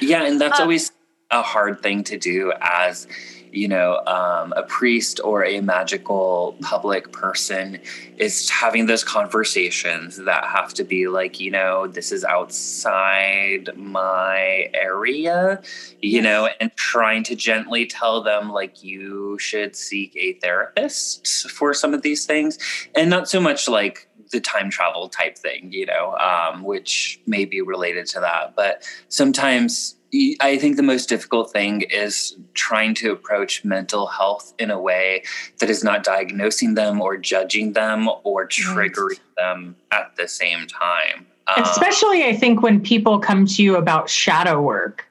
yeah 0.00 0.24
and 0.24 0.40
that's 0.40 0.58
Uh, 0.60 0.64
always 0.64 0.92
a 1.30 1.42
hard 1.42 1.82
thing 1.82 2.04
to 2.04 2.16
do 2.18 2.52
as 2.60 3.06
you 3.52 3.66
know 3.66 3.98
um, 4.06 4.52
a 4.56 4.62
priest 4.64 5.18
or 5.24 5.44
a 5.44 5.60
magical 5.60 6.56
public 6.60 7.10
person 7.10 7.80
is 8.18 8.50
having 8.50 8.86
those 8.86 9.02
conversations 9.02 10.16
that 10.18 10.44
have 10.44 10.74
to 10.74 10.84
be 10.84 11.08
like 11.08 11.40
you 11.40 11.50
know 11.50 11.86
this 11.86 12.12
is 12.12 12.22
outside 12.24 13.70
my 13.76 14.68
area 14.74 15.60
you 16.00 16.20
know 16.20 16.48
and 16.60 16.70
trying 16.76 17.22
to 17.24 17.34
gently 17.34 17.86
tell 17.86 18.22
them 18.22 18.50
like 18.50 18.82
you 18.84 19.38
should 19.38 19.74
seek 19.74 20.14
a 20.16 20.34
therapist 20.34 21.50
for 21.50 21.72
some 21.74 21.94
of 21.94 22.02
these 22.02 22.24
things 22.26 22.58
and 22.94 23.08
not 23.10 23.28
so 23.28 23.40
much 23.40 23.68
like 23.68 24.08
the 24.36 24.40
time 24.40 24.68
travel 24.70 25.08
type 25.08 25.36
thing 25.38 25.72
you 25.72 25.86
know 25.86 26.14
um, 26.16 26.62
which 26.62 27.20
may 27.26 27.44
be 27.44 27.60
related 27.60 28.06
to 28.06 28.20
that. 28.20 28.54
But 28.54 28.82
sometimes 29.08 29.96
I 30.40 30.56
think 30.58 30.76
the 30.76 30.82
most 30.82 31.08
difficult 31.08 31.50
thing 31.50 31.82
is 31.82 32.36
trying 32.54 32.94
to 32.96 33.12
approach 33.12 33.64
mental 33.64 34.06
health 34.06 34.54
in 34.58 34.70
a 34.70 34.80
way 34.80 35.24
that 35.58 35.68
is 35.68 35.82
not 35.82 36.04
diagnosing 36.04 36.74
them 36.74 37.00
or 37.00 37.16
judging 37.16 37.72
them 37.72 38.08
or 38.22 38.46
triggering 38.48 39.20
them 39.36 39.76
at 39.90 40.14
the 40.16 40.28
same 40.28 40.66
time. 40.66 41.26
Um, 41.48 41.62
Especially, 41.62 42.24
I 42.24 42.34
think, 42.34 42.62
when 42.62 42.80
people 42.80 43.18
come 43.18 43.46
to 43.46 43.62
you 43.62 43.76
about 43.76 44.08
shadow 44.08 44.60
work, 44.60 45.06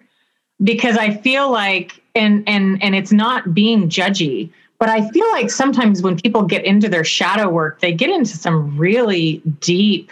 because 0.64 0.98
I 0.98 1.16
feel 1.16 1.52
like, 1.52 2.02
and 2.14 2.44
and 2.48 2.82
and 2.82 2.96
it's 2.96 3.12
not 3.12 3.54
being 3.54 3.90
judgy, 3.90 4.52
but 4.86 4.92
I 4.92 5.10
feel 5.10 5.28
like 5.32 5.50
sometimes 5.50 6.04
when 6.04 6.16
people 6.16 6.44
get 6.44 6.64
into 6.64 6.88
their 6.88 7.04
shadow 7.04 7.50
work, 7.50 7.80
they 7.80 7.92
get 7.92 8.12
into 8.12 8.38
some 8.38 8.78
really 8.78 9.42
deep, 9.60 10.12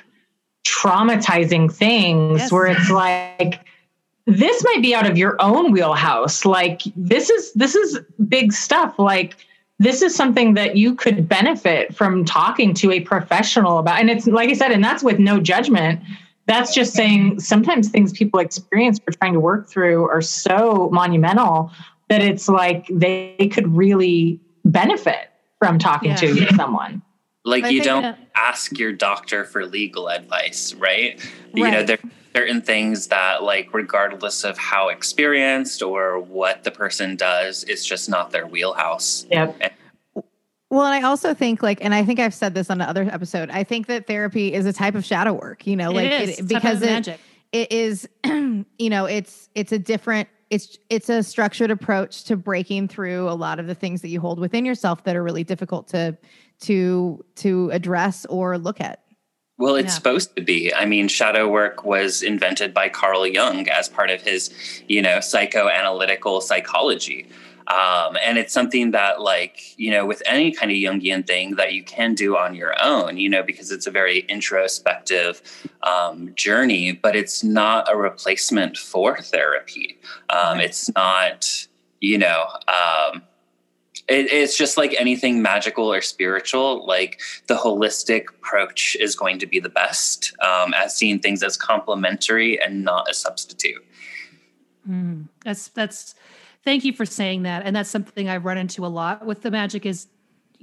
traumatizing 0.66 1.72
things 1.72 2.40
Yes. 2.40 2.52
where 2.52 2.66
it's 2.66 2.90
like 2.90 3.60
this 4.26 4.64
might 4.64 4.82
be 4.82 4.96
out 4.96 5.06
of 5.06 5.16
your 5.16 5.36
own 5.40 5.72
wheelhouse. 5.72 6.44
Like 6.44 6.82
this 6.96 7.30
is 7.30 7.54
this 7.54 7.76
is 7.76 8.00
big 8.28 8.52
stuff. 8.52 8.98
Like 8.98 9.36
this 9.78 10.02
is 10.02 10.16
something 10.16 10.56
that 10.56 10.76
you 10.76 10.96
could 10.96 11.30
benefit 11.30 11.96
from 11.96 12.26
talking 12.26 12.74
to 12.74 12.92
a 12.94 13.02
professional 13.02 13.78
about. 13.78 14.00
And 14.00 14.10
it's 14.10 14.26
like 14.26 14.50
i 14.50 14.54
said 14.54 14.72
and 14.72 14.84
that's 14.84 15.04
with 15.04 15.20
no 15.20 15.40
judgment. 15.40 16.02
That's 16.48 16.74
just 16.74 16.94
saying 16.94 17.42
sometimes 17.42 17.90
things 17.90 18.12
people 18.12 18.40
experience 18.40 19.00
or 19.08 19.14
trying 19.14 19.34
to 19.34 19.40
work 19.40 19.70
through 19.70 20.10
are 20.10 20.24
so 20.24 20.90
monumental 20.92 21.70
that 22.10 22.24
it's 22.24 22.50
like 22.50 22.88
they 22.90 23.50
could 23.52 23.68
really 23.76 24.40
benefit 24.66 25.30
from 25.59 25.80
talking 25.80 26.11
Yeah. 26.11 26.16
to 26.18 26.47
someone 26.55 27.01
like 27.45 27.66
I 27.66 27.70
you 27.70 27.82
don't 27.82 28.03
that- 28.03 28.20
ask 28.36 28.78
your 28.80 28.93
doctor 28.93 29.43
for 29.45 29.66
legal 29.66 30.09
advice, 30.09 30.74
right? 30.76 31.20
You 31.53 31.70
know, 31.70 31.84
there 31.84 31.97
are 32.03 32.09
certain 32.36 32.61
things 32.61 33.07
that, 33.07 33.43
like, 33.43 33.74
regardless 33.74 34.43
of 34.45 34.57
how 34.57 34.88
experienced 34.89 35.84
or 35.84 36.20
what 36.20 36.64
the 36.64 36.72
person 36.72 37.16
does, 37.18 37.64
it's 37.66 37.86
just 37.86 38.09
not 38.09 38.32
their 38.32 38.47
wheelhouse. 38.47 39.26
yep 39.30 39.74
Well, 40.70 40.86
and 40.86 40.93
I 40.93 41.07
also 41.07 41.34
think 41.34 41.61
like, 41.61 41.84
and 41.84 41.93
I 41.93 42.03
think 42.05 42.20
I've 42.20 42.34
said 42.34 42.53
this 42.55 42.70
on 42.70 42.80
another 42.82 43.03
episode. 43.03 43.49
I 43.51 43.64
think 43.64 43.88
that 43.88 44.07
therapy 44.07 44.53
is 44.53 44.66
a 44.66 44.74
type 44.74 44.95
of 44.95 45.03
shadow 45.05 45.34
work. 45.34 45.68
You 45.68 45.76
know, 45.76 45.91
like 45.91 46.09
it 46.11 46.30
is 46.30 46.39
It's 46.39 46.47
because 46.47 46.82
it, 46.82 46.86
magic. 46.88 47.20
it 47.51 47.72
is, 47.72 48.07
you 48.26 48.66
know, 48.89 49.05
it's 49.05 49.49
it's 49.53 49.72
a 49.72 49.80
different. 49.80 50.30
It's 50.54 50.78
it's 50.91 51.10
a 51.10 51.24
structured 51.24 51.72
approach 51.72 52.26
to 52.26 52.38
breaking 52.38 52.88
through 52.88 53.28
a 53.28 53.34
lot 53.34 53.60
of 53.60 53.66
the 53.66 53.74
things 53.74 54.04
that 54.04 54.10
you 54.10 54.20
hold 54.20 54.38
within 54.39 54.66
yourself 54.66 55.04
that 55.06 55.16
are 55.16 55.24
really 55.24 55.43
difficult 55.43 55.88
to 55.88 56.16
to 56.62 57.26
to 57.38 57.72
address 57.72 58.26
or 58.28 58.60
look 58.60 58.80
at. 58.80 58.99
Well, 59.58 59.76
it's 59.76 59.88
Yeah. 59.88 59.95
supposed 59.95 60.36
to 60.36 60.43
be. 60.43 60.72
I 60.72 60.86
mean, 60.86 61.08
shadow 61.08 61.47
work 61.49 61.84
was 61.86 62.22
invented 62.22 62.72
by 62.72 62.89
Carl 62.89 63.26
Jung 63.26 63.68
as 63.68 63.89
part 63.89 64.12
of 64.12 64.22
his, 64.22 64.51
you 64.88 65.01
know, 65.01 65.18
psychoanalytical 65.18 66.41
psychology. 66.41 67.26
Um, 67.68 68.18
and 68.26 68.38
it's 68.38 68.53
something 68.53 68.91
that, 68.91 69.22
like, 69.22 69.78
you 69.78 69.91
know, 69.91 70.05
with 70.05 70.24
any 70.26 70.51
kind 70.51 70.72
of 70.72 70.78
Jungian 70.78 71.26
thing 71.26 71.55
that 71.55 71.74
you 71.74 71.84
can 71.84 72.16
do 72.16 72.36
on 72.36 72.55
your 72.55 72.74
own, 72.84 73.18
you 73.18 73.30
know, 73.30 73.43
because 73.43 73.72
it's 73.72 73.88
a 73.88 73.91
very 73.91 74.20
introspective 74.22 75.41
um, 75.84 76.34
journey, 76.36 76.91
but 76.91 77.16
it's 77.16 77.43
not 77.43 77.91
a 77.91 77.95
replacement 77.95 78.78
for 78.78 79.18
therapy. 79.18 79.99
Um, 80.30 80.59
It's 80.59 80.89
not, 80.95 81.68
you 81.99 82.18
know, 82.18 82.45
um, 82.68 83.22
it, 84.07 84.32
it's 84.32 84.57
just 84.57 84.78
like 84.78 84.95
anything 84.99 85.41
magical 85.41 85.91
or 85.91 86.01
spiritual 86.01 86.86
like 86.86 87.22
the 87.47 87.55
holistic 87.55 88.30
approach 88.30 88.98
is 88.99 89.15
going 89.15 89.40
to 89.40 89.45
be 89.45 89.60
the 89.60 89.69
best 89.69 90.34
um, 90.41 90.73
at 90.73 90.91
seeing 90.91 91.19
things 91.19 91.44
as 91.44 91.57
complementary 91.57 92.61
and 92.61 92.84
not 92.84 93.10
a 93.10 93.14
substitute. 93.14 93.85
Mm, 94.90 95.27
that's 95.44 95.69
that's 95.69 96.15
thank 96.64 96.84
you 96.84 96.94
for 96.94 97.06
saying 97.06 97.44
that. 97.44 97.65
And 97.65 97.76
that's 97.76 97.90
something 97.90 98.30
i've 98.30 98.45
run 98.45 98.57
into 98.57 98.85
a 98.85 98.88
lot 98.88 99.26
with 99.26 99.41
the 99.41 99.52
magic 99.52 99.85
is 99.85 100.07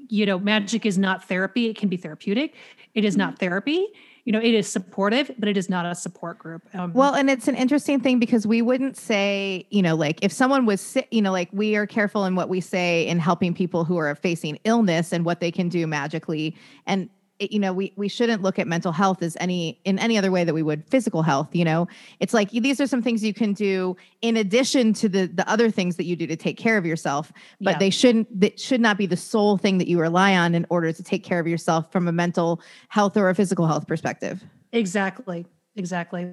you 0.09 0.27
know 0.27 0.39
magic 0.39 0.87
is 0.87 0.99
not 0.99 1.27
therapy. 1.29 1.67
It 1.67 1.77
can 1.77 1.89
be 1.89 1.97
therapeutic. 1.97 2.55
It 2.95 3.05
is 3.05 3.17
not 3.17 3.39
therapy. 3.39 3.87
You 4.25 4.33
know 4.33 4.41
it 4.41 4.55
is 4.55 4.71
supportive 4.71 5.31
but 5.39 5.49
it 5.49 5.57
is 5.57 5.69
not 5.69 5.87
a 5.87 5.95
support 5.95 6.39
group. 6.39 6.63
Um, 6.75 6.93
Well, 6.93 7.15
and 7.15 7.31
it's 7.31 7.49
an 7.49 7.55
interesting 7.55 8.01
thing 8.01 8.19
because 8.19 8.47
we 8.47 8.63
wouldn't 8.63 8.97
say, 8.97 9.67
you 9.71 9.83
know, 9.83 9.97
like 9.97 10.19
if 10.23 10.33
someone 10.33 10.67
was 10.67 10.81
sick, 10.81 11.09
you 11.11 11.23
know, 11.23 11.33
like 11.33 11.49
we 11.53 11.77
are 11.77 11.87
careful 11.87 12.25
in 12.25 12.35
what 12.35 12.49
we 12.49 12.61
say 12.61 13.07
in 13.07 13.19
helping 13.19 13.55
people 13.55 13.85
who 13.85 13.97
are 13.97 14.15
facing 14.15 14.59
illness 14.65 15.13
and 15.13 15.25
what 15.25 15.41
they 15.41 15.51
can 15.51 15.69
do 15.69 15.87
magically. 15.87 16.57
And 16.87 17.09
you 17.41 17.59
know, 17.59 17.73
we 17.73 17.93
we 17.97 18.09
shouldn't 18.09 18.43
look 18.43 18.59
at 18.59 18.67
mental 18.67 18.93
health 18.93 19.23
as 19.23 19.37
any 19.41 19.81
in 19.85 19.99
any 19.99 20.19
other 20.19 20.31
way 20.31 20.45
that 20.45 20.53
we 20.53 20.63
would 20.63 20.87
physical 20.89 21.23
health. 21.23 21.49
You 21.55 21.65
know, 21.65 21.89
it's 22.21 22.35
like 22.35 22.51
these 22.51 22.81
are 22.81 22.87
some 22.87 23.03
things 23.03 23.25
you 23.25 23.33
can 23.33 23.55
do 23.55 23.97
in 24.21 24.37
addition 24.37 24.93
to 24.95 25.09
the 25.09 25.27
the 25.27 25.49
other 25.49 25.71
things 25.71 25.97
that 25.97 26.05
you 26.05 26.17
do 26.17 26.27
to 26.27 26.37
take 26.37 26.59
care 26.59 26.77
of 26.77 26.85
yourself. 26.85 27.33
But 27.61 27.73
Yeah. 27.73 27.79
they 27.79 27.91
shouldn't. 27.91 28.41
That 28.41 28.61
should 28.61 28.81
not 28.81 28.99
be 28.99 29.07
the 29.07 29.17
sole 29.17 29.57
thing 29.57 29.79
that 29.79 29.89
you 29.89 29.99
rely 29.99 30.37
on 30.37 30.55
in 30.55 30.67
order 30.69 30.93
to 30.93 31.03
take 31.03 31.25
care 31.25 31.41
of 31.41 31.47
yourself 31.47 31.91
from 31.91 32.09
a 32.09 32.13
mental 32.13 32.61
health 32.89 33.17
or 33.17 33.31
a 33.31 33.35
physical 33.35 33.67
health 33.67 33.87
perspective. 33.87 34.45
Exactly. 34.73 35.47
Exactly. 35.77 36.33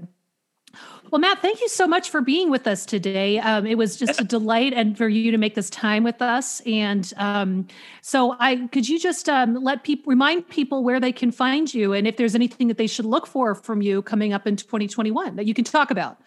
Well, 1.11 1.21
Mat, 1.21 1.41
thank 1.41 1.61
you 1.61 1.69
so 1.69 1.87
much 1.87 2.09
for 2.09 2.19
being 2.19 2.49
with 2.49 2.67
us 2.67 2.85
today. 2.85 3.39
Um, 3.39 3.65
it 3.65 3.77
was 3.77 3.95
just 3.95 4.19
a 4.19 4.25
delight, 4.25 4.73
and 4.73 4.97
for 4.97 5.07
you 5.07 5.31
to 5.31 5.37
make 5.37 5.55
this 5.55 5.69
time 5.69 6.03
with 6.03 6.21
us. 6.21 6.61
And 6.65 7.11
um, 7.15 7.67
so, 8.01 8.35
I 8.39 8.67
could 8.67 8.89
you 8.89 8.99
just 8.99 9.29
um, 9.29 9.55
let 9.63 9.83
people 9.83 10.09
remind 10.09 10.49
people 10.49 10.83
where 10.83 10.99
they 10.99 11.13
can 11.13 11.31
find 11.31 11.73
you, 11.73 11.93
and 11.93 12.07
if 12.07 12.17
there's 12.17 12.35
anything 12.35 12.67
that 12.67 12.77
they 12.77 12.87
should 12.87 13.05
look 13.05 13.25
for 13.25 13.55
from 13.55 13.81
you 13.81 14.01
coming 14.01 14.33
up 14.33 14.45
in 14.45 14.57
2021 14.57 15.37
that 15.37 15.45
you 15.45 15.53
can 15.53 15.63
talk 15.63 15.91
about. 15.91 16.17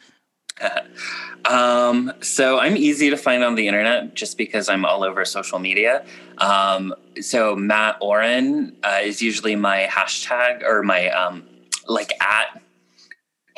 um, 1.44 2.12
so 2.20 2.58
I'm 2.58 2.76
easy 2.76 3.10
to 3.10 3.16
find 3.16 3.42
on 3.44 3.54
the 3.54 3.66
internet 3.66 4.14
just 4.14 4.38
because 4.38 4.68
I'm 4.68 4.84
all 4.84 5.04
over 5.04 5.24
social 5.24 5.58
media. 5.58 6.04
Um, 6.38 6.94
so 7.20 7.56
Mat 7.56 7.98
Auryn 8.00 8.74
uh, 8.82 9.00
is 9.02 9.20
usually 9.20 9.56
my 9.56 9.88
hashtag 9.90 10.62
or 10.62 10.82
my 10.82 11.08
um, 11.10 11.46
like 11.86 12.12
at 12.22 12.62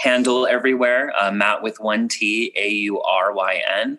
handle 0.02 0.46
everywhere. 0.46 1.12
Uh, 1.18 1.30
Mat 1.30 1.62
with 1.62 1.78
one 1.80 2.08
T 2.08 2.52
A 2.56 2.68
U 2.68 3.00
R 3.00 3.32
Y 3.32 3.62
N. 3.82 3.98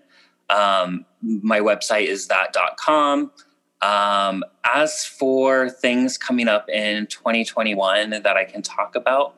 Um, 0.50 1.06
my 1.22 1.62
website 1.62 2.08
is 2.08 2.28
that.com. 2.28 3.32
Um, 3.82 4.44
as 4.64 5.06
for 5.06 5.70
things 5.70 6.18
coming 6.18 6.48
up 6.48 6.70
in 6.70 7.08
2021 7.08 8.12
that 8.12 8.38
I 8.38 8.46
can 8.46 8.62
talk 8.62 8.96
about, 8.96 9.36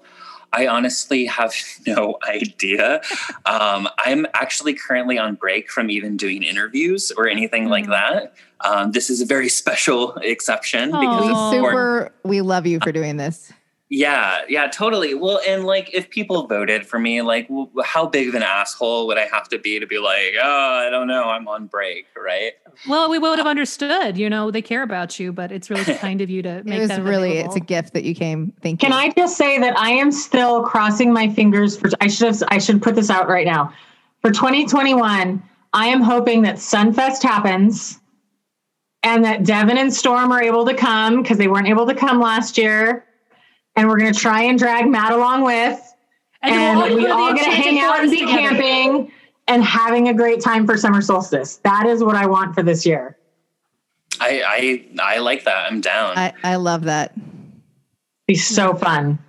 I 0.53 0.67
honestly 0.67 1.25
have 1.25 1.53
no 1.87 2.17
idea. 2.27 3.01
Um, 3.45 3.87
I'm 3.99 4.25
actually 4.33 4.73
currently 4.73 5.17
on 5.19 5.35
break 5.35 5.69
from 5.69 5.89
even 5.91 6.17
doing 6.17 6.41
interviews 6.41 7.11
or 7.15 7.27
anything 7.27 7.63
mm-hmm. 7.63 7.71
like 7.71 7.87
that. 7.87 8.33
Um, 8.61 8.91
this 8.91 9.09
is 9.11 9.21
a 9.21 9.25
very 9.25 9.49
special 9.61 10.15
exception 10.15 10.91
Aww. 10.91 10.99
because 10.99 11.51
super. 11.51 12.11
We 12.23 12.41
love 12.41 12.65
you 12.65 12.79
for 12.79 12.91
doing 12.91 13.17
this. 13.17 13.51
Yeah, 13.90 14.41
yeah, 14.49 14.68
totally. 14.68 15.14
Well, 15.14 15.40
and 15.48 15.64
like 15.64 15.94
if 15.94 16.10
people 16.10 16.48
voted 16.48 16.88
for 16.88 16.98
me, 16.98 17.22
like 17.22 17.45
well, 17.49 17.70
how 17.84 18.07
big 18.07 18.28
of 18.28 18.34
an 18.34 18.41
asshole 18.41 19.06
would 19.06 19.20
I 19.20 19.28
have 19.28 19.48
to 19.49 19.60
be 19.60 19.80
to 19.80 19.86
be 19.86 19.99
like, 19.99 20.34
oh, 20.41 20.84
I 20.88 20.90
don't 20.90 21.07
know, 21.07 21.26
I'm 21.26 21.48
on 21.48 21.68
break, 21.68 22.07
right? 22.18 22.53
Well, 22.90 23.12
we 23.12 23.20
would 23.20 23.38
have 23.38 23.45
understood. 23.45 24.18
You 24.18 24.28
know, 24.28 24.49
they 24.49 24.64
care 24.64 24.82
about 24.82 25.20
you, 25.20 25.32
but 25.32 25.52
it's 25.52 25.70
really 25.70 25.94
kind 25.98 26.22
of 26.22 26.32
you 26.32 26.41
to 26.41 26.64
make 26.64 26.80
it 26.80 26.90
was 26.90 26.99
really 26.99 27.32
available. 27.34 27.53
it's 27.53 27.56
a 27.57 27.66
gift 27.66 27.94
that 27.94 28.03
you 28.03 28.16
came. 28.16 28.52
Thank 28.62 28.80
Can 28.80 28.91
you. 28.91 28.98
I 28.98 29.12
just 29.12 29.38
say 29.38 29.60
that 29.60 29.78
I 29.78 29.91
am 29.91 30.12
still 30.12 30.64
crossing 30.64 31.14
my 31.14 31.30
fingers 31.30 31.78
for 31.78 31.90
I 32.02 32.07
should 32.07 32.28
have 32.28 32.44
I 32.48 32.57
should 32.57 32.82
put 32.82 32.95
this 32.95 33.12
out 33.12 33.28
right 33.28 33.45
now. 33.45 33.72
For 34.22 34.32
2021, 34.32 35.44
I 35.74 35.88
am 35.88 36.02
hoping 36.02 36.41
that 36.41 36.56
Sunfest 36.56 37.22
happens 37.22 37.99
and 39.03 39.24
that 39.24 39.44
Devin 39.44 39.78
and 39.78 39.94
Storm 39.94 40.32
are 40.32 40.41
able 40.41 40.66
to 40.66 40.74
come 40.74 41.22
because 41.22 41.38
they 41.38 41.48
weren't 41.48 41.68
able 41.68 41.86
to 41.86 41.94
come 41.94 42.20
last 42.20 42.57
year 42.57 43.06
and 43.76 43.88
we're 43.88 43.97
going 43.97 44.14
to 44.14 44.19
try 44.19 44.43
and 44.43 44.57
drag 44.57 44.88
Mat 44.88 45.11
along 45.11 45.43
with. 45.43 45.81
And, 46.41 46.53
and 46.53 46.80
all 46.80 46.95
we 46.95 47.07
all 47.07 47.34
going 47.34 47.43
to 47.43 47.52
hang 47.52 47.80
out 47.80 47.99
and 47.99 48.11
be 48.11 48.19
together. 48.19 48.39
camping 48.39 49.11
and 49.47 49.64
having 49.64 50.10
a 50.10 50.14
great 50.14 50.41
time 50.41 50.65
for 50.65 50.77
summer 50.77 51.02
solstice. 51.02 51.57
That 51.57 51.85
is 51.85 52.03
what 52.03 52.15
I 52.15 52.26
want 52.26 52.56
for 52.56 52.64
this 52.64 52.85
year. 52.85 53.18
I 54.19 54.85
I, 54.99 55.15
I 55.15 55.19
like 55.19 55.43
that. 55.45 55.72
I'm 55.72 55.81
down. 55.81 56.18
I, 56.18 56.34
I 56.43 56.56
love 56.56 56.84
that. 56.84 57.14
Be 58.27 58.35
so 58.35 58.73
fun. 58.76 59.19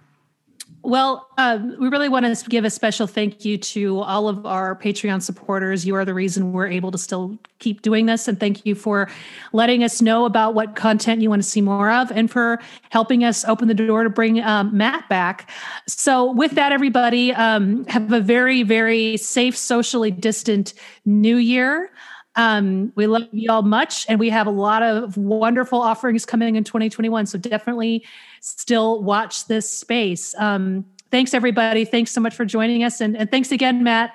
Well, 0.86 1.26
uh, 1.36 1.58
we 1.80 1.88
really 1.88 2.08
want 2.08 2.26
to 2.32 2.48
give 2.48 2.64
a 2.64 2.70
special 2.70 3.08
thank 3.08 3.44
you 3.44 3.58
to 3.58 3.98
all 4.02 4.28
of 4.28 4.46
our 4.46 4.76
Patreon 4.76 5.20
supporters. 5.20 5.84
You 5.84 5.96
are 5.96 6.04
the 6.04 6.14
reason 6.14 6.52
we're 6.52 6.68
able 6.68 6.92
to 6.92 6.98
still 6.98 7.36
keep 7.58 7.82
doing 7.82 8.06
this. 8.06 8.28
And 8.28 8.38
thank 8.38 8.64
you 8.64 8.76
for 8.76 9.10
letting 9.52 9.82
us 9.82 10.00
know 10.00 10.26
about 10.26 10.54
what 10.54 10.76
content 10.76 11.22
you 11.22 11.28
want 11.28 11.42
to 11.42 11.48
see 11.48 11.60
more 11.60 11.90
of 11.90 12.12
and 12.12 12.30
for 12.30 12.60
helping 12.90 13.24
us 13.24 13.44
open 13.46 13.66
the 13.66 13.74
door 13.74 14.04
to 14.04 14.10
bring 14.10 14.40
um, 14.44 14.76
Mat 14.76 15.08
back. 15.08 15.50
So, 15.88 16.30
with 16.30 16.52
that, 16.52 16.70
everybody, 16.70 17.32
um, 17.34 17.84
have 17.86 18.12
a 18.12 18.20
very, 18.20 18.62
very 18.62 19.16
safe, 19.16 19.56
socially 19.56 20.12
distant 20.12 20.72
new 21.04 21.36
year. 21.36 21.90
Um, 22.36 22.92
we 22.94 23.06
love 23.06 23.28
you 23.32 23.50
all 23.50 23.62
much, 23.62 24.06
and 24.08 24.20
we 24.20 24.30
have 24.30 24.46
a 24.46 24.50
lot 24.50 24.82
of 24.82 25.16
wonderful 25.16 25.80
offerings 25.80 26.26
coming 26.26 26.56
in 26.56 26.64
2021. 26.64 27.26
So 27.26 27.38
definitely 27.38 28.04
still 28.40 29.02
watch 29.02 29.46
this 29.46 29.68
space. 29.68 30.34
Um, 30.36 30.84
thanks, 31.10 31.34
everybody. 31.34 31.84
Thanks 31.84 32.10
so 32.10 32.20
much 32.20 32.34
for 32.34 32.44
joining 32.44 32.84
us. 32.84 33.00
And, 33.00 33.16
and 33.16 33.30
thanks 33.30 33.52
again, 33.52 33.82
Mat. 33.82 34.12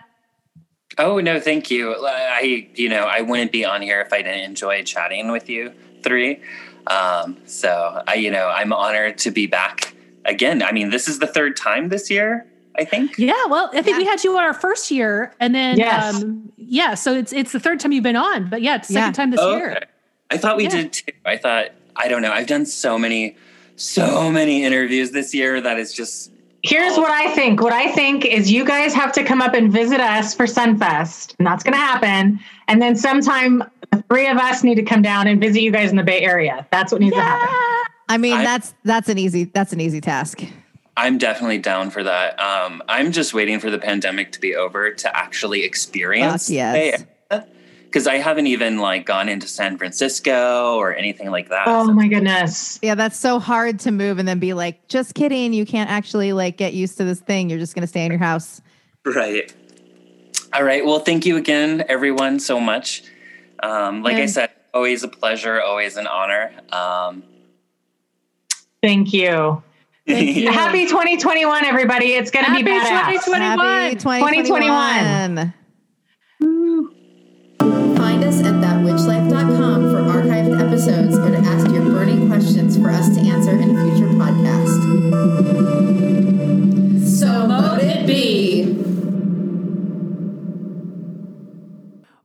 Oh, 0.97 1.19
no, 1.19 1.39
thank 1.39 1.71
you. 1.71 1.95
I, 1.95 2.69
you 2.75 2.89
know, 2.89 3.03
I 3.03 3.21
wouldn't 3.21 3.51
be 3.51 3.65
on 3.65 3.81
here 3.81 4.01
if 4.01 4.11
I 4.13 4.21
didn't 4.21 4.43
enjoy 4.43 4.83
chatting 4.83 5.31
with 5.31 5.49
you 5.49 5.73
three. 6.03 6.41
Um, 6.87 7.37
so 7.45 8.03
I, 8.07 8.15
you 8.15 8.29
know, 8.29 8.49
I'm 8.49 8.73
honored 8.73 9.17
to 9.19 9.31
be 9.31 9.47
back 9.47 9.95
again. 10.25 10.61
I 10.61 10.71
mean, 10.71 10.89
this 10.89 11.07
is 11.07 11.19
the 11.19 11.27
third 11.27 11.55
time 11.55 11.89
this 11.89 12.09
year. 12.09 12.45
I 12.77 12.85
think. 12.85 13.17
Yeah, 13.17 13.45
well, 13.47 13.69
I 13.73 13.81
think 13.81 13.95
yeah. 13.95 13.97
we 13.97 14.05
had 14.05 14.23
you 14.23 14.37
on 14.37 14.43
our 14.43 14.53
first 14.53 14.91
year, 14.91 15.33
and 15.39 15.53
then 15.53 15.77
yes. 15.77 16.23
um, 16.23 16.51
yeah, 16.57 16.93
so 16.93 17.13
it's 17.13 17.33
it's 17.33 17.51
the 17.51 17.59
third 17.59 17.79
time 17.79 17.91
you've 17.91 18.03
been 18.03 18.15
on, 18.15 18.49
but 18.49 18.61
yeah, 18.61 18.75
it's 18.75 18.87
the 18.87 18.95
second 18.95 19.09
yeah. 19.09 19.13
time 19.13 19.31
this 19.31 19.39
oh, 19.41 19.57
year. 19.57 19.85
I 20.29 20.37
thought 20.37 20.57
we 20.57 20.63
yeah. 20.63 20.69
did 20.69 20.93
too. 20.93 21.11
I 21.25 21.37
thought 21.37 21.67
I 21.95 22.07
don't 22.07 22.21
know. 22.21 22.31
I've 22.31 22.47
done 22.47 22.65
so 22.65 22.97
many 22.97 23.35
so 23.75 24.31
many 24.31 24.63
interviews 24.63 25.11
this 25.11 25.33
year 25.33 25.59
that 25.61 25.79
is 25.79 25.93
just. 25.93 26.31
Here's 26.63 26.95
what 26.95 27.09
I 27.09 27.33
think. 27.33 27.59
What 27.59 27.73
I 27.73 27.91
think 27.91 28.23
is 28.23 28.51
you 28.51 28.63
guys 28.63 28.93
have 28.93 29.11
to 29.13 29.23
come 29.23 29.41
up 29.41 29.55
and 29.55 29.71
visit 29.71 29.99
us 29.99 30.35
for 30.35 30.45
Sunfest, 30.45 31.33
and 31.39 31.47
that's 31.47 31.63
going 31.63 31.73
to 31.73 31.79
happen. 31.79 32.39
And 32.67 32.79
then 32.79 32.95
sometime 32.95 33.63
the 33.91 34.03
three 34.03 34.27
of 34.27 34.37
us 34.37 34.63
need 34.63 34.75
to 34.75 34.83
come 34.83 35.01
down 35.01 35.25
and 35.25 35.41
visit 35.41 35.61
you 35.61 35.71
guys 35.71 35.89
in 35.89 35.97
the 35.97 36.03
Bay 36.03 36.21
Area. 36.21 36.67
That's 36.71 36.91
what 36.91 37.01
needs 37.01 37.15
yeah. 37.15 37.23
to 37.23 37.29
happen. 37.29 37.55
I 38.09 38.17
mean, 38.17 38.33
I, 38.33 38.43
that's 38.43 38.73
that's 38.83 39.09
an 39.09 39.17
easy 39.17 39.45
that's 39.45 39.73
an 39.73 39.81
easy 39.81 40.01
task. 40.01 40.43
I'm 40.97 41.17
definitely 41.17 41.59
down 41.59 41.89
for 41.89 42.03
that. 42.03 42.39
Um, 42.39 42.83
I'm 42.87 43.11
just 43.11 43.33
waiting 43.33 43.59
for 43.59 43.69
the 43.69 43.79
pandemic 43.79 44.33
to 44.33 44.39
be 44.39 44.55
over 44.55 44.91
to 44.91 45.17
actually 45.17 45.63
experience. 45.63 46.47
Fuck 46.47 46.55
yes 46.55 47.03
because 47.91 48.07
I 48.07 48.15
haven't 48.15 48.47
even 48.47 48.77
like 48.77 49.05
gone 49.05 49.27
into 49.27 49.49
San 49.49 49.77
Francisco 49.77 50.77
or 50.77 50.95
anything 50.95 51.29
like 51.29 51.49
that. 51.49 51.67
Oh 51.67 51.87
so. 51.87 51.93
my 51.93 52.07
goodness. 52.07 52.79
Yeah, 52.81 52.95
that's 52.95 53.17
so 53.17 53.37
hard 53.37 53.81
to 53.81 53.91
move 53.91 54.17
and 54.17 54.25
then 54.25 54.39
be 54.39 54.53
like, 54.53 54.87
just 54.87 55.13
kidding. 55.13 55.51
You 55.51 55.65
can't 55.65 55.89
actually 55.89 56.31
like 56.31 56.55
get 56.55 56.73
used 56.73 56.97
to 56.99 57.03
this 57.03 57.19
thing. 57.19 57.49
You're 57.49 57.59
just 57.59 57.75
going 57.75 57.81
to 57.81 57.87
stay 57.87 58.05
in 58.05 58.11
your 58.11 58.19
house. 58.19 58.61
Right. 59.05 59.53
All 60.53 60.63
right. 60.63 60.85
Well, 60.85 60.99
thank 60.99 61.25
you 61.25 61.35
again, 61.35 61.83
everyone, 61.89 62.39
so 62.39 62.61
much. 62.61 63.03
Um, 63.61 64.03
like 64.03 64.15
I 64.15 64.25
said, 64.25 64.51
always 64.73 65.03
a 65.03 65.09
pleasure, 65.09 65.61
always 65.61 65.97
an 65.97 66.07
honor. 66.07 66.53
Um. 66.71 67.23
Thank 68.81 69.13
you. 69.13 69.61
Happy 70.07 70.87
2021, 70.87 71.63
everybody. 71.63 72.13
It's 72.13 72.31
going 72.31 72.45
to 72.45 72.51
be 72.55 72.63
badass. 72.63 73.23
2021. 73.23 73.59
Happy 73.59 73.95
2021. 73.97 75.53
2021. 76.39 77.95
Find 77.97 78.23
us 78.23 78.39
at 78.39 78.55
thatwitchlife.com 78.55 79.91
for 79.91 80.01
archived 80.01 80.59
episodes 80.59 81.15
or 81.19 81.29
to 81.29 81.37
ask 81.37 81.69
your 81.69 81.85
burning 81.85 82.27
questions 82.27 82.77
for 82.77 82.89
us 82.89 83.13
to 83.15 83.21
answer 83.21 83.51
in 83.51 83.77
a 83.77 83.83
future 83.91 84.09
podcast. 84.15 84.81
So 87.07 87.45
mote 87.45 87.83
it 87.83 88.07
be. 88.07 88.79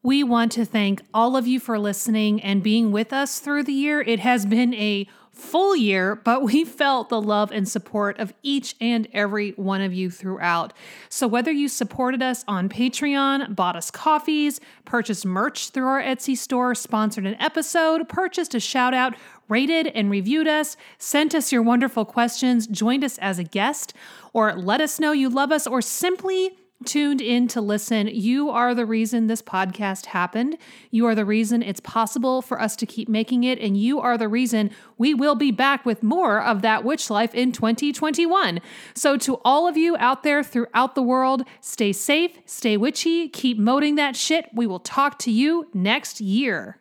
We 0.02 0.24
want 0.24 0.52
to 0.52 0.64
thank 0.64 1.02
all 1.12 1.36
of 1.36 1.46
you 1.46 1.60
for 1.60 1.78
listening 1.78 2.40
and 2.40 2.62
being 2.62 2.90
with 2.90 3.12
us 3.12 3.38
through 3.38 3.64
the 3.64 3.74
year. 3.74 4.00
It 4.00 4.20
has 4.20 4.46
been 4.46 4.72
a 4.72 5.06
full 5.36 5.76
year, 5.76 6.16
but 6.16 6.42
we 6.42 6.64
felt 6.64 7.10
the 7.10 7.20
love 7.20 7.52
and 7.52 7.68
support 7.68 8.18
of 8.18 8.32
each 8.42 8.74
and 8.80 9.06
every 9.12 9.50
one 9.50 9.82
of 9.82 9.92
you 9.92 10.10
throughout. 10.10 10.72
So, 11.10 11.28
whether 11.28 11.52
you 11.52 11.68
supported 11.68 12.22
us 12.22 12.44
on 12.48 12.68
Patreon, 12.68 13.54
bought 13.54 13.76
us 13.76 13.90
coffees, 13.90 14.60
purchased 14.84 15.26
merch 15.26 15.70
through 15.70 15.86
our 15.86 16.02
Etsy 16.02 16.36
store, 16.36 16.74
sponsored 16.74 17.26
an 17.26 17.36
episode, 17.38 18.08
purchased 18.08 18.54
a 18.54 18.60
shout 18.60 18.94
out, 18.94 19.14
rated 19.48 19.88
and 19.88 20.10
reviewed 20.10 20.48
us, 20.48 20.76
sent 20.98 21.34
us 21.34 21.52
your 21.52 21.62
wonderful 21.62 22.04
questions, 22.04 22.66
joined 22.66 23.04
us 23.04 23.18
as 23.18 23.38
a 23.38 23.44
guest, 23.44 23.92
or 24.32 24.54
let 24.54 24.80
us 24.80 24.98
know 24.98 25.12
you 25.12 25.28
love 25.28 25.52
us, 25.52 25.66
or 25.66 25.82
simply 25.82 26.56
tuned 26.84 27.20
in 27.20 27.48
to 27.48 27.60
listen. 27.60 28.08
You 28.08 28.50
are 28.50 28.74
the 28.74 28.86
reason 28.86 29.26
this 29.26 29.42
podcast 29.42 30.06
happened. 30.06 30.58
You 30.90 31.06
are 31.06 31.14
the 31.14 31.24
reason 31.24 31.62
it's 31.62 31.80
possible 31.80 32.42
for 32.42 32.60
us 32.60 32.76
to 32.76 32.86
keep 32.86 33.08
making 33.08 33.44
it. 33.44 33.58
And 33.58 33.76
you 33.76 34.00
are 34.00 34.18
the 34.18 34.28
reason 34.28 34.70
we 34.98 35.14
will 35.14 35.34
be 35.34 35.50
back 35.50 35.86
with 35.86 36.02
more 36.02 36.40
of 36.40 36.62
That 36.62 36.84
Witch 36.84 37.08
Life 37.10 37.34
in 37.34 37.52
2021. 37.52 38.60
So, 38.94 39.16
to 39.18 39.40
all 39.44 39.66
of 39.66 39.76
you 39.76 39.96
out 39.98 40.22
there 40.22 40.42
throughout 40.42 40.94
the 40.94 41.02
world, 41.02 41.44
stay 41.60 41.92
safe, 41.92 42.38
stay 42.44 42.76
witchy, 42.76 43.28
keep 43.28 43.58
moting 43.58 43.94
that 43.96 44.16
shit. 44.16 44.48
We 44.52 44.66
will 44.66 44.80
talk 44.80 45.18
to 45.20 45.30
you 45.30 45.68
next 45.72 46.20
year. 46.20 46.78